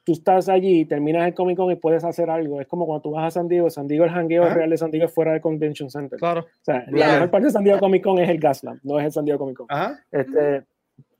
tú 0.02 0.12
estás 0.12 0.48
allí, 0.48 0.86
terminas 0.86 1.24
el 1.28 1.34
Comic 1.34 1.56
Con 1.56 1.70
y 1.70 1.76
puedes 1.76 2.02
hacer 2.02 2.28
algo. 2.30 2.60
Es 2.60 2.66
como 2.66 2.84
cuando 2.84 3.02
tú 3.02 3.10
vas 3.12 3.28
a 3.28 3.30
San 3.30 3.46
Diego, 3.46 3.70
San 3.70 3.86
Diego, 3.86 4.04
el 4.06 4.10
hangueo 4.10 4.52
real 4.52 4.70
de 4.70 4.76
San 4.76 4.90
Diego 4.90 5.06
es 5.06 5.14
fuera 5.14 5.30
del 5.30 5.40
Convention 5.40 5.88
Center. 5.88 6.18
Claro. 6.18 6.40
O 6.40 6.64
sea, 6.64 6.84
la 6.90 7.12
mejor 7.12 7.30
parte 7.30 7.46
de 7.46 7.52
San 7.52 7.62
Diego 7.62 7.78
Comic 7.78 8.02
Con 8.02 8.18
es 8.18 8.28
el 8.28 8.40
Gaslamp, 8.40 8.82
no 8.82 8.98
es 8.98 9.06
el 9.06 9.12
San 9.12 9.24
Diego 9.24 9.38
Comic 9.38 9.56
Con. 9.56 9.68
Este, 10.10 10.64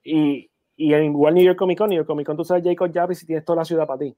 y, 0.03 0.51
y 0.77 0.93
igual 0.93 1.35
New 1.35 1.45
York 1.45 1.57
Comic 1.57 1.79
Con, 1.79 1.91
New 1.91 1.99
York 1.99 2.09
Comic 2.09 2.27
Con, 2.27 2.37
tú 2.37 2.45
sabes 2.45 2.65
Jacob 2.65 2.93
Jarvis 2.93 3.23
y 3.23 3.27
tienes 3.27 3.45
toda 3.45 3.59
la 3.59 3.65
ciudad 3.65 3.87
para 3.87 4.01
ti. 4.01 4.17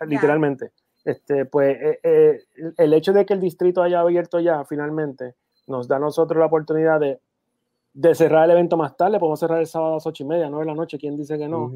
Literalmente. 0.00 0.72
Este, 1.04 1.44
pues 1.44 1.76
eh, 1.80 2.00
eh, 2.02 2.40
el 2.76 2.92
hecho 2.92 3.12
de 3.12 3.24
que 3.24 3.34
el 3.34 3.40
distrito 3.40 3.82
haya 3.82 4.00
abierto 4.00 4.40
ya 4.40 4.64
finalmente 4.64 5.34
nos 5.68 5.86
da 5.86 5.96
a 5.96 6.00
nosotros 6.00 6.38
la 6.38 6.46
oportunidad 6.46 6.98
de 6.98 7.20
de 7.96 8.14
cerrar 8.14 8.44
el 8.44 8.50
evento 8.50 8.76
más 8.76 8.94
tarde, 8.94 9.18
podemos 9.18 9.40
cerrar 9.40 9.58
el 9.58 9.66
sábado 9.66 9.92
a 9.92 9.94
las 9.94 10.06
ocho 10.06 10.22
y 10.22 10.26
media, 10.26 10.50
nueve 10.50 10.66
de 10.66 10.70
la 10.70 10.76
noche, 10.76 10.98
¿quién 10.98 11.16
dice 11.16 11.38
que 11.38 11.48
no? 11.48 11.70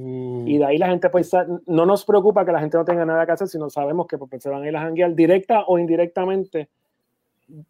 Y 0.44 0.58
de 0.58 0.64
ahí 0.66 0.76
la 0.76 0.88
gente, 0.88 1.08
pues, 1.08 1.30
no 1.66 1.86
nos 1.86 2.04
preocupa 2.04 2.44
que 2.44 2.52
la 2.52 2.60
gente 2.60 2.76
no 2.76 2.84
tenga 2.84 3.06
nada 3.06 3.24
que 3.24 3.32
hacer, 3.32 3.48
sino 3.48 3.70
sabemos 3.70 4.06
que 4.06 4.18
pues, 4.18 4.42
se 4.42 4.50
van 4.50 4.62
a 4.62 4.68
ir 4.68 4.76
a 4.76 4.82
janguear 4.82 5.14
directa 5.14 5.64
o 5.66 5.78
indirectamente 5.78 6.68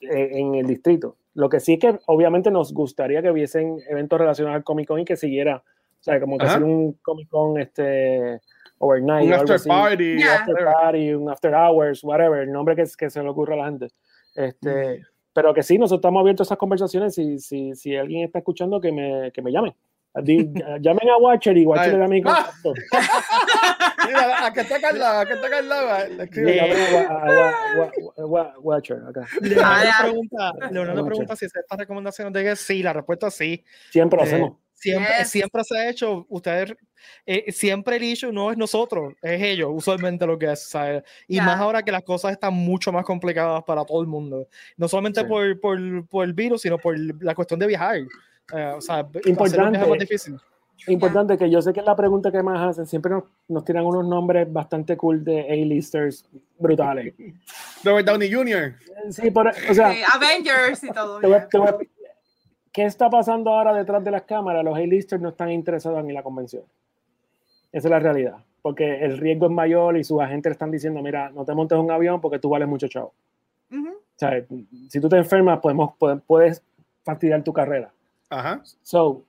eh, 0.01 0.31
en 0.33 0.57
el 0.57 0.67
distrito. 0.67 1.15
Lo 1.35 1.49
que 1.49 1.61
sí 1.61 1.79
que 1.79 2.01
obviamente 2.07 2.51
nos 2.51 2.75
gustaría 2.75 3.23
que 3.23 3.31
hubiesen 3.31 3.79
eventos 3.89 4.19
relacionados 4.19 4.57
al 4.57 4.65
Comic 4.65 4.89
Con 4.89 4.99
y 4.99 5.05
que 5.05 5.15
siguiera, 5.15 5.59
o 5.59 6.03
sea, 6.03 6.19
como 6.19 6.37
que 6.37 6.47
hacer 6.47 6.65
un 6.65 6.95
Comic 7.03 7.29
Con 7.29 7.57
este, 7.61 8.41
overnight. 8.81 9.27
Un 9.27 9.33
after 9.35 9.61
party. 9.67 10.17
Un 10.17 10.23
after 10.23 10.55
party, 10.65 11.15
un 11.15 11.31
after 11.31 11.55
hours, 11.55 12.03
whatever, 12.03 12.43
el 12.43 12.53
nombre 12.53 12.75
que, 12.75 12.85
que 12.99 13.11
se 13.11 13.23
le 13.23 13.29
ocurra 13.29 13.55
a 13.55 13.59
la 13.59 13.65
gente. 13.67 13.89
Este, 14.35 15.03
pero 15.33 15.55
que 15.55 15.63
sí, 15.63 15.79
nosotros 15.79 15.99
estamos 15.99 16.21
abiertos 16.21 16.47
a 16.47 16.49
esas 16.49 16.59
conversaciones. 16.59 17.15
Si, 17.15 17.39
si, 17.39 17.75
si 17.75 17.97
alguien 17.97 18.25
está 18.25 18.41
escuchando, 18.41 18.81
que 18.81 18.91
me, 18.91 19.31
que 19.33 19.43
me 19.43 19.53
llamen. 19.53 19.75
llamen 20.15 21.09
a 21.09 21.19
Watcher 21.19 21.57
y 21.57 21.65
Watcher 21.65 21.93
le 21.93 21.99
da 21.99 22.09
mi 22.09 22.23
contacto. 22.23 22.73
Mira, 24.09 24.47
a 24.47 24.53
que 24.53 24.61
está 24.63 24.81
Carla, 24.81 25.21
a 25.21 25.27
que 25.27 25.35
está 25.35 25.49
Carla. 25.49 26.09
Watcher, 28.59 29.03
acá. 29.09 29.27
Leonardo 29.41 29.91
pregunta, 30.01 30.53
Leonardo 30.71 31.07
pregunta 31.07 31.37
si 31.37 31.49
se 31.49 31.61
estas 31.61 31.79
recomendaciones 31.79 32.33
de 32.33 32.43
que 32.43 32.57
sí, 32.57 32.83
la 32.83 32.93
respuesta 32.93 33.29
es 33.29 33.35
sí. 33.35 33.65
Siempre 33.91 34.17
lo 34.17 34.25
hacemos. 34.25 34.53
Siempre, 34.81 35.25
siempre 35.27 35.63
se 35.63 35.77
ha 35.77 35.91
hecho, 35.91 36.25
ustedes, 36.31 36.75
eh, 37.27 37.53
siempre 37.53 37.97
el 37.97 38.03
issue 38.03 38.33
no 38.33 38.51
es 38.51 38.57
nosotros, 38.57 39.13
es 39.21 39.43
ellos, 39.43 39.69
usualmente 39.71 40.27
lo 40.27 40.39
que 40.39 40.51
es, 40.51 40.73
Y 41.29 41.39
más 41.39 41.61
ahora 41.61 41.83
que 41.83 41.93
las 41.93 42.03
cosas 42.03 42.33
están 42.33 42.55
mucho 42.55 42.91
más 42.91 43.05
complicadas 43.05 43.63
para 43.65 43.85
todo 43.85 44.01
el 44.01 44.07
mundo, 44.07 44.49
no 44.79 44.89
solamente 44.89 45.23
por, 45.27 45.61
por, 45.61 46.07
por, 46.09 46.25
el 46.25 46.33
virus, 46.33 46.63
sino 46.63 46.79
por 46.79 46.99
la 47.23 47.35
cuestión 47.35 47.61
de 47.61 47.67
viajar. 47.67 47.99
Eh, 48.55 48.73
o 48.75 48.81
sea, 48.81 49.07
importante, 49.27 49.79
es 49.79 49.87
más 49.87 49.99
difícil. 49.99 50.41
Importante 50.87 51.37
que 51.37 51.51
yo 51.51 51.61
sé 51.61 51.75
que 51.75 51.81
es 51.81 51.87
la 51.87 51.95
pregunta 51.95 52.33
que 52.33 52.43
más 52.43 52.71
hacen, 52.71 52.87
siempre 52.87 53.13
nos, 53.13 53.25
nos 53.49 53.67
tiran 53.67 53.85
unos 53.85 54.07
nombres 54.07 54.51
bastante 54.51 54.97
cool 54.97 55.23
de 55.23 55.43
A-listers 55.43 56.25
brutales. 56.59 57.13
Robert 57.85 58.07
Downey 58.07 58.33
Jr. 58.33 58.77
Sí, 59.11 59.31
por, 59.31 59.49
o 59.49 59.75
sea, 59.75 59.93
Avengers 60.15 60.85
y 60.85 60.91
todo. 60.91 61.21
¿Qué 62.73 62.85
está 62.85 63.11
pasando 63.11 63.51
ahora 63.51 63.75
detrás 63.75 64.03
de 64.05 64.11
las 64.11 64.23
cámaras? 64.23 64.65
Los 64.65 64.77
A-listers 64.77 65.21
no 65.21 65.31
están 65.31 65.51
interesados 65.51 66.01
en 66.01 66.15
la 66.15 66.23
convención. 66.23 66.63
Esa 67.73 67.89
es 67.89 67.91
la 67.91 67.99
realidad. 67.99 68.37
Porque 68.63 69.05
el 69.05 69.19
riesgo 69.19 69.47
es 69.47 69.53
mayor 69.53 69.97
y 69.97 70.05
sus 70.05 70.21
agentes 70.21 70.53
están 70.53 70.71
diciendo, 70.71 71.03
mira, 71.03 71.31
no 71.31 71.45
te 71.45 71.55
montes 71.55 71.79
un 71.79 71.91
avión 71.91 72.21
porque 72.21 72.39
tú 72.39 72.51
vales 72.51 72.69
mucho 72.69 72.89
chavo. 72.89 73.13
o 73.73 73.95
sea, 74.17 74.45
si 74.89 75.01
tú 75.01 75.09
te 75.09 75.17
enfermas, 75.17 75.61
podemos, 75.61 75.95
puedes 76.27 76.63
fastidiar 77.03 77.43
tu 77.43 77.53
carrera. 77.53 77.91
Ajá. 78.29 78.61
So, 78.83 79.25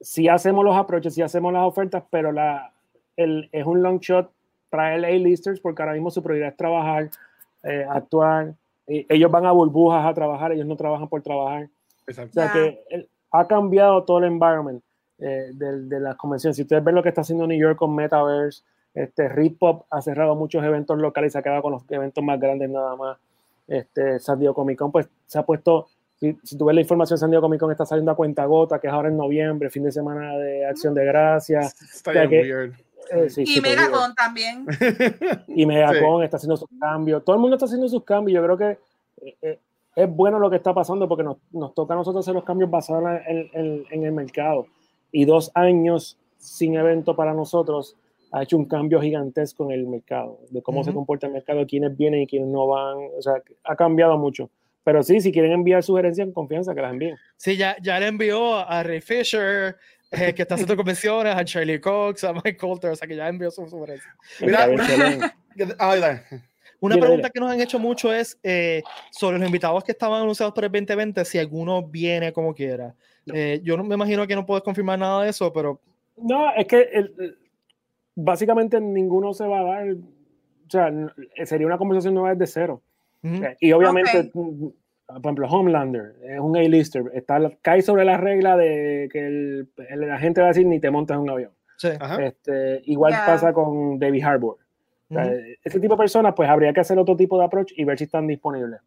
si 0.00 0.28
hacemos 0.28 0.64
los 0.64 0.76
approaches, 0.76 1.14
si 1.14 1.22
hacemos 1.22 1.52
las 1.52 1.64
ofertas, 1.64 2.04
pero 2.08 2.32
la, 2.32 2.72
el, 3.16 3.48
es 3.52 3.66
un 3.66 3.82
long 3.82 3.98
shot 3.98 4.30
traer 4.70 5.04
A-listers 5.04 5.60
porque 5.60 5.82
ahora 5.82 5.94
mismo 5.94 6.10
su 6.10 6.22
prioridad 6.22 6.50
es 6.50 6.56
trabajar, 6.56 7.10
eh, 7.64 7.86
actuar. 7.88 8.54
ellos 8.86 9.30
van 9.30 9.46
a 9.46 9.52
burbujas 9.52 10.06
a 10.06 10.14
trabajar, 10.14 10.52
ellos 10.52 10.66
no 10.66 10.76
trabajan 10.76 11.08
por 11.08 11.22
trabajar. 11.22 11.68
Exacto. 12.08 12.40
O 12.40 12.42
sea 12.42 12.52
que 12.52 13.08
ha 13.30 13.46
cambiado 13.46 14.04
todo 14.04 14.18
el 14.18 14.24
environment 14.24 14.82
eh, 15.18 15.50
de, 15.52 15.82
de, 15.82 16.00
las 16.00 16.16
convenciones. 16.16 16.56
Si 16.56 16.62
ustedes 16.62 16.82
ven 16.82 16.94
lo 16.94 17.02
que 17.02 17.10
está 17.10 17.20
haciendo 17.20 17.46
New 17.46 17.58
York 17.58 17.76
con 17.76 17.94
Metaverse, 17.94 18.62
este, 18.94 19.28
Rip-Pop 19.28 19.86
ha 19.90 20.00
cerrado 20.00 20.34
muchos 20.34 20.64
eventos 20.64 20.98
locales 20.98 21.30
y 21.30 21.32
se 21.32 21.38
ha 21.38 21.42
quedado 21.42 21.62
con 21.62 21.72
los 21.72 21.82
eventos 21.90 22.22
más 22.24 22.40
grandes 22.40 22.70
nada 22.70 22.96
más. 22.96 23.18
Este, 23.66 24.18
San 24.18 24.38
Diego 24.38 24.54
Comic 24.54 24.78
Con, 24.78 24.90
pues 24.90 25.08
se 25.26 25.38
ha 25.38 25.42
puesto, 25.42 25.88
si, 26.18 26.38
si 26.42 26.56
tú 26.56 26.64
ves 26.64 26.74
la 26.74 26.80
información, 26.80 27.18
San 27.18 27.30
Diego 27.30 27.42
Comic 27.42 27.60
Con 27.60 27.70
está 27.70 27.84
saliendo 27.84 28.12
a 28.12 28.16
cuenta 28.16 28.44
gota, 28.46 28.80
que 28.80 28.86
es 28.86 28.92
ahora 28.92 29.08
en 29.08 29.16
noviembre, 29.16 29.70
fin 29.70 29.84
de 29.84 29.92
semana 29.92 30.36
de 30.38 30.66
Acción 30.66 30.94
de 30.94 31.04
Gracias. 31.04 31.80
Está 31.82 32.12
bien 32.12 32.30
weird. 32.30 32.74
Eh, 33.10 33.30
sí, 33.30 33.44
y 33.46 33.60
Megacon 33.60 34.14
también. 34.14 34.66
y 35.48 35.64
Megacon 35.66 36.20
sí. 36.20 36.24
está 36.24 36.36
haciendo 36.36 36.56
sus 36.56 36.68
cambios. 36.78 37.24
Todo 37.24 37.36
el 37.36 37.40
mundo 37.40 37.56
está 37.56 37.66
haciendo 37.66 37.88
sus 37.88 38.04
cambios. 38.04 38.36
Yo 38.36 38.44
creo 38.44 38.56
que 38.56 38.78
eh, 39.26 39.36
eh 39.42 39.58
es 39.98 40.08
bueno 40.08 40.38
lo 40.38 40.48
que 40.48 40.56
está 40.56 40.72
pasando 40.72 41.08
porque 41.08 41.24
nos, 41.24 41.38
nos 41.50 41.74
toca 41.74 41.94
a 41.94 41.96
nosotros 41.96 42.24
hacer 42.24 42.34
los 42.34 42.44
cambios 42.44 42.70
basados 42.70 43.02
en, 43.26 43.50
en, 43.52 43.84
en, 43.90 44.04
el 44.04 44.12
mercado. 44.12 44.66
Y 45.10 45.24
dos 45.24 45.50
años 45.54 46.16
sin 46.36 46.76
evento 46.76 47.16
para 47.16 47.34
nosotros 47.34 47.96
ha 48.30 48.44
hecho 48.44 48.56
un 48.56 48.66
cambio 48.66 49.00
gigantesco 49.00 49.64
en 49.64 49.72
el 49.72 49.88
mercado, 49.88 50.38
de 50.50 50.62
cómo 50.62 50.78
uh 50.78 50.82
-huh. 50.82 50.86
se 50.86 50.92
comporta 50.92 51.26
el 51.26 51.32
mercado, 51.32 51.66
quiénes 51.66 51.96
vienen 51.96 52.22
y 52.22 52.26
quiénes 52.28 52.48
no 52.48 52.68
van. 52.68 52.96
O 53.16 53.22
sea, 53.22 53.42
ha 53.64 53.74
cambiado 53.74 54.16
mucho. 54.16 54.50
Pero 54.84 55.02
sí, 55.02 55.20
si 55.20 55.32
quieren 55.32 55.50
enviar 55.50 55.82
sugerencias 55.82 56.28
en 56.28 56.32
confianza, 56.32 56.76
que 56.76 56.80
las 56.80 56.92
envíen. 56.92 57.16
Sí, 57.36 57.56
ya, 57.56 57.76
ya 57.82 57.98
le 57.98 58.06
envió 58.06 58.54
a 58.54 58.84
Ray 58.84 59.00
Fisher, 59.00 59.76
eh, 60.12 60.32
que 60.32 60.42
está 60.42 60.54
haciendo 60.54 60.76
convenciones, 60.76 61.34
a 61.34 61.44
Charlie 61.44 61.80
Cox, 61.80 62.22
a 62.22 62.32
Mike 62.34 62.56
Coulter, 62.56 62.92
o 62.92 62.96
sea 62.96 63.08
que 63.08 63.16
ya 63.16 63.28
envió 63.28 63.50
su 63.50 63.66
sugerencia. 63.68 64.14
Mira, 64.40 64.68
Una 66.80 66.94
mira, 66.94 67.06
pregunta 67.06 67.26
mira. 67.26 67.30
que 67.30 67.40
nos 67.40 67.50
han 67.50 67.60
hecho 67.60 67.78
mucho 67.78 68.12
es 68.12 68.38
eh, 68.42 68.82
sobre 69.10 69.38
los 69.38 69.46
invitados 69.46 69.82
que 69.82 69.92
estaban 69.92 70.22
anunciados 70.22 70.54
para 70.54 70.66
el 70.66 70.72
2020, 70.72 71.24
si 71.24 71.38
alguno 71.38 71.82
viene 71.82 72.32
como 72.32 72.54
quiera. 72.54 72.94
No. 73.26 73.34
Eh, 73.34 73.60
yo 73.64 73.76
no, 73.76 73.84
me 73.84 73.94
imagino 73.94 74.26
que 74.26 74.34
no 74.34 74.46
puedes 74.46 74.62
confirmar 74.62 74.98
nada 74.98 75.24
de 75.24 75.30
eso, 75.30 75.52
pero... 75.52 75.80
No, 76.16 76.52
es 76.54 76.66
que 76.66 76.80
el, 76.92 77.38
básicamente 78.14 78.80
ninguno 78.80 79.32
se 79.32 79.46
va 79.46 79.60
a 79.60 79.64
dar, 79.64 79.90
o 79.92 80.70
sea, 80.70 80.92
sería 81.44 81.66
una 81.66 81.78
conversación 81.78 82.14
nueva 82.14 82.34
desde 82.34 82.52
cero. 82.52 82.82
Uh 83.22 83.28
-huh. 83.28 83.56
Y 83.60 83.72
obviamente, 83.72 84.18
okay. 84.18 84.30
por 84.30 85.18
ejemplo, 85.20 85.48
Homelander 85.48 86.14
es 86.22 86.40
un 86.40 86.56
A-lister, 86.56 87.04
está, 87.14 87.40
cae 87.62 87.82
sobre 87.82 88.04
la 88.04 88.16
regla 88.16 88.56
de 88.56 89.08
que 89.12 89.26
el, 89.26 89.68
el, 89.88 90.00
la 90.00 90.18
gente 90.18 90.40
va 90.40 90.48
a 90.48 90.50
decir 90.50 90.66
ni 90.66 90.80
te 90.80 90.90
montas 90.90 91.16
en 91.16 91.22
un 91.22 91.30
avión. 91.30 91.52
Sí. 91.76 91.90
Este, 92.20 92.82
igual 92.84 93.12
yeah. 93.12 93.26
pasa 93.26 93.52
con 93.52 93.98
David 93.98 94.24
Harbour. 94.24 94.58
O 95.10 95.14
sea, 95.14 95.24
uh 95.24 95.28
-huh. 95.28 95.58
Ese 95.64 95.80
tipo 95.80 95.94
de 95.94 95.98
personas, 95.98 96.34
pues 96.34 96.48
habría 96.48 96.72
que 96.72 96.80
hacer 96.80 96.98
otro 96.98 97.16
tipo 97.16 97.38
de 97.38 97.44
approach 97.44 97.72
y 97.76 97.84
ver 97.84 97.96
si 97.98 98.04
están 98.04 98.26
disponibles. 98.26 98.80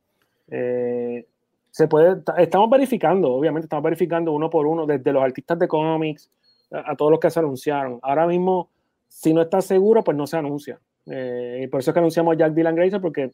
Eh, 0.49 1.25
se 1.71 1.87
puede, 1.87 2.21
estamos 2.37 2.69
verificando, 2.69 3.31
obviamente, 3.33 3.65
estamos 3.65 3.83
verificando 3.83 4.31
uno 4.33 4.49
por 4.49 4.67
uno, 4.67 4.85
desde 4.85 5.13
los 5.13 5.23
artistas 5.23 5.57
de 5.57 5.67
cómics 5.67 6.29
a, 6.71 6.91
a 6.91 6.95
todos 6.95 7.11
los 7.11 7.19
que 7.19 7.29
se 7.29 7.39
anunciaron. 7.39 7.99
Ahora 8.01 8.27
mismo, 8.27 8.69
si 9.07 9.33
no 9.33 9.41
está 9.41 9.61
seguro, 9.61 10.03
pues 10.03 10.17
no 10.17 10.27
se 10.27 10.37
anuncia. 10.37 10.79
Eh, 11.07 11.61
y 11.63 11.67
por 11.67 11.79
eso 11.79 11.91
es 11.91 11.93
que 11.93 11.99
anunciamos 11.99 12.35
a 12.35 12.37
Jack 12.37 12.53
Dylan 12.53 12.75
Grazer, 12.75 13.01
porque 13.01 13.31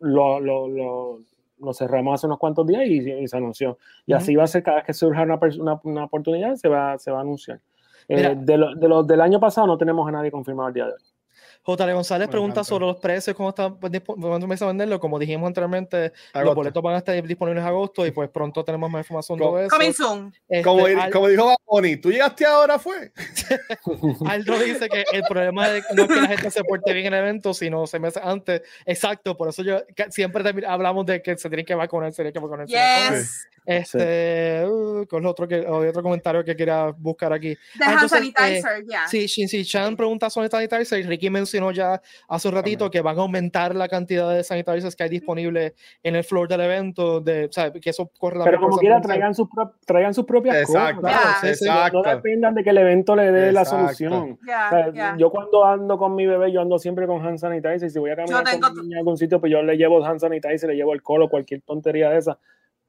lo, 0.00 0.40
lo, 0.40 0.68
lo, 0.68 1.20
lo, 1.58 1.72
cerramos 1.72 2.14
hace 2.14 2.26
unos 2.26 2.38
cuantos 2.38 2.66
días 2.66 2.82
y, 2.86 3.10
y 3.10 3.28
se 3.28 3.36
anunció. 3.36 3.78
Y 4.06 4.12
uh 4.12 4.16
-huh. 4.16 4.18
así 4.18 4.36
va 4.36 4.44
a 4.44 4.46
ser 4.46 4.62
cada 4.62 4.78
vez 4.78 4.86
que 4.86 4.92
surja 4.94 5.22
una, 5.22 5.38
una, 5.58 5.80
una 5.84 6.04
oportunidad, 6.04 6.56
se 6.56 6.68
va, 6.68 6.98
se 6.98 7.10
va 7.10 7.18
a 7.18 7.20
anunciar. 7.22 7.60
Eh, 8.08 8.34
de, 8.36 8.56
lo, 8.56 8.74
de 8.74 8.88
los 8.88 9.06
del 9.06 9.20
año 9.20 9.38
pasado 9.38 9.66
no 9.66 9.78
tenemos 9.78 10.06
a 10.08 10.10
nadie 10.10 10.30
confirmado 10.30 10.68
el 10.68 10.74
día 10.74 10.86
de 10.86 10.92
hoy. 10.92 11.00
J. 11.62 11.92
González 11.92 12.28
pregunta 12.28 12.64
sobre 12.64 12.86
los 12.86 12.96
precios, 12.96 13.36
cómo 13.36 13.50
está 13.50 13.70
cuando 13.70 14.36
empieza 14.36 14.64
a 14.64 14.68
venderlo. 14.68 14.98
Como 14.98 15.18
dijimos 15.18 15.46
anteriormente, 15.46 16.12
agosto. 16.32 16.44
los 16.44 16.54
boletos 16.54 16.82
van 16.82 16.94
a 16.94 16.98
estar 16.98 17.22
disponibles 17.22 17.62
en 17.62 17.68
agosto 17.68 18.06
y 18.06 18.12
pues 18.12 18.30
pronto 18.30 18.64
tenemos 18.64 18.90
más 18.90 19.00
información 19.00 19.38
sobre 19.38 19.66
eso. 19.66 19.76
Coming 19.76 19.92
soon. 19.92 20.34
Este, 20.48 20.64
como, 20.64 20.86
al... 20.86 21.10
como, 21.10 21.28
dijo 21.28 21.54
Baboni, 21.66 21.96
¿tú 21.96 22.10
llegaste 22.10 22.46
ahora 22.46 22.78
fue? 22.78 23.12
Aldo 24.26 24.58
dice 24.58 24.88
que 24.88 25.04
el 25.12 25.22
problema 25.28 25.68
es 25.68 25.84
no 25.94 26.04
es 26.04 26.08
que 26.08 26.20
la 26.20 26.28
gente 26.28 26.50
se 26.50 26.64
porte 26.64 26.94
bien 26.94 27.06
en 27.06 27.14
el 27.14 27.20
evento, 27.20 27.52
sino 27.52 27.86
se 27.86 27.98
meses 27.98 28.22
antes. 28.24 28.62
Exacto, 28.86 29.36
por 29.36 29.50
eso 29.50 29.62
yo 29.62 29.82
siempre 30.08 30.42
hablamos 30.66 31.04
de 31.04 31.20
que 31.20 31.36
se 31.36 31.48
tienen 31.50 31.66
que 31.66 31.74
vacunar, 31.74 32.10
se 32.12 32.16
tienen 32.16 32.32
que 32.32 32.40
vacunar. 32.40 32.66
Yes. 32.66 33.48
Este, 33.66 34.62
sí. 34.62 34.66
uh, 34.66 35.06
con 35.06 35.26
otro, 35.26 35.46
que, 35.46 35.60
otro 35.60 36.02
comentario 36.02 36.42
que 36.42 36.56
quería 36.56 36.86
buscar 36.86 37.32
aquí. 37.34 37.48
De 37.48 37.84
ah, 37.84 37.92
entonces, 37.92 38.18
sanitizer, 38.18 38.80
eh, 38.80 38.84
yeah. 38.88 39.06
Sí, 39.06 39.26
Shinsi 39.26 39.64
Chan 39.64 39.96
pregunta 39.96 40.30
sobre 40.30 40.48
sanitizer 40.48 40.98
y 40.98 41.02
Ricky 41.02 41.28
mencionó 41.28 41.49
ya 41.72 42.00
hace 42.28 42.48
un 42.48 42.54
ratito 42.54 42.90
que 42.90 43.00
van 43.00 43.18
a 43.18 43.22
aumentar 43.22 43.74
la 43.74 43.88
cantidad 43.88 44.32
de 44.32 44.44
sanitizers 44.44 44.96
que 44.96 45.04
hay 45.04 45.08
disponible 45.08 45.74
en 46.02 46.16
el 46.16 46.24
floor 46.24 46.48
del 46.48 46.60
evento, 46.60 47.20
de, 47.20 47.46
o 47.46 47.52
sea, 47.52 47.72
que 47.72 47.90
eso 47.90 48.10
corre 48.18 48.38
la 48.38 48.44
Pero 48.44 48.60
como 48.60 48.78
quiera, 48.78 49.00
traigan, 49.00 49.34
sus 49.34 49.48
traigan 49.86 50.14
sus 50.14 50.24
propias 50.24 50.56
exacto, 50.56 51.02
cosas. 51.02 51.42
Yeah. 51.42 51.50
Exacto. 51.50 52.02
No 52.02 52.10
dependan 52.10 52.54
de 52.54 52.64
que 52.64 52.70
el 52.70 52.78
evento 52.78 53.16
le 53.16 53.32
dé 53.32 53.52
la 53.52 53.64
solución. 53.64 54.38
Yeah, 54.46 54.88
o 54.88 54.92
sea, 54.92 55.16
yo 55.16 55.30
cuando 55.30 55.64
ando 55.64 55.98
con 55.98 56.14
mi 56.14 56.26
bebé, 56.26 56.52
yo 56.52 56.60
ando 56.60 56.78
siempre 56.78 57.06
con 57.06 57.24
hand 57.26 57.38
sanitizer. 57.38 57.84
Y 57.84 57.90
si 57.90 57.98
voy 57.98 58.10
a 58.10 58.16
caminar 58.16 58.44
con 58.60 58.74
mi 58.74 58.82
niña 58.82 58.96
a 58.96 59.00
algún 59.00 59.16
sitio, 59.16 59.40
pues 59.40 59.52
yo 59.52 59.62
le 59.62 59.76
llevo 59.76 60.04
hand 60.04 60.20
sanitizer, 60.20 60.68
le 60.68 60.76
llevo 60.76 60.92
alcohol 60.92 61.22
o 61.22 61.28
cualquier 61.28 61.62
tontería 61.62 62.10
de 62.10 62.18
esa 62.18 62.38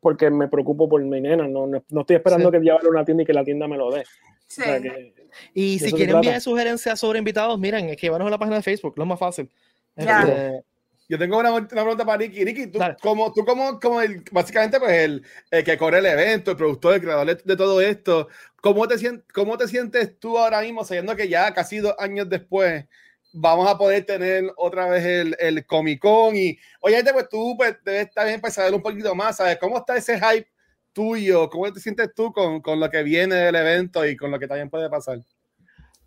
porque 0.02 0.32
me 0.32 0.48
preocupo 0.48 0.90
por 0.90 1.02
mi 1.04 1.22
nena, 1.22 1.48
no, 1.48 1.68
no, 1.68 1.84
no 1.88 2.02
estoy 2.02 2.16
esperando 2.16 2.50
sí. 2.50 2.58
que 2.58 2.64
llevarle 2.64 2.88
a 2.88 2.92
una 2.92 3.06
tienda 3.06 3.24
y 3.24 3.26
que 3.26 3.34
la 3.34 3.44
tienda 3.44 3.68
me 3.68 3.78
lo 3.78 3.92
dé. 3.92 4.04
Sí. 4.52 5.14
y 5.54 5.80
si 5.80 5.94
quieren 5.94 6.18
enviar 6.18 6.42
sugerencias 6.42 7.00
sobre 7.00 7.20
invitados, 7.20 7.58
miren, 7.58 7.88
escríbanos 7.88 8.26
en 8.26 8.32
la 8.32 8.38
página 8.38 8.58
de 8.58 8.64
Facebook, 8.64 8.96
lo 8.98 9.06
más 9.06 9.18
fácil. 9.18 9.50
Este, 9.96 10.62
yo 11.08 11.18
tengo 11.18 11.40
una, 11.40 11.54
una, 11.54 11.68
pregunta 11.68 12.06
para 12.06 12.18
Ricky. 12.18 12.44
Ricky, 12.44 12.68
tú, 12.68 12.80
como, 13.02 13.32
tú 13.32 13.46
como, 13.46 13.80
como 13.80 14.02
el, 14.02 14.24
básicamente 14.32 14.78
pues 14.80 14.92
el, 14.92 15.26
el, 15.52 15.64
que 15.64 15.78
corre 15.78 16.00
el 16.00 16.06
evento, 16.06 16.52
el 16.52 16.58
productor, 16.58 16.96
el 16.96 17.02
creador 17.02 17.44
de, 17.44 17.56
todo 17.56 17.80
esto, 17.80 18.28
¿cómo 18.62 18.88
te, 18.88 18.96
¿cómo 19.34 19.58
te 19.58 19.68
sientes 19.70 20.20
tú 20.20 20.38
ahora 20.38 20.62
mismo 20.62 20.84
sabiendo 20.84 21.16
que 21.16 21.30
ya 21.30 21.54
casi 21.54 21.80
dos 21.80 21.96
años 21.98 22.30
después 22.30 22.86
vamos 23.34 23.70
a 23.70 23.78
poder 23.78 24.06
tener 24.06 24.52
otra 24.58 24.90
vez 24.90 25.06
el, 25.06 25.38
el 25.40 25.66
Comic 25.66 26.00
Con? 26.02 26.36
Y 26.36 26.58
oye, 26.82 27.02
pues 27.14 27.30
tú 27.30 27.56
pues, 27.58 27.78
debes 27.86 28.12
también 28.12 28.36
empezar 28.36 28.64
a 28.64 28.68
ver 28.68 28.76
un 28.76 28.82
poquito 28.82 29.16
más, 29.16 29.38
¿sabes? 29.38 29.58
¿Cómo 29.60 29.78
está 29.78 29.96
ese 29.96 30.20
hype 30.20 30.48
tuyo? 30.94 31.50
¿Cómo 31.50 31.72
te 31.72 31.80
sientes 31.80 32.14
tú 32.14 32.32
con, 32.32 32.62
con 32.62 32.80
lo 32.80 32.90
que 32.90 33.04
viene 33.04 33.36
del 33.36 33.56
evento 33.56 34.06
y 34.06 34.16
con 34.16 34.32
lo 34.32 34.40
que 34.40 34.48
también 34.48 34.70
puede 34.70 34.90
pasar? 34.90 35.20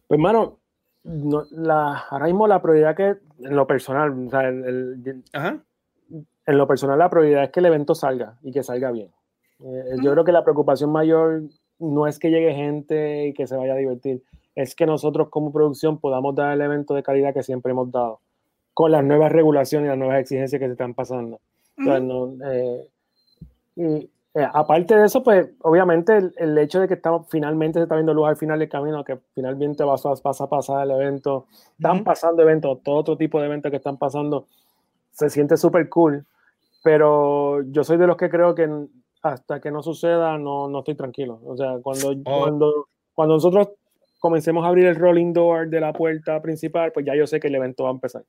Pues, 0.06 0.18
hermano, 0.18 0.58
no, 1.04 1.44
la, 1.50 2.04
ahora 2.10 2.26
mismo 2.26 2.46
la 2.46 2.62
prioridad 2.62 2.96
que, 2.96 3.16
en 3.40 3.56
lo 3.56 3.66
personal, 3.66 4.26
o 4.26 4.30
sea, 4.30 4.48
el, 4.48 5.22
en 6.46 6.58
lo 6.58 6.66
personal 6.66 6.98
la 6.98 7.10
prioridad 7.10 7.44
es 7.44 7.50
que 7.50 7.60
el 7.60 7.66
evento 7.66 7.94
salga 7.94 8.38
y 8.42 8.52
que 8.52 8.62
salga 8.62 8.90
bien. 8.90 9.10
Eh, 9.60 9.96
yo 10.02 10.12
creo 10.12 10.24
que 10.24 10.32
la 10.32 10.44
preocupación 10.44 10.90
mayor 10.90 11.42
no 11.78 12.06
es 12.06 12.18
que 12.18 12.30
llegue 12.30 12.54
gente 12.54 13.28
y 13.28 13.34
que 13.34 13.46
se 13.46 13.56
vaya 13.56 13.74
a 13.74 13.76
divertir, 13.76 14.22
es 14.54 14.74
que 14.74 14.86
nosotros 14.86 15.28
como 15.30 15.52
producción 15.52 15.98
podamos 15.98 16.34
dar 16.34 16.52
el 16.52 16.60
evento 16.60 16.94
de 16.94 17.02
calidad 17.02 17.34
que 17.34 17.42
siempre 17.42 17.72
hemos 17.72 17.90
dado, 17.90 18.20
con 18.72 18.92
las 18.92 19.04
nuevas 19.04 19.32
regulaciones 19.32 19.86
y 19.86 19.88
las 19.90 19.98
nuevas 19.98 20.20
exigencias 20.20 20.58
que 20.58 20.66
se 20.66 20.72
están 20.72 20.94
pasando. 20.94 21.40
Eh, 21.76 22.88
y, 23.76 24.10
eh, 24.36 24.48
aparte 24.52 24.96
de 24.96 25.06
eso, 25.06 25.22
pues 25.22 25.48
obviamente 25.62 26.18
el, 26.36 26.58
hecho 26.58 26.80
de 26.80 26.88
que 26.88 26.94
estamos, 26.94 27.28
finalmente 27.30 27.78
se 27.78 27.84
está 27.84 27.94
viendo 27.94 28.12
luz 28.12 28.26
al 28.26 28.36
final 28.36 28.58
del 28.58 28.68
camino, 28.68 29.04
que 29.04 29.16
finalmente 29.32 29.84
vas 29.84 30.04
a, 30.04 30.10
a 30.10 30.48
pasar 30.48 30.82
el 30.82 30.90
evento, 30.90 31.46
están 31.78 32.02
pasando 32.02 32.42
eventos, 32.42 32.82
todo 32.82 32.96
otro 32.96 33.16
tipo 33.16 33.38
de 33.38 33.46
eventos 33.46 33.70
que 33.70 33.76
están 33.76 33.96
pasando, 33.96 34.48
se 35.12 35.30
siente 35.30 35.56
súper 35.56 35.88
cool, 35.88 36.26
pero 36.82 37.62
yo 37.70 37.84
soy 37.84 37.96
de 37.96 38.08
los 38.08 38.16
que 38.16 38.28
creo 38.28 38.56
que 38.56 38.68
hasta 39.22 39.60
que 39.60 39.70
no 39.70 39.84
suceda 39.84 40.36
no, 40.36 40.68
no 40.68 40.80
estoy 40.80 40.96
tranquilo. 40.96 41.40
O 41.46 41.56
sea, 41.56 41.78
cuando, 41.80 42.10
oh. 42.10 42.40
cuando, 42.40 42.88
cuando 43.14 43.34
nosotros 43.34 43.68
comencemos 44.18 44.64
a 44.64 44.68
abrir 44.68 44.86
el 44.86 44.96
rolling 44.96 45.32
door 45.32 45.68
de 45.68 45.80
la 45.80 45.92
puerta 45.92 46.42
principal, 46.42 46.90
pues 46.90 47.06
ya 47.06 47.14
yo 47.14 47.28
sé 47.28 47.38
que 47.38 47.46
el 47.46 47.54
evento 47.54 47.84
va 47.84 47.90
a 47.90 47.92
empezar. 47.92 48.24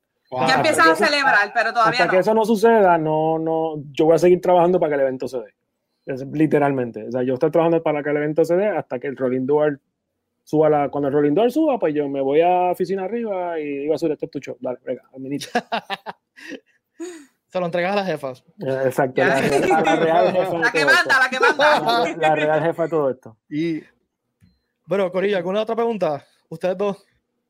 Ya 0.47 0.55
empiezan 0.55 0.91
a 0.91 0.95
celebrar, 0.95 1.51
pero 1.51 1.73
todavía 1.73 2.01
hasta 2.01 2.11
que 2.11 2.19
eso 2.19 2.33
no 2.35 2.45
suceda, 2.45 2.95
no, 2.99 3.39
no, 3.39 3.75
yo 3.91 4.05
voy 4.05 4.15
a 4.15 4.19
seguir 4.19 4.39
trabajando 4.39 4.79
para 4.79 4.91
que 4.91 4.95
el 4.95 5.01
evento 5.01 5.27
se 5.27 5.39
dé 5.39 5.53
literalmente. 6.05 7.07
O 7.07 7.11
sea, 7.11 7.23
yo 7.23 7.33
estoy 7.33 7.51
trabajando 7.51 7.81
para 7.81 8.03
que 8.03 8.09
el 8.09 8.17
evento 8.17 8.45
se 8.45 8.55
dé 8.55 8.67
hasta 8.67 8.99
que 8.99 9.07
el 9.07 9.17
rolling 9.17 9.45
door 9.45 9.79
suba 10.43 10.69
la. 10.69 10.89
Cuando 10.89 11.09
el 11.09 11.13
rolling 11.13 11.33
door 11.33 11.51
suba, 11.51 11.79
pues 11.79 11.93
yo 11.93 12.07
me 12.07 12.21
voy 12.21 12.41
a 12.41 12.71
oficina 12.71 13.03
arriba 13.03 13.59
y 13.59 13.85
iba 13.85 13.95
a 13.95 13.97
subir 13.97 14.13
este 14.13 14.27
tu 14.27 14.39
show. 14.39 14.57
Dale, 14.59 14.79
venga, 14.85 15.03
administra. 15.13 15.63
Se 17.47 17.59
lo 17.59 17.65
entregas 17.65 17.93
a 17.93 17.95
las 17.95 18.07
jefas. 18.07 18.43
Eh, 18.59 18.81
exacto. 18.85 19.21
La, 19.23 19.39
real 19.39 20.31
jefa. 20.33 20.57
La 20.57 20.71
que 20.71 20.85
manda, 20.85 21.19
la 21.19 21.29
que 21.29 21.39
manda. 21.39 22.17
La, 22.17 22.35
real 22.35 22.63
jefa 22.63 22.83
de 22.83 22.89
todo 22.89 23.09
esto. 23.09 23.37
Y. 23.49 23.81
Bueno, 24.87 25.11
Corilla, 25.11 25.37
¿alguna 25.37 25.61
otra 25.61 25.75
pregunta? 25.75 26.25
Ustedes 26.49 26.77
dos. 26.77 27.05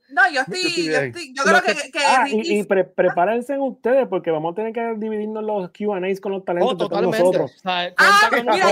No, 0.10 0.22
yo 0.32 0.42
estoy, 0.42 0.86
yo, 0.86 0.98
estoy, 0.98 1.34
yo 1.34 1.44
creo 1.44 1.62
que, 1.64 1.92
que 1.92 2.00
ah, 2.00 2.26
y, 2.30 2.60
y 2.60 2.64
prepárense 2.64 3.58
ustedes 3.58 4.08
porque 4.08 4.30
vamos 4.30 4.52
a 4.52 4.56
tener 4.56 4.72
que 4.72 4.94
dividirnos 4.98 5.44
los 5.44 5.72
Q&A 5.72 6.00
con 6.22 6.32
los 6.32 6.46
talentos 6.46 6.74
oh, 6.74 6.78
totalmente. 6.78 7.20
nosotros. 7.20 7.52
O 7.56 7.60
sea, 7.60 7.94
ah, 7.98 8.30
con 8.30 8.46
mira, 8.46 8.70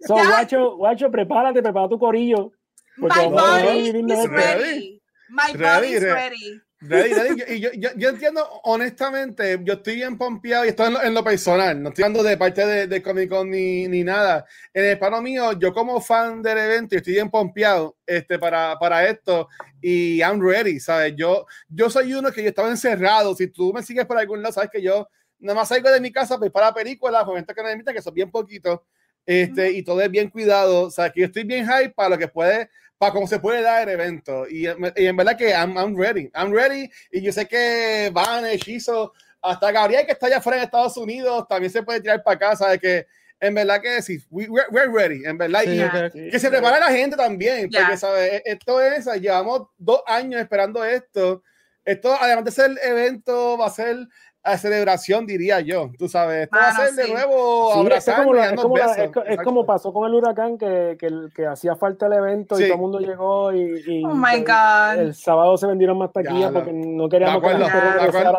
so, 0.00 0.14
guacho, 0.14 0.76
guacho, 0.76 1.10
prepárate, 1.10 1.62
prepara 1.62 1.88
tu 1.88 1.98
corillo. 1.98 2.52
Porque 2.98 3.18
My 3.18 3.26
body 3.26 3.88
is 3.88 4.28
ready. 4.28 5.02
My 5.28 5.52
body 5.52 5.88
is 5.88 6.02
ready. 6.02 6.60
Y 6.80 7.58
yo, 7.58 7.72
yo, 7.72 7.88
yo, 7.96 8.08
entiendo, 8.08 8.48
honestamente, 8.62 9.58
yo 9.64 9.74
estoy 9.74 9.96
bien 9.96 10.16
pompeado 10.16 10.64
y 10.64 10.68
esto 10.68 10.86
en 10.86 10.94
lo, 10.94 11.02
en 11.02 11.12
lo 11.12 11.24
personal, 11.24 11.82
no 11.82 11.88
estoy 11.88 12.04
hablando 12.04 12.22
de 12.22 12.36
parte 12.36 12.64
de, 12.64 12.86
de 12.86 13.02
Comic 13.02 13.28
Con 13.30 13.50
ni, 13.50 13.88
ni, 13.88 14.04
nada. 14.04 14.46
En 14.72 14.84
el 14.84 14.96
paro 14.96 15.20
mío, 15.20 15.58
yo 15.58 15.72
como 15.72 16.00
fan 16.00 16.40
del 16.40 16.56
evento, 16.56 16.94
estoy 16.94 17.14
bien 17.14 17.30
pompeado 17.30 17.96
este, 18.06 18.38
para, 18.38 18.78
para 18.78 19.08
esto 19.08 19.48
y 19.82 20.18
I'm 20.18 20.40
ready, 20.40 20.78
¿sabes? 20.78 21.14
Yo, 21.16 21.46
yo 21.68 21.90
soy 21.90 22.14
uno 22.14 22.30
que 22.30 22.44
yo 22.44 22.50
estaba 22.50 22.70
encerrado. 22.70 23.34
Si 23.34 23.48
tú 23.48 23.72
me 23.72 23.82
sigues 23.82 24.06
por 24.06 24.16
algún 24.16 24.40
lado, 24.40 24.52
sabes 24.52 24.70
que 24.70 24.80
yo 24.80 25.08
nada 25.40 25.58
más 25.58 25.68
salgo 25.68 25.90
de 25.90 26.00
mi 26.00 26.12
casa 26.12 26.38
pues, 26.38 26.52
para 26.52 26.72
películas, 26.72 27.26
momentos 27.26 27.56
que 27.56 27.62
me 27.62 27.72
invitan, 27.72 27.92
que 27.92 28.02
son 28.02 28.14
bien 28.14 28.30
poquitos, 28.30 28.80
este, 29.26 29.72
y 29.72 29.82
todo 29.82 30.00
es 30.00 30.10
bien 30.12 30.30
cuidado. 30.30 30.82
O 30.82 30.90
sea, 30.92 31.10
que 31.10 31.20
yo 31.20 31.26
estoy 31.26 31.42
bien 31.42 31.66
hype 31.66 31.90
para 31.90 32.10
lo 32.10 32.18
que 32.18 32.28
puede 32.28 32.70
para 32.98 33.12
cómo 33.12 33.26
se 33.26 33.38
puede 33.38 33.62
dar 33.62 33.88
el 33.88 33.94
evento. 33.94 34.46
Y, 34.48 34.66
y 34.66 35.06
en 35.06 35.16
verdad 35.16 35.36
que 35.36 35.50
I'm, 35.50 35.76
I'm, 35.78 35.96
ready. 35.96 36.30
I'm 36.34 36.52
ready. 36.52 36.90
Y 37.12 37.22
yo 37.22 37.32
sé 37.32 37.46
que 37.46 38.10
Van, 38.12 38.44
Hechizo, 38.44 39.12
hasta 39.40 39.70
Gabriel 39.70 40.04
que 40.04 40.12
está 40.12 40.26
allá 40.26 40.38
afuera 40.38 40.58
en 40.58 40.64
Estados 40.64 40.96
Unidos, 40.96 41.46
también 41.48 41.72
se 41.72 41.82
puede 41.82 42.00
tirar 42.00 42.22
para 42.22 42.38
casa. 42.38 42.68
De 42.70 42.78
que 42.78 43.06
en 43.40 43.54
verdad 43.54 43.80
que 43.80 44.02
sí, 44.02 44.18
we, 44.30 44.48
we're, 44.48 44.92
ready. 44.92 45.24
En 45.24 45.38
verdad. 45.38 45.62
y 45.62 46.30
que 46.30 46.38
se 46.38 46.50
prepare 46.50 46.80
la 46.80 46.90
gente 46.90 47.16
también. 47.16 47.70
Porque, 47.70 47.96
¿sabes? 47.96 48.32
E, 48.32 48.42
esto 48.44 48.82
es, 48.82 49.06
llevamos 49.20 49.68
dos 49.78 50.02
años 50.06 50.40
esperando 50.40 50.84
esto. 50.84 51.42
Esto, 51.84 52.14
además 52.20 52.44
de 52.44 52.50
ser 52.50 52.70
el 52.70 52.78
evento, 52.78 53.56
va 53.56 53.68
a 53.68 53.70
ser 53.70 53.96
a 54.42 54.56
celebración, 54.56 55.26
diría 55.26 55.60
yo. 55.60 55.90
Tú 55.98 56.08
sabes, 56.08 56.44
esto 56.44 56.56
va 56.56 56.68
a 56.68 56.74
ser 56.74 56.94
de 56.94 57.12
nuevo 57.12 57.72
sí, 57.74 57.88
es, 57.92 58.04
como, 58.16 58.34
es, 58.34 58.52
como 58.54 58.78
es, 58.78 59.38
como 59.42 59.66
pasó 59.66 59.92
con 59.92 60.08
el 60.08 60.14
huracán 60.14 60.56
que, 60.56 60.96
que, 60.98 61.10
que 61.34 61.46
hacía 61.46 61.76
falta 61.76 62.06
el 62.06 62.14
evento 62.14 62.58
y 62.58 62.64
todo 62.64 62.74
el 62.74 62.80
mundo 62.80 62.98
llegó 63.00 63.52
y, 63.52 63.82
y 63.86 64.04
oh 64.04 64.14
my 64.14 64.40
God. 64.40 64.98
el 64.98 65.14
sábado 65.14 65.56
se 65.56 65.66
vendieron 65.66 65.98
más 65.98 66.12
taquillas 66.12 66.52
porque 66.52 66.72
no 66.72 67.08
queríamos 67.08 67.42
me 67.42 67.48
acuerdo, 67.48 67.66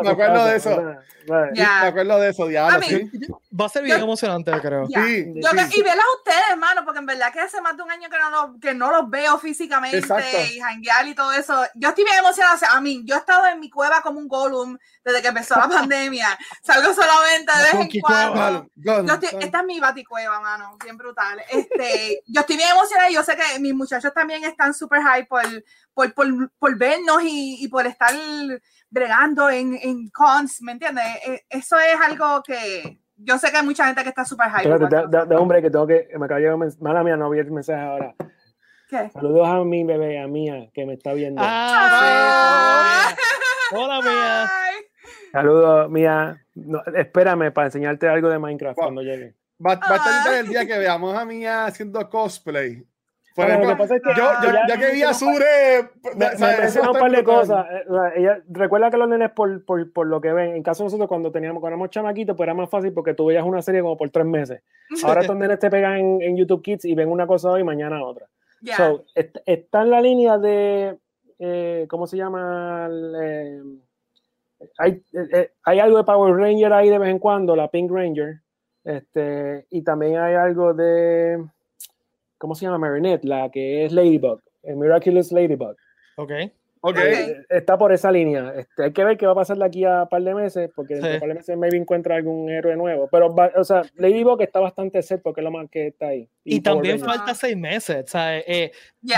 me 0.02 0.10
acuerdo, 0.10 0.44
de 0.46 0.56
eso. 0.56 0.70
Me 1.26 1.86
acuerdo 1.86 2.18
de 2.18 2.28
eso. 2.30 2.48
Va 3.52 3.66
a 3.66 3.68
ser 3.68 3.82
bien 3.82 4.00
emocionante, 4.00 4.52
creo. 4.60 4.86
Sí, 4.86 4.94
y 4.94 5.82
verlas 5.82 6.04
a 6.04 6.18
ustedes, 6.18 6.50
hermano, 6.50 6.84
porque 6.84 7.00
en 7.00 7.06
verdad 7.06 7.32
que 7.32 7.40
hace 7.40 7.60
más 7.60 7.76
de 7.76 7.82
un 7.82 7.90
año 7.90 8.08
que 8.08 8.16
no 8.16 8.30
los, 8.30 8.60
que 8.60 8.74
no 8.74 8.90
los 8.92 9.10
veo 9.10 9.38
físicamente 9.38 9.98
y 9.98 10.60
janguear 10.60 11.08
y 11.08 11.14
todo 11.14 11.32
eso. 11.32 11.60
Yo 11.74 11.88
estoy 11.88 12.04
bien 12.04 12.18
emocionada. 12.18 12.58
a 12.70 12.80
mí, 12.80 13.02
yo 13.04 13.16
he 13.16 13.18
estado 13.18 13.46
en 13.46 13.58
mi 13.58 13.68
cueva 13.68 14.02
como 14.02 14.20
un 14.20 14.28
Gollum 14.28 14.78
desde 15.04 15.20
que 15.20 15.28
empezó 15.28 15.56
la 15.56 15.68
pandemia. 15.68 16.38
Salgo 16.62 16.94
solamente 16.94 17.52
de 17.56 17.62
vez 17.64 17.94
en 17.94 18.00
cuando. 18.00 18.70
esta 19.40 19.58
es 19.58 19.66
mi 19.66 19.80
baticueva, 19.80 20.40
mano, 20.40 20.76
bien 20.84 20.96
brutal. 20.96 21.42
Este, 21.50 22.22
yo 22.26 22.42
estoy 22.42 22.56
bien 22.56 22.70
emocionada 22.70 23.10
y 23.10 23.14
yo 23.14 23.24
sé 23.24 23.36
que 23.36 23.58
mis 23.58 23.74
muchachos 23.74 24.12
también 24.14 24.44
están 24.44 24.74
súper 24.74 25.02
high 25.02 25.26
por, 25.26 25.42
por, 25.92 26.14
por, 26.14 26.50
por, 26.56 26.78
vernos 26.78 27.22
y, 27.24 27.64
y, 27.64 27.68
por 27.68 27.84
estar 27.84 28.14
bregando 28.88 29.50
en, 29.50 29.76
en 29.82 30.08
cons, 30.10 30.62
¿me 30.62 30.72
entiendes? 30.72 31.04
E, 31.26 31.46
eso 31.48 31.78
es 31.80 32.00
algo 32.00 32.42
que 32.44 33.00
yo 33.22 33.38
sé 33.38 33.50
que 33.50 33.58
hay 33.58 33.64
mucha 33.64 33.86
gente 33.86 34.02
que 34.02 34.08
está 34.08 34.24
súper 34.24 34.48
high. 34.48 34.66
de, 34.66 35.36
hombre, 35.36 35.62
que 35.62 35.70
tengo 35.70 35.86
que, 35.86 36.08
me 36.18 36.26
llegar 36.26 36.56
mala 36.80 37.04
mía, 37.04 37.16
no 37.16 37.30
vi 37.30 37.38
el 37.38 37.50
mensaje 37.50 37.82
ahora. 37.82 38.14
¿Qué? 38.88 39.10
Saludos 39.10 39.46
a 39.46 39.64
mi 39.64 39.84
bebé, 39.84 40.20
a 40.20 40.26
Mía, 40.26 40.68
que 40.74 40.84
me 40.84 40.94
está 40.94 41.12
viendo. 41.12 41.40
Ah, 41.44 43.14
hola, 43.72 44.00
Mía. 44.00 44.50
Saludos, 45.30 45.90
Mía. 45.90 46.44
espérame 46.96 47.52
para 47.52 47.68
enseñarte 47.68 48.08
algo 48.08 48.28
de 48.28 48.40
Minecraft 48.40 48.76
cuando 48.76 49.02
llegue. 49.02 49.36
Va, 49.64 49.76
va 49.76 49.94
a 49.94 49.96
estar 49.96 50.34
el 50.34 50.48
día 50.48 50.66
que 50.66 50.76
veamos 50.78 51.16
a 51.16 51.24
Mía 51.24 51.66
haciendo 51.66 52.08
cosplay. 52.10 52.84
Por 53.34 53.48
ejemplo, 53.48 53.76
que 53.76 53.82
es 53.82 54.02
que 54.02 54.10
yo, 54.16 54.24
yo, 54.42 54.58
ya, 54.68 54.78
que 54.78 54.92
vi 54.92 55.02
a 55.02 55.14
Sure. 55.14 55.90
Me, 56.16 56.26
me 56.36 56.88
un 56.88 56.98
par 56.98 57.10
de 57.10 57.24
cosas. 57.24 57.66
Eh, 57.70 57.84
ella, 58.16 58.42
recuerda 58.48 58.90
que 58.90 58.96
los 58.96 59.08
nenes, 59.08 59.30
por, 59.30 59.64
por, 59.64 59.92
por, 59.92 60.06
lo 60.06 60.20
que 60.20 60.32
ven, 60.32 60.56
en 60.56 60.62
caso 60.62 60.82
de 60.82 60.86
nosotros, 60.86 61.08
cuando 61.08 61.30
teníamos, 61.30 61.60
cuando 61.60 61.74
éramos 61.74 61.90
chamaquitos, 61.90 62.36
pues 62.36 62.46
era 62.46 62.54
más 62.54 62.68
fácil 62.68 62.92
porque 62.92 63.14
tú 63.14 63.26
veías 63.26 63.44
una 63.44 63.62
serie 63.62 63.82
como 63.82 63.96
por 63.96 64.10
tres 64.10 64.26
meses. 64.26 64.62
Ahora 65.04 65.20
estos 65.20 65.36
nenes 65.36 65.58
te 65.58 65.70
pegan 65.70 65.96
en, 65.96 66.22
en, 66.22 66.36
YouTube 66.36 66.62
Kids 66.62 66.84
y 66.84 66.94
ven 66.94 67.08
una 67.08 67.26
cosa 67.26 67.50
hoy 67.50 67.60
y 67.60 67.64
mañana 67.64 68.02
otra. 68.04 68.26
So, 68.76 69.04
está 69.14 69.82
en 69.82 69.90
la 69.90 70.00
línea 70.00 70.38
de. 70.38 70.98
Eh, 71.38 71.86
¿Cómo 71.88 72.06
se 72.06 72.16
llama? 72.16 72.88
Eh, 73.22 73.62
hay, 74.76 75.02
eh, 75.14 75.52
hay 75.64 75.78
algo 75.78 75.96
de 75.96 76.04
Power 76.04 76.34
Ranger 76.34 76.72
ahí 76.72 76.90
de 76.90 76.98
vez 76.98 77.08
en 77.08 77.18
cuando, 77.18 77.56
la 77.56 77.70
Pink 77.70 77.90
Ranger. 77.90 78.40
Este, 78.84 79.66
y 79.70 79.82
también 79.82 80.18
hay 80.18 80.34
algo 80.34 80.74
de. 80.74 81.42
¿Cómo 82.40 82.54
se 82.54 82.64
llama? 82.64 82.78
Marinette, 82.78 83.26
la 83.26 83.50
que 83.50 83.84
es 83.84 83.92
Ladybug, 83.92 84.40
el 84.62 84.76
Miraculous 84.76 85.30
Ladybug. 85.30 85.76
Ok. 86.16 86.32
Okay. 86.82 87.12
Eh, 87.12 87.36
está 87.50 87.76
por 87.76 87.92
esa 87.92 88.10
línea. 88.10 88.54
Este, 88.56 88.84
hay 88.84 88.92
que 88.94 89.04
ver 89.04 89.18
qué 89.18 89.26
va 89.26 89.32
a 89.32 89.34
pasar 89.34 89.58
de 89.58 89.64
aquí 89.66 89.84
a 89.84 90.04
un 90.04 90.08
par 90.08 90.22
de 90.22 90.34
meses, 90.34 90.70
porque 90.74 90.94
en 90.94 91.04
un 91.04 91.20
par 91.20 91.28
de 91.28 91.34
meses 91.34 91.58
maybe 91.58 91.76
encuentra 91.76 92.16
algún 92.16 92.48
héroe 92.48 92.74
nuevo. 92.76 93.10
Pero, 93.12 93.34
o 93.56 93.64
sea, 93.64 93.82
Ladybug 93.96 94.40
está 94.40 94.58
bastante 94.58 95.02
set 95.02 95.20
porque 95.22 95.42
es 95.42 95.44
lo 95.44 95.50
más 95.50 95.68
que 95.68 95.88
está 95.88 96.06
ahí. 96.06 96.30
Y, 96.42 96.62
también 96.62 96.98
falta 96.98 97.34
seis 97.34 97.58
meses. 97.58 98.04
O 98.04 98.08
sea, 98.08 98.38
eh, 98.38 98.72
Yo 99.02 99.14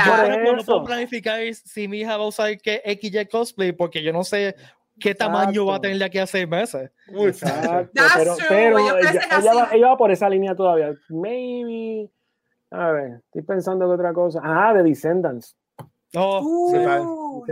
no 0.57 0.65
puedo 0.65 0.83
planificar 0.83 1.39
si 1.55 1.87
mi 1.87 2.01
hija 2.01 2.17
va 2.17 2.25
a 2.25 2.27
usar 2.27 2.59
que 2.59 2.83
XY 3.01 3.27
cosplay, 3.27 3.71
porque 3.71 4.03
yo 4.03 4.13
no 4.13 4.25
sé 4.25 4.57
qué 4.99 5.15
tamaño 5.15 5.65
va 5.65 5.77
a 5.77 5.81
tener 5.81 5.99
de 5.99 6.05
aquí 6.07 6.19
a 6.19 6.27
seis 6.27 6.49
meses. 6.49 6.91
Exacto. 7.07 8.03
pero, 8.17 8.35
pero 8.49 8.79
ella, 8.81 8.95
va, 9.55 9.69
ella, 9.73 9.87
va, 9.87 9.97
por 9.97 10.11
esa 10.11 10.29
línea 10.29 10.57
todavía. 10.57 10.93
Maybe. 11.09 12.11
A 12.73 12.91
ver, 12.91 13.21
estoy 13.27 13.43
pensando 13.43 13.87
que 13.87 13.93
otra 13.93 14.13
cosa. 14.13 14.41
Ah, 14.43 14.73
de 14.75 14.83
Descendants. 14.83 15.57
Oh, 16.15 16.41
uh, 16.43 17.45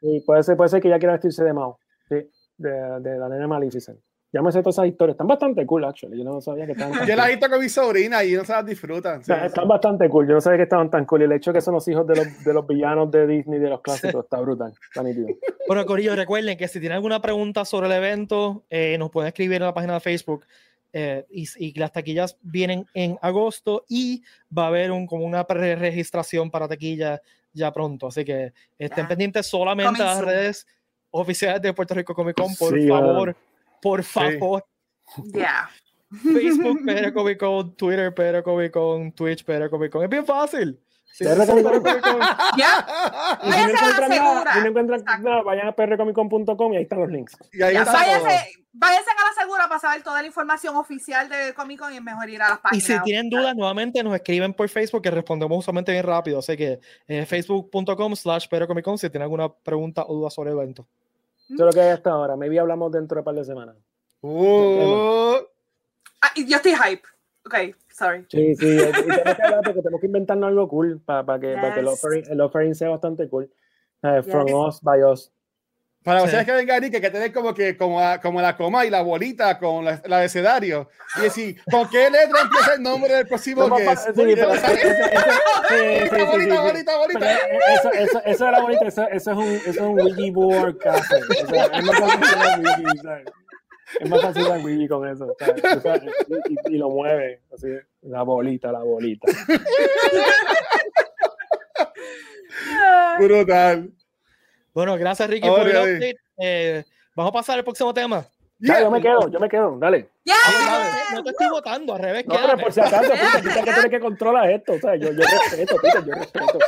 sí, 0.00 0.22
puede, 0.26 0.42
ser, 0.42 0.56
puede 0.56 0.68
ser 0.68 0.80
que 0.80 0.88
ya 0.88 0.98
quiera 0.98 1.12
vestirse 1.12 1.44
de 1.44 1.52
Mao, 1.52 1.78
sí, 2.08 2.16
de, 2.56 3.00
de 3.00 3.18
la 3.18 3.28
nena 3.28 3.46
Maleficent. 3.46 4.00
Ya 4.32 4.42
me 4.42 4.52
sé 4.52 4.60
todas 4.60 4.76
esas 4.76 4.86
historias. 4.86 5.14
Están 5.14 5.26
bastante 5.26 5.66
cool, 5.66 5.84
actually. 5.84 6.16
Yo 6.16 6.22
no 6.22 6.40
sabía 6.40 6.64
que 6.64 6.72
estaban. 6.72 7.04
Yo 7.04 7.16
las 7.16 7.26
he 7.26 7.30
visto 7.30 7.50
con 7.50 7.58
mi 7.58 7.68
sobrina 7.68 8.22
y 8.22 8.34
no 8.34 8.44
se 8.44 8.52
las 8.52 8.64
disfrutan. 8.64 9.20
están 9.20 9.66
bastante 9.66 10.08
cool. 10.08 10.28
Yo 10.28 10.34
no 10.34 10.40
sabía 10.40 10.58
que 10.58 10.62
estaban 10.64 10.88
tan 10.88 11.04
cool. 11.04 11.22
Y 11.22 11.24
el 11.24 11.32
hecho 11.32 11.50
de 11.50 11.58
que 11.58 11.60
son 11.60 11.74
los 11.74 11.88
hijos 11.88 12.06
de 12.06 12.14
los, 12.14 12.44
de 12.44 12.54
los 12.54 12.64
villanos 12.64 13.10
de 13.10 13.26
Disney, 13.26 13.58
de 13.58 13.68
los 13.68 13.80
clásicos, 13.80 14.22
está 14.24 14.40
brutal. 14.40 14.72
Está 14.88 15.02
nítido. 15.02 15.26
Bueno, 15.66 15.84
Corillo, 15.84 16.14
recuerden 16.14 16.56
que 16.56 16.68
si 16.68 16.78
tienen 16.78 16.96
alguna 16.96 17.20
pregunta 17.20 17.64
sobre 17.64 17.88
el 17.88 17.92
evento, 17.92 18.64
eh, 18.70 18.96
nos 18.98 19.10
pueden 19.10 19.28
escribir 19.28 19.56
en 19.56 19.64
la 19.64 19.74
página 19.74 19.94
de 19.94 20.00
Facebook. 20.00 20.44
Eh, 20.92 21.24
y, 21.30 21.46
y, 21.56 21.78
las 21.78 21.92
taquillas 21.92 22.36
vienen 22.42 22.84
en 22.94 23.16
agosto 23.22 23.84
y 23.88 24.24
va 24.56 24.64
a 24.64 24.66
haber 24.68 24.90
un, 24.90 25.06
como 25.06 25.24
una 25.24 25.44
pre-registración 25.44 26.50
para 26.50 26.66
taquillas 26.66 27.20
ya 27.52 27.72
pronto. 27.72 28.08
Así 28.08 28.24
que 28.24 28.52
estén 28.78 29.06
pendientes 29.06 29.46
solamente 29.46 30.02
a 30.02 30.06
las 30.06 30.24
redes 30.24 30.66
oficiales 31.10 31.62
de 31.62 31.72
Puerto 31.72 31.94
Rico 31.94 32.14
Comic 32.14 32.36
Con, 32.36 32.54
por 32.56 32.86
favor. 32.86 33.36
Por 33.80 34.02
favor. 34.02 34.64
Ya. 35.34 35.68
Facebook, 36.12 36.84
PR 36.84 37.12
Comic 37.12 37.38
Con, 37.38 37.74
Twitter, 37.74 38.14
PR 38.14 38.44
Comic 38.44 38.72
Con, 38.72 39.10
Twitch, 39.10 39.44
PR 39.44 39.68
Comic 39.68 39.90
Con. 39.90 40.04
Es 40.04 40.08
bien 40.08 40.24
fácil. 40.24 40.78
Sí, 41.12 41.24
ya. 41.24 41.34
Y 43.42 43.52
si 43.52 43.58
no 43.58 43.68
encuentran 43.68 44.10
nada, 44.10 44.54
si 44.54 44.60
no 44.60 44.66
encuentran 44.66 45.22
nada, 45.22 45.42
vayan 45.42 45.68
a 45.68 45.72
prcomiccon.com 45.72 46.72
y 46.72 46.76
ahí 46.76 46.82
están 46.82 47.00
los 47.00 47.10
links. 47.10 47.36
Y 47.52 47.62
ahí 47.62 47.76
está 47.76 47.92
váyanse, 47.92 49.10
a 49.10 49.24
la 49.24 49.42
segura 49.42 49.68
para 49.68 49.80
saber 49.80 50.02
toda 50.02 50.20
la 50.22 50.26
información 50.28 50.76
oficial 50.76 51.28
de 51.28 51.52
Comic 51.54 51.80
Con 51.80 51.92
y 51.92 51.96
es 51.96 52.02
mejor 52.02 52.30
ir 52.30 52.40
a 52.40 52.50
las 52.50 52.58
páginas. 52.60 52.84
Y 52.84 52.92
si 52.92 53.02
tienen 53.02 53.28
dudas, 53.28 53.54
nuevamente 53.56 54.02
nos 54.02 54.14
escriben 54.14 54.54
por 54.54 54.68
Facebook 54.68 55.02
que 55.02 55.10
respondemos 55.10 55.58
usualmente 55.58 55.92
bien 55.92 56.04
rápido. 56.04 56.38
Así 56.38 56.56
que 56.56 56.80
eh, 57.06 57.26
facebook.com 57.26 58.16
slash 58.16 58.46
Con 58.84 58.98
si 58.98 59.10
tienen 59.10 59.22
alguna 59.22 59.52
pregunta 59.52 60.04
o 60.06 60.14
duda 60.14 60.30
sobre 60.30 60.50
el 60.50 60.56
evento. 60.56 60.86
Eso 61.44 61.54
es 61.54 61.60
lo 61.60 61.72
que 61.72 61.80
hay 61.80 61.88
hasta 61.90 62.10
ahora. 62.10 62.36
Maybe 62.36 62.60
hablamos 62.60 62.92
dentro 62.92 63.16
de 63.16 63.20
un 63.20 63.24
par 63.24 63.34
de 63.34 63.44
semanas. 63.44 63.76
Uh. 64.20 65.36
Ah, 66.22 66.30
yo 66.36 66.56
estoy 66.56 66.74
hype. 66.74 67.02
Ok, 67.44 67.74
sorry. 68.00 68.26
Sí, 68.28 68.54
sí. 68.56 68.66
Y 68.66 68.92
tenemos 68.92 69.36
que 69.36 69.42
hablar 69.42 69.60
porque 69.64 69.82
tenemos 69.82 70.00
que 70.00 70.06
inventarnos 70.06 70.48
algo 70.48 70.68
cool 70.68 71.00
para, 71.00 71.38
que, 71.38 71.54
para 71.54 71.74
que 71.74 71.80
el, 71.80 71.88
offering, 71.88 72.24
el 72.28 72.40
offering 72.40 72.74
sea 72.74 72.88
bastante 72.88 73.28
cool. 73.28 73.50
Uh, 74.02 74.22
from 74.22 74.52
us, 74.52 74.80
by 74.80 75.02
us. 75.02 75.30
Para 76.02 76.22
ustedes 76.22 76.46
que 76.46 76.52
vengan 76.52 76.82
y 76.82 76.90
que, 76.90 76.98
que 76.98 77.10
tener 77.10 77.30
como 77.30 77.52
que 77.52 77.76
como, 77.76 78.00
como 78.22 78.40
la 78.40 78.56
coma 78.56 78.86
y 78.86 78.90
la 78.90 79.02
bolita 79.02 79.58
con 79.58 79.84
la, 79.84 80.00
el 80.02 80.10
abecedario. 80.10 80.88
Y 81.18 81.20
decir, 81.24 81.60
¿con 81.70 81.90
qué 81.90 82.08
letra 82.08 82.40
empieza 82.42 82.74
el 82.74 82.82
nombre 82.82 83.12
del 83.12 83.26
próximo 83.26 83.76
que 83.76 83.84
es? 83.84 84.00
Sí, 84.00 84.14
bolita, 86.24 86.62
bolita, 86.62 86.96
bolita. 86.96 87.36
Eso, 87.74 87.92
eso, 87.92 88.22
eso 88.24 88.48
era 88.48 88.60
bonito, 88.62 88.86
eso, 88.86 89.06
eso, 89.08 89.30
es 89.30 89.36
un, 89.36 89.44
eso 89.44 89.70
es 89.70 89.80
un 89.80 90.00
wiki 90.00 90.30
board. 90.30 90.76
O 90.76 90.80
sea, 90.80 91.18
es 91.66 91.84
más 91.84 91.98
fácil 91.98 92.64
wiki, 92.64 92.98
¿sabes? 93.02 93.24
Es 94.00 94.08
más 94.08 94.22
fácil 94.22 94.46
el 94.46 94.64
wiki 94.64 94.88
con 94.88 95.06
eso. 95.06 95.36
¿sabes? 95.82 96.02
Y, 96.48 96.76
y, 96.76 96.78
lo 96.78 96.88
mueve, 96.88 97.42
así, 97.52 97.68
la 98.02 98.22
bolita, 98.22 98.70
la 98.72 98.80
bolita. 98.80 99.30
Brutal. 103.18 103.90
Bueno, 104.72 104.96
gracias 104.96 105.28
Ricky 105.28 105.48
por 105.48 105.68
el 105.68 105.76
update. 105.76 106.16
Eh, 106.38 106.84
vamos 107.14 107.30
a 107.30 107.32
pasar 107.32 107.58
al 107.58 107.64
próximo 107.64 107.92
tema. 107.92 108.24
Ya, 108.58 108.80
yo 108.80 108.90
me 108.90 109.00
quedo, 109.00 109.30
yo 109.30 109.40
me 109.40 109.48
quedo, 109.48 109.78
dale. 109.78 110.10
Ya, 110.24 110.34
no, 111.14 111.22
te 111.22 111.30
estoy 111.30 111.48
votando, 111.48 111.94
al 111.94 112.00
revés. 112.00 112.26
No, 112.26 112.34
pero 112.34 112.58
por 112.58 112.72
si 112.72 112.80
acaso, 112.80 113.10
Peter, 113.10 113.64
que 113.64 113.72
tiene 113.72 113.90
que 113.90 114.00
controlar 114.00 114.50
esto. 114.50 114.74
O 114.74 114.78
sea, 114.78 114.96
yo, 114.96 115.12
yo 115.12 115.22
respeto, 115.22 115.76
Peter, 115.80 116.04
yo 116.04 116.12
respeto. 116.12 116.58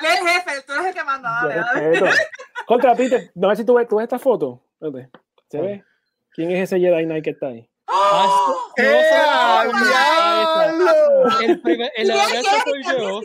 Él 0.00 0.06
es 0.06 0.20
el 0.20 0.26
jefe, 0.26 0.62
tú 0.66 0.72
eres 0.72 0.86
el 0.86 0.94
que 0.94 1.04
manda. 1.04 1.30
Dale, 1.42 2.00
dale. 2.00 2.10
Contra 2.66 2.94
Peter, 2.96 3.30
no 3.34 3.50
sé 3.50 3.56
si 3.56 3.64
tú 3.64 3.74
ves, 3.74 3.86
tú 3.88 3.96
ves 3.96 4.04
esta 4.04 4.18
foto. 4.18 4.60
¿Se 5.48 5.60
ve? 5.60 5.84
¿Quién 6.32 6.50
es 6.50 6.64
ese 6.64 6.80
Jedi 6.80 7.04
Knight 7.04 7.24
que 7.24 7.30
está 7.30 7.48
ahí? 7.48 7.68
¡Oh! 7.90 8.56
¡Oh, 8.56 9.62
el, 11.40 11.60
primer, 11.60 11.90
el, 11.96 12.10
el 12.10 12.16
soy 12.16 12.82
yo. 12.98 13.20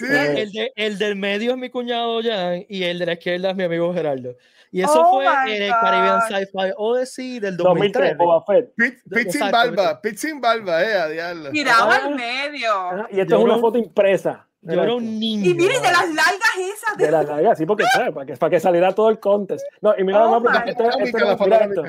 El, 0.00 0.52
de, 0.52 0.72
el, 0.74 0.98
del 0.98 1.16
medio 1.16 1.52
es 1.52 1.58
mi 1.58 1.70
cuñado 1.70 2.20
Jan 2.22 2.64
y 2.68 2.82
el 2.82 2.98
de 2.98 3.06
la 3.06 3.12
izquierda 3.14 3.50
es 3.50 3.56
mi 3.56 3.64
amigo 3.64 3.92
Gerardo. 3.94 4.34
Y 4.72 4.82
eso 4.82 5.00
oh 5.00 5.10
fue 5.12 5.26
en 5.26 5.62
el 5.62 5.70
Caribbean 5.70 6.20
Sci-Fi 6.22 6.72
Odyssey 6.76 7.38
del 7.38 7.56
2003. 7.56 8.18
2003 8.18 8.64
Pit, 9.08 9.30
sin 9.30 9.50
barba, 9.50 10.00
Pit 10.00 10.16
sin 10.16 10.40
barba, 10.40 10.82
eh, 10.82 10.94
a 10.94 11.08
diablo. 11.08 11.52
Miraba 11.52 11.96
al 11.96 12.14
medio. 12.14 13.06
y 13.10 13.20
esto 13.20 13.38
es 13.38 13.44
una 13.44 13.58
foto 13.58 13.78
impresa. 13.78 14.46
Yo 14.62 14.82
era 14.82 14.94
un 14.94 15.20
niño. 15.20 15.48
Y 15.48 15.54
miren, 15.54 15.80
de 15.80 15.92
las 15.92 16.08
largas 16.08 16.56
esas. 16.58 16.96
De, 16.96 17.10
las 17.10 17.24
largas, 17.24 17.56
sí, 17.56 17.66
porque 17.66 17.84
¿sabes? 17.94 18.12
Para, 18.12 18.26
que, 18.26 18.36
para 18.36 18.50
que 18.50 18.60
saliera 18.60 18.92
todo 18.92 19.10
el 19.10 19.20
contest. 19.20 19.64
No, 19.80 19.94
y 19.96 20.02
mira, 20.02 20.26
oh 20.26 20.30
no, 20.32 20.42
porque 20.42 20.70
esto, 20.70 20.82
esto, 20.88 21.18
esto, 21.18 21.44
mira 21.44 21.64
esto. 21.64 21.84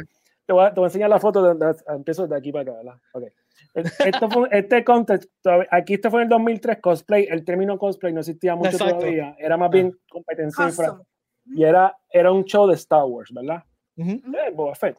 Te 0.48 0.54
voy, 0.54 0.66
a, 0.66 0.70
te 0.74 0.80
voy 0.80 0.86
a 0.86 0.88
enseñar 0.88 1.10
la 1.10 1.20
foto, 1.20 1.44
de, 1.44 1.66
de, 1.66 1.76
empiezo 1.90 2.26
de 2.26 2.36
aquí 2.36 2.52
para 2.52 2.64
acá, 2.64 2.74
¿verdad? 2.78 3.02
Okay. 3.12 3.30
Esto 3.74 4.30
fue, 4.30 4.48
este 4.52 4.84
contest, 4.84 5.26
aquí 5.70 5.96
este 5.96 6.10
fue 6.10 6.22
en 6.22 6.24
el 6.24 6.30
2003, 6.30 6.80
cosplay, 6.82 7.28
el 7.30 7.44
término 7.44 7.78
cosplay 7.78 8.14
no 8.14 8.22
existía 8.22 8.56
mucho 8.56 8.72
Exacto. 8.72 8.96
todavía, 9.00 9.36
era 9.38 9.58
más 9.58 9.70
bien 9.70 9.94
competencia 10.10 10.66
infra, 10.66 11.00
y 11.46 11.64
era, 11.64 11.96
era 12.10 12.32
un 12.32 12.46
show 12.46 12.66
de 12.66 12.76
Star 12.76 13.04
Wars, 13.04 13.32
¿verdad? 13.34 13.64
Uh 13.98 14.04
-huh. 14.04 14.36
eh, 14.36 14.52
Boba 14.56 14.74
Fett. 14.74 14.98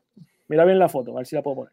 Mira 0.48 0.64
bien 0.64 0.78
la 0.78 0.88
foto, 0.88 1.12
a 1.12 1.16
ver 1.16 1.26
si 1.26 1.34
la 1.34 1.42
puedo 1.42 1.56
poner. 1.56 1.72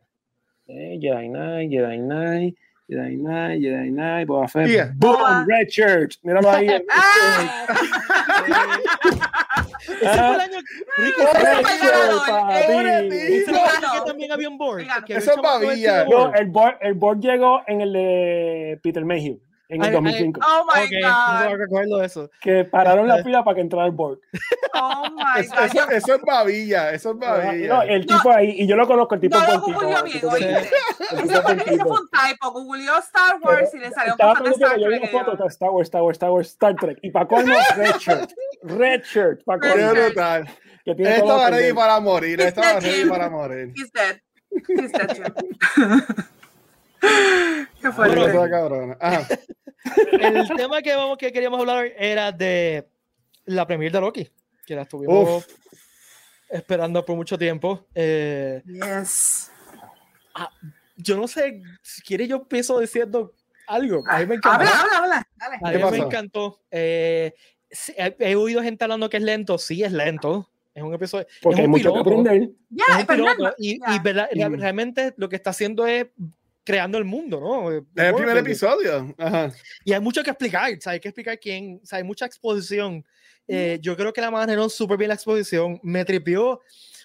Eh, 0.68 0.98
Jedi 1.00 1.28
Knight, 1.28 1.72
Jedi 1.72 1.98
Knight, 1.98 2.58
Jedi 2.88 3.18
Knight, 3.18 3.62
Jedi 3.62 3.90
Knight, 3.92 4.28
Boba 4.28 4.48
Fett. 4.48 4.70
Yeah. 4.70 4.92
Boom, 4.96 5.48
Red 5.48 5.70
Shirt. 5.70 6.16
Míralo 6.24 6.52
ahí. 6.52 6.68
Ese 9.86 10.00
fue 10.00 10.36
el 10.36 10.42
año 10.42 10.60
Rico 10.98 11.22
que 13.94 14.02
también 14.06 14.32
había 14.32 14.50
un 14.50 14.58
board. 14.58 14.86
Eso 15.08 15.32
es 15.32 15.42
babilla. 15.42 16.06
No, 16.06 16.34
el 16.34 16.48
board, 16.48 16.78
el 16.82 16.94
board 16.94 17.20
llegó 17.20 17.62
en 17.68 17.82
el 17.82 17.94
de 17.94 18.80
Peter 18.82 19.06
Mayhew 19.06 19.40
en 19.70 19.84
el 19.84 19.92
2005. 19.92 20.42
oh 20.44 20.66
my 20.66 20.86
okay. 20.86 21.02
God. 21.02 21.50
No 21.50 21.58
recuerdo 21.58 22.04
eso. 22.04 22.30
Que 22.42 22.64
pararon 22.66 23.08
la 23.08 23.24
fila 23.24 23.44
para 23.44 23.56
que 23.56 23.62
entrara 23.62 23.86
el 23.86 23.92
board. 23.92 24.20
Oh 24.78 25.06
my 25.16 25.40
eso, 25.40 25.56
God. 25.56 25.64
eso, 25.64 25.90
eso, 25.90 26.16
es 26.16 26.22
babilla, 26.22 26.92
eso 26.92 27.12
es 27.12 27.18
babilla. 27.18 27.76
No, 27.76 27.82
el 27.84 28.06
tipo 28.06 28.30
ahí, 28.30 28.56
y 28.60 28.68
yo 28.68 28.76
lo 28.76 28.86
conozco, 28.86 29.16
el 29.16 29.22
tipo 29.22 29.38
no 29.38 29.44
es 29.46 29.54
lo 29.54 29.62
googleó 29.62 30.04
bien. 30.04 30.18
Ese 30.18 31.42
fue, 31.42 31.54
ese 31.54 31.78
fue 31.78 31.92
un 31.92 32.10
typo. 32.10 32.52
Googleó 32.52 33.00
Star 33.00 33.38
Wars 33.42 33.74
y 33.74 33.78
le 33.78 33.92
salió 33.92 34.12
Estaba 34.12 34.36
cosas 34.36 34.58
de 34.58 34.66
Star 34.66 34.80
yo 34.80 34.90
vi 34.90 34.98
una 34.98 35.08
foto 35.08 35.42
de 35.42 35.48
Star 35.48 35.70
Wars, 35.70 35.88
Star 35.88 36.02
Wars, 36.02 36.16
Star 36.18 36.32
Wars, 36.32 36.48
Star 36.50 36.76
Trek. 36.76 37.00
Y 37.04 37.12
para 37.12 37.26
colmo, 37.26 37.56
Red 37.78 37.96
Shirt. 38.00 38.32
Red 38.64 39.04
Shirt. 39.04 39.44
Para 39.46 39.60
Qué 39.62 39.70
colmo. 39.70 39.92
brutal. 39.94 40.50
Que 40.84 40.94
tiene 40.94 41.12
Esto 41.14 41.26
todo 41.26 41.38
va 41.38 41.50
ready 41.50 41.74
para 41.74 42.00
morir, 42.02 42.40
He's 42.40 42.48
esto 42.48 42.62
va 42.62 42.74
dead, 42.74 42.84
ready 42.84 43.10
para 43.10 43.30
morir. 43.30 43.74
He's 43.76 43.92
dead. 43.94 44.22
He's 44.68 44.92
dead, 44.92 46.16
Bueno. 47.96 48.26
El 50.20 50.48
tema 50.56 50.82
que, 50.82 50.96
vamos, 50.96 51.18
que 51.18 51.32
queríamos 51.32 51.60
hablar 51.60 51.86
era 51.98 52.32
de 52.32 52.88
la 53.46 53.68
premier 53.68 53.92
de 53.92 54.02
Loki, 54.02 54.30
que 54.66 54.76
la 54.76 54.82
estuvimos 54.84 55.46
Uf. 55.46 55.46
esperando 56.50 57.06
por 57.06 57.16
mucho 57.16 57.38
tiempo. 57.38 57.86
Eh, 57.94 58.64
Yes. 58.66 59.52
yo 60.98 61.16
no 61.18 61.28
sé, 61.28 61.62
si 61.82 62.02
quiere 62.02 62.28
yo 62.28 62.38
empiezo 62.38 62.80
diciendo 62.80 63.34
algo. 63.68 64.04
A 64.08 64.20
mí 64.20 64.26
me 64.26 64.36
encantó. 64.36 64.60
Habla, 64.66 64.72
habla, 64.82 64.98
habla. 64.98 65.28
Dale. 65.36 65.56
A 65.64 65.72
¿Qué 65.72 65.78
mí 65.78 65.84
me 65.84 65.90
pasó? 65.92 66.06
encantó. 66.06 66.60
Eh, 66.72 67.34
sí, 67.70 67.94
he, 67.98 68.16
he 68.20 68.36
oído 68.36 68.62
gente 68.64 68.84
hablando 68.84 69.10
que 69.10 69.18
es 69.18 69.24
lento. 69.24 69.58
Sí, 69.58 69.84
es 69.84 69.92
lento. 69.92 70.50
Es 70.74 70.84
un 70.84 70.94
episodio. 70.94 71.26
Porque 71.42 71.54
es 71.56 71.60
hay 71.60 71.66
un 71.66 71.72
mucho 71.72 71.94
que 71.94 72.00
piloto. 72.04 72.10
aprender. 72.22 72.50
Ya, 72.70 72.84
es 72.90 72.98
un 73.02 73.06
piloto, 73.08 73.56
y, 73.58 73.80
ya. 73.80 73.96
y 73.96 74.00
verdad- 74.00 74.30
Mm. 74.34 74.60
realmente 74.60 75.14
lo 75.18 75.30
que 75.30 75.36
está 75.38 75.52
haciendo 75.52 75.86
es 75.88 76.08
creando 76.66 76.98
el 76.98 77.06
mundo, 77.06 77.40
¿no? 77.40 77.72
Es 77.72 77.84
el 77.96 78.16
primer 78.16 78.38
episodio. 78.38 79.16
Ajá. 79.18 79.52
Y 79.86 79.94
hay 79.94 80.00
mucho 80.02 80.24
que 80.24 80.32
explicar, 80.32 80.74
o 80.74 80.82
sea, 80.82 80.94
hay 80.94 81.00
que 81.00 81.10
explicar 81.10 81.40
quién, 81.40 81.80
o 81.82 81.86
sea, 81.86 81.98
hay 82.00 82.04
mucha 82.04 82.26
exposición. 82.26 83.06
Eh, 83.48 83.78
yo 83.80 83.96
creo 83.96 84.12
que 84.12 84.22
la 84.22 84.32
manejaron 84.32 84.70
súper 84.70 84.98
bien 84.98 85.10
la 85.10 85.16
exposición. 85.16 85.80
Me 85.84 86.04
tripió. 86.04 86.60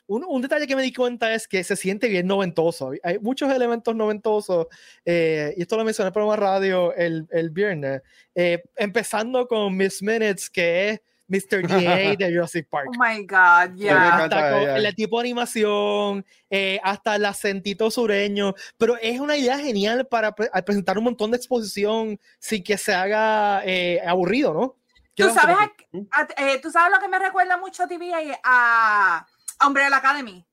Un, 0.06 0.24
un 0.26 0.42
detalle 0.42 0.66
que 0.66 0.74
me 0.74 0.82
di 0.82 0.92
cuenta 0.92 1.32
es 1.32 1.46
que 1.46 1.62
se 1.62 1.76
siente 1.76 2.08
bien 2.08 2.26
noventoso. 2.26 2.90
Hay 3.04 3.20
muchos 3.20 3.52
elementos 3.52 3.94
noventosos, 3.94 4.66
eh, 5.04 5.54
y 5.56 5.62
esto 5.62 5.76
lo 5.76 5.84
mencioné 5.84 6.06
en 6.06 6.08
el 6.08 6.12
programa 6.14 6.36
radio 6.36 6.92
el, 6.96 7.28
el 7.30 7.50
viernes, 7.50 8.02
eh, 8.34 8.60
empezando 8.76 9.46
con 9.46 9.76
Miss 9.76 10.02
Minutes, 10.02 10.50
que 10.50 10.88
es 10.88 11.00
Mr. 11.30 11.62
DA 11.66 12.16
de 12.18 12.32
Jurassic 12.34 12.68
Park. 12.68 12.88
Oh 12.88 12.98
my 12.98 13.22
God, 13.24 13.80
encanta 13.80 14.24
Hasta 14.24 14.50
con 14.50 14.60
el 14.68 14.94
tipo 14.94 15.16
de 15.18 15.20
animación, 15.28 16.26
eh, 16.50 16.78
hasta 16.82 17.16
el 17.16 17.24
acentito 17.24 17.90
sureño, 17.90 18.54
pero 18.76 18.96
es 19.00 19.20
una 19.20 19.36
idea 19.36 19.58
genial 19.58 20.06
para 20.08 20.34
pre- 20.34 20.50
presentar 20.66 20.98
un 20.98 21.04
montón 21.04 21.30
de 21.30 21.36
exposición 21.36 22.18
sin 22.38 22.62
que 22.64 22.76
se 22.76 22.92
haga 22.92 23.62
eh, 23.64 24.02
aburrido, 24.06 24.52
¿no? 24.52 24.76
¿Qué 25.14 25.24
¿Tú 25.24 25.30
sabes, 25.34 25.56
a- 25.56 26.20
a- 26.20 26.28
eh, 26.50 26.58
¿Tú 26.60 26.70
sabes 26.70 26.92
lo 26.92 27.00
que 27.00 27.08
me 27.08 27.18
recuerda 27.18 27.56
mucho 27.56 27.82
a 27.84 27.88
TVA 27.88 28.38
a, 28.42 29.26
a 29.58 29.66
Umbrella 29.66 29.96
Academy? 29.96 30.44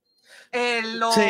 Eh, 0.51 0.81
lo, 0.95 1.11
Sí. 1.11 1.21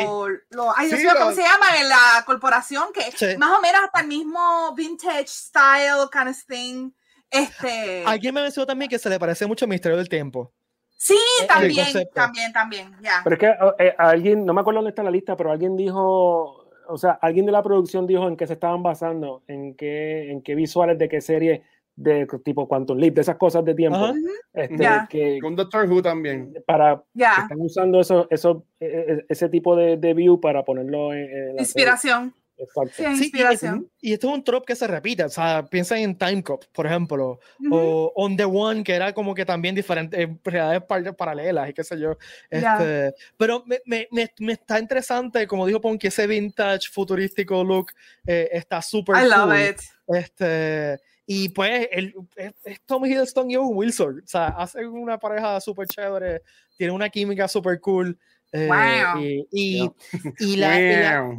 lo- 0.50 0.72
ay, 0.76 0.86
Dios 0.88 1.00
Sí, 1.00 1.04
mío, 1.06 1.14
lo- 1.14 1.20
¿cómo 1.20 1.32
se 1.32 1.42
llama? 1.42 1.66
En 1.80 1.88
la 1.88 2.22
corporación, 2.24 2.92
que 2.92 3.10
Sí. 3.16 3.36
más 3.36 3.56
o 3.56 3.60
menos 3.60 3.80
hasta 3.84 4.00
el 4.00 4.06
mismo 4.08 4.74
vintage 4.74 5.26
style 5.28 6.08
kind 6.12 6.28
of 6.28 6.36
thing. 6.46 6.90
Este... 7.30 8.04
Alguien 8.06 8.34
me 8.34 8.42
mencionó 8.42 8.66
también 8.66 8.88
que 8.88 8.98
se 8.98 9.08
le 9.08 9.18
parece 9.18 9.46
mucho 9.46 9.64
al 9.64 9.70
Misterio 9.70 9.96
del 9.96 10.08
Tiempo. 10.08 10.52
Sí, 10.96 11.16
también, 11.46 11.86
también, 12.12 12.52
también, 12.52 12.96
ya. 13.00 13.20
Pero 13.22 13.34
es 13.34 13.40
que 13.40 13.84
eh, 13.84 13.94
alguien, 13.98 14.44
no 14.44 14.52
me 14.52 14.60
acuerdo 14.60 14.78
dónde 14.78 14.90
está 14.90 15.04
la 15.04 15.12
lista, 15.12 15.36
pero 15.36 15.52
alguien 15.52 15.76
dijo, 15.76 16.68
o 16.88 16.98
sea, 16.98 17.12
alguien 17.22 17.46
de 17.46 17.52
la 17.52 17.62
producción 17.62 18.06
dijo 18.06 18.26
en 18.26 18.36
qué 18.36 18.48
se 18.48 18.54
estaban 18.54 18.82
basando, 18.82 19.44
en 19.46 19.74
qué, 19.76 20.32
en 20.32 20.42
qué 20.42 20.56
visuales 20.56 20.98
de 20.98 21.08
qué 21.08 21.20
serie 21.20 21.62
de 21.94 22.26
tipo 22.44 22.66
Quantum 22.66 22.98
Leap, 22.98 23.14
de 23.14 23.20
esas 23.20 23.36
cosas 23.36 23.64
de 23.64 23.74
tiempo. 23.74 24.12
Este, 24.52 24.88
que, 25.08 25.38
Con 25.40 25.54
Doctor 25.54 25.88
Who 25.88 26.02
también. 26.02 26.54
Para, 26.66 27.02
Están 27.14 27.60
usando 27.60 28.00
eso, 28.00 28.26
eso, 28.30 28.64
e, 28.80 28.86
e, 28.86 29.24
ese 29.28 29.48
tipo 29.48 29.76
de, 29.76 29.96
de 29.96 30.14
view 30.14 30.40
para 30.40 30.64
ponerlo 30.64 31.12
en... 31.12 31.58
Inspiración. 31.58 32.34
Exacto. 32.58 33.02
inspiración. 33.02 33.90
y, 34.00 34.12
esto 34.12 34.28
es 34.28 34.34
un 34.34 34.44
trope 34.44 34.66
que 34.66 34.76
se 34.76 34.86
repite. 34.86 35.24
O 35.24 35.28
sea, 35.28 35.64
piensa 35.64 35.98
en 35.98 36.16
Time 36.16 36.42
Cop, 36.42 36.64
por 36.72 36.86
ejemplo, 36.86 37.38
o 37.70 38.12
On 38.16 38.36
the 38.36 38.44
One, 38.44 38.82
que 38.82 38.94
era 38.94 39.12
como 39.12 39.34
que 39.34 39.44
también 39.44 39.74
diferente, 39.74 40.38
realidades 40.44 41.14
paralelas 41.16 41.70
y 41.70 41.72
qué 41.72 41.84
sé 41.84 41.98
yo. 41.98 42.18
Este, 42.50 43.14
Pero 43.36 43.64
me, 43.66 43.80
me, 43.86 44.08
me, 44.38 44.52
está 44.52 44.78
interesante, 44.78 45.46
como 45.46 45.66
dijo 45.66 45.80
Ponky, 45.80 46.08
ese 46.08 46.26
vintage 46.26 46.88
futurístico 46.90 47.62
look 47.62 47.92
eh, 48.26 48.48
está 48.52 48.82
súper 48.82 49.16
I 49.16 49.28
love 49.28 49.70
it. 49.70 49.80
Este, 50.06 50.98
y 51.26 51.50
pues 51.50 51.88
el, 51.92 52.14
es, 52.36 52.80
Tom 52.86 53.04
Hiddleston 53.04 53.50
y 53.50 53.56
Owen 53.56 53.76
Wilson. 53.76 54.22
O 54.24 54.26
sea, 54.26 54.46
hacen 54.48 54.88
una 54.88 55.18
pareja 55.18 55.60
súper 55.60 55.86
chévere, 55.86 56.42
tiene 56.76 56.92
una 56.92 57.10
química 57.10 57.46
súper 57.46 57.80
cool. 57.80 58.18
Eh, 58.52 59.44
y, 59.52 59.90
y, 60.38 60.56
la, 60.56 60.80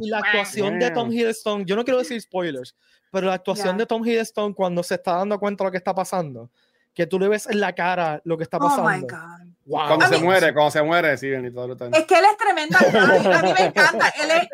y, 0.00 0.08
la, 0.08 0.18
actuación 0.18 0.78
de 0.78 0.90
Tom 0.90 1.10
Hiddleston, 1.10 1.64
yo 1.64 1.74
no 1.74 1.84
quiero 1.84 1.98
decir 1.98 2.20
spoilers, 2.20 2.76
pero 3.10 3.26
la 3.26 3.34
actuación 3.34 3.76
de 3.76 3.86
Tom 3.86 4.06
Hiddleston 4.06 4.54
cuando 4.54 4.82
se 4.82 4.94
está 4.94 5.16
dando 5.16 5.38
cuenta 5.38 5.64
de 5.64 5.68
lo 5.68 5.72
que 5.72 5.78
está 5.78 5.94
pasando, 5.94 6.50
que 6.94 7.06
tú 7.06 7.18
le 7.18 7.28
ves 7.28 7.48
en 7.48 7.60
la 7.60 7.72
cara 7.72 8.20
lo 8.24 8.36
que 8.36 8.44
está 8.44 8.58
oh 8.58 8.60
pasando. 8.60 9.06
Cuando 9.66 10.06
se 10.06 10.18
muere, 10.18 10.52
cuando 10.52 10.70
se 10.70 10.82
muere, 10.82 11.16
sí, 11.16 11.28
y 11.28 11.52
todo 11.52 11.72
Es 11.92 12.04
que 12.06 12.18
él 12.18 12.24
es 12.30 12.36
tremendo. 12.36 12.76
A 12.78 13.42
mí 13.42 13.52
me 13.52 13.60
encanta. 13.66 14.08
Él 14.20 14.30
es, 14.30 14.48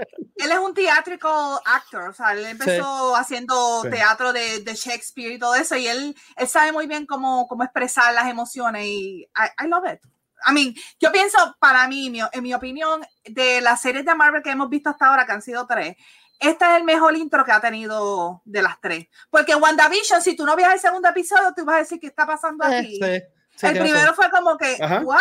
él 0.44 0.52
es 0.52 0.58
un 0.58 0.74
theatrical 0.74 1.58
actor. 1.64 2.10
O 2.10 2.12
sea, 2.12 2.32
él 2.32 2.44
empezó 2.44 3.16
haciendo 3.16 3.82
teatro 3.90 4.32
de, 4.32 4.60
de, 4.60 4.74
Shakespeare 4.74 5.32
y 5.32 5.38
todo 5.38 5.54
eso. 5.54 5.76
Y 5.76 5.88
él, 5.88 6.14
él 6.36 6.48
sabe 6.48 6.72
muy 6.72 6.86
bien 6.86 7.06
cómo, 7.06 7.46
cómo 7.48 7.64
expresar 7.64 8.12
las 8.12 8.28
emociones. 8.28 8.84
Y 8.84 9.22
I, 9.34 9.64
I 9.64 9.68
love 9.68 9.84
it. 9.90 10.00
I 10.48 10.52
mean, 10.52 10.74
yo 11.00 11.10
pienso, 11.12 11.56
para 11.58 11.86
mí, 11.88 12.12
en 12.32 12.42
mi 12.42 12.54
opinión, 12.54 13.02
de 13.24 13.60
las 13.60 13.80
series 13.80 14.04
de 14.04 14.14
Marvel 14.14 14.42
que 14.42 14.50
hemos 14.50 14.68
visto 14.68 14.90
hasta 14.90 15.06
ahora, 15.06 15.26
que 15.26 15.32
han 15.32 15.42
sido 15.42 15.66
tres, 15.66 15.96
este 16.38 16.64
es 16.64 16.76
el 16.76 16.84
mejor 16.84 17.16
intro 17.16 17.44
que 17.44 17.52
ha 17.52 17.60
tenido 17.60 18.42
de 18.44 18.62
las 18.62 18.80
tres. 18.80 19.06
Porque 19.30 19.52
en 19.52 19.62
WandaVision, 19.62 20.22
si 20.22 20.36
tú 20.36 20.44
no 20.44 20.56
ves 20.56 20.68
el 20.72 20.80
segundo 20.80 21.08
episodio, 21.08 21.54
tú 21.54 21.64
vas 21.64 21.76
a 21.76 21.80
decir 21.80 21.98
qué 21.98 22.08
está 22.08 22.26
pasando 22.26 22.66
eh, 22.66 22.78
aquí. 22.78 23.00
el 23.02 23.78
primero 23.78 24.14
fue 24.14 24.30
como 24.30 24.56
que, 24.56 24.76
¿what? 25.02 25.20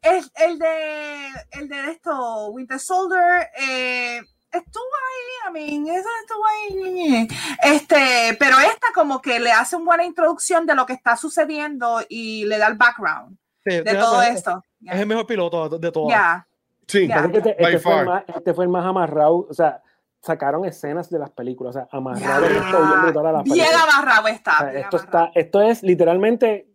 El, 0.00 0.24
el, 0.36 0.58
de, 0.58 1.28
el 1.50 1.68
de 1.68 1.90
esto, 1.90 2.46
Winter 2.48 2.78
Soldier, 2.78 3.50
eh, 3.58 4.20
estuvo 4.52 4.84
ahí, 4.84 5.48
I 5.48 5.80
mean, 5.82 5.96
eso 5.96 6.08
estuvo 6.22 6.46
ahí. 6.46 7.28
Este, 7.62 8.36
pero 8.38 8.58
esta 8.60 8.88
como 8.94 9.20
que 9.20 9.40
le 9.40 9.50
hace 9.52 9.76
una 9.76 9.86
buena 9.86 10.04
introducción 10.04 10.64
de 10.64 10.74
lo 10.74 10.86
que 10.86 10.92
está 10.92 11.16
sucediendo 11.16 12.04
y 12.08 12.44
le 12.44 12.58
da 12.58 12.68
el 12.68 12.74
background 12.74 13.36
de 13.70 13.94
todo 13.94 14.22
esto. 14.22 14.62
Es 14.84 15.00
el 15.00 15.06
mejor 15.06 15.26
piloto 15.26 15.78
de, 15.78 15.92
todo. 15.92 16.08
Ya. 16.08 16.46
Sí, 16.86 17.08
este, 17.10 17.56
este, 17.58 17.78
fue 17.80 18.04
más, 18.04 18.24
este, 18.28 18.54
fue 18.54 18.64
el 18.64 18.70
más, 18.70 18.84
amarrado, 18.86 19.46
o 19.48 19.54
sea, 19.54 19.82
sacaron 20.20 20.64
escenas 20.64 21.10
de 21.10 21.18
las 21.18 21.30
películas, 21.30 21.74
o 21.74 21.78
sea, 21.80 21.88
amarrado 21.90 22.48
yeah. 22.48 23.12
toda 23.12 23.32
la 23.32 23.42
Bien 23.42 23.66
amarrado 23.74 24.28
está. 24.28 24.72
esto 24.72 24.96
está, 24.96 25.32
esto 25.34 25.62
es 25.62 25.82
literalmente 25.82 26.68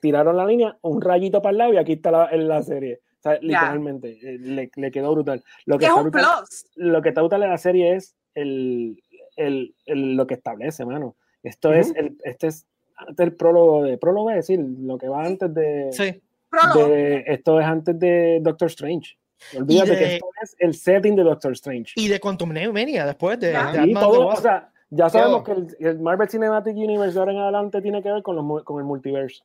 tiraron 0.00 0.36
la 0.36 0.46
línea, 0.46 0.76
un 0.82 1.00
rayito 1.00 1.42
para 1.42 1.50
el 1.52 1.58
lado 1.58 1.72
y 1.74 1.76
aquí 1.76 1.92
está 1.94 2.10
la, 2.10 2.28
en 2.30 2.48
la 2.48 2.62
serie. 2.62 3.00
O 3.18 3.22
sea, 3.22 3.38
literalmente, 3.40 4.18
eh, 4.22 4.38
le, 4.38 4.70
le, 4.74 4.90
quedó 4.90 5.12
brutal. 5.12 5.42
Lo 5.66 5.78
que, 5.78 5.84
es 5.84 5.90
está 5.90 6.00
un 6.00 6.10
brutal, 6.10 6.38
plus. 6.38 6.66
Lo 6.76 7.02
que 7.02 7.08
está 7.08 7.20
brutal 7.20 7.42
en 7.42 7.50
la 7.50 7.58
serie 7.58 7.96
es 7.96 8.16
el, 8.34 9.02
el, 9.36 9.74
el 9.86 10.14
lo 10.16 10.26
que 10.26 10.34
establece, 10.34 10.84
mano. 10.86 11.16
Esto 11.42 11.72
es, 11.72 11.94
el, 11.94 12.16
este 12.24 12.46
es 12.46 12.66
antes 12.96 13.24
el 13.24 13.34
prólogo 13.34 13.82
de, 13.82 13.98
prólogo 13.98 14.30
es 14.30 14.36
decir, 14.36 14.60
lo 14.60 14.98
que 14.98 15.08
va 15.08 15.24
antes 15.24 15.52
de, 15.52 15.88
sí 15.92 16.22
esto 17.26 17.60
es 17.60 17.66
antes 17.66 17.98
de 17.98 18.38
Doctor 18.42 18.68
Strange. 18.68 19.18
Olvídate 19.56 19.96
que 19.96 20.14
esto 20.16 20.26
es 20.42 20.56
el 20.58 20.74
setting 20.74 21.16
de 21.16 21.22
Doctor 21.22 21.52
Strange. 21.52 21.92
Y 21.96 22.08
de 22.08 22.18
Quantum 22.20 22.52
Mania 22.52 23.06
después 23.06 23.38
de, 23.38 23.52
todo, 23.94 24.28
o 24.28 24.36
sea, 24.36 24.72
ya 24.90 25.08
sabemos 25.08 25.44
que 25.44 25.52
el, 25.78 25.98
Marvel 26.00 26.28
Cinematic 26.28 26.74
Universe 26.74 27.14
de 27.14 27.20
ahora 27.20 27.32
en 27.32 27.38
adelante 27.38 27.80
tiene 27.80 28.02
que 28.02 28.10
ver 28.10 28.22
con, 28.22 28.36
los, 28.36 28.64
con 28.64 28.78
el 28.78 28.84
multiverso. 28.84 29.44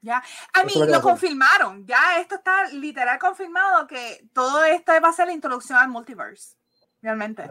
Ya, 0.00 0.22
a 0.52 0.64
mí 0.64 0.72
lo 0.74 1.00
confirmaron, 1.00 1.86
ya 1.86 2.20
esto 2.20 2.34
está 2.34 2.68
literal 2.72 3.20
confirmado 3.20 3.86
que 3.86 4.26
todo 4.32 4.64
esto 4.64 4.92
va 5.00 5.10
a 5.10 5.12
ser 5.12 5.28
la 5.28 5.32
introducción 5.32 5.78
al 5.78 5.88
multiverse, 5.90 6.56
realmente. 7.00 7.44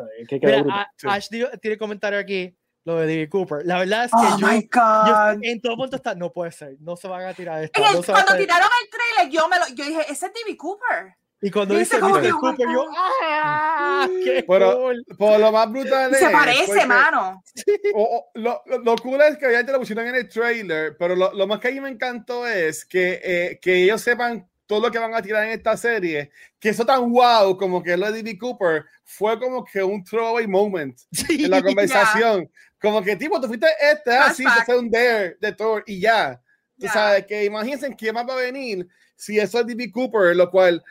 Ash 1.06 1.30
tiene 1.30 1.78
comentario 1.78 2.20
aquí 2.20 2.54
lo 2.84 2.98
de 2.98 3.08
D.B. 3.08 3.30
Cooper. 3.30 3.66
La 3.66 3.80
verdad 3.80 4.06
es 4.06 4.12
que 4.12 4.18
oh 4.18 4.40
yo, 4.40 5.40
en 5.42 5.62
todo 5.62 5.78
punto 5.78 5.96
está, 5.96 6.16
no 6.16 6.32
puede 6.32 6.52
ser, 6.52 6.78
no 6.80 6.96
se 6.96 7.08
van 7.08 7.26
a 7.26 7.34
tirar 7.34 7.64
esto. 7.64 7.82
cuando 7.82 8.36
tiraron 8.36 8.70
el 8.84 8.90
trailer, 8.90 9.34
yo, 9.34 9.48
me 9.48 9.58
lo, 9.60 9.68
yo 9.76 9.86
dije, 9.86 10.02
ese 10.10 10.28
es 10.28 10.34
D.B. 10.34 10.58
Cooper. 10.58 11.16
Y 11.44 11.50
cuando 11.50 11.76
dice 11.76 12.00
D.B. 12.00 12.32
Cooper, 12.32 12.68
yo, 12.72 12.86
¡ah! 12.96 14.08
¡Qué 14.24 14.46
cool! 14.46 15.04
Por 15.18 15.40
lo 15.40 15.52
más 15.52 15.72
brutal 15.72 16.14
Se 16.14 16.30
parece, 16.30 16.86
mano. 16.86 17.44
lo, 18.36 18.64
lo, 18.66 18.96
cool 18.98 19.22
es 19.22 19.38
que 19.38 19.48
obviamente 19.48 19.72
lo 19.72 19.80
pusieron 19.80 20.08
en 20.08 20.16
el 20.16 20.30
trailer, 20.30 20.96
pero 20.98 21.16
lo, 21.16 21.34
lo 21.34 21.48
más 21.48 21.60
que 21.60 21.70
a 21.70 21.72
mí 21.72 21.82
me 21.82 21.90
encantó 21.90 22.48
es 22.48 22.86
que, 22.86 23.20
eh, 23.24 23.60
que 23.60 23.84
ellos 23.84 24.02
sepan 24.02 24.48
todo 24.68 24.80
lo 24.80 24.92
que 24.92 25.00
van 25.00 25.14
a 25.14 25.22
tirar 25.22 25.44
en 25.44 25.52
esta 25.52 25.76
serie, 25.76 26.32
que 26.60 26.70
eso 26.70 26.86
tan 26.86 27.12
wow 27.12 27.58
como 27.58 27.84
que 27.84 27.98
lo 27.98 28.06
de 28.12 28.22
D.B. 28.24 28.38
Cooper 28.38 28.86
fue 29.04 29.38
como 29.38 29.66
que 29.66 29.84
un 29.84 30.04
throwaway 30.04 30.48
moment 30.48 30.98
en 31.28 31.50
la 31.52 31.62
conversación. 31.62 32.50
Como 32.82 33.04
que, 33.04 33.16
tipo, 33.16 33.40
tú 33.40 33.48
fuiste 33.48 33.68
este, 33.80 34.12
así, 34.12 34.44
ah, 34.48 34.64
se 34.66 34.76
un 34.76 34.90
dare 34.90 35.38
de 35.40 35.52
Thor 35.54 35.84
y 35.86 36.00
ya. 36.00 36.42
Tú 36.80 36.88
sabes 36.88 37.28
que 37.28 37.46
imagínense 37.46 37.96
quién 37.96 38.16
más 38.16 38.28
va 38.28 38.34
a 38.34 38.38
venir 38.38 38.88
si 39.16 39.38
eso 39.38 39.60
es 39.60 39.68
D.B. 39.68 39.92
Cooper, 39.92 40.36
lo 40.36 40.50
cual 40.50 40.84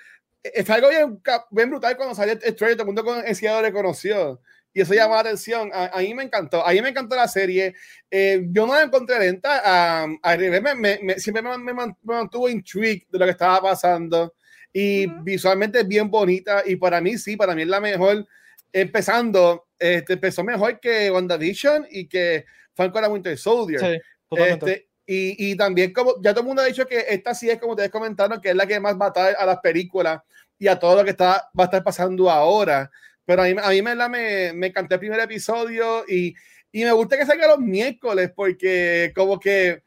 es 0.42 0.70
algo 0.70 0.88
bien, 0.88 1.20
bien 1.50 1.70
brutal 1.70 1.96
cuando 1.96 2.14
salió 2.14 2.34
el 2.34 2.54
trailer, 2.54 2.76
todo 2.76 2.82
el 2.82 2.86
mundo 2.86 3.04
con 3.04 3.26
el 3.26 3.62
reconoció 3.62 4.40
y 4.72 4.80
eso 4.80 4.94
llama 4.94 5.14
la 5.14 5.20
atención. 5.20 5.70
A, 5.72 5.98
mí 5.98 6.14
me 6.14 6.22
encantó, 6.22 6.64
a 6.66 6.72
mí 6.72 6.80
me 6.80 6.90
encantó 6.90 7.16
la 7.16 7.28
serie. 7.28 7.74
Eh, 8.10 8.46
yo 8.50 8.66
no 8.66 8.74
la 8.74 8.82
encontré 8.82 9.18
lenta, 9.18 10.04
a 10.22 10.36
revés, 10.36 10.62
me, 10.76 11.18
siempre 11.18 11.42
me, 11.42 11.74
mantuvo 12.02 12.48
intrigued 12.48 13.08
de 13.10 13.18
lo 13.18 13.24
que 13.24 13.32
estaba 13.32 13.60
pasando 13.60 14.34
y 14.72 15.06
visualmente 15.22 15.80
es 15.80 15.88
bien 15.88 16.08
bonita 16.08 16.62
y 16.64 16.76
para 16.76 17.00
mí 17.00 17.18
sí, 17.18 17.36
para 17.36 17.54
mí 17.54 17.62
es 17.62 17.68
la 17.68 17.80
mejor, 17.80 18.26
empezando, 18.72 19.68
este, 19.78 20.14
empezó 20.14 20.44
mejor 20.44 20.80
que 20.80 21.10
WandaVision 21.10 21.86
y 21.90 22.06
que 22.08 22.44
Falcon 22.74 23.10
Winter 23.12 23.36
Soldier. 23.36 24.02
este, 24.30 24.88
y, 25.06 25.50
y, 25.50 25.56
también 25.56 25.92
como 25.92 26.22
ya 26.22 26.32
todo 26.32 26.42
el 26.42 26.46
mundo 26.46 26.62
ha 26.62 26.66
dicho 26.66 26.86
que 26.86 27.04
esta 27.08 27.34
sí 27.34 27.50
es 27.50 27.58
como 27.58 27.72
ustedes 27.72 27.90
comentaron, 27.90 28.40
que 28.40 28.50
es 28.50 28.56
la 28.56 28.66
que 28.66 28.78
más 28.78 28.94
va 28.96 29.12
a 29.14 29.42
a 29.42 29.46
las 29.46 29.58
películas 29.58 30.20
y 30.58 30.68
a 30.68 30.78
todo 30.78 30.96
lo 30.96 31.04
que 31.04 31.10
está, 31.10 31.50
va 31.58 31.64
a 31.64 31.66
estar 31.66 31.82
pasando 31.82 32.30
ahora. 32.30 32.90
Pero 33.24 33.42
a 33.42 33.46
mí, 33.46 33.54
a 33.60 33.70
mí 33.70 33.82
me, 33.82 33.94
me, 34.08 34.52
me 34.52 34.66
encantó 34.68 34.94
el 34.94 35.00
primer 35.00 35.20
episodio 35.20 36.04
y, 36.06 36.34
y 36.70 36.84
me 36.84 36.92
gusta 36.92 37.16
que 37.16 37.26
salga 37.26 37.48
los 37.48 37.58
miércoles 37.58 38.30
porque 38.34 39.12
como 39.14 39.40
que 39.40 39.82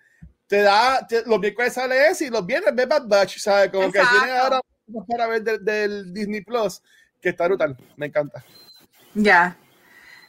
te 0.47 0.61
da, 0.61 1.07
los 1.25 1.39
miércoles 1.39 1.73
sale 1.73 2.07
ese 2.07 2.25
y 2.25 2.29
los 2.29 2.45
viernes 2.45 2.75
ve 2.75 2.85
Bad 2.85 3.07
Batch, 3.07 3.37
¿sabes? 3.37 3.71
Como 3.71 3.91
que 3.91 3.99
tiene 3.99 4.37
ahora 4.37 4.61
para 5.07 5.27
ver 5.27 5.43
del, 5.43 6.13
Disney 6.13 6.41
Plus, 6.41 6.81
que 7.21 7.29
está 7.29 7.47
brutal, 7.47 7.77
me 7.95 8.07
encanta. 8.07 8.43
Ya. 9.15 9.57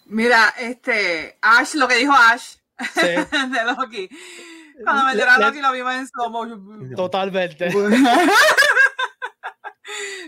Mira, 0.07 0.55
este, 0.59 1.39
Ash, 1.41 1.74
lo 1.74 1.89
que 1.89 1.97
dijo 1.97 2.12
Ash 2.12 2.57
sí. 2.95 3.01
de 3.07 3.64
Loki. 3.76 4.09
Cuando 4.82 5.05
me 5.05 5.22
a 5.22 5.39
Loki 5.39 5.61
lo 5.61 5.72
vimos 5.72 5.95
en 5.95 6.07
slow 6.07 6.95
Totalmente. 6.97 7.70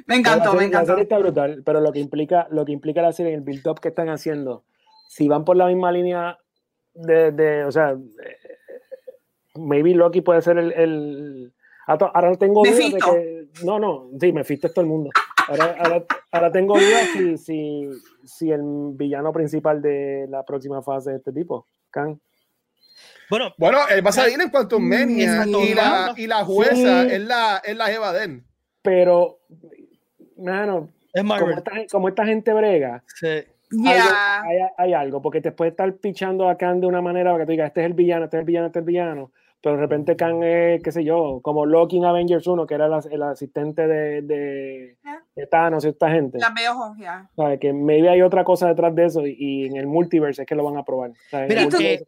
me 0.07 0.17
encantó, 0.17 0.55
me 0.55 0.65
encantó. 0.65 0.93
La 0.93 0.95
serie 0.95 1.03
está 1.03 1.19
brutal, 1.19 1.63
pero 1.65 1.81
lo 1.81 1.93
que 1.93 1.99
implica, 1.99 2.47
lo 2.51 2.65
que 2.65 2.73
implica 2.73 3.03
la 3.03 3.13
serie, 3.13 3.35
el 3.35 3.41
build-up 3.41 3.81
que 3.81 3.89
están 3.89 4.09
haciendo, 4.09 4.65
si 5.09 5.29
van 5.29 5.45
por 5.45 5.57
la 5.57 5.67
misma 5.67 5.91
línea 5.91 6.39
de, 6.95 7.33
de 7.33 7.65
o 7.65 7.73
sea, 7.73 7.97
maybe 9.57 9.95
Loki 9.95 10.21
puede 10.21 10.43
ser 10.43 10.59
el, 10.59 10.73
el 10.73 11.53
ahora 11.87 12.37
tengo 12.37 12.63
dudas 12.65 12.79
de 12.79 12.99
que 12.99 13.49
no, 13.65 13.79
no, 13.79 14.11
sí, 14.21 14.33
me 14.33 14.45
fuiste 14.45 14.69
todo 14.69 14.83
el 14.83 14.89
mundo. 14.89 15.11
Ahora, 15.49 15.77
ahora, 15.79 16.05
ahora 16.33 16.53
tengo 16.53 16.79
dudas 16.79 17.09
si, 17.13 17.39
si, 17.39 17.89
si, 18.27 18.51
el 18.51 18.63
villano 18.95 19.33
principal 19.33 19.81
de 19.81 20.27
la 20.29 20.45
próxima 20.45 20.83
fase 20.83 21.11
de 21.11 21.17
este 21.17 21.33
tipo, 21.33 21.67
Kang. 21.91 22.19
Bueno, 23.29 23.53
bueno, 23.59 23.79
él 23.91 24.05
va 24.05 24.11
a 24.11 24.13
salir 24.13 24.41
en 24.41 24.51
Quantum 24.51 24.83
Mania 24.83 25.45
y 25.47 25.75
la, 25.75 26.15
y 26.17 26.27
la 26.27 26.45
jueza 26.45 27.05
es 27.05 27.21
la, 27.21 27.61
es 27.65 27.77
la 27.77 27.93
Eva 27.93 28.13
Pero, 28.83 29.41
mano, 30.37 30.91
como 31.13 31.51
esta, 31.51 31.73
como 31.91 32.09
esta, 32.09 32.25
gente 32.25 32.53
brega. 32.53 33.03
Hay, 33.85 34.59
hay, 34.77 34.93
algo, 34.93 35.21
porque 35.21 35.41
te 35.41 35.51
puede 35.51 35.73
estar 35.73 35.93
pichando 35.97 36.49
a 36.49 36.57
Khan 36.57 36.81
de 36.81 36.87
una 36.87 37.03
manera 37.03 37.33
para 37.33 37.43
que 37.43 37.47
tú 37.47 37.53
digas, 37.53 37.69
este 37.69 37.81
es 37.81 37.87
el 37.87 37.95
villano, 37.95 38.27
este 38.27 38.37
es 38.37 38.41
el 38.41 38.47
villano, 38.47 38.67
este 38.67 38.79
es 38.79 38.83
el 38.83 38.87
villano, 38.87 39.33
pero 39.67 39.79
de 39.79 39.83
repente 39.83 40.15
Khan 40.15 40.45
es, 40.45 40.81
qué 40.81 40.93
sé 40.93 41.03
yo, 41.03 41.41
como 41.43 41.67
Loki 41.67 41.97
en 41.97 42.05
Avengers 42.05 42.47
1, 42.47 42.69
que 42.69 42.75
era 42.75 42.87
el, 42.87 42.93
el 43.11 43.23
asistente 43.25 43.89
de, 43.89 44.23
de, 44.23 44.97
de, 45.35 45.47
Thanos 45.49 45.85
y 45.85 45.89
esta 45.89 46.09
gente. 46.09 46.39
La 46.39 46.51
veo, 46.51 46.95
ya. 46.97 47.29
¿Sabes? 47.35 47.59
Que 47.59 47.73
maybe 47.73 48.09
hay 48.09 48.23
otra 48.23 48.45
cosa 48.45 48.69
detrás 48.69 48.95
de 48.95 49.07
eso 49.07 49.27
y, 49.27 49.35
y, 49.37 49.67
en 49.67 49.75
el 49.75 49.89
multiverse 49.89 50.43
es 50.43 50.47
que 50.47 50.55
lo 50.55 50.63
van 50.63 50.77
a 50.77 50.85
probar. 50.85 51.11
Mira, 51.49 51.67
que... 51.69 52.01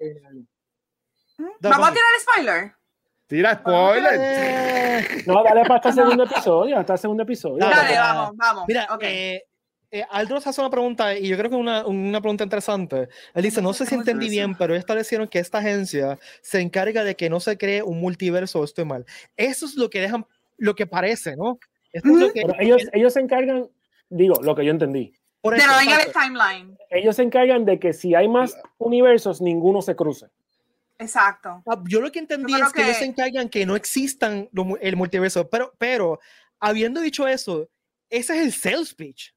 ¿Vamos 1.58 1.88
a 1.88 1.90
tirar 1.90 2.06
spoiler? 2.20 2.72
Tira 3.26 3.54
spoiler. 3.56 5.26
No, 5.26 5.42
dale 5.42 5.62
para 5.62 5.74
hasta 5.78 5.88
el 5.88 5.94
segundo 5.96 6.22
episodio, 6.22 6.78
hasta 6.78 6.92
el 6.92 6.98
segundo 7.00 7.22
episodio. 7.24 7.58
Dale, 7.58 7.98
vamos, 7.98 8.36
vamos. 8.36 8.64
Mira, 8.68 8.86
okay. 8.88 9.34
eh, 9.34 9.47
eh, 9.90 10.04
Aldros 10.10 10.46
hace 10.46 10.60
una 10.60 10.70
pregunta 10.70 11.16
y 11.16 11.28
yo 11.28 11.36
creo 11.38 11.48
que 11.48 11.56
es 11.56 11.60
una, 11.60 11.86
una, 11.86 12.20
pregunta 12.20 12.44
interesante. 12.44 13.08
Él 13.34 13.42
dice, 13.42 13.62
no 13.62 13.72
sé 13.72 13.86
si 13.86 13.94
entendí 13.94 14.28
bien, 14.28 14.54
pero 14.54 14.74
establecieron 14.74 15.28
que 15.28 15.38
esta 15.38 15.58
agencia 15.58 16.18
se 16.42 16.60
encarga 16.60 17.04
de 17.04 17.16
que 17.16 17.30
no 17.30 17.40
se 17.40 17.56
cree 17.56 17.82
un 17.82 18.00
multiverso, 18.00 18.62
estoy 18.64 18.84
mal. 18.84 19.06
Eso 19.36 19.64
es 19.64 19.76
lo 19.76 19.88
que 19.88 20.00
dejan, 20.00 20.26
lo 20.58 20.74
que 20.74 20.86
parece, 20.86 21.36
¿no? 21.36 21.58
Esto 21.92 22.10
es 22.10 22.16
lo 22.16 22.32
que, 22.32 22.42
pero 22.42 22.60
ellos, 22.60 22.82
ellos 22.92 23.14
se 23.14 23.20
encargan, 23.20 23.68
digo, 24.10 24.34
lo 24.42 24.54
que 24.54 24.64
yo 24.64 24.72
entendí. 24.72 25.14
Por 25.40 25.54
eso, 25.54 25.66
de 25.66 25.84
no 25.86 26.12
timeline. 26.12 26.76
Ellos 26.90 27.16
se 27.16 27.22
encargan 27.22 27.64
de 27.64 27.78
que 27.78 27.94
si 27.94 28.14
hay 28.14 28.28
más 28.28 28.58
universos, 28.76 29.40
ninguno 29.40 29.80
se 29.80 29.96
cruce. 29.96 30.26
Exacto. 30.98 31.62
Ah, 31.66 31.82
yo 31.88 32.00
lo 32.00 32.10
que 32.10 32.18
entendí 32.18 32.52
es 32.52 32.72
que, 32.72 32.82
que, 32.82 32.82
ellos 32.82 32.96
se 32.98 33.04
encargan 33.04 33.48
que 33.48 33.64
no 33.64 33.76
existan 33.76 34.50
el 34.80 34.96
multiverso, 34.96 35.48
pero, 35.48 35.72
pero 35.78 36.18
habiendo 36.58 37.00
dicho 37.00 37.26
eso, 37.26 37.70
ese 38.10 38.36
es 38.36 38.44
el 38.44 38.52
sales 38.52 38.94
pitch. 38.94 39.32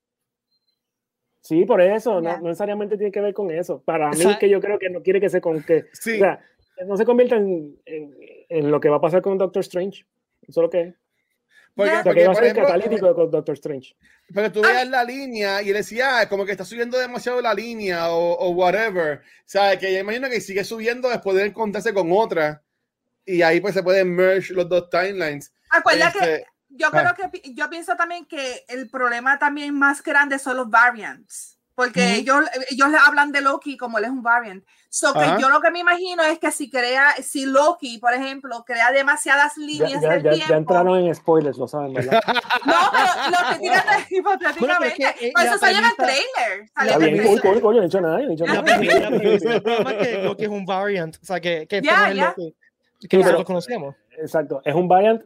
Sí, 1.41 1.65
por 1.65 1.81
eso, 1.81 2.21
no, 2.21 2.37
no, 2.37 2.47
necesariamente 2.49 2.97
tiene 2.97 3.11
que 3.11 3.21
ver 3.21 3.33
con 3.33 3.49
eso. 3.51 3.81
Para 3.81 4.11
mí, 4.11 4.37
que 4.39 4.49
yo 4.49 4.61
creo 4.61 4.77
que 4.77 4.89
no 4.89 5.01
quiere 5.01 5.19
que 5.19 5.29
se 5.29 5.41
con 5.41 5.63
que 5.63 5.85
sí. 5.93 6.15
o 6.15 6.19
sea, 6.19 6.39
no 6.85 6.97
se 6.97 7.05
convierta 7.05 7.35
en, 7.35 7.77
en, 7.85 8.15
en, 8.47 8.71
lo 8.71 8.79
que 8.79 8.89
va 8.89 8.97
a 8.97 9.01
pasar 9.01 9.21
con 9.21 9.37
Doctor 9.37 9.61
Strange. 9.61 10.05
Eso 10.43 10.61
es 10.61 10.63
lo 10.63 10.69
que 10.69 10.81
es. 10.81 10.95
Porque, 11.73 11.91
o 11.91 12.03
sea, 12.03 12.13
que 12.13 12.25
va 12.25 12.33
a 12.33 12.35
ser 12.35 12.43
ejemplo, 12.43 12.65
catalítico 12.65 13.15
con 13.15 13.31
Doctor 13.31 13.53
Strange. 13.53 13.95
Pero 14.33 14.51
tú 14.51 14.61
veas 14.61 14.87
la 14.87 15.03
línea 15.03 15.61
y 15.61 15.69
él 15.69 15.75
decía, 15.75 16.19
ah, 16.19 16.29
como 16.29 16.45
que 16.45 16.51
está 16.51 16.65
subiendo 16.65 16.97
demasiado 16.99 17.41
la 17.41 17.53
línea 17.53 18.11
o, 18.11 18.33
o 18.33 18.49
whatever. 18.49 19.19
O 19.19 19.21
sea, 19.45 19.77
que 19.79 19.93
yo 19.93 19.99
imagino 19.99 20.29
que 20.29 20.41
sigue 20.41 20.63
subiendo 20.63 21.09
después 21.09 21.37
de 21.37 21.45
encontrarse 21.45 21.93
con 21.93 22.11
otra. 22.11 22.61
Y 23.25 23.41
ahí 23.41 23.61
pues 23.61 23.73
se 23.73 23.83
pueden 23.83 24.13
merge 24.13 24.53
los 24.53 24.67
dos 24.67 24.89
timelines. 24.89 25.53
Acuérdate 25.69 26.17
este, 26.19 26.29
que 26.29 26.45
yo 26.71 26.89
creo 26.91 27.13
que 27.15 27.53
yo 27.53 27.69
pienso 27.69 27.95
también 27.95 28.25
que 28.25 28.65
el 28.67 28.89
problema 28.89 29.39
también 29.39 29.77
más 29.77 30.01
grande 30.03 30.39
son 30.39 30.57
los 30.57 30.69
variants, 30.69 31.57
porque 31.75 31.99
uh 31.99 32.03
-huh. 32.03 32.19
ellos, 32.19 32.45
ellos 32.69 32.89
le 32.89 32.97
hablan 32.97 33.31
de 33.31 33.41
Loki 33.41 33.77
como 33.77 33.97
él 33.97 34.05
es 34.05 34.11
un 34.11 34.21
variant. 34.21 34.63
So 34.89 35.13
que 35.13 35.25
yo 35.39 35.49
lo 35.49 35.61
que 35.61 35.71
me 35.71 35.79
imagino 35.79 36.21
es 36.23 36.37
que 36.37 36.51
si 36.51 36.69
crea, 36.69 37.13
si 37.23 37.45
Loki, 37.45 37.97
por 37.97 38.13
ejemplo, 38.13 38.63
crea 38.65 38.91
demasiadas 38.91 39.55
líneas 39.55 40.01
ya, 40.01 40.01
ya, 40.01 40.09
del 40.09 40.23
ya, 40.23 40.31
tiempo. 40.31 40.49
ya 40.49 40.57
entraron 40.57 40.99
en 40.99 41.15
spoilers, 41.15 41.57
lo 41.57 41.67
saben, 41.67 41.93
¿verdad? 41.93 42.21
no, 42.65 42.73
pero 42.91 43.31
lo 43.31 43.53
que 43.53 43.59
tiran 43.59 43.83
hipotéticamente. 44.09 44.59
Bueno, 44.59 44.85
es 44.85 44.93
que, 44.95 45.31
por 45.31 45.43
eso 45.45 45.57
sale 45.57 45.77
en 45.77 45.85
el 45.85 45.95
trailer. 45.95 46.69
Sale 46.75 46.91
Está 46.91 46.97
bien, 46.99 47.15
el 47.15 47.21
trailer. 47.21 47.41
coño, 47.41 47.61
coño, 47.61 47.77
no 47.77 47.83
he 47.83 47.85
dicho 47.85 48.01
nada, 48.01 48.17
no 48.17 48.23
he 48.23 48.29
dicho 48.29 48.45
nada. 48.45 48.59
El 48.59 49.61
problema 49.61 49.91
es 49.91 50.07
que 50.07 50.23
Loki 50.23 50.43
es 50.43 50.49
un 50.49 50.65
variant, 50.65 51.15
o 51.15 51.25
sea, 51.25 51.39
que, 51.39 51.67
que, 51.67 51.81
Ya, 51.81 52.09
es 52.09 52.15
ya. 52.17 52.25
Loki 52.27 52.55
que 53.07 53.17
nosotros 53.17 53.45
conocemos. 53.45 53.95
Exacto, 54.17 54.61
es 54.63 54.75
un 54.75 54.87
variant 54.87 55.23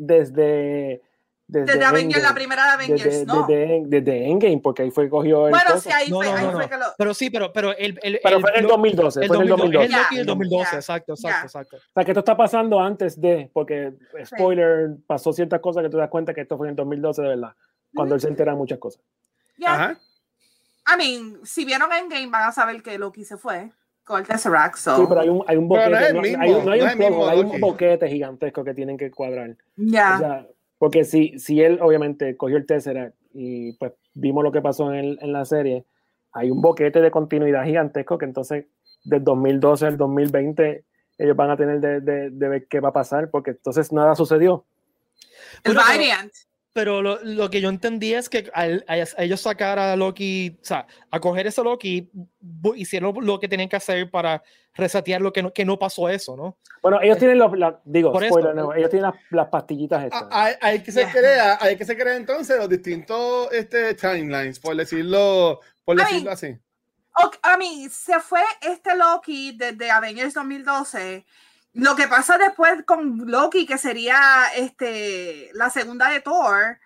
desde 0.00 1.02
desde, 1.50 1.72
desde 1.72 1.84
Avengers, 1.84 2.22
la 2.22 2.32
primera 2.32 2.64
de 2.64 2.70
Avengers, 2.70 3.04
desde, 3.04 3.26
no. 3.26 3.44
Desde, 3.44 3.82
desde, 3.86 4.30
Endgame, 4.30 4.58
porque 4.58 4.82
ahí 4.82 4.90
fue 4.92 5.04
que 5.04 5.10
cogió 5.10 5.46
el. 5.46 5.50
Bueno, 5.50 5.80
sí, 5.80 5.90
ahí 5.90 6.08
No, 6.08 6.18
fue, 6.18 6.26
no, 6.26 6.36
ahí 6.36 6.44
no, 6.44 6.52
fue 6.52 6.62
no. 6.62 6.68
que 6.68 6.76
lo. 6.76 6.84
Pero 6.96 7.14
sí, 7.14 7.28
pero, 7.28 7.52
pero 7.52 7.76
el, 7.76 7.98
el, 8.02 8.20
Pero 8.22 8.40
fue 8.40 8.50
en 8.50 8.60
el 8.60 8.66
2012. 8.68 9.20
el 9.20 9.26
fue 9.26 9.36
en 9.36 9.42
el 9.42 9.48
2012. 9.48 9.88
2012. 9.88 9.90
El 9.90 10.00
Loki 10.00 10.16
del 10.16 10.26
Ya, 10.26 10.30
2012, 10.30 10.70
ya. 10.70 10.76
exacto, 10.76 11.12
exacto, 11.14 11.46
exacto. 11.46 11.76
O 11.76 11.92
sea, 11.92 12.04
que 12.04 12.10
esto 12.12 12.20
está 12.20 12.36
pasando 12.36 12.80
antes 12.80 13.20
de, 13.20 13.50
porque, 13.52 13.94
spoiler, 14.24 14.90
pasó 15.08 15.32
ciertas 15.32 15.60
cosas 15.60 15.82
que 15.82 15.88
tú 15.88 15.96
te 15.96 16.02
das 16.02 16.10
cuenta 16.10 16.32
que 16.32 16.42
esto 16.42 16.56
fue 16.56 16.68
en 16.68 16.70
el 16.70 16.76
2012 16.76 17.22
de 17.22 17.28
verdad, 17.28 17.54
cuando 17.94 18.14
él 18.14 18.20
se 18.20 18.28
entera 18.28 18.52
de 18.52 18.58
muchas 18.58 18.78
cosas. 18.78 19.02
Ya. 19.58 19.74
Ajá. 19.74 19.98
I 20.86 20.96
mean, 20.96 21.40
si 21.44 21.64
vieron 21.64 21.92
Endgame 21.92 22.28
van 22.28 22.48
a 22.48 22.52
saber 22.52 22.80
que 22.80 22.96
Loki 22.96 23.24
se 23.24 23.36
fue 23.36 23.72
el 24.18 24.26
Tesseract, 24.26 24.76
so. 24.76 24.96
Sí, 24.96 25.02
pero 25.08 25.20
hay 25.20 25.28
un, 25.28 25.42
hay 25.46 25.56
un 25.56 25.68
boquete, 25.68 26.12
no 26.12 26.20
mismo, 26.22 26.42
hay, 26.42 26.50
un- 26.52 26.64
no 26.64 26.72
hay 26.72 26.80
no 26.80 26.86
un 26.86 26.96
plot, 27.14 27.28
hay 27.30 27.40
un 27.40 27.60
boquete 27.60 28.08
gigantesco 28.08 28.64
que 28.64 28.74
tienen 28.74 28.96
que 28.96 29.10
cuadrar. 29.10 29.56
Ya. 29.76 30.14
O 30.16 30.18
sea, 30.18 30.46
porque 30.78 31.04
si, 31.04 31.38
si 31.38 31.60
él 31.62 31.78
obviamente 31.82 32.36
cogió 32.36 32.56
el 32.56 32.66
Tesseract 32.66 33.14
y 33.34 33.72
pues 33.74 33.92
vimos 34.14 34.42
lo 34.44 34.50
que 34.52 34.60
pasó 34.62 34.92
en, 34.92 34.98
el- 34.98 35.18
en 35.20 35.32
la 35.32 35.44
serie, 35.44 35.84
hay 36.32 36.50
un 36.50 36.60
boquete 36.62 37.00
de 37.00 37.10
continuidad 37.10 37.64
gigantesco 37.64 38.16
que 38.18 38.24
entonces 38.24 38.66
del 39.04 39.24
2012 39.24 39.86
al 39.86 39.96
2020 39.96 40.84
ellos 41.18 41.36
van 41.36 41.50
a 41.50 41.56
tener 41.56 41.80
de, 41.80 42.00
de- 42.00 42.30
de 42.30 42.48
ver 42.48 42.66
qué 42.68 42.80
va 42.80 42.90
a 42.90 42.92
pasar 42.92 43.30
porque 43.30 43.50
entonces 43.52 43.92
nada 43.92 44.14
sucedió. 44.14 44.64
el 45.64 45.74
Bueno, 45.74 45.80
pero- 45.86 45.98
variant. 45.98 46.32
Pero 46.72 47.02
lo, 47.02 47.18
lo 47.24 47.50
que 47.50 47.60
yo 47.60 47.68
entendí 47.68 48.14
es 48.14 48.28
que 48.28 48.48
al, 48.54 48.84
a, 48.86 48.92
a 48.94 49.24
ellos 49.24 49.40
sacar 49.40 49.78
a 49.80 49.96
Loki, 49.96 50.56
o 50.62 50.64
sea, 50.64 50.86
a 51.10 51.18
coger 51.18 51.48
ese 51.48 51.64
Loki, 51.64 52.08
bu- 52.40 52.74
hicieron 52.76 53.12
lo 53.26 53.40
que 53.40 53.48
tenían 53.48 53.68
que 53.68 53.74
hacer 53.74 54.08
para 54.08 54.40
resetear 54.74 55.20
lo 55.20 55.32
que 55.32 55.42
no, 55.42 55.52
que 55.52 55.64
no 55.64 55.80
pasó 55.80 56.08
eso, 56.08 56.36
¿no? 56.36 56.58
Bueno, 56.80 57.00
ellos 57.02 57.18
tienen 57.18 57.38
los, 57.38 57.58
la- 57.58 57.80
digo, 57.84 58.12
Por 58.12 58.22
eso, 58.22 58.34
spoiler, 58.34 58.54
no, 58.54 58.72
ellos 58.72 58.88
tienen 58.88 59.10
las, 59.10 59.14
las 59.30 59.48
pastillitas 59.48 60.04
estas. 60.04 60.22
Ah, 60.30 60.44
Hay, 60.44 60.54
hay 60.60 60.82
que 60.82 60.92
se 60.92 61.04
crea, 61.10 61.58
hay 61.60 61.76
que 61.76 61.84
se 61.84 61.96
crea 61.96 62.16
entonces 62.16 62.56
los 62.56 62.68
distintos 62.68 63.52
este, 63.52 63.94
timelines, 63.94 64.60
por 64.60 64.76
decirlo, 64.76 65.60
por 65.84 66.00
Ay. 66.00 66.06
decirlo 66.06 66.30
así. 66.30 66.56
Ok, 67.22 67.36
a 67.42 67.56
mí, 67.56 67.88
se 67.90 68.20
fue 68.20 68.40
este 68.62 68.96
Loki 68.96 69.56
desde 69.58 69.90
Avengers 69.90 70.34
2012. 70.34 71.26
Lo 71.72 71.94
que 71.94 72.08
pasa 72.08 72.36
después 72.36 72.82
con 72.84 73.30
Loki, 73.30 73.64
que 73.66 73.78
sería 73.78 74.18
este, 74.56 75.50
la 75.54 75.70
segunda 75.70 76.08
de 76.08 76.20
Thor, 76.20 76.78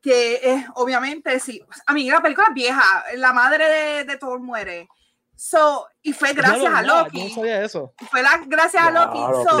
que 0.00 0.40
es 0.42 0.64
obviamente, 0.74 1.38
sí, 1.38 1.62
a 1.86 1.92
mí 1.92 2.10
la 2.10 2.20
película 2.20 2.48
es 2.48 2.54
vieja, 2.54 2.82
la 3.16 3.32
madre 3.32 3.68
de, 3.68 4.04
de 4.04 4.16
Thor 4.16 4.40
muere. 4.40 4.88
So, 5.36 5.86
y 6.02 6.12
fue 6.12 6.32
gracias 6.34 6.70
no- 6.70 6.76
a 6.76 6.82
Loki. 6.82 7.18
Yo 7.22 7.28
no 7.28 7.34
sabía 7.36 7.62
eso. 7.64 7.94
Fue 8.10 8.22
la, 8.22 8.40
gracias 8.46 8.82
a 8.84 8.90
Loki. 8.90 9.18
Claro, 9.18 9.44
So, 9.44 9.60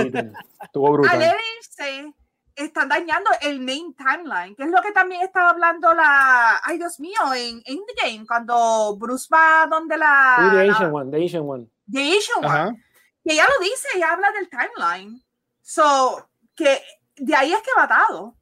Estuvo 0.62 0.86
al 0.88 0.92
brutal. 0.94 1.22
él 1.22 1.34
irse, 1.60 2.12
están 2.56 2.88
dañando 2.88 3.30
el 3.40 3.60
main 3.60 3.94
timeline, 3.94 4.54
que 4.56 4.64
es 4.64 4.70
lo 4.70 4.82
que 4.82 4.92
también 4.92 5.22
estaba 5.22 5.50
hablando 5.50 5.94
la, 5.94 6.60
ay 6.64 6.78
Dios 6.78 6.98
mío, 7.00 7.20
en 7.34 7.62
Endgame, 7.64 8.26
cuando 8.26 8.96
Bruce 8.96 9.28
va 9.32 9.66
donde 9.70 9.96
la, 9.96 10.36
Sí, 10.38 10.56
the 10.56 10.66
la- 10.66 10.74
Asian 10.74 10.92
one, 10.94 11.10
the 11.10 11.24
Asian 11.24 11.42
one. 11.48 11.66
The 11.90 12.00
Asian 12.18 12.44
Ajá. 12.44 12.66
One, 12.68 12.84
que 13.24 13.32
ella 13.32 13.44
lo 13.44 13.64
dice, 13.64 13.88
ella 13.96 14.12
habla 14.12 14.28
del 14.32 14.48
timeline. 14.48 15.22
So, 15.60 16.28
que 16.56 16.78
de 17.16 17.34
ahí 17.34 17.52
es 17.52 17.60
que 17.60 17.70
va 17.76 17.84
atado. 17.84 18.34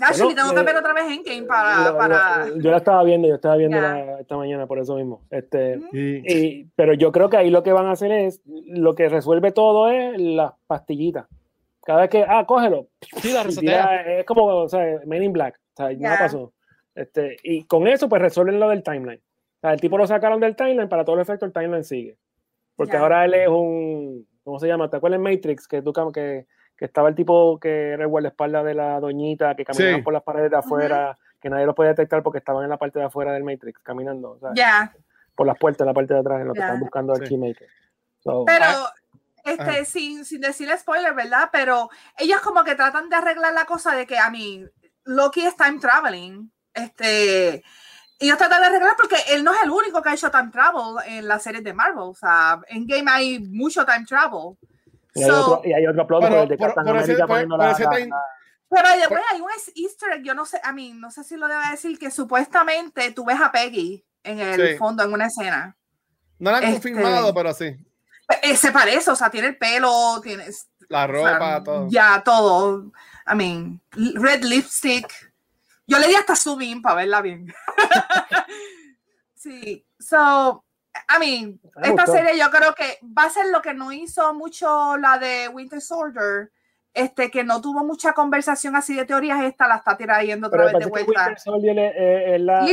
Actually, 0.00 0.34
tengo 0.34 0.54
que 0.54 0.62
ver 0.62 0.76
otra 0.76 0.94
vez 0.94 1.04
Endgame 1.04 1.42
para, 1.42 1.90
Lo- 1.90 1.98
para... 1.98 2.46
lo- 2.46 2.56
yo 2.60 2.70
la 2.70 2.78
estaba 2.78 3.04
viendo, 3.04 3.28
yo 3.28 3.34
estaba 3.34 3.56
viendo 3.56 3.76
Ya. 3.78 4.18
esta 4.20 4.36
mañana 4.36 4.66
por 4.66 4.78
eso 4.78 4.96
mismo. 4.96 5.22
Este, 5.30 5.76
Ujú. 5.78 5.88
y- 5.92 6.70
pero 6.74 6.94
yo 6.94 7.12
creo 7.12 7.28
que 7.28 7.36
ahí 7.36 7.50
lo 7.50 7.62
que 7.62 7.72
van 7.72 7.86
a 7.86 7.92
hacer 7.92 8.10
es, 8.10 8.40
lo 8.46 8.94
que 8.94 9.08
resuelve 9.08 9.52
todo 9.52 9.90
es 9.90 10.18
las 10.18 10.52
pastillitas. 10.66 11.26
Cada 11.84 12.00
vez 12.02 12.10
que, 12.10 12.24
ah, 12.26 12.44
cógelo. 12.46 12.88
Sí, 13.20 13.32
la 13.32 13.42
y 13.42 13.54
tira- 13.54 14.18
es 14.20 14.24
como, 14.24 14.46
o 14.46 14.68
sea, 14.68 15.00
Men 15.04 15.24
in 15.24 15.32
Black. 15.32 15.60
O 15.74 15.76
sea, 15.76 15.92
nada 15.96 16.16
Ya. 16.16 16.18
pasó. 16.20 16.52
Este, 16.94 17.36
y 17.42 17.64
con 17.64 17.86
eso, 17.86 18.08
pues 18.08 18.22
resuelven 18.22 18.58
lo 18.60 18.70
del 18.70 18.82
timeline. 18.82 19.20
O 19.20 19.60
sea, 19.60 19.72
el 19.74 19.80
tipo 19.80 19.98
lo 19.98 20.06
sacaron 20.06 20.40
del 20.40 20.56
timeline, 20.56 20.88
para 20.88 21.04
todo 21.04 21.16
el 21.16 21.22
efecto, 21.22 21.44
el 21.44 21.52
timeline 21.52 21.84
sigue. 21.84 22.16
Porque 22.82 22.96
Ya. 22.96 23.00
ahora 23.02 23.24
él 23.24 23.34
es 23.34 23.48
un, 23.48 24.26
¿cómo 24.44 24.58
se 24.58 24.66
llama? 24.66 24.88
¿Te 24.90 24.96
acuerdas 24.96 25.18
en 25.18 25.22
Matrix? 25.22 25.66
Que, 25.68 25.82
tú, 25.82 25.92
que, 26.12 26.46
que 26.76 26.84
estaba 26.84 27.08
el 27.08 27.14
tipo 27.14 27.58
que 27.60 27.90
era 27.90 28.02
el 28.04 28.08
guardaespaldas 28.08 28.64
de 28.64 28.74
la 28.74 28.98
doñita, 29.00 29.54
que 29.54 29.64
caminaba 29.64 29.96
Sí. 29.96 30.02
por 30.02 30.12
las 30.12 30.22
paredes 30.22 30.50
de 30.50 30.56
afuera, 30.56 31.18
que 31.40 31.48
nadie 31.50 31.66
lo 31.66 31.74
podía 31.74 31.90
detectar 31.90 32.22
porque 32.22 32.38
estaban 32.38 32.64
en 32.64 32.70
la 32.70 32.76
parte 32.78 32.98
de 32.98 33.04
afuera 33.04 33.32
del 33.32 33.44
Matrix, 33.44 33.80
caminando, 33.82 34.32
o 34.32 34.38
sea, 34.38 34.50
Ya, 34.54 34.92
por 35.34 35.46
las 35.46 35.58
puertas 35.58 35.80
en 35.80 35.86
la 35.86 35.94
parte 35.94 36.14
de 36.14 36.20
atrás, 36.20 36.40
en 36.40 36.48
lo 36.48 36.54
que 36.54 36.60
están 36.60 36.80
buscando 36.80 37.12
al 37.14 37.20
Sí. 37.20 37.28
Keymaker. 37.28 37.68
So, 38.20 38.44
pero 38.46 38.64
Ah, 38.64 38.92
este, 39.44 39.84
sin, 39.84 40.24
sin 40.24 40.40
decir 40.40 40.68
spoiler, 40.78 41.14
¿verdad? 41.14 41.48
Pero 41.52 41.88
ellos 42.16 42.40
como 42.42 42.62
que 42.62 42.76
tratan 42.76 43.08
de 43.08 43.16
arreglar 43.16 43.52
la 43.52 43.64
cosa 43.64 43.94
de 43.96 44.06
que, 44.06 44.16
a 44.18 44.30
mí, 44.30 44.64
Loki 45.04 45.40
es 45.40 45.56
time 45.56 45.80
traveling. 45.80 46.48
Este, 46.74 47.62
ellos 48.24 48.38
tratan 48.38 48.60
de 48.60 48.66
arreglar 48.68 48.94
porque 48.96 49.16
él 49.30 49.42
no 49.44 49.52
es 49.52 49.62
el 49.62 49.70
único 49.70 50.00
que 50.02 50.08
ha 50.10 50.14
hecho 50.14 50.30
time 50.30 50.50
travel 50.50 50.96
en 51.06 51.26
las 51.28 51.42
series 51.42 51.62
de 51.64 51.72
Marvel. 51.72 51.98
O 52.04 52.14
sea, 52.14 52.60
en 52.68 52.86
Game 52.86 53.10
hay 53.10 53.38
mucho 53.40 53.84
time 53.84 54.04
travel. 54.06 54.56
y, 55.14 55.22
hay 55.22 55.28
So- 55.28 55.52
otro, 55.56 55.68
y 55.68 55.72
hay 55.74 55.86
otro 55.86 56.06
plot 56.06 56.22
Pero 56.22 56.42
el 56.42 56.48
de 56.48 56.56
Captain 56.56 56.88
America 56.88 57.26
poniendo 57.26 57.56
la- 57.58 57.66
la- 57.66 57.72
la- 57.78 58.22
Pero 58.70 58.88
después 58.98 59.20
hay 59.30 59.40
un 59.42 59.48
easter 59.74 60.12
egg, 60.14 60.22
yo 60.22 60.34
no 60.34 60.46
sé, 60.46 60.58
a 60.64 60.72
mí, 60.72 60.92
no 60.94 61.10
sé 61.10 61.22
si 61.24 61.36
lo 61.36 61.46
debe 61.48 61.68
decir, 61.70 61.98
que 61.98 62.10
supuestamente 62.10 63.10
tú 63.12 63.24
ves 63.26 63.38
a 63.38 63.52
Peggy 63.52 64.02
en 64.24 64.38
el 64.40 64.68
Sí. 64.72 64.76
fondo, 64.78 65.02
en 65.04 65.12
una 65.12 65.26
escena. 65.26 65.76
No 66.38 66.50
lo 66.50 66.56
han 66.56 66.64
Este- 66.64 66.74
confirmado, 66.92 67.34
pero 67.34 67.52
sí. 67.52 67.76
Eh, 68.42 68.56
se 68.56 68.72
parece, 68.72 69.10
o 69.10 69.14
sea, 69.16 69.28
tiene 69.28 69.48
el 69.48 69.58
pelo, 69.58 70.18
tiene... 70.22 70.46
La 70.88 71.04
o 71.04 71.06
sea, 71.12 71.34
ropa, 71.34 71.62
todo. 71.62 71.88
Ya, 71.90 72.22
todo. 72.24 72.92
I 73.30 73.34
mean, 73.34 73.80
red 73.92 74.42
lipstick. 74.42 75.06
Yo 75.86 75.98
le 75.98 76.08
di 76.08 76.14
hasta 76.14 76.36
zoom 76.36 76.62
in 76.62 76.82
para 76.82 76.96
verla 76.96 77.20
bien. 77.20 77.52
Sí, 79.34 79.84
so, 79.98 80.64
I 81.08 81.18
mean, 81.18 81.60
esta 81.82 82.06
serie 82.06 82.38
yo 82.38 82.48
creo 82.48 82.76
que 82.76 83.00
va 83.02 83.24
a 83.24 83.28
ser 83.28 83.46
lo 83.48 83.60
que 83.60 83.74
no 83.74 83.90
hizo 83.90 84.32
mucho 84.34 84.96
la 84.98 85.18
de 85.18 85.48
Winter 85.48 85.80
Soldier, 85.80 86.52
este, 86.94 87.28
que 87.28 87.42
no 87.42 87.60
tuvo 87.60 87.82
mucha 87.82 88.12
conversación 88.12 88.76
así 88.76 88.94
de 88.94 89.04
teorías, 89.04 89.42
esta 89.42 89.66
la 89.66 89.78
está 89.78 89.96
trayendo 89.96 90.46
otra 90.46 90.66
vez 90.66 90.74
de 90.74 90.86
vuelta. 90.86 91.26
Winter 91.26 91.40
Soldier 91.40 91.76
es, 91.76 92.40
la, 92.40 92.64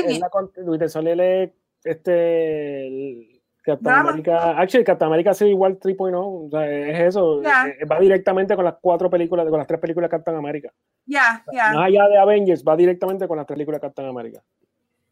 Winter 0.58 0.90
Soldier 0.92 1.20
es 1.20 1.52
este 1.84 3.39
Captain 3.72 3.96
America, 3.96 4.60
actually, 4.60 4.84
Captain 4.84 5.08
America 5.08 5.46
igual 5.46 5.80
3.0, 5.80 6.14
o 6.16 6.50
sea, 6.50 6.70
es 6.70 7.00
eso, 7.10 7.42
eh, 7.44 7.78
eh, 7.80 7.86
va 7.86 8.00
directamente 8.00 8.56
con 8.56 8.66
las 8.66 8.76
cuatro 8.82 9.10
películas, 9.10 9.48
con 9.50 9.58
las 9.58 9.68
tres 9.68 9.80
películas 9.80 10.10
de 10.10 10.18
Captain 10.18 10.38
America. 10.38 10.72
Ya, 11.06 11.44
ya. 11.52 11.74
Más 11.74 11.88
allá 11.88 12.08
de 12.08 12.18
Avengers, 12.18 12.64
va 12.68 12.76
directamente 12.76 13.28
con 13.28 13.38
las 13.38 13.46
tres 13.46 13.56
películas 13.56 13.82
de 13.82 13.88
Captain 13.88 14.08
America. 14.08 14.42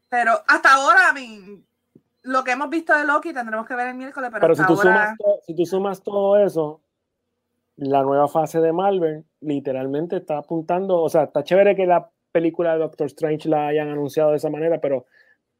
Pero 0.08 0.32
hasta 0.46 0.74
ahora, 0.74 1.12
I 1.18 1.62
lo 2.22 2.44
que 2.44 2.52
hemos 2.52 2.68
visto 2.68 2.94
de 2.94 3.04
Loki 3.04 3.32
tendremos 3.32 3.66
que 3.66 3.74
ver 3.74 3.88
el 3.88 3.94
miércoles, 3.94 4.30
pero, 4.32 4.54
si, 4.54 4.64
tú 4.66 4.76
sumas 4.76 5.16
si 5.46 5.54
tú 5.54 5.64
sumas 5.64 6.02
todo 6.02 6.36
eso, 6.36 6.82
la 7.76 8.02
nueva 8.02 8.28
fase 8.28 8.60
de 8.60 8.72
Marvel 8.72 9.24
literalmente 9.40 10.16
está 10.16 10.38
apuntando, 10.38 11.00
o 11.00 11.08
sea, 11.08 11.24
está 11.24 11.42
chévere 11.42 11.74
que 11.74 11.86
la 11.86 12.10
película 12.32 12.72
de 12.72 12.80
Doctor 12.80 13.06
Strange 13.06 13.48
la 13.48 13.68
hayan 13.68 13.88
anunciado 13.88 14.32
de 14.32 14.36
esa 14.36 14.50
manera, 14.50 14.78
pero 14.80 15.06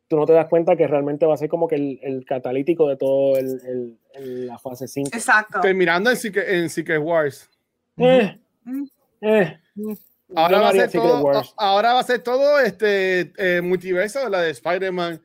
tú 0.09 0.17
no 0.17 0.27
te 0.27 0.33
das 0.33 0.49
cuenta 0.49 0.75
que 0.75 0.87
realmente 0.87 1.27
va 1.27 1.35
a 1.35 1.37
ser 1.37 1.49
como 1.49 1.69
que 1.69 1.77
el, 1.77 2.01
el 2.03 2.25
catalítico 2.25 2.89
de 2.89 2.97
todo 2.97 3.37
el, 3.37 3.97
el, 4.15 4.47
la 4.47 4.59
fase 4.59 4.89
5. 4.89 5.11
Exacto. 5.13 5.61
Terminando 5.61 6.11
en 6.11 6.17
Secret, 6.17 6.49
en 6.49 6.71
Secret 6.71 7.01
Wars. 7.01 7.49
Eh, 7.99 8.39
mm. 8.65 8.85
eh. 9.21 9.61
Ahora 10.35 10.61
va, 10.61 10.69
a 10.69 10.73
ser 10.73 10.91
todo, 10.91 11.33
ahora 11.57 11.95
va 11.95 12.01
a 12.01 12.03
ser 12.03 12.21
todo 12.21 12.59
este 12.61 13.33
eh, 13.39 13.63
multiverso, 13.63 14.29
la 14.29 14.43
de 14.43 14.51
Spider-Man. 14.51 15.21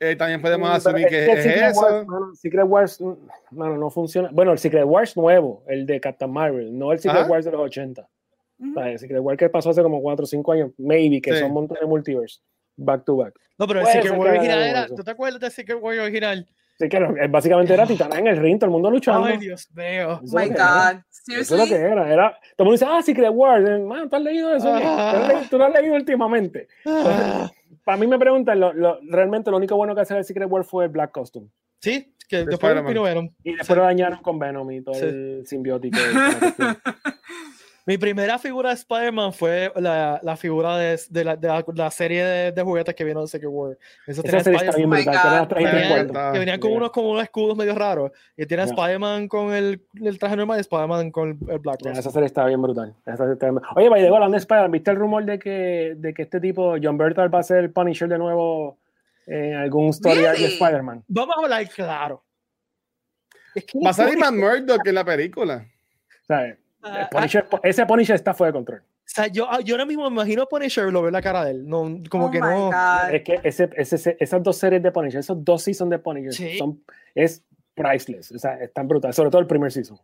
Eh, 0.00 0.16
también 0.16 0.40
podemos 0.40 0.70
asumir 0.70 1.06
que, 1.08 1.30
es, 1.30 1.46
eso. 1.46 2.06
Secret 2.34 2.64
Wars 2.66 3.00
no, 3.00 3.76
no 3.76 3.90
funciona. 3.90 4.30
Bueno, 4.32 4.52
el 4.52 4.58
Secret 4.58 4.84
Wars 4.84 5.16
nuevo, 5.16 5.62
el 5.66 5.86
de 5.86 6.00
Captain 6.00 6.30
Marvel, 6.30 6.76
no 6.76 6.92
el 6.92 7.00
Secret 7.00 7.28
Wars 7.28 7.44
de 7.44 7.52
los 7.52 7.60
80. 7.60 8.08
el 8.84 8.98
Secret 8.98 9.20
Wars 9.20 9.38
que 9.38 9.48
pasó 9.48 9.70
hace 9.70 9.82
como 9.82 10.00
4 10.00 10.24
o 10.24 10.26
5 10.26 10.52
años, 10.52 10.70
maybe, 10.76 11.20
que 11.20 11.38
son 11.38 11.52
montones 11.52 11.80
de 11.80 11.86
multiverse 11.86 12.40
back 12.78 13.04
to 13.04 13.16
back. 13.16 13.34
No, 13.58 13.66
pero 13.66 13.80
el 13.80 13.86
Secret 13.86 14.16
War 14.16 14.28
original 14.30 14.62
era. 14.62 14.86
¿Tú 14.86 15.02
te 15.02 15.10
acuerdas 15.10 15.40
del 15.40 15.50
Secret 15.50 15.78
War 15.80 15.98
original? 15.98 16.46
Sí, 16.78 16.88
que 16.88 17.00
básicamente 17.28 17.74
era 17.74 17.86
Titana 17.86 18.18
en 18.18 18.28
el 18.28 18.36
ring, 18.36 18.56
todo 18.56 18.66
el 18.66 18.72
mundo 18.72 18.90
luchando. 18.90 19.26
Ay, 19.26 19.38
Dios 19.38 19.68
mío. 19.74 20.20
Oh 20.22 20.38
my 20.38 20.48
God. 20.48 21.02
Eso 21.26 21.54
es 21.56 21.60
lo 21.60 21.66
que 21.66 21.74
era. 21.74 22.10
era. 22.10 22.30
Todo 22.56 22.58
el 22.58 22.64
mundo 22.66 22.72
dice, 22.72 22.86
ah, 22.88 23.02
Secret 23.02 23.30
War. 23.32 23.80
Man, 23.80 24.08
¿tú 24.08 24.14
has 24.14 24.22
leído 24.22 24.54
eso? 24.54 24.72
Ah. 24.72 25.42
¿Tú 25.50 25.58
lo 25.58 25.64
has 25.64 25.72
leído 25.72 25.96
últimamente? 25.96 26.68
Ah. 26.86 27.50
Para 27.82 27.98
mí 27.98 28.06
me 28.06 28.18
preguntan, 28.18 28.60
lo, 28.60 28.72
lo, 28.72 29.00
realmente 29.08 29.50
lo 29.50 29.56
único 29.56 29.74
bueno 29.76 29.94
que 29.94 30.02
hace 30.02 30.16
el 30.16 30.24
Secret 30.24 30.48
War 30.48 30.62
fue 30.62 30.84
el 30.84 30.90
Black 30.90 31.10
Costume. 31.10 31.48
Sí, 31.80 32.14
que 32.28 32.44
después 32.44 32.76
lo 32.94 33.02
Venom. 33.02 33.30
Y 33.42 33.56
después 33.56 33.76
lo 33.76 33.82
dañaron 33.82 34.20
con 34.20 34.38
Venom 34.38 34.70
y 34.70 34.82
todo 34.82 34.94
el 35.00 35.46
simbiótico. 35.46 35.98
Mi 37.88 37.96
primera 37.96 38.38
figura 38.38 38.68
de 38.68 38.74
Spider-Man 38.74 39.32
fue 39.32 39.72
la, 39.76 40.20
la 40.22 40.36
figura 40.36 40.76
de, 40.76 41.00
de, 41.08 41.24
la, 41.24 41.36
de, 41.36 41.64
la, 41.74 41.90
serie 41.90 42.22
de, 42.22 42.52
de, 42.52 42.62
juguetes 42.62 42.94
que 42.94 43.02
vino 43.02 43.22
de 43.22 43.28
Secret 43.28 43.50
War. 43.50 43.78
Esa 44.06 44.20
serie 44.20 44.56
está 44.56 44.76
bien 44.76 44.90
brutal. 44.90 45.48
Que, 45.48 46.38
venían 46.38 46.60
con 46.60 46.72
unos, 46.72 46.90
como 46.90 47.12
unos 47.12 47.22
escudos 47.22 47.56
medio 47.56 47.74
raros. 47.74 48.12
Y 48.36 48.44
tiene 48.44 48.64
Spider-Man 48.64 49.26
con 49.26 49.54
el, 49.54 49.80
el, 50.02 50.18
traje 50.18 50.36
normal 50.36 50.58
y 50.58 50.60
Spider-Man 50.60 51.10
con 51.10 51.30
el, 51.48 51.58
Black 51.60 51.80
yeah, 51.80 51.92
Esa 51.92 52.10
serie 52.10 52.26
está 52.26 52.44
bien 52.44 52.60
brutal. 52.60 52.94
Oye, 53.74 53.88
by 53.88 54.02
the 54.02 54.10
way, 54.10 54.14
hablando 54.16 54.34
de 54.34 54.40
Spider-Man, 54.40 54.70
¿viste 54.70 54.90
el 54.90 54.96
rumor 54.98 55.24
de 55.24 55.38
que, 55.38 55.94
de 55.96 56.12
que 56.12 56.20
este 56.20 56.40
tipo, 56.40 56.76
John 56.82 56.98
Bertal, 56.98 57.34
va 57.34 57.38
a 57.38 57.42
ser 57.42 57.64
el 57.64 57.70
Punisher 57.70 58.06
de 58.06 58.18
nuevo 58.18 58.76
en 59.26 59.54
algún 59.54 59.88
story 59.88 60.20
de 60.20 60.44
Spider-Man? 60.44 61.04
Vamos 61.08 61.34
a 61.38 61.40
hablar 61.42 61.66
claro. 61.70 62.22
Es 63.54 63.64
que 63.64 63.78
va 63.82 63.88
a 63.88 63.94
salir 63.94 64.18
Matt 64.18 64.34
Murdock 64.34 64.86
en 64.86 64.94
la 64.94 65.04
película. 65.06 65.66
¿Sabes? 66.26 66.58
Ah, 66.82 67.08
ah. 67.12 67.26
ese 67.62 67.86
Punisher 67.86 68.14
está 68.14 68.34
fuera 68.34 68.52
de 68.52 68.58
control. 68.58 68.80
O 68.80 69.10
sea, 69.10 69.26
yo, 69.26 69.48
yo 69.64 69.74
ahora 69.74 69.86
mismo 69.86 70.08
me 70.08 70.14
imagino 70.14 70.42
a 70.42 70.46
Punisher 70.46 70.92
lo 70.92 71.00
veo 71.02 71.10
la 71.10 71.22
cara 71.22 71.44
de 71.44 71.52
él. 71.52 71.66
No, 71.66 71.98
como 72.10 72.26
oh 72.26 72.30
que 72.30 72.40
no. 72.40 72.70
Es 73.10 73.22
que 73.22 73.40
ese, 73.42 73.70
ese, 73.74 74.16
esas 74.20 74.42
dos 74.42 74.58
series 74.58 74.82
de 74.82 74.92
Punisher, 74.92 75.20
esos 75.20 75.42
dos 75.42 75.62
seasons 75.62 75.90
de 75.90 75.98
Punisher, 75.98 76.58
son, 76.58 76.82
es 77.14 77.42
priceless. 77.74 78.32
O 78.32 78.38
sea, 78.38 78.54
están 78.62 78.86
brutales. 78.86 79.16
Sobre 79.16 79.30
todo 79.30 79.40
el 79.40 79.46
primer 79.46 79.72
season. 79.72 79.98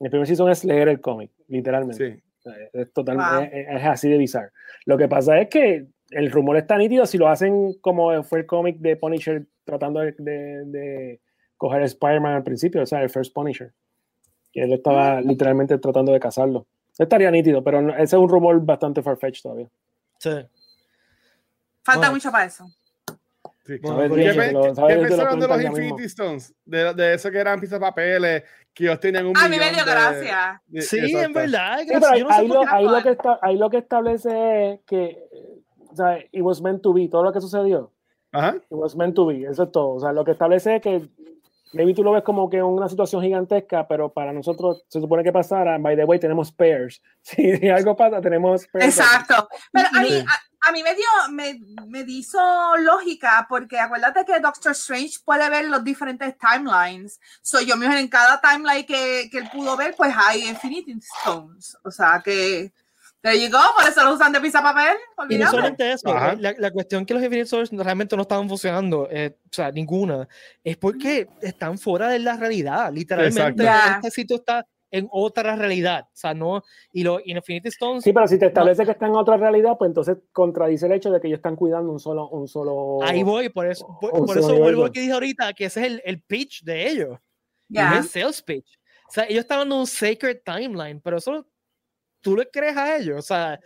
El 0.00 0.10
primer 0.10 0.26
season 0.26 0.50
es 0.50 0.64
leer 0.64 0.88
el 0.88 1.00
cómic, 1.00 1.30
literalmente. 1.46 2.22
es, 2.72 2.92
totalmente, 2.92 3.76
es, 3.76 3.84
así 3.84 4.08
de 4.08 4.18
bizarro. 4.18 4.50
Lo 4.86 4.98
que 4.98 5.06
pasa 5.06 5.38
es 5.38 5.48
que 5.48 5.86
el 6.10 6.30
rumor 6.32 6.56
está 6.56 6.76
nítido. 6.76 7.06
Si 7.06 7.16
lo 7.16 7.28
hacen 7.28 7.74
como 7.80 8.22
fue 8.24 8.40
el 8.40 8.46
cómic 8.46 8.78
de 8.78 8.96
Punisher 8.96 9.46
tratando 9.64 10.00
de, 10.00 10.16
de, 10.18 10.64
de 10.64 11.20
coger 11.56 11.82
Spider-Man 11.82 12.34
al 12.34 12.42
principio, 12.42 12.82
o 12.82 12.86
sea, 12.86 13.02
el 13.02 13.10
first 13.10 13.32
Punisher 13.32 13.72
que 14.52 14.62
él 14.62 14.72
estaba 14.72 15.20
literalmente 15.20 15.78
tratando 15.78 16.12
de 16.12 16.20
cazarlo. 16.20 16.66
Estaría 16.98 17.30
nítido, 17.30 17.62
pero 17.64 17.80
ese 17.94 18.02
es 18.02 18.12
un 18.14 18.28
rumor 18.28 18.60
bastante 18.64 19.02
farfetch 19.02 19.42
todavía. 19.42 19.68
Sí. 20.18 20.30
Falta 21.82 22.10
mucho 22.10 22.30
para 22.30 22.44
eso. 22.44 22.66
Sí. 23.64 23.78
¿Qué, 23.80 23.88
pensaron 23.88 25.40
de 25.40 25.48
los 25.48 25.62
Infinity 25.62 26.04
Stones? 26.04 26.54
De, 26.64 26.92
de, 26.92 27.14
eso 27.14 27.30
que 27.30 27.38
eran 27.38 27.60
pistas 27.60 27.78
de 27.78 27.86
papeles, 27.86 28.44
que 28.74 28.84
ellos 28.84 29.00
tenían 29.00 29.26
un. 29.26 29.36
A 29.36 29.48
mí 29.48 29.58
me 29.58 29.70
dio 29.70 29.84
gracia. 29.84 30.60
Sí, 30.78 31.16
en 31.16 31.32
verdad. 31.32 31.78
ahí, 31.78 32.48
lo, 32.48 33.02
que 33.02 33.10
está, 33.10 33.38
ahí 33.40 33.56
lo 33.56 33.70
que 33.70 33.78
establece 33.78 34.72
es 34.72 34.80
que. 34.86 35.26
O 35.90 35.96
sea, 35.96 36.18
it 36.18 36.42
was 36.42 36.60
meant 36.60 36.82
to 36.82 36.92
be. 36.92 37.08
Todo 37.08 37.22
lo 37.24 37.32
que 37.32 37.40
sucedió. 37.40 37.92
Ajá. 38.32 38.56
It 38.56 38.64
was 38.70 38.94
meant 38.96 39.14
to 39.14 39.26
be. 39.26 39.44
Eso 39.44 39.64
es 39.64 39.72
todo. 39.72 39.94
O 39.94 40.00
sea, 40.00 40.12
lo 40.12 40.24
que 40.24 40.32
establece 40.32 40.76
es 40.76 40.82
que 40.82 41.08
maybe 41.72 41.94
tú 41.94 42.02
lo 42.02 42.12
ves 42.12 42.22
como 42.22 42.48
que 42.48 42.62
una 42.62 42.88
situación 42.88 43.22
gigantesca, 43.22 43.86
pero 43.86 44.12
para 44.12 44.32
nosotros 44.32 44.84
se 44.88 45.00
supone 45.00 45.22
que 45.22 45.32
pasara, 45.32 45.78
by 45.78 45.96
the 45.96 46.04
way, 46.04 46.18
tenemos 46.18 46.52
pairs. 46.52 47.00
Si 47.22 47.68
algo 47.68 47.96
pasa, 47.96 48.20
tenemos 48.20 48.66
pairs. 48.68 48.98
Exacto. 48.98 49.48
Pero 49.72 49.88
a 49.92 50.00
mí, 50.00 50.24
a, 50.60 50.72
mí 50.72 50.82
me 50.82 50.94
dio, 50.94 51.06
me, 51.30 51.60
me 51.86 52.00
hizo 52.10 52.38
lógica, 52.78 53.46
porque 53.48 53.78
acuérdate 53.78 54.24
que 54.24 54.40
Doctor 54.40 54.72
Strange 54.72 55.18
puede 55.24 55.48
ver 55.50 55.66
los 55.66 55.84
diferentes 55.84 56.34
timelines. 56.38 57.20
So 57.42 57.60
yo 57.60 57.76
me 57.76 57.86
en 57.86 58.08
cada 58.08 58.40
timeline 58.40 58.86
que, 58.86 59.28
que 59.30 59.38
él 59.38 59.50
pudo 59.52 59.76
ver, 59.76 59.94
pues 59.96 60.14
hay 60.16 60.48
Infinity 60.48 60.98
Stones. 60.98 61.76
O 61.84 61.90
sea 61.90 62.20
que 62.24 62.72
There 63.22 63.38
you 63.38 63.50
go, 63.50 63.58
por 63.76 63.86
eso 63.86 64.02
lo 64.02 64.14
usan 64.14 64.32
de 64.32 64.40
pizza 64.40 64.62
papel. 64.62 64.96
Y 65.28 65.36
no 65.36 65.50
solamente 65.50 65.92
eso, 65.92 66.12
la, 66.12 66.54
la, 66.56 66.70
cuestión 66.70 67.04
que 67.04 67.12
los 67.12 67.22
Infinite 67.22 67.76
realmente 67.82 68.16
no 68.16 68.22
estaban 68.22 68.48
funcionando, 68.48 69.08
eh, 69.10 69.36
o 69.44 69.48
sea, 69.52 69.70
ninguna, 69.70 70.26
es 70.64 70.78
porque 70.78 71.28
están 71.42 71.76
fuera 71.76 72.08
de 72.08 72.18
la 72.18 72.36
realidad. 72.36 72.90
Literalmente, 72.90 73.68
este 73.96 74.10
sitio 74.10 74.36
está 74.36 74.66
en 74.90 75.06
otra 75.12 75.54
realidad, 75.54 76.04
o 76.06 76.16
sea, 76.16 76.32
no, 76.32 76.62
y 76.92 77.04
los 77.04 77.20
Infinity 77.26 77.68
Stones. 77.68 78.04
Sí, 78.04 78.12
pero 78.14 78.26
si 78.26 78.38
te 78.38 78.46
establece 78.46 78.86
que 78.86 78.92
está 78.92 79.06
en 79.06 79.14
otra 79.14 79.36
realidad, 79.36 79.76
pues 79.78 79.90
entonces 79.90 80.16
contradice 80.32 80.86
el 80.86 80.92
hecho 80.92 81.10
de 81.10 81.20
que 81.20 81.28
ellos 81.28 81.38
están 81.38 81.56
cuidando 81.56 81.92
un 81.92 82.00
solo. 82.00 82.26
Un 82.30 82.48
solo 82.48 83.02
Ahí 83.02 83.22
voy, 83.22 83.50
por 83.50 83.66
eso, 83.66 83.86
por, 84.00 84.38
eso 84.38 84.56
vuelvo 84.56 84.84
a 84.84 84.86
lo 84.86 84.92
que 84.92 85.00
dije 85.00 85.12
ahorita, 85.12 85.52
que 85.52 85.66
ese 85.66 85.80
es 85.80 85.86
el, 85.86 86.02
el 86.06 86.22
pitch 86.22 86.64
de 86.64 86.88
ellos. 86.88 87.18
Yeah. 87.68 87.98
Es 87.98 88.06
el 88.06 88.22
sales 88.22 88.42
pitch. 88.42 88.80
O 89.08 89.12
sea, 89.12 89.24
ellos 89.24 89.40
estaban 89.40 89.68
dando 89.68 89.80
un 89.80 89.86
sacred 89.86 90.38
timeline, 90.44 91.00
pero 91.00 91.18
eso 91.18 91.44
tú 92.20 92.36
le 92.36 92.48
crees 92.48 92.76
a 92.76 92.96
ellos, 92.96 93.18
o 93.18 93.22
sea. 93.22 93.58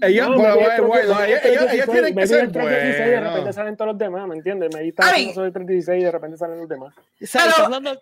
Ellos, 0.00 0.30
ellos, 0.30 1.90
tienen 1.90 2.14
que 2.14 2.26
ser 2.26 2.48
buenos. 2.48 2.72
Y 2.72 2.74
de 2.74 3.20
repente 3.20 3.52
salen 3.52 3.76
todos 3.76 3.92
los 3.92 3.98
demás, 3.98 4.26
¿me 4.26 4.34
entiendes? 4.34 4.74
Me 4.74 4.88
está 4.88 5.14
el 5.16 5.52
36 5.52 6.00
y 6.00 6.04
de 6.04 6.10
repente 6.10 6.36
salen 6.36 6.58
los 6.58 6.68
demás. 6.68 6.94
O 6.96 7.26
sea, 7.26 7.44
Pero, 7.44 7.66
hablando 7.66 8.00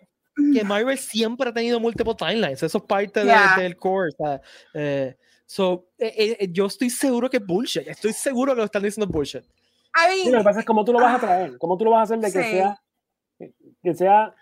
que 0.53 0.63
Marvel 0.63 0.97
siempre 0.97 1.49
ha 1.49 1.53
tenido 1.53 1.79
múltiples 1.79 2.17
timelines, 2.17 2.63
eso 2.63 2.77
es 2.77 2.83
parte 2.85 3.23
yeah. 3.23 3.55
de, 3.57 3.63
del 3.63 3.75
core, 3.75 4.09
o 4.09 4.25
sea, 4.25 4.41
eh, 4.73 5.15
so, 5.45 5.89
eh, 5.99 6.37
eh, 6.39 6.47
yo 6.51 6.65
estoy 6.67 6.89
seguro 6.89 7.29
que 7.29 7.37
es 7.37 7.45
bullshit, 7.45 7.87
estoy 7.87 8.13
seguro 8.13 8.53
que 8.53 8.59
lo 8.59 8.65
están 8.65 8.81
diciendo 8.81 9.11
bullshit. 9.11 9.43
I 9.93 10.07
mean, 10.07 10.23
sí, 10.23 10.31
lo 10.31 10.37
que 10.39 10.43
pasa 10.45 10.59
es 10.61 10.65
cómo 10.65 10.85
tú 10.85 10.93
lo 10.93 10.99
vas 10.99 11.15
a 11.15 11.19
traer, 11.19 11.57
cómo 11.57 11.77
tú 11.77 11.83
lo 11.83 11.91
vas 11.91 11.99
a 11.99 12.03
hacer 12.03 12.19
de 12.19 12.31
que 12.31 12.43
sí. 12.43 12.51
sea 12.51 12.81
que 13.83 13.93
sea 13.93 14.33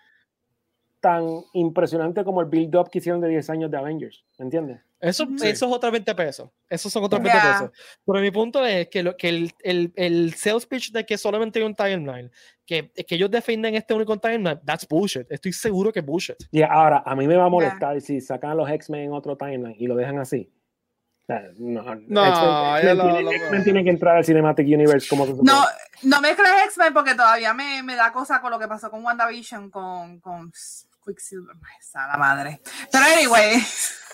tan 1.00 1.24
impresionante 1.54 2.24
como 2.24 2.40
el 2.40 2.46
build-up 2.46 2.90
que 2.90 2.98
hicieron 2.98 3.20
de 3.20 3.28
10 3.28 3.50
años 3.50 3.70
de 3.70 3.78
Avengers, 3.78 4.24
¿entiendes? 4.38 4.80
Eso, 5.00 5.26
eso 5.42 5.66
es 5.66 5.72
otros 5.72 5.92
20 5.92 6.14
pesos. 6.14 6.50
Esos 6.68 6.92
son 6.92 7.02
otros 7.04 7.22
20 7.22 7.40
pesos. 7.40 7.70
Pero 8.04 8.20
mi 8.20 8.30
punto 8.30 8.64
es 8.66 8.88
que, 8.88 9.02
lo, 9.02 9.16
que 9.16 9.30
el, 9.30 9.52
el, 9.62 9.92
el, 9.96 10.34
sales 10.34 10.66
pitch 10.66 10.92
de 10.92 11.06
que 11.06 11.16
solamente 11.16 11.58
hay 11.58 11.64
un 11.64 11.74
timeline, 11.74 12.30
que, 12.66 12.90
que 12.90 13.14
ellos 13.14 13.30
defienden 13.30 13.74
este 13.74 13.94
único 13.94 14.18
timeline, 14.18 14.60
that's 14.64 14.86
bullshit. 14.86 15.26
Estoy 15.30 15.54
seguro 15.54 15.90
que 15.90 16.00
es 16.00 16.04
bullshit. 16.04 16.36
Y 16.50 16.62
ahora, 16.62 17.02
a 17.06 17.16
mí 17.16 17.26
me 17.26 17.36
va 17.36 17.46
a 17.46 17.48
molestar 17.48 17.98
si 18.02 18.20
sacan 18.20 18.58
los 18.58 18.68
X-Men 18.68 19.04
en 19.04 19.12
otro 19.12 19.36
timeline 19.36 19.74
y 19.78 19.86
lo 19.86 19.96
dejan 19.96 20.18
así. 20.18 20.52
No, 21.58 21.82
no 22.08 22.76
X-Men 22.78 23.64
tiene, 23.64 23.84
que 23.84 23.90
entrar 23.90 24.16
al 24.16 24.24
Cinematic 24.24 24.66
Universe 24.66 25.08
como 25.08 25.26
No, 25.26 25.64
no 26.02 26.20
me 26.20 26.34
crees 26.34 26.64
X-Men 26.66 26.92
porque 26.92 27.14
todavía 27.14 27.54
me, 27.54 27.82
me, 27.82 27.94
da 27.94 28.12
cosa 28.12 28.40
con 28.40 28.50
lo 28.50 28.58
que 28.58 28.66
pasó 28.66 28.90
con 28.90 29.04
WandaVision, 29.04 29.70
con, 29.70 30.20
con 30.20 30.50
Quicksilver, 31.04 31.56
esa 31.80 32.06
la 32.06 32.16
madre. 32.16 32.60
Pero 32.90 33.04
anyway. 33.04 33.62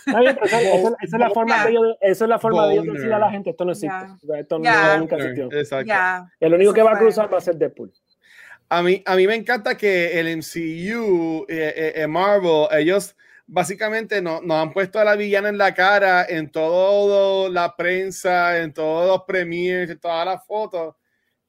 esa, 0.06 0.96
es 1.02 1.12
la 1.12 1.30
forma 1.30 1.64
de 1.64 1.70
ellos, 1.70 1.96
esa 2.00 2.24
es 2.24 2.28
la 2.28 2.38
forma 2.38 2.66
de 2.68 2.74
ellos 2.74 2.94
decir 2.94 3.12
a 3.12 3.18
la 3.18 3.30
gente, 3.30 3.50
esto 3.50 3.64
no 3.64 3.72
existe. 3.72 4.06
Esto 4.38 4.58
no 4.58 4.98
nunca 4.98 5.16
existió. 5.16 5.52
Exacto. 5.52 5.92
El 6.40 6.54
único 6.54 6.72
que 6.72 6.82
va 6.82 6.92
a 6.92 6.98
cruzar 6.98 7.32
va 7.32 7.38
a 7.38 7.40
ser 7.40 7.56
Deadpool. 7.56 7.92
A 8.68 8.82
mí, 8.82 9.02
a 9.06 9.14
mí 9.14 9.26
me 9.26 9.34
encanta 9.34 9.76
que 9.76 10.18
el 10.18 10.36
MCU, 10.36 11.46
eh, 11.48 11.72
eh, 11.76 11.92
eh, 11.96 12.06
Marvel, 12.06 12.66
ellos 12.72 13.16
básicamente 13.46 14.20
nos 14.20 14.42
no 14.42 14.60
han 14.60 14.72
puesto 14.72 14.98
a 14.98 15.04
la 15.04 15.14
villana 15.14 15.48
en 15.48 15.58
la 15.58 15.72
cara 15.72 16.26
en 16.28 16.50
toda 16.50 17.48
la 17.48 17.76
prensa, 17.76 18.58
en 18.58 18.72
todos 18.72 19.06
los 19.06 19.22
premiers, 19.24 19.90
en 19.90 19.98
todas 19.98 20.26
las 20.26 20.44
fotos. 20.44 20.96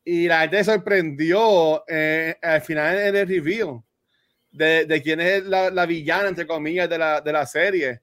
Y 0.04 0.28
la 0.28 0.42
gente 0.42 0.64
sorprendió 0.64 1.84
al 1.88 2.62
final 2.62 2.98
en 2.98 3.16
el 3.16 3.28
review 3.28 3.84
de, 4.58 4.86
de 4.86 5.02
quién 5.02 5.20
es 5.20 5.46
la, 5.46 5.70
la, 5.70 5.86
villana, 5.86 6.30
entre 6.30 6.48
comillas, 6.48 6.90
de 6.90 6.98
la, 6.98 7.22
de 7.22 7.32
la 7.32 7.46
serie. 7.46 8.02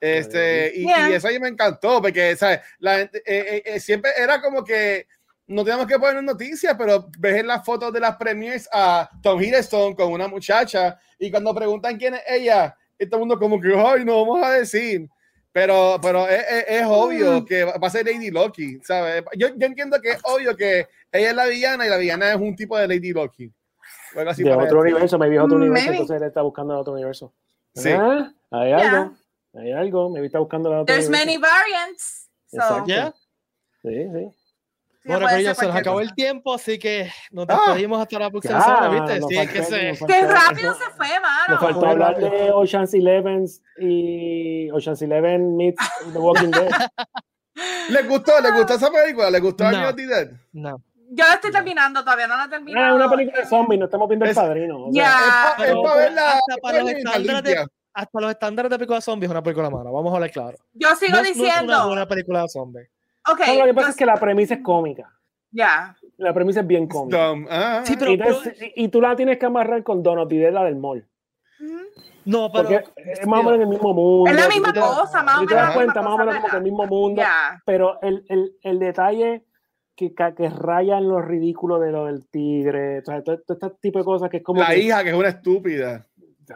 Este, 0.00 0.72
y, 0.74 0.84
y, 0.84 1.12
eso 1.12 1.28
a 1.28 1.30
mí 1.30 1.38
me 1.38 1.48
encantó, 1.48 2.02
porque 2.02 2.36
¿sabes? 2.36 2.60
La, 2.78 3.08
siempre 3.78 4.10
era 4.18 4.40
como 4.40 4.62
que 4.62 5.06
no 5.46 5.64
tenemos 5.64 5.86
que 5.86 5.98
poner 5.98 6.22
noticias, 6.22 6.74
pero 6.76 7.08
ves 7.18 7.36
en 7.36 7.46
las 7.46 7.64
fotos 7.64 7.92
de 7.92 8.00
las 8.00 8.16
premiers 8.16 8.68
a 8.72 9.08
Tom 9.22 9.40
Hiddleston 9.40 9.94
con 9.94 10.12
una 10.12 10.28
muchacha 10.28 10.98
y 11.18 11.30
cuando 11.30 11.54
preguntan 11.54 11.96
quién 11.96 12.14
es 12.14 12.22
ella, 12.28 12.76
todo 12.98 13.16
el 13.16 13.20
mundo 13.20 13.38
como 13.38 13.60
que, 13.60 13.74
ay, 13.74 14.04
no 14.04 14.24
vamos 14.24 14.44
a 14.44 14.52
decir. 14.52 15.08
Pero, 15.52 16.00
pero 16.02 16.28
es, 16.28 16.44
es, 16.66 16.82
obvio 16.84 17.40
mm. 17.40 17.44
que 17.44 17.64
va 17.64 17.78
a 17.80 17.90
ser 17.90 18.04
Lady 18.04 18.30
Loki, 18.30 18.80
¿sabes? 18.82 19.22
Yo, 19.36 19.48
yo, 19.56 19.66
entiendo 19.66 20.00
que 20.00 20.10
es 20.10 20.18
obvio 20.24 20.56
que 20.56 20.88
ella 21.12 21.30
es 21.30 21.36
la 21.36 21.46
villana 21.46 21.86
y 21.86 21.90
la 21.90 21.96
villana 21.96 22.30
es 22.30 22.36
un 22.36 22.56
tipo 22.56 22.76
de 22.76 22.88
Lady 22.88 23.12
Loki. 23.12 23.52
Así 24.28 24.42
de 24.42 24.54
otro 24.54 24.80
universo, 24.80 25.18
me 25.18 25.28
vi 25.28 25.38
otro 25.38 25.56
universo, 25.56 25.90
entonces 25.90 26.16
él 26.16 26.28
está 26.28 26.42
buscando 26.42 26.78
otro 26.78 26.92
universo. 26.92 27.32
Sí. 27.74 27.90
Ah, 27.90 28.32
hay 28.50 28.72
algo, 28.72 29.12
hay 29.54 29.72
algo, 29.72 30.10
me 30.10 30.20
vi 30.20 30.26
está 30.26 30.38
buscando 30.38 30.70
la 30.70 30.82
otra 30.82 30.94
There's 30.94 31.10
many 31.10 31.36
variants. 31.36 32.28
So. 32.46 32.84
Yeah. 32.86 33.12
Sí, 33.82 34.08
sí. 34.12 34.34
Bueno, 35.04 35.26
pero 35.28 35.40
ya 35.40 35.54
se 35.54 35.66
nos 35.66 35.76
acabó 35.76 36.00
el 36.00 36.14
tiempo, 36.14 36.54
así 36.54 36.78
que 36.78 37.10
nos 37.30 37.46
ah. 37.50 37.60
despedimos 37.66 38.00
hasta 38.00 38.18
la 38.18 38.30
próxima 38.30 38.62
semana, 38.62 38.88
¿viste? 38.88 39.20
Sí, 39.28 39.48
que 39.52 39.62
se... 39.62 40.06
Qué 40.06 40.26
rápido 40.26 40.74
se 40.74 40.90
fue, 40.96 41.08
mano. 41.20 41.44
Nos 41.48 41.60
faltó 41.60 41.86
hablar 41.86 42.16
de 42.16 42.50
Ocean's 42.50 42.94
Eleven 42.94 43.44
y 43.78 44.70
Ocean's 44.70 45.02
Eleven 45.02 45.56
meets 45.56 45.84
The 46.10 46.18
Walking 46.18 46.50
Dead. 46.50 46.70
¿Les 47.90 48.08
gustó? 48.08 48.40
¿Les 48.40 48.54
gustó 48.54 48.74
esa 48.74 48.90
película? 48.90 49.30
¿Les 49.30 49.42
gustó 49.42 49.70
no. 49.70 49.92
Dead? 49.92 50.30
No. 50.52 50.82
Yo 51.16 51.24
la 51.28 51.34
estoy 51.34 51.52
terminando, 51.52 52.02
todavía 52.02 52.26
no 52.26 52.36
la 52.36 52.46
he 52.46 52.48
terminado. 52.48 52.84
Ah, 52.84 52.88
es 52.88 52.94
una 52.96 53.08
película 53.08 53.40
de 53.40 53.46
zombies, 53.46 53.78
no 53.78 53.84
estamos 53.84 54.08
viendo 54.08 54.26
el 54.26 54.34
padrino. 54.34 54.86
Ya. 54.90 55.54
Es, 55.58 55.72
para 55.72 55.94
verla. 55.94 56.32
Hasta, 56.32 56.56
para 56.60 56.80
los 56.80 56.90
estándares 56.90 57.42
de, 57.44 57.66
hasta 57.92 58.20
los 58.20 58.30
estándares 58.30 58.70
de 58.70 58.76
película 58.78 58.98
de 58.98 59.02
zombies 59.02 59.28
es 59.28 59.30
una 59.30 59.42
película 59.42 59.70
mala, 59.70 59.90
vamos 59.90 60.12
a 60.12 60.16
hablar 60.16 60.30
claro. 60.32 60.58
Yo 60.72 60.88
sigo 60.96 61.22
diciendo. 61.22 61.66
No 61.66 61.72
es 61.72 61.78
una 61.78 61.86
buena 61.86 62.08
película 62.08 62.42
de 62.42 62.48
zombies. 62.48 62.88
Okay, 63.30 63.58
lo 63.58 63.64
que 63.64 63.74
pasa 63.74 63.90
es 63.90 63.96
que 63.96 64.06
la 64.06 64.16
premisa 64.16 64.54
es 64.54 64.60
cómica. 64.60 65.08
Ya. 65.52 65.96
La 66.16 66.34
premisa 66.34 66.60
es 66.60 66.66
bien 66.66 66.88
cómica. 66.88 67.32
Ah. 67.48 67.82
sí, 67.84 67.94
pero, 67.96 68.12
y, 68.74 68.88
tú 68.88 69.00
la 69.00 69.14
tienes 69.14 69.38
que 69.38 69.46
amarrar 69.46 69.84
con 69.84 70.02
Donut 70.02 70.30
y 70.32 70.38
de 70.38 70.50
la 70.50 70.64
del 70.64 70.76
mall. 70.76 71.06
No, 72.24 72.50
pero. 72.50 72.64
Porque 72.64 72.84
es 72.96 73.26
más 73.26 73.40
o 73.40 73.42
menos 73.44 73.60
el 73.60 73.68
mismo 73.68 73.94
mundo. 73.94 74.30
Es 74.30 74.36
la 74.36 74.48
misma 74.48 74.72
cosa, 74.72 75.22
más 75.22 75.36
o 75.36 75.40
menos. 75.42 75.48
te 75.48 75.54
das 75.54 75.74
cuenta, 75.74 76.02
más 76.02 76.14
o 76.14 76.18
menos 76.18 76.34
como 76.36 76.48
que 76.48 76.56
el 76.56 76.62
mismo 76.62 76.86
mundo. 76.86 77.22
Pero 77.64 78.00
el, 78.02 78.24
el, 78.28 78.56
el 78.62 78.78
detalle 78.80 79.44
que, 79.96 80.12
que 80.14 80.50
rayan 80.50 81.08
los 81.08 81.24
ridículos 81.24 81.80
de 81.80 81.92
lo 81.92 82.06
del 82.06 82.26
tigre, 82.26 83.00
o 83.00 83.04
sea, 83.04 83.22
todo, 83.22 83.36
este 83.36 83.70
tipo 83.80 83.98
de 83.98 84.04
cosas 84.04 84.30
que 84.30 84.38
es 84.38 84.42
como. 84.42 84.60
La 84.60 84.74
hija, 84.76 85.02
que 85.02 85.10
es 85.10 85.16
una 85.16 85.28
estúpida. 85.28 86.06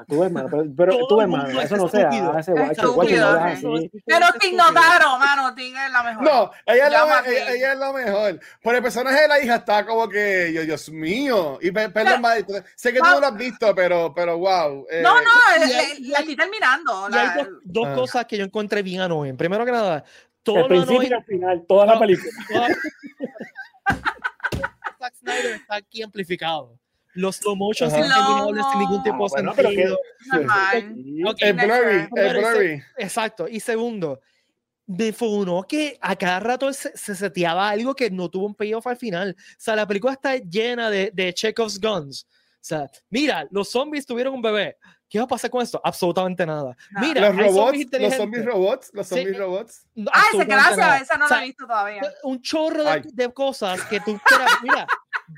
Tú 0.06 0.20
ves, 0.20 0.30
mano, 0.30 0.48
pero, 0.50 0.64
pero 0.76 1.06
tú 1.06 1.16
ves, 1.16 1.28
mano, 1.28 1.60
eso 1.60 1.76
no 1.76 1.88
sea, 1.88 2.10
ese 2.38 2.52
guacho, 2.52 2.92
guacho 2.92 3.16
no 3.16 3.28
así. 3.28 3.90
Pero 4.04 4.26
Ting 4.38 4.54
notaron, 4.54 5.18
mano, 5.18 5.54
Ting 5.54 5.74
es 5.74 5.92
la 5.92 6.02
mejor. 6.02 6.24
No, 6.24 6.50
ella 6.66 6.86
es 6.86 6.92
la, 6.92 7.22
ella, 7.26 7.52
ella, 7.52 7.72
es 7.72 7.78
la 7.78 7.92
mejor. 7.92 8.40
Por 8.62 8.74
el 8.74 8.82
personaje 8.82 9.22
de 9.22 9.28
la 9.28 9.40
hija 9.40 9.56
está 9.56 9.86
como 9.86 10.08
que, 10.08 10.52
yo, 10.52 10.62
Dios 10.62 10.90
mío. 10.90 11.58
Y 11.62 11.70
perdón, 11.70 12.22
sé 12.74 12.92
que 12.92 12.98
tú 12.98 13.06
no 13.06 13.20
lo 13.20 13.26
has 13.28 13.36
visto, 13.36 13.74
pero, 13.74 14.12
pero 14.14 14.38
wow. 14.38 14.86
Eh, 14.90 15.00
no, 15.02 15.14
no, 15.20 15.30
la 15.58 16.18
estoy 16.18 16.36
terminando. 16.36 17.08
Y 17.10 17.16
hay 17.16 17.36
dos, 17.36 17.48
dos 17.64 17.86
ah. 17.88 17.94
cosas 17.94 18.26
que 18.26 18.36
yo 18.36 18.44
encontré 18.44 18.82
bien 18.82 19.00
annoying. 19.00 19.36
Primero 19.36 19.64
que 19.64 19.72
nada, 19.72 20.04
todo 20.52 20.60
el 20.60 20.66
principio 20.66 21.02
y 21.02 21.12
al 21.12 21.24
final, 21.24 21.64
toda 21.68 21.86
la 21.86 21.98
película. 21.98 22.30
Zack 24.98 25.14
Snyder 25.14 25.54
está 25.54 25.76
aquí 25.76 26.02
amplificado 26.02 26.78
los 27.14 27.36
slow 27.36 27.56
motion 27.56 27.90
sin 27.90 28.00
ningún 28.78 29.02
tipo 29.02 29.28
de 29.28 29.48
ah, 29.48 29.52
sentido. 29.54 29.98
el 31.40 31.52
blurry, 31.54 32.08
el 32.14 32.38
blurry. 32.38 32.82
Exacto. 32.96 33.48
Y 33.48 33.58
segundo, 33.60 34.20
me 34.86 35.12
fue 35.12 35.44
que 35.68 35.98
a 36.00 36.16
cada 36.16 36.40
rato 36.40 36.72
se, 36.72 36.96
se 36.96 37.14
seteaba 37.14 37.68
algo 37.68 37.94
que 37.94 38.10
no 38.10 38.28
tuvo 38.28 38.46
un 38.46 38.54
payoff 38.54 38.86
al 38.86 38.96
final. 38.96 39.36
O 39.36 39.54
sea, 39.58 39.74
la 39.74 39.86
película 39.86 40.12
está 40.12 40.36
llena 40.36 40.90
de, 40.90 41.10
de 41.12 41.34
Chekhov's 41.34 41.80
guns. 41.80 42.26
O 42.60 42.64
sea, 42.68 42.90
mira, 43.08 43.46
los 43.50 43.70
zombies 43.70 44.04
tuvieron 44.04 44.34
un 44.34 44.42
bebé. 44.42 44.76
¿Qué 45.08 45.18
va 45.18 45.24
a 45.24 45.28
pasar 45.28 45.50
con 45.50 45.62
esto? 45.62 45.80
Absolutamente 45.82 46.44
nada. 46.44 46.76
Mira, 47.00 47.30
los 47.30 47.54
robots, 47.54 47.86
los 47.98 48.14
zombies 48.14 48.44
robots, 48.44 48.90
los 48.92 49.06
zombies 49.08 49.38
robots. 49.38 49.86
ah, 50.12 50.22
ese 50.34 50.44
gracias, 50.44 51.02
esa 51.02 51.16
no 51.16 51.28
la 51.28 51.42
he 51.42 51.46
visto 51.46 51.66
todavía. 51.66 52.02
Un 52.24 52.42
chorro 52.42 52.84
de, 52.84 53.02
de 53.12 53.32
cosas 53.32 53.82
que 53.84 54.00
tú 54.00 54.18
quieras, 54.26 54.52
mira, 54.62 54.86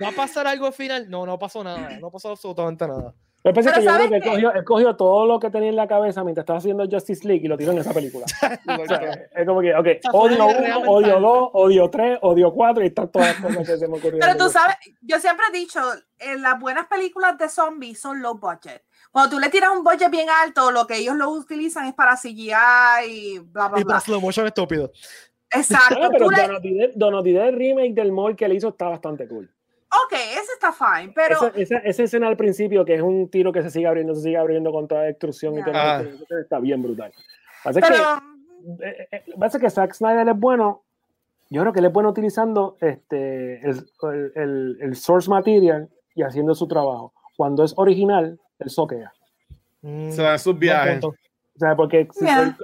¿Va 0.03 0.09
a 0.09 0.12
pasar 0.12 0.47
algo 0.47 0.66
al 0.66 0.73
final? 0.73 1.09
No, 1.09 1.27
no 1.27 1.39
pasó 1.39 1.64
nada. 1.64 1.99
No 1.99 2.11
pasó 2.11 2.31
absolutamente 2.31 2.87
nada. 2.87 3.14
Yo 3.43 3.55
pensé 3.55 3.72
que 3.72 3.82
yo 3.82 3.95
creo 3.95 4.09
que 4.09 4.16
él 4.16 4.22
cogió, 4.22 4.53
él 4.53 4.64
cogió, 4.64 4.97
todo 4.97 5.26
lo 5.26 5.41
que 5.41 5.51
tenía 5.51 5.70
en 5.70 5.76
la 5.76 5.88
cabeza 5.88 6.22
mientras 6.22 6.43
estaba 6.43 6.59
haciendo 6.59 6.86
Justice 6.91 7.26
League 7.26 7.43
y 7.45 7.49
lo 7.49 7.57
tiró 7.57 7.72
en 7.72 7.78
esa 7.78 7.95
película. 7.95 8.26
es 9.34 9.47
como 9.47 9.61
que, 9.62 9.74
ok, 9.74 9.86
odio 10.12 10.47
uno, 10.47 10.91
odio 10.91 11.20
dos, 11.20 11.51
odio 11.55 11.88
tres, 11.88 12.18
odio 12.20 12.53
cuatro 12.53 12.84
y 12.84 12.88
están 12.88 13.11
todas 13.11 13.28
las 13.28 13.36
cosas 13.41 13.66
que 13.66 13.78
se 13.78 13.88
me 13.88 13.97
ocurrieron. 13.97 14.20
Pero 14.20 14.36
tú 14.36 14.51
sabes, 14.51 14.76
yo 15.01 15.18
siempre 15.18 15.47
he 15.49 15.57
dicho, 15.57 15.80
en 16.18 16.43
las 16.43 16.61
buenas 16.61 16.86
películas 16.86 17.38
de 17.38 17.49
zombies 17.49 17.99
son 17.99 18.20
low 18.20 18.38
budget. 18.38 18.82
Cuando 19.11 19.30
tú 19.30 19.41
le 19.41 19.49
tiras 19.49 19.70
un 19.76 19.82
budget 19.84 20.11
bien 20.11 20.28
alto, 20.28 20.70
lo 20.70 20.86
que 20.86 20.99
ellos 20.99 21.16
lo 21.16 21.30
utilizan 21.30 21.86
es 21.86 21.95
para 21.95 22.16
CGI 22.16 23.07
y 23.09 23.38
bla, 23.38 23.68
bla, 23.68 23.68
bla. 23.68 23.80
Y 23.80 23.84
para 23.84 24.01
slow 24.01 24.20
motion 24.20 24.47
estúpido. 24.47 24.93
Exacto. 25.51 26.11
pero 26.12 26.28
Donald 26.95 27.26
el 27.26 27.57
remake 27.57 27.95
del 27.95 28.12
mall 28.12 28.36
que 28.36 28.47
le 28.47 28.55
hizo 28.57 28.68
está 28.68 28.88
bastante 28.88 29.26
cool. 29.26 29.51
Ok, 30.05 30.12
ese 30.12 30.53
está 30.53 30.72
fine, 30.72 31.12
pero... 31.14 31.53
Esa, 31.55 31.78
esa, 31.78 32.03
escena 32.05 32.28
al 32.28 32.36
principio, 32.36 32.84
que 32.84 32.95
es 32.95 33.03
un 33.03 33.28
tiro 33.28 33.53
que 33.53 33.62
se 33.62 33.70
sigue 33.70 33.86
abriendo, 33.86 34.14
se 34.14 34.22
sigue 34.22 34.36
abriendo 34.36 34.70
con 34.70 34.86
toda 34.86 35.03
destrucción 35.03 35.59
y 35.59 35.64
todo, 35.64 35.74
ah. 35.74 36.03
está 36.41 36.61
bien 36.61 36.82
brutal. 36.82 37.12
Parece 37.64 37.80
que, 37.80 38.86
eh, 38.86 39.09
eh, 39.11 39.24
parece 39.38 39.59
que 39.59 39.68
Zack 39.68 39.95
Snyder 39.95 40.28
es 40.28 40.38
bueno, 40.38 40.84
yo 41.51 41.62
creo 41.62 41.72
que 41.72 41.80
él 41.80 41.86
es 41.86 41.93
bueno 41.93 42.11
utilizando 42.11 42.76
este, 42.80 43.61
el, 43.68 43.84
el, 44.36 44.78
el, 44.80 44.97
source 44.97 45.28
material 45.28 45.88
y 46.14 46.22
haciendo 46.22 46.55
su 46.55 46.68
trabajo. 46.68 47.12
Cuando 47.36 47.64
es 47.64 47.74
original, 47.76 48.38
él 48.61 48.70
soquea. 48.70 49.12
Se 49.82 50.22
da 50.22 50.38
sus 50.38 50.57
viajes. 50.57 51.03
O 51.61 51.66
sea, 51.66 51.76
porque 51.76 52.08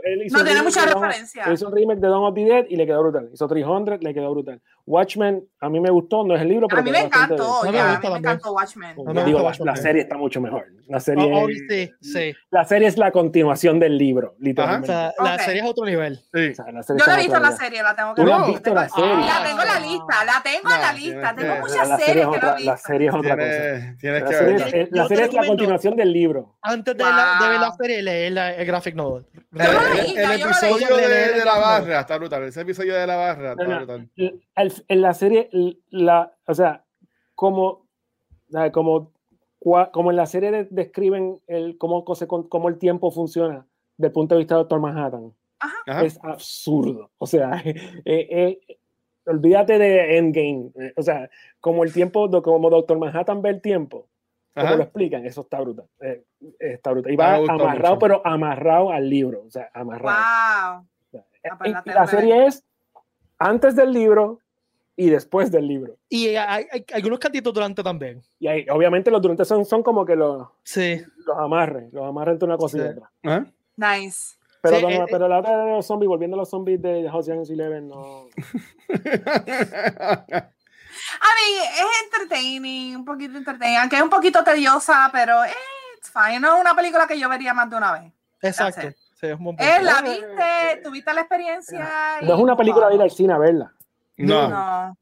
él 0.05 0.22
hizo 0.24 0.38
no 0.38 0.44
tiene 0.44 0.62
mucha 0.62 0.86
referencia. 0.86 1.53
Hizo 1.53 1.68
un 1.68 1.76
remake 1.76 2.01
de 2.01 2.09
Dawn 2.09 2.24
of 2.24 2.34
the 2.34 2.44
Dead 2.47 2.64
y 2.70 2.76
le 2.76 2.86
quedó 2.86 3.03
brutal. 3.03 3.28
Hizo 3.30 3.47
300, 3.47 4.03
le 4.03 4.14
quedó 4.14 4.31
brutal. 4.31 4.62
Watchmen, 4.86 5.44
a 5.60 5.68
mí 5.68 5.81
me 5.81 5.90
gustó, 5.90 6.24
no 6.24 6.35
es 6.35 6.40
el 6.40 6.48
libro, 6.48 6.66
pero. 6.66 6.81
A 6.81 6.85
mí 6.85 6.90
me 6.90 7.01
encantó, 7.01 7.70
ya, 7.70 7.97
a 7.97 8.01
mí 8.01 8.09
me 8.09 8.18
encantó 8.18 8.52
Watchmen. 8.52 8.97
No, 8.97 9.24
digo, 9.24 9.52
la, 9.64 9.77
serie 9.77 10.02
está 10.02 10.16
mucho 10.16 10.40
mejor. 10.40 10.64
La 10.86 10.98
serie, 11.01 11.31
oh, 11.31 11.47
sí, 11.68 11.90
sí. 12.01 12.32
la 12.51 12.64
serie 12.64 12.89
es 12.89 12.97
la 12.97 13.10
continuación 13.10 13.78
del 13.78 13.98
libro, 13.98 14.36
literalmente. 14.39 14.90
O 14.90 14.94
sea, 14.94 15.12
la 15.18 15.39
serie 15.40 15.60
es 15.60 15.68
otro 15.68 15.85
nivel. 15.85 16.16
Sí. 16.32 16.51
O 16.51 16.55
sea, 16.55 16.73
la 16.73 16.82
serie 16.82 17.02
Yo 17.05 17.12
no 17.12 17.18
he 17.18 17.23
visto 17.23 17.40
la 17.40 17.52
serie, 17.52 17.82
la 17.82 17.97
tengo 17.97 18.14
que 18.14 18.23
ver. 18.23 18.31
¿Tú 18.31 18.39
no 18.39 18.44
has 18.44 18.48
visto 18.48 18.74
la 18.74 18.89
serie? 18.89 19.14
La 19.27 19.44
tengo 19.44 19.60
en 19.60 19.68
la 19.68 19.81
lista, 19.81 20.24
la 20.24 20.43
tengo 20.43 20.74
en 20.74 20.81
la 20.81 20.93
lista. 20.93 21.35
Tengo 21.35 21.55
muchas 21.60 22.05
series 22.05 22.28
que 22.28 22.39
no 22.39 22.52
he 22.52 22.56
visto. 22.56 22.70
La 22.70 22.77
serie 22.77 23.09
es 23.09 23.14
otra 23.14 23.36
cosa. 23.36 24.86
La 24.90 25.09
serie 25.09 25.24
es 25.24 25.32
la 25.35 25.47
continuación 25.47 25.97
del 25.97 26.12
libro. 26.12 26.56
Antes 26.62 26.97
de 26.97 27.05
ver 27.05 27.12
la 27.60 27.74
serie, 27.77 28.02
leer 28.02 28.27
el 28.27 28.66
graphic 28.87 28.95
novel 28.95 29.25
el, 29.53 30.41
episodio 30.41 30.97
de, 30.97 31.45
la 31.45 31.59
barra 31.59 32.01
está 32.01 32.19
brutal. 32.19 32.45
Ese 32.45 32.61
episodio 32.61 32.95
de 32.95 33.07
la 33.07 33.17
barra 33.17 33.53
está 33.53 33.79
brutal. 33.79 34.11
en 34.17 35.01
la 35.01 35.15
serie, 35.15 35.49
la, 35.91 36.33
o 36.47 36.55
sea, 36.55 36.85
como, 37.35 37.87
como, 38.73 39.13
como 39.93 40.11
en 40.11 40.17
la 40.17 40.27
serie 40.27 40.69
describen 40.71 41.41
el, 41.47 41.79
cómo, 41.79 42.05
cómo 42.05 42.69
el 42.69 42.79
tiempo 42.79 43.11
funciona 43.11 43.67
desde 43.97 44.09
el 44.09 44.13
punto 44.13 44.35
de 44.35 44.41
vista 44.41 44.55
de 44.55 44.61
Doctor 44.61 44.81
Manhattan. 44.81 45.33
Es 45.87 46.19
absurdo. 46.23 47.11
O 47.19 47.27
sea, 47.27 47.63
eh, 47.65 48.05
eh, 48.05 48.61
olvídate 49.25 49.79
de 49.79 50.19
Endgame. 50.19 50.71
Eh, 50.79 50.93
o 50.97 51.03
sea, 51.03 51.31
como 51.61 51.83
el 51.85 51.93
tiempo, 51.93 52.31
como 52.43 52.71
Doctor 52.71 52.99
Manhattan 52.99 53.43
ve 53.43 53.51
el 53.51 53.61
tiempo 53.63 54.09
como 54.57 54.77
lo 54.77 54.83
explican, 54.83 55.27
eso 55.27 55.43
está 55.43 55.61
brutal. 55.61 55.87
Eh, 56.01 56.24
está 56.59 56.91
brutal. 56.93 57.12
Y 57.12 57.16
va 57.16 57.37
amarrado, 57.37 57.99
pero 57.99 58.23
amarrado 58.24 58.91
al 58.91 59.09
libro. 59.09 59.45
O 59.47 59.51
sea, 59.51 59.70
amarrado. 59.74 60.83
Wow. 61.12 61.23
Ah, 61.49 61.59
pues 61.59 61.74
la 61.85 62.07
serie 62.07 62.47
es 62.47 62.65
antes 63.39 63.77
del 63.77 63.93
libro 63.93 64.41
y 64.97 65.11
después 65.11 65.53
del 65.53 65.69
libro. 65.69 65.99
Y 66.09 66.28
hay, 66.28 66.66
algunos 66.93 67.19
cantitos 67.19 67.53
durante 67.53 67.83
también. 67.83 68.23
Y 68.39 68.49
hay, 68.49 68.66
obviamente 68.70 69.11
los 69.11 69.20
durante 69.20 69.45
son, 69.45 69.65
son 69.65 69.83
como 69.83 70.05
que 70.07 70.16
los, 70.16 70.49
sí. 70.62 71.03
los 71.27 71.37
amarres, 71.37 71.93
los 71.93 72.05
amarres 72.05 72.33
entre 72.33 72.47
una 72.47 72.57
cosa 72.57 72.78
y 72.78 72.81
otra. 72.81 73.12
Nice. 73.77 74.37
Pero, 74.62 74.78
sí, 74.78 74.95
eh, 74.95 75.05
pero 75.11 75.28
la 75.28 75.39
otra 75.39 75.65
de 75.65 75.73
los 75.73 75.87
zombies, 75.87 76.09
volviendo 76.09 76.35
a 76.37 76.39
los 76.39 76.49
zombies 76.49 76.81
de 76.83 77.09
Ocean's 77.09 77.51
Eleven, 77.51 77.89
no. 77.89 78.27
A 81.20 81.28
mí 81.35 81.59
es 81.74 82.05
entertaining, 82.05 82.97
un 82.97 83.05
poquito 83.05 83.39
entertaining, 83.39 83.78
aunque 83.78 83.97
es 83.97 84.02
un 84.02 84.10
poquito 84.10 84.43
tediosa, 84.43 85.09
pero 85.12 85.44
eh, 85.44 85.51
it's 85.97 86.10
fine. 86.10 86.40
No 86.40 86.55
es 86.55 86.60
una 86.60 86.74
película 86.74 87.06
que 87.06 87.18
yo 87.18 87.28
vería 87.28 87.55
más 87.55 87.70
de 87.70 87.77
una 87.77 87.93
vez. 87.93 88.12
Exacto. 88.43 88.89
Sí, 89.18 89.28
es, 89.28 89.39
un 89.40 89.56
es 89.59 89.82
la 89.82 90.02
viste, 90.02 90.81
tuviste 90.85 91.12
la 91.14 91.20
experiencia. 91.23 91.89
No 92.23 92.35
es 92.35 92.40
una 92.40 92.56
película 92.56 92.89
de 92.89 92.97
ir 92.97 93.02
al 93.02 93.10
cine 93.10 93.32
a 93.32 93.39
verla. 93.39 93.73
No. 94.18 94.48
No. 94.48 94.98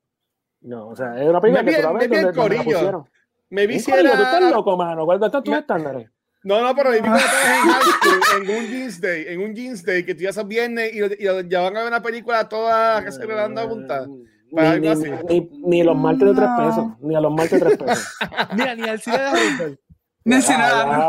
No, 0.61 0.89
o 0.89 0.97
sea, 0.97 1.21
es 1.21 1.29
una 1.29 1.41
película 1.41 1.65
que 1.65 1.77
tú 1.77 1.83
la 1.83 1.93
ves 1.93 2.09
donde, 2.09 2.33
donde 2.33 2.57
la 2.57 2.63
pusieron. 2.65 3.11
Me 3.51 3.67
vi 3.67 3.79
si 3.81 3.91
era... 3.91 4.03
Tú 4.03 4.23
estás 4.23 4.43
loco, 4.43 4.77
mano. 4.77 5.05
¿Cuáles 5.05 5.23
están 5.23 5.43
tus 5.43 5.55
estándares? 5.55 6.11
No, 6.43 6.61
no, 6.61 6.75
pero 6.75 6.91
viví 6.91 7.01
cuando 7.01 7.19
estabas 7.25 7.45
en 7.47 7.71
high 7.71 7.83
school, 7.83 8.43
en 8.43 8.57
un 8.57 8.71
jeans 8.71 9.01
day, 9.01 9.25
en 9.29 9.41
un 9.41 9.55
jeans 9.55 9.83
day, 9.85 10.05
que 10.05 10.15
tú 10.15 10.23
ibas 10.23 10.39
a 10.39 10.43
viernes 10.43 10.93
y, 10.93 10.99
y, 11.01 11.29
y 11.29 11.49
ya 11.49 11.61
van 11.63 11.77
a 11.77 11.81
ver 11.81 11.89
una 11.89 12.03
película 12.03 12.49
toda 12.49 13.03
que 13.03 13.13
se 13.13 13.27
le 13.27 13.35
dan 13.35 13.59
a 13.59 13.69
punta. 13.69 14.07
Ni, 14.51 14.81
ni, 14.81 14.95
ni, 15.29 15.51
ni, 15.67 15.83
los 15.83 15.97
martes 15.97 16.29
de 16.29 16.35
tres 16.35 16.49
pesos, 16.57 16.87
ni 17.01 17.17
a 17.17 17.21
los 17.21 17.33
martes 17.33 17.61
de 17.61 17.61
tres 17.61 17.79
pesos. 17.79 18.17
Mira, 18.55 18.75
ni 18.75 18.89
al 18.89 19.01
cine 19.01 19.19
de 19.19 19.31
Rupert. 19.31 19.81
Ni 20.27 20.37
al 20.37 20.43
cine 20.43 20.65
de 20.65 20.85
Rupert. 20.85 21.05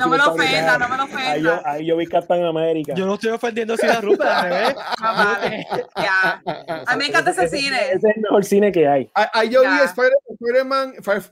No 0.00 0.08
me 0.08 0.18
lo 0.18 0.32
ofenda, 0.32 0.78
no 0.78 0.88
me 0.88 0.96
lo 0.96 1.04
ofenda. 1.04 1.30
Ahí 1.30 1.42
yo, 1.42 1.60
ahí 1.64 1.86
yo 1.86 1.96
vi 1.96 2.06
Captain 2.06 2.44
América. 2.44 2.92
Yo 2.94 3.06
no 3.06 3.14
estoy 3.14 3.30
ofendiendo 3.30 3.76
cine 3.76 3.92
de 3.92 4.00
Rupert, 4.00 4.30
al 4.30 4.50
revés. 4.50 4.74
Ya. 5.96 6.42
A 6.86 6.96
mí 6.96 6.98
me 6.98 7.06
encanta 7.06 7.30
ese 7.30 7.48
cine. 7.48 7.78
Ese 7.92 8.08
es 8.08 8.16
el 8.16 8.22
mejor 8.22 8.44
cine 8.44 8.72
que 8.72 8.88
hay. 8.88 9.08
Ahí 9.14 9.48
yo 9.50 9.62
vi 9.62 9.68
Spider-Man, 9.84 10.94
Far 11.02 11.22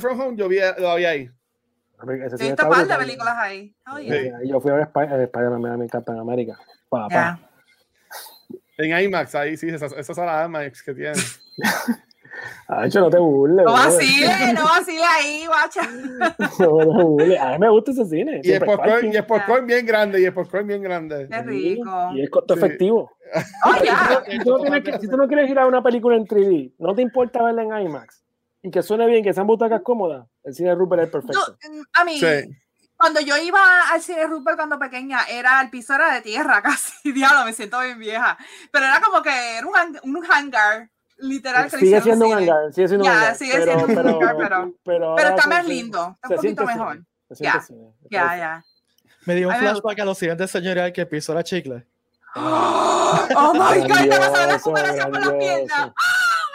From 0.00 0.20
Home, 0.20 0.36
yo 0.36 0.48
vi, 0.48 0.58
lo 0.78 0.90
había 0.90 1.10
ahí. 1.10 1.28
Ese 2.24 2.38
cine 2.38 2.50
está 2.50 2.68
par 2.68 2.86
de 2.86 2.94
películas 2.94 3.34
ahí. 3.36 3.74
Sí, 3.96 4.30
yo 4.46 4.60
fui 4.60 4.70
a 4.70 4.74
ver 4.74 4.84
Spider-Man, 4.84 5.78
mi 5.78 5.88
Captain 5.88 6.18
América. 6.18 6.56
Pa, 6.88 7.08
pa. 7.08 7.47
En 8.78 8.96
IMAX, 8.96 9.34
ahí 9.34 9.56
sí, 9.56 9.68
esas, 9.68 9.92
esas 9.92 10.14
son 10.14 10.26
las 10.26 10.46
IMAX 10.46 10.82
que 10.82 10.94
tienen. 10.94 11.16
Hacho, 12.68 13.00
no 13.00 13.10
te 13.10 13.18
burles. 13.18 13.66
No 13.66 13.72
vacile, 13.72 14.52
no 14.54 14.62
vacile 14.62 15.02
ahí, 15.04 15.46
guacha. 15.46 15.82
No, 16.60 16.84
no 16.84 17.06
burles. 17.08 17.40
A 17.40 17.52
mí 17.52 17.58
me 17.58 17.70
gusta 17.70 17.90
ese 17.90 18.04
cine. 18.04 18.40
Y 18.44 18.52
es 18.52 18.60
popcorn, 18.60 19.12
y 19.12 19.22
popcorn 19.22 19.66
bien 19.66 19.84
grande, 19.84 20.20
y 20.20 20.26
es 20.26 20.32
popcorn 20.32 20.68
bien 20.68 20.82
grande. 20.82 21.26
Qué 21.28 21.42
rico. 21.42 22.10
Y 22.14 22.22
es 22.22 22.30
costo 22.30 22.54
sí. 22.54 22.60
efectivo. 22.60 23.10
Oh, 23.64 23.84
ya. 23.84 24.22
Si, 24.30 24.38
tú 24.38 24.50
no 24.50 24.58
tienes, 24.60 25.00
si 25.00 25.08
tú 25.08 25.16
no 25.16 25.26
quieres 25.26 25.50
ir 25.50 25.58
a 25.58 25.66
una 25.66 25.82
película 25.82 26.16
en 26.16 26.24
3D, 26.24 26.74
no 26.78 26.94
te 26.94 27.02
importa 27.02 27.42
verla 27.42 27.62
en 27.62 27.86
IMAX 27.86 28.22
y 28.62 28.70
que 28.70 28.82
suene 28.82 29.06
bien, 29.06 29.24
que 29.24 29.32
sean 29.32 29.46
butacas 29.46 29.82
cómodas, 29.82 30.26
el 30.44 30.54
cine 30.54 30.70
de 30.70 30.74
Rupert 30.76 31.02
es 31.02 31.10
perfecto. 31.10 31.58
Yo, 31.62 31.82
a 31.94 32.04
mí, 32.04 32.18
sí 32.18 32.48
cuando 32.98 33.20
yo 33.20 33.36
iba 33.38 33.60
al 33.90 34.02
cine 34.02 34.26
Rupert 34.26 34.56
cuando 34.56 34.78
pequeña, 34.78 35.22
era 35.30 35.60
el 35.62 35.70
piso 35.70 35.94
era 35.94 36.12
de 36.12 36.20
tierra 36.20 36.60
casi, 36.62 37.12
diablo, 37.12 37.44
me 37.44 37.52
siento 37.52 37.80
bien 37.80 37.98
vieja. 37.98 38.36
Pero 38.70 38.84
era 38.84 39.00
como 39.00 39.22
que 39.22 39.56
era 39.56 39.66
un, 39.66 40.16
un 40.16 40.30
hangar, 40.30 40.90
literal. 41.16 41.70
Que 41.70 41.78
sigue 41.78 42.02
siendo 42.02 42.26
un 42.26 42.34
hangar, 42.34 42.72
sigue 42.74 42.88
siendo 42.88 43.04
ya, 43.04 43.12
un 43.12 43.16
hangar. 43.16 43.36
sigue 43.36 43.52
pero, 43.54 43.64
siendo 43.64 43.86
pero, 43.86 44.18
un 44.18 44.24
hangar, 44.24 44.36
pero, 44.36 44.74
pero, 44.84 45.14
pero 45.16 45.28
está 45.30 45.48
más 45.48 45.66
lindo, 45.66 46.18
está 46.22 46.28
un 46.28 46.36
poquito 46.36 46.64
mejor. 46.64 47.04
Ya, 47.38 47.64
ya, 48.10 48.36
ya. 48.36 48.64
Me 49.26 49.34
dio 49.34 49.48
un 49.48 49.54
flashback 49.54 50.00
a 50.00 50.04
los 50.04 50.18
siguientes 50.18 50.50
señores 50.50 50.92
que 50.92 51.02
el 51.02 51.08
piso 51.08 51.32
era 51.32 51.44
chicle. 51.44 51.86
Oh, 53.34 53.54
my 53.54 53.80
God, 53.88 54.00
te 54.00 54.18
vas 54.18 54.28
a 54.28 54.38
ver 54.38 54.48
la 54.48 54.58
comparación 54.58 55.10
con 55.10 55.20
las 55.20 55.32
piernas. 55.32 55.92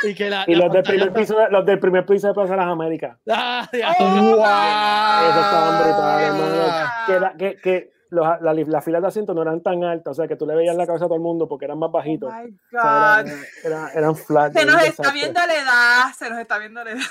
Y, 0.04 0.16
que 0.16 0.30
la, 0.30 0.44
y 0.48 0.56
la 0.56 0.66
los, 0.66 0.74
del 0.74 0.84
primer 0.84 1.14
piso, 1.14 1.38
los 1.50 1.66
del 1.66 1.80
primer 1.80 2.06
piso 2.06 2.28
de 2.28 2.34
Plaza 2.34 2.52
de 2.52 2.58
las 2.58 2.68
Américas. 2.68 3.18
Ah, 3.30 3.70
oh, 4.00 4.04
wow. 4.04 5.30
Eso 5.30 5.42
estaban 5.42 5.84
brutales, 5.84 6.28
hermano. 6.28 6.92
Que, 7.08 7.20
la, 7.20 7.34
que, 7.34 7.56
que 7.62 7.94
los, 8.10 8.26
la, 8.42 8.54
las 8.54 8.86
filas 8.86 9.02
de 9.02 9.08
asientos 9.08 9.36
no 9.36 9.42
eran 9.42 9.62
tan 9.62 9.84
altas, 9.84 10.12
o 10.12 10.14
sea, 10.14 10.28
que 10.28 10.36
tú 10.36 10.46
le 10.46 10.56
veías 10.56 10.76
la 10.76 10.86
cabeza 10.86 11.06
a 11.06 11.08
todo 11.08 11.16
el 11.16 11.24
mundo 11.24 11.48
porque 11.48 11.66
eran 11.66 11.80
más 11.80 11.92
bajitos. 11.92 12.32
Oh 12.32 12.44
my 12.44 12.50
God. 12.72 12.80
O 12.80 12.82
sea, 12.82 13.20
eran, 13.22 13.44
eran, 13.64 13.90
eran 13.96 14.16
flat. 14.16 14.54
Se 14.54 14.66
nos 14.66 14.84
está 14.84 15.12
viendo 15.12 15.40
la 15.40 15.54
edad, 15.54 16.14
se 16.18 16.30
nos 16.30 16.40
está 16.40 16.58
viendo 16.60 16.84
la 16.84 16.92
edad. 16.92 17.02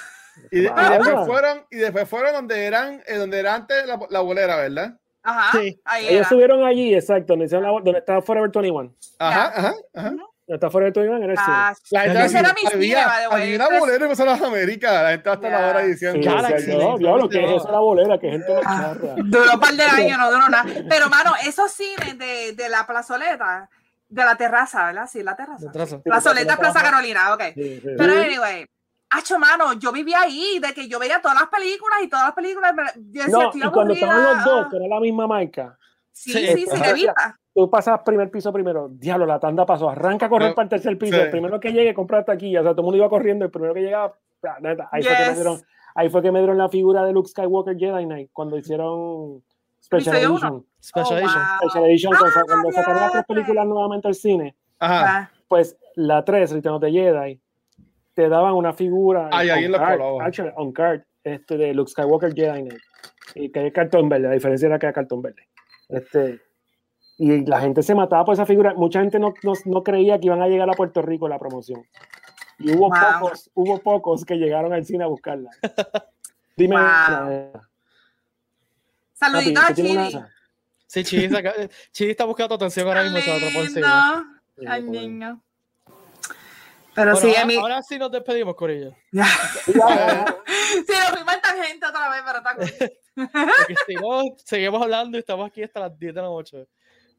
Y, 0.51 0.61
de, 0.61 0.69
y, 0.69 0.91
después 0.99 1.27
fueron, 1.27 1.67
y 1.71 1.77
después 1.77 2.09
fueron 2.09 2.33
donde 2.33 2.65
eran, 2.65 3.03
eh, 3.07 3.17
donde 3.17 3.39
era 3.39 3.55
antes 3.55 3.87
la, 3.87 3.99
la 4.09 4.21
bolera, 4.21 4.57
¿verdad? 4.57 4.97
Ajá. 5.23 5.59
Sí. 5.59 5.81
Ahí 5.85 6.07
Ellos 6.07 6.21
era. 6.21 6.29
subieron 6.29 6.65
allí, 6.65 6.95
exacto, 6.95 7.35
donde, 7.35 7.47
la, 7.61 7.69
donde 7.69 7.99
estaba 7.99 8.23
Forever 8.23 8.51
21. 8.51 8.95
Ajá, 9.19 9.53
ajá, 9.55 9.75
ajá. 9.95 10.15
Donde 10.47 10.57
está 10.57 10.71
Forever 10.71 10.93
21 10.93 11.25
era 11.25 11.33
el 11.35 11.39
Ah, 11.41 11.73
cine. 11.83 12.15
La 12.15 12.23
gente 12.23 12.39
era 12.39 12.53
mi 12.53 12.63
by 12.65 12.73
the 12.73 13.29
way. 13.29 13.43
había 13.43 13.57
una 13.57 13.79
bolera 13.79 14.07
en 14.07 14.13
de 14.17 14.25
las 14.25 14.43
Américas. 14.43 14.93
La 15.03 15.11
gente 15.11 15.31
hasta 15.31 15.49
Yeah. 15.49 15.61
la 15.61 15.69
hora 15.69 15.81
diciendo. 15.83 16.19
Sí, 16.19 16.65
sea, 16.65 16.79
no, 16.79 16.99
diablo, 16.99 17.29
que 17.29 17.45
es 17.45 17.63
esa 17.63 17.71
la 17.71 17.79
bolera, 17.79 18.19
que 18.19 18.31
gente 18.31 18.53
no 18.53 18.61
Ah, 18.65 18.95
charra. 18.95 19.15
Duró 19.19 19.55
un 19.55 19.61
par 19.61 19.75
de 19.75 19.83
años, 19.85 20.19
no 20.19 20.31
duró 20.33 20.49
nada. 20.49 20.65
Pero, 20.89 21.09
mano, 21.09 21.33
esos 21.47 21.71
cines 21.73 22.19
de, 22.19 22.53
de 22.55 22.69
la 22.69 22.85
plazoleta, 22.87 23.69
de 24.09 24.25
la 24.25 24.35
terraza, 24.37 24.87
¿verdad? 24.87 25.07
Sí, 25.11 25.23
la 25.23 25.37
terraza. 25.37 25.67
Retraso. 25.67 26.03
Plazoleta 26.03 26.57
Plaza 26.57 26.83
Carolina, 26.83 27.33
ok. 27.35 27.43
Sí, 27.55 27.81
sí. 27.81 27.89
Pero, 27.97 28.13
anyway, 28.13 28.67
hacho, 29.11 29.39
mano, 29.39 29.75
yo 29.75 29.93
vivía 29.93 30.23
ahí, 30.23 30.59
de 30.61 30.75
que 30.75 30.89
yo 30.89 30.99
veía 30.99 31.21
todas 31.23 31.39
las 31.41 31.49
películas 31.51 32.01
y 32.03 32.09
todas 32.09 32.27
las 32.27 32.35
películas. 32.35 32.75
Yo 32.97 33.23
decía, 33.23 33.29
No, 33.29 33.51
y 33.55 33.61
cuando 33.71 33.95
estaban 33.95 34.25
los 34.25 34.45
dos, 34.45 34.67
que 34.71 34.77
era 34.77 34.87
la 34.89 35.01
misma 35.01 35.27
marca, 35.29 35.79
Sí, 36.13 36.31
Sí, 36.33 36.47
sí, 36.47 36.93
vista. 36.95 37.39
tú 37.55 37.71
pasas 37.71 38.01
primer 38.05 38.31
piso 38.31 38.53
primero, 38.53 38.89
diablo, 38.91 39.25
la 39.27 39.41
tanda 39.41 39.65
pasó, 39.67 39.89
arranca 39.89 40.27
a 40.27 40.29
correr 40.29 40.51
No, 40.51 40.55
para 40.55 40.65
el 40.65 40.69
tercer 40.71 40.97
piso, 40.99 41.17
sí. 41.17 41.23
el 41.23 41.31
primero 41.31 41.59
que 41.59 41.73
llegue, 41.73 41.95
compra 41.95 42.19
hasta 42.19 42.33
aquí, 42.33 42.57
o 42.57 42.63
sea, 42.63 42.73
todo 42.73 42.83
el 42.83 42.85
mundo 42.85 42.99
iba 42.99 43.09
corriendo, 43.09 43.45
el 43.45 43.51
primero 43.51 43.73
que 43.75 43.81
llegaba, 43.81 44.15
ah, 44.45 44.57
neta, 44.61 44.89
ahí, 44.93 45.03
fue 45.03 45.13
que 45.13 45.19
me 45.23 45.27
Yes. 45.29 45.35
dieron, 45.37 45.61
ahí 45.95 46.09
fue 46.11 46.23
que 46.23 46.31
me 46.33 46.39
dieron 46.41 46.59
la 46.59 46.69
figura 46.69 47.03
de 47.05 47.13
Luke 47.13 47.29
Skywalker 47.29 47.77
Jedi 47.77 48.05
Knight, 48.05 48.31
cuando 48.33 48.57
hicieron 48.59 49.43
Special 49.81 50.15
¿Episodio 50.17 50.31
Edition. 50.35 50.53
uno? 50.55 50.65
Special 50.81 51.15
Oh, 51.15 51.19
Edition. 51.19 51.43
wow. 51.43 51.69
Special 51.71 51.85
Edition, 51.91 52.13
Ah, 52.15 52.19
cuando- 52.21 52.47
cuando 52.47 52.73
sacaron 52.73 53.01
las 53.03 53.13
tres 53.13 53.25
películas 53.27 53.67
nuevamente 53.67 54.09
al 54.09 54.15
cine, 54.15 54.55
Ajá. 54.79 55.31
Pues 55.49 55.77
la 55.97 56.25
3, 56.25 56.51
Return 56.53 56.75
of 56.77 56.81
the 56.83 56.91
Jedi, 56.91 57.41
te 58.15 58.29
daban 58.29 58.55
una 58.55 58.73
figura 58.73 59.29
Ay, 59.33 59.49
ahí 59.51 59.59
on 59.61 59.65
en 59.67 59.73
los 59.73 59.81
card, 59.81 59.99
colores. 59.99 60.27
actually, 60.29 60.53
on 60.57 60.73
card, 60.73 61.01
este, 61.25 61.57
de 61.57 61.73
Luke 61.75 61.91
Skywalker 61.91 62.35
Jedi 62.35 62.63
Knight, 62.63 62.81
y 63.35 63.51
que 63.53 63.67
es 63.67 63.73
cartón 63.73 64.09
verde, 64.09 64.29
la 64.29 64.35
diferencia 64.35 64.67
era 64.67 64.79
que 64.79 64.87
era 64.87 64.93
cartón 64.93 65.21
verde. 65.23 65.43
Este, 65.93 66.41
y 67.19 67.45
la 67.47 67.61
gente 67.61 67.83
se 67.83 67.95
mataba 67.95 68.25
por 68.25 68.35
esa 68.35 68.47
figura, 68.47 68.75
mucha 68.75 69.01
gente 69.01 69.19
no, 69.19 69.35
no, 69.43 69.53
no 69.67 69.83
creía 69.83 70.19
que 70.19 70.27
iban 70.27 70.43
a 70.43 70.49
llegar 70.49 70.69
a 70.69 70.73
Puerto 70.73 71.03
Rico 71.03 71.29
la 71.29 71.39
promoción. 71.39 71.87
Y 72.59 72.73
hubo 72.73 72.89
Wow. 72.89 72.99
pocos, 73.21 73.51
hubo 73.55 73.79
pocos 73.81 74.25
que 74.25 74.37
llegaron 74.37 74.73
al 74.73 74.85
cine 74.85 75.05
a 75.05 75.09
buscarla. 75.09 75.51
Dime, 76.57 76.77
Wow. 76.77 77.53
Papi, 79.21 79.55
Saluditos 79.55 79.65
a. 79.65 80.29
Sí, 80.87 81.05
Chidi, 81.05 81.29
saca- 81.31 81.55
Chidi 81.93 82.11
está 82.11 82.25
buscando 82.25 82.49
tu 82.51 82.65
atención 82.65 82.87
ahora 82.89 83.05
mismo. 83.05 83.19
se. 83.21 83.81
Sí, 84.59 84.67
Ay, 84.69 84.83
niño. 84.83 85.41
Pero 86.95 87.13
Bueno, 87.13 87.17
sí, 87.17 87.29
ahora, 87.29 87.43
a 87.43 87.45
mí. 87.47 87.57
ahora 87.57 87.83
sí 87.83 87.99
nos 87.99 88.11
despedimos, 88.13 88.55
Corillo. 88.55 88.95
Sí. 89.65 89.73
Sí, 89.73 89.79
nos 89.79 91.11
fuimos 91.11 91.35
en 91.35 91.41
tangente 91.43 91.87
otra 91.87 92.09
vez, 92.11 92.23
pero 92.25 92.39
está. 92.39 92.91
Porque 93.15 93.95
no, 94.01 94.23
seguimos 94.45 94.83
hablando 94.83 95.17
y 95.17 95.21
estamos 95.21 95.47
aquí 95.49 95.63
hasta 95.63 95.81
las 95.81 95.99
10 95.99 96.15
de 96.15 96.21
la 96.21 96.29
noche. 96.29 96.67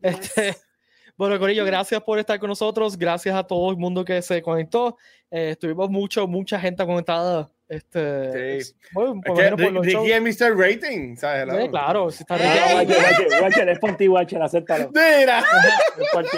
Este, 0.01 0.55
bueno, 1.17 1.39
Corillo, 1.39 1.65
gracias 1.65 2.01
por 2.01 2.19
estar 2.19 2.39
con 2.39 2.49
nosotros. 2.49 2.97
Gracias 2.97 3.35
a 3.35 3.43
todo 3.43 3.69
el 3.71 3.77
mundo 3.77 4.03
que 4.03 4.21
se 4.21 4.41
conectó. 4.41 4.97
Eh, 5.31 5.51
estuvimos 5.51 5.89
mucho, 5.89 6.27
mucha 6.27 6.59
gente 6.59 6.85
conectada. 6.85 7.49
Este, 7.69 8.61
Sí. 8.61 8.73
bueno, 8.91 9.19
por 9.25 9.41
Es 9.41 9.49
que 9.55 9.63
por 9.63 9.71
los 9.71 9.85
Mr. 9.87 10.55
Rating, 10.55 11.15
¿sabes? 11.15 11.47
Sí, 11.63 11.69
claro, 11.69 12.11
si 12.11 12.21
está 12.23 12.35
Eh. 12.35 12.85
Ricky- 12.85 12.93
Guache, 12.93 12.99
guache, 13.25 13.39
guache, 13.39 13.71
es 13.71 13.79
por 13.79 13.97
ti, 13.97 14.07
guache, 14.07 14.37
acéptalo. 14.37 14.91
Mira. 14.93 15.39
Es 15.97 16.09
por 16.11 16.23
ti. 16.25 16.37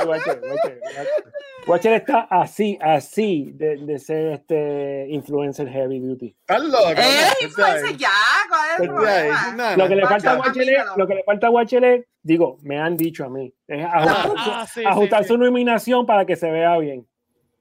Guache 1.65 1.95
está 1.95 2.27
así, 2.30 2.77
así 2.80 3.52
de, 3.56 3.77
de 3.77 3.99
ser 3.99 4.34
este 4.34 5.07
influencer 5.10 5.68
heavy 5.68 5.99
duty. 5.99 6.36
Estás 6.41 6.64
loco. 6.64 6.91
¡Eh, 6.91 7.27
influencer 7.41 7.98
ya! 7.98 8.10
¿Cuál 8.56 8.69
es 8.69 8.80
el 8.80 8.90
Vete 8.90 9.07
ahí. 9.10 9.27
problema? 9.30 9.53
Nada, 9.56 9.77
Lo 9.77 9.88
que 9.88 9.95
le 9.95 10.07
falta 10.07 10.36
Guachele, 10.36 10.77
lo 10.95 11.07
que 11.07 11.15
le 11.15 11.23
falta 11.23 11.48
a 11.48 11.49
Guachele, 11.49 12.07
digo, 12.22 12.57
me 12.64 12.80
han 12.80 12.95
dicho 12.98 13.26
a 13.26 13.30
mí, 13.30 13.53
es 13.68 13.86
ajustar, 13.86 14.32
Ah, 14.38 14.65
sí, 14.72 14.80
sí, 14.82 14.86
ajustar 14.86 15.23
sí. 15.23 15.27
su 15.30 15.38
nominación 15.38 16.06
para 16.06 16.26
que 16.26 16.36
se 16.36 16.49
vea 16.49 16.77
bien. 16.77 17.07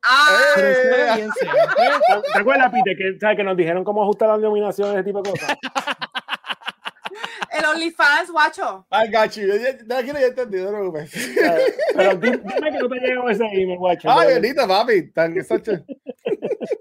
¡Ah! 0.03 0.29
Eh. 0.59 1.29
¿Te 2.35 2.39
acuerdas, 2.39 2.71
Pite, 2.73 2.97
que, 2.97 3.19
¿sabes? 3.19 3.37
que 3.39 3.45
nos 3.45 3.57
dijeron 3.57 3.85
cómo 3.85 4.03
ajustar 4.03 4.29
las 4.29 4.41
nominaciones, 4.41 4.95
ese 4.97 5.05
tipo 5.05 5.23
de 5.23 5.31
cosas? 5.31 5.57
El 7.51 7.65
OnlyFans, 7.67 8.31
guacho. 8.33 8.87
Ay, 8.91 9.09
gachi, 9.11 9.43
yo 9.47 9.55
ya, 9.57 9.77
ya, 9.87 10.21
he 10.21 10.27
entendido, 10.27 10.73
no 10.73 10.79
preocupes. 10.93 11.35
Pero 11.95 12.15
di- 12.17 12.31
dime 12.31 12.73
que 12.73 12.79
no 12.81 12.89
te 12.89 12.97
llegó 13.01 13.31
ese 13.31 13.45
email, 13.45 13.79
Guacho. 13.79 14.11
Ay, 14.11 14.35
bonita, 14.35 14.67
papi. 14.67 15.11
Tan 15.13 15.37
exacto. 15.39 15.73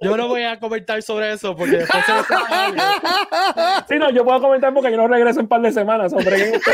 Yo 0.04 0.18
no 0.18 0.28
voy 0.28 0.44
a 0.44 0.60
comentar 0.60 1.02
sobre 1.02 1.34
eso 1.34 1.56
porque 1.56 1.78
después 1.78 2.04
se 2.06 2.14
Sí, 3.88 4.00
no, 4.00 4.12
yo 4.12 4.24
puedo 4.24 4.42
comentar 4.42 4.74
porque 4.74 4.92
yo 4.92 4.98
no 4.98 5.08
regreso 5.08 5.40
en 5.40 5.46
un 5.46 5.50
par 5.50 5.62
de 5.62 5.72
semanas, 5.72 6.14
hombre. 6.14 6.62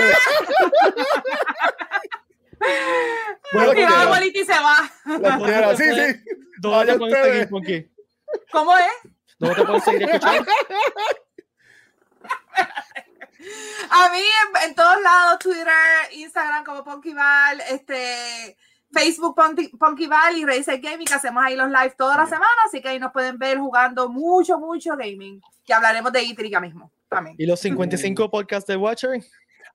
Bueno, 3.52 3.74
Y 3.74 3.82
abuelita 3.82 4.40
se 4.46 4.62
va. 4.62 5.76
Sí, 5.76 5.84
sí. 5.84 6.20
¿Dónde 6.60 6.92
te 6.92 6.98
pueden 7.00 7.14
ustedes. 7.16 7.34
seguir, 7.34 7.50
Ponky? 7.50 7.92
¿Cómo 8.52 8.78
es? 8.78 9.12
¿Dónde 9.40 9.56
te 9.56 9.66
pueden 9.66 9.82
seguir 9.82 10.04
escuchando? 10.04 10.52
A 13.90 14.10
mí 14.10 14.22
en, 14.66 14.76
todos 14.76 15.02
lados, 15.02 15.40
Twitter, 15.40 15.68
Instagram 16.12 16.64
como 16.64 16.84
Ponkyval, 16.84 17.62
este, 17.70 18.58
Facebook 18.92 19.36
Ponkyval 19.80 20.38
y 20.38 20.46
Razer 20.46 20.80
Gaming, 20.80 21.06
que 21.06 21.14
hacemos 21.14 21.44
ahí 21.44 21.56
los 21.56 21.70
live 21.70 21.94
toda 21.98 22.18
la 22.18 22.26
semana, 22.26 22.48
así 22.66 22.82
que 22.82 22.90
ahí 22.90 23.00
nos 23.00 23.12
pueden 23.12 23.38
ver 23.38 23.58
jugando 23.58 24.10
mucho, 24.10 24.58
mucho 24.60 24.96
gaming, 24.98 25.42
que 25.64 25.74
hablaremos 25.74 26.12
de 26.12 26.24
Itriga 26.24 26.60
mismo 26.60 26.92
también. 27.08 27.36
¿Y 27.38 27.46
los 27.46 27.60
55 27.60 28.30
podcasts 28.30 28.68
de 28.68 28.76
Watcher? 28.76 29.22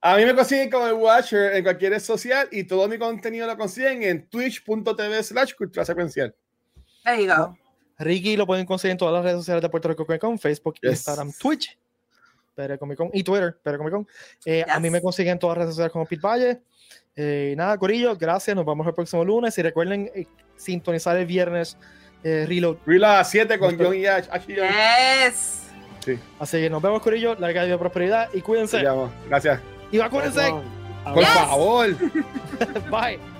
A 0.01 0.17
mí 0.17 0.25
me 0.25 0.35
consiguen 0.35 0.71
como 0.71 0.87
el 0.87 0.95
Watcher 0.95 1.55
en 1.55 1.63
cualquier 1.63 1.93
red 1.93 2.01
social 2.01 2.49
y 2.51 2.65
todo 2.65 2.87
mi 2.89 2.99
contenido 2.99 3.47
lo 3.47 3.57
consiguen 3.57 4.03
en 4.03 4.29
twitch.tv 4.29 5.23
slash 5.23 5.55
cultura 5.55 5.85
secuencial. 5.85 6.35
There 7.05 7.25
you 7.25 7.33
go. 7.35 7.57
Ricky 7.99 8.37
lo 8.37 8.47
pueden 8.47 8.67
conseguir 8.67 8.93
en 8.93 8.99
todas 8.99 9.15
las 9.15 9.23
redes 9.23 9.39
sociales 9.39 9.63
de 9.63 9.69
Puerto 9.69 9.89
Rico 9.89 10.05
Comic 10.05 10.21
Con, 10.21 10.39
Facebook, 10.39 10.75
Instagram, 10.83 11.33
Twitch, 11.33 11.79
Pero 12.55 12.79
Comic 12.79 12.99
Con 12.99 13.11
y 13.13 13.23
Twitter, 13.23 13.59
Pero 13.63 13.79
Comic 13.79 13.95
Con. 13.95 14.09
Eh, 14.45 14.65
a 14.69 14.81
mí 14.81 14.91
me 14.91 15.01
consiguen 15.01 15.33
en 15.33 15.39
todas 15.39 15.57
las 15.57 15.65
redes 15.65 15.75
sociales 15.75 15.93
como 15.93 16.07
Pete 16.07 16.21
Valle. 16.23 16.63
Eh, 17.17 17.55
nada, 17.57 17.79
Corillo, 17.79 18.17
gracias. 18.17 18.57
Nos 18.57 18.67
vemos 18.67 18.87
el 18.87 18.95
próximo 18.95 19.25
lunes. 19.25 19.57
Y 19.59 19.63
recuerden 19.63 20.11
eh, 20.15 20.27
sintonizar 20.57 21.17
el 21.17 21.27
viernes 21.27 21.77
eh, 22.23 22.47
Reload. 22.49 22.77
Reload 22.87 23.25
7 23.25 23.59
con 23.59 23.79
John 23.79 23.95
y 23.95 24.07
Ash. 24.07 24.27
Yes. 24.47 25.63
Sí. 26.05 26.19
Así 26.39 26.59
que 26.59 26.71
nos 26.71 26.83
vemos, 26.83 27.03
Corillo. 27.03 27.35
Larga 27.37 27.65
vida, 27.65 27.79
prosperidad 27.79 28.29
y 28.33 28.41
cuídense. 28.41 28.83
Gracias. 29.29 29.61
Y 29.91 29.99
vacúnense. 29.99 30.53
Por 31.05 31.25
favor. 31.25 31.89
Bye. 32.91 33.34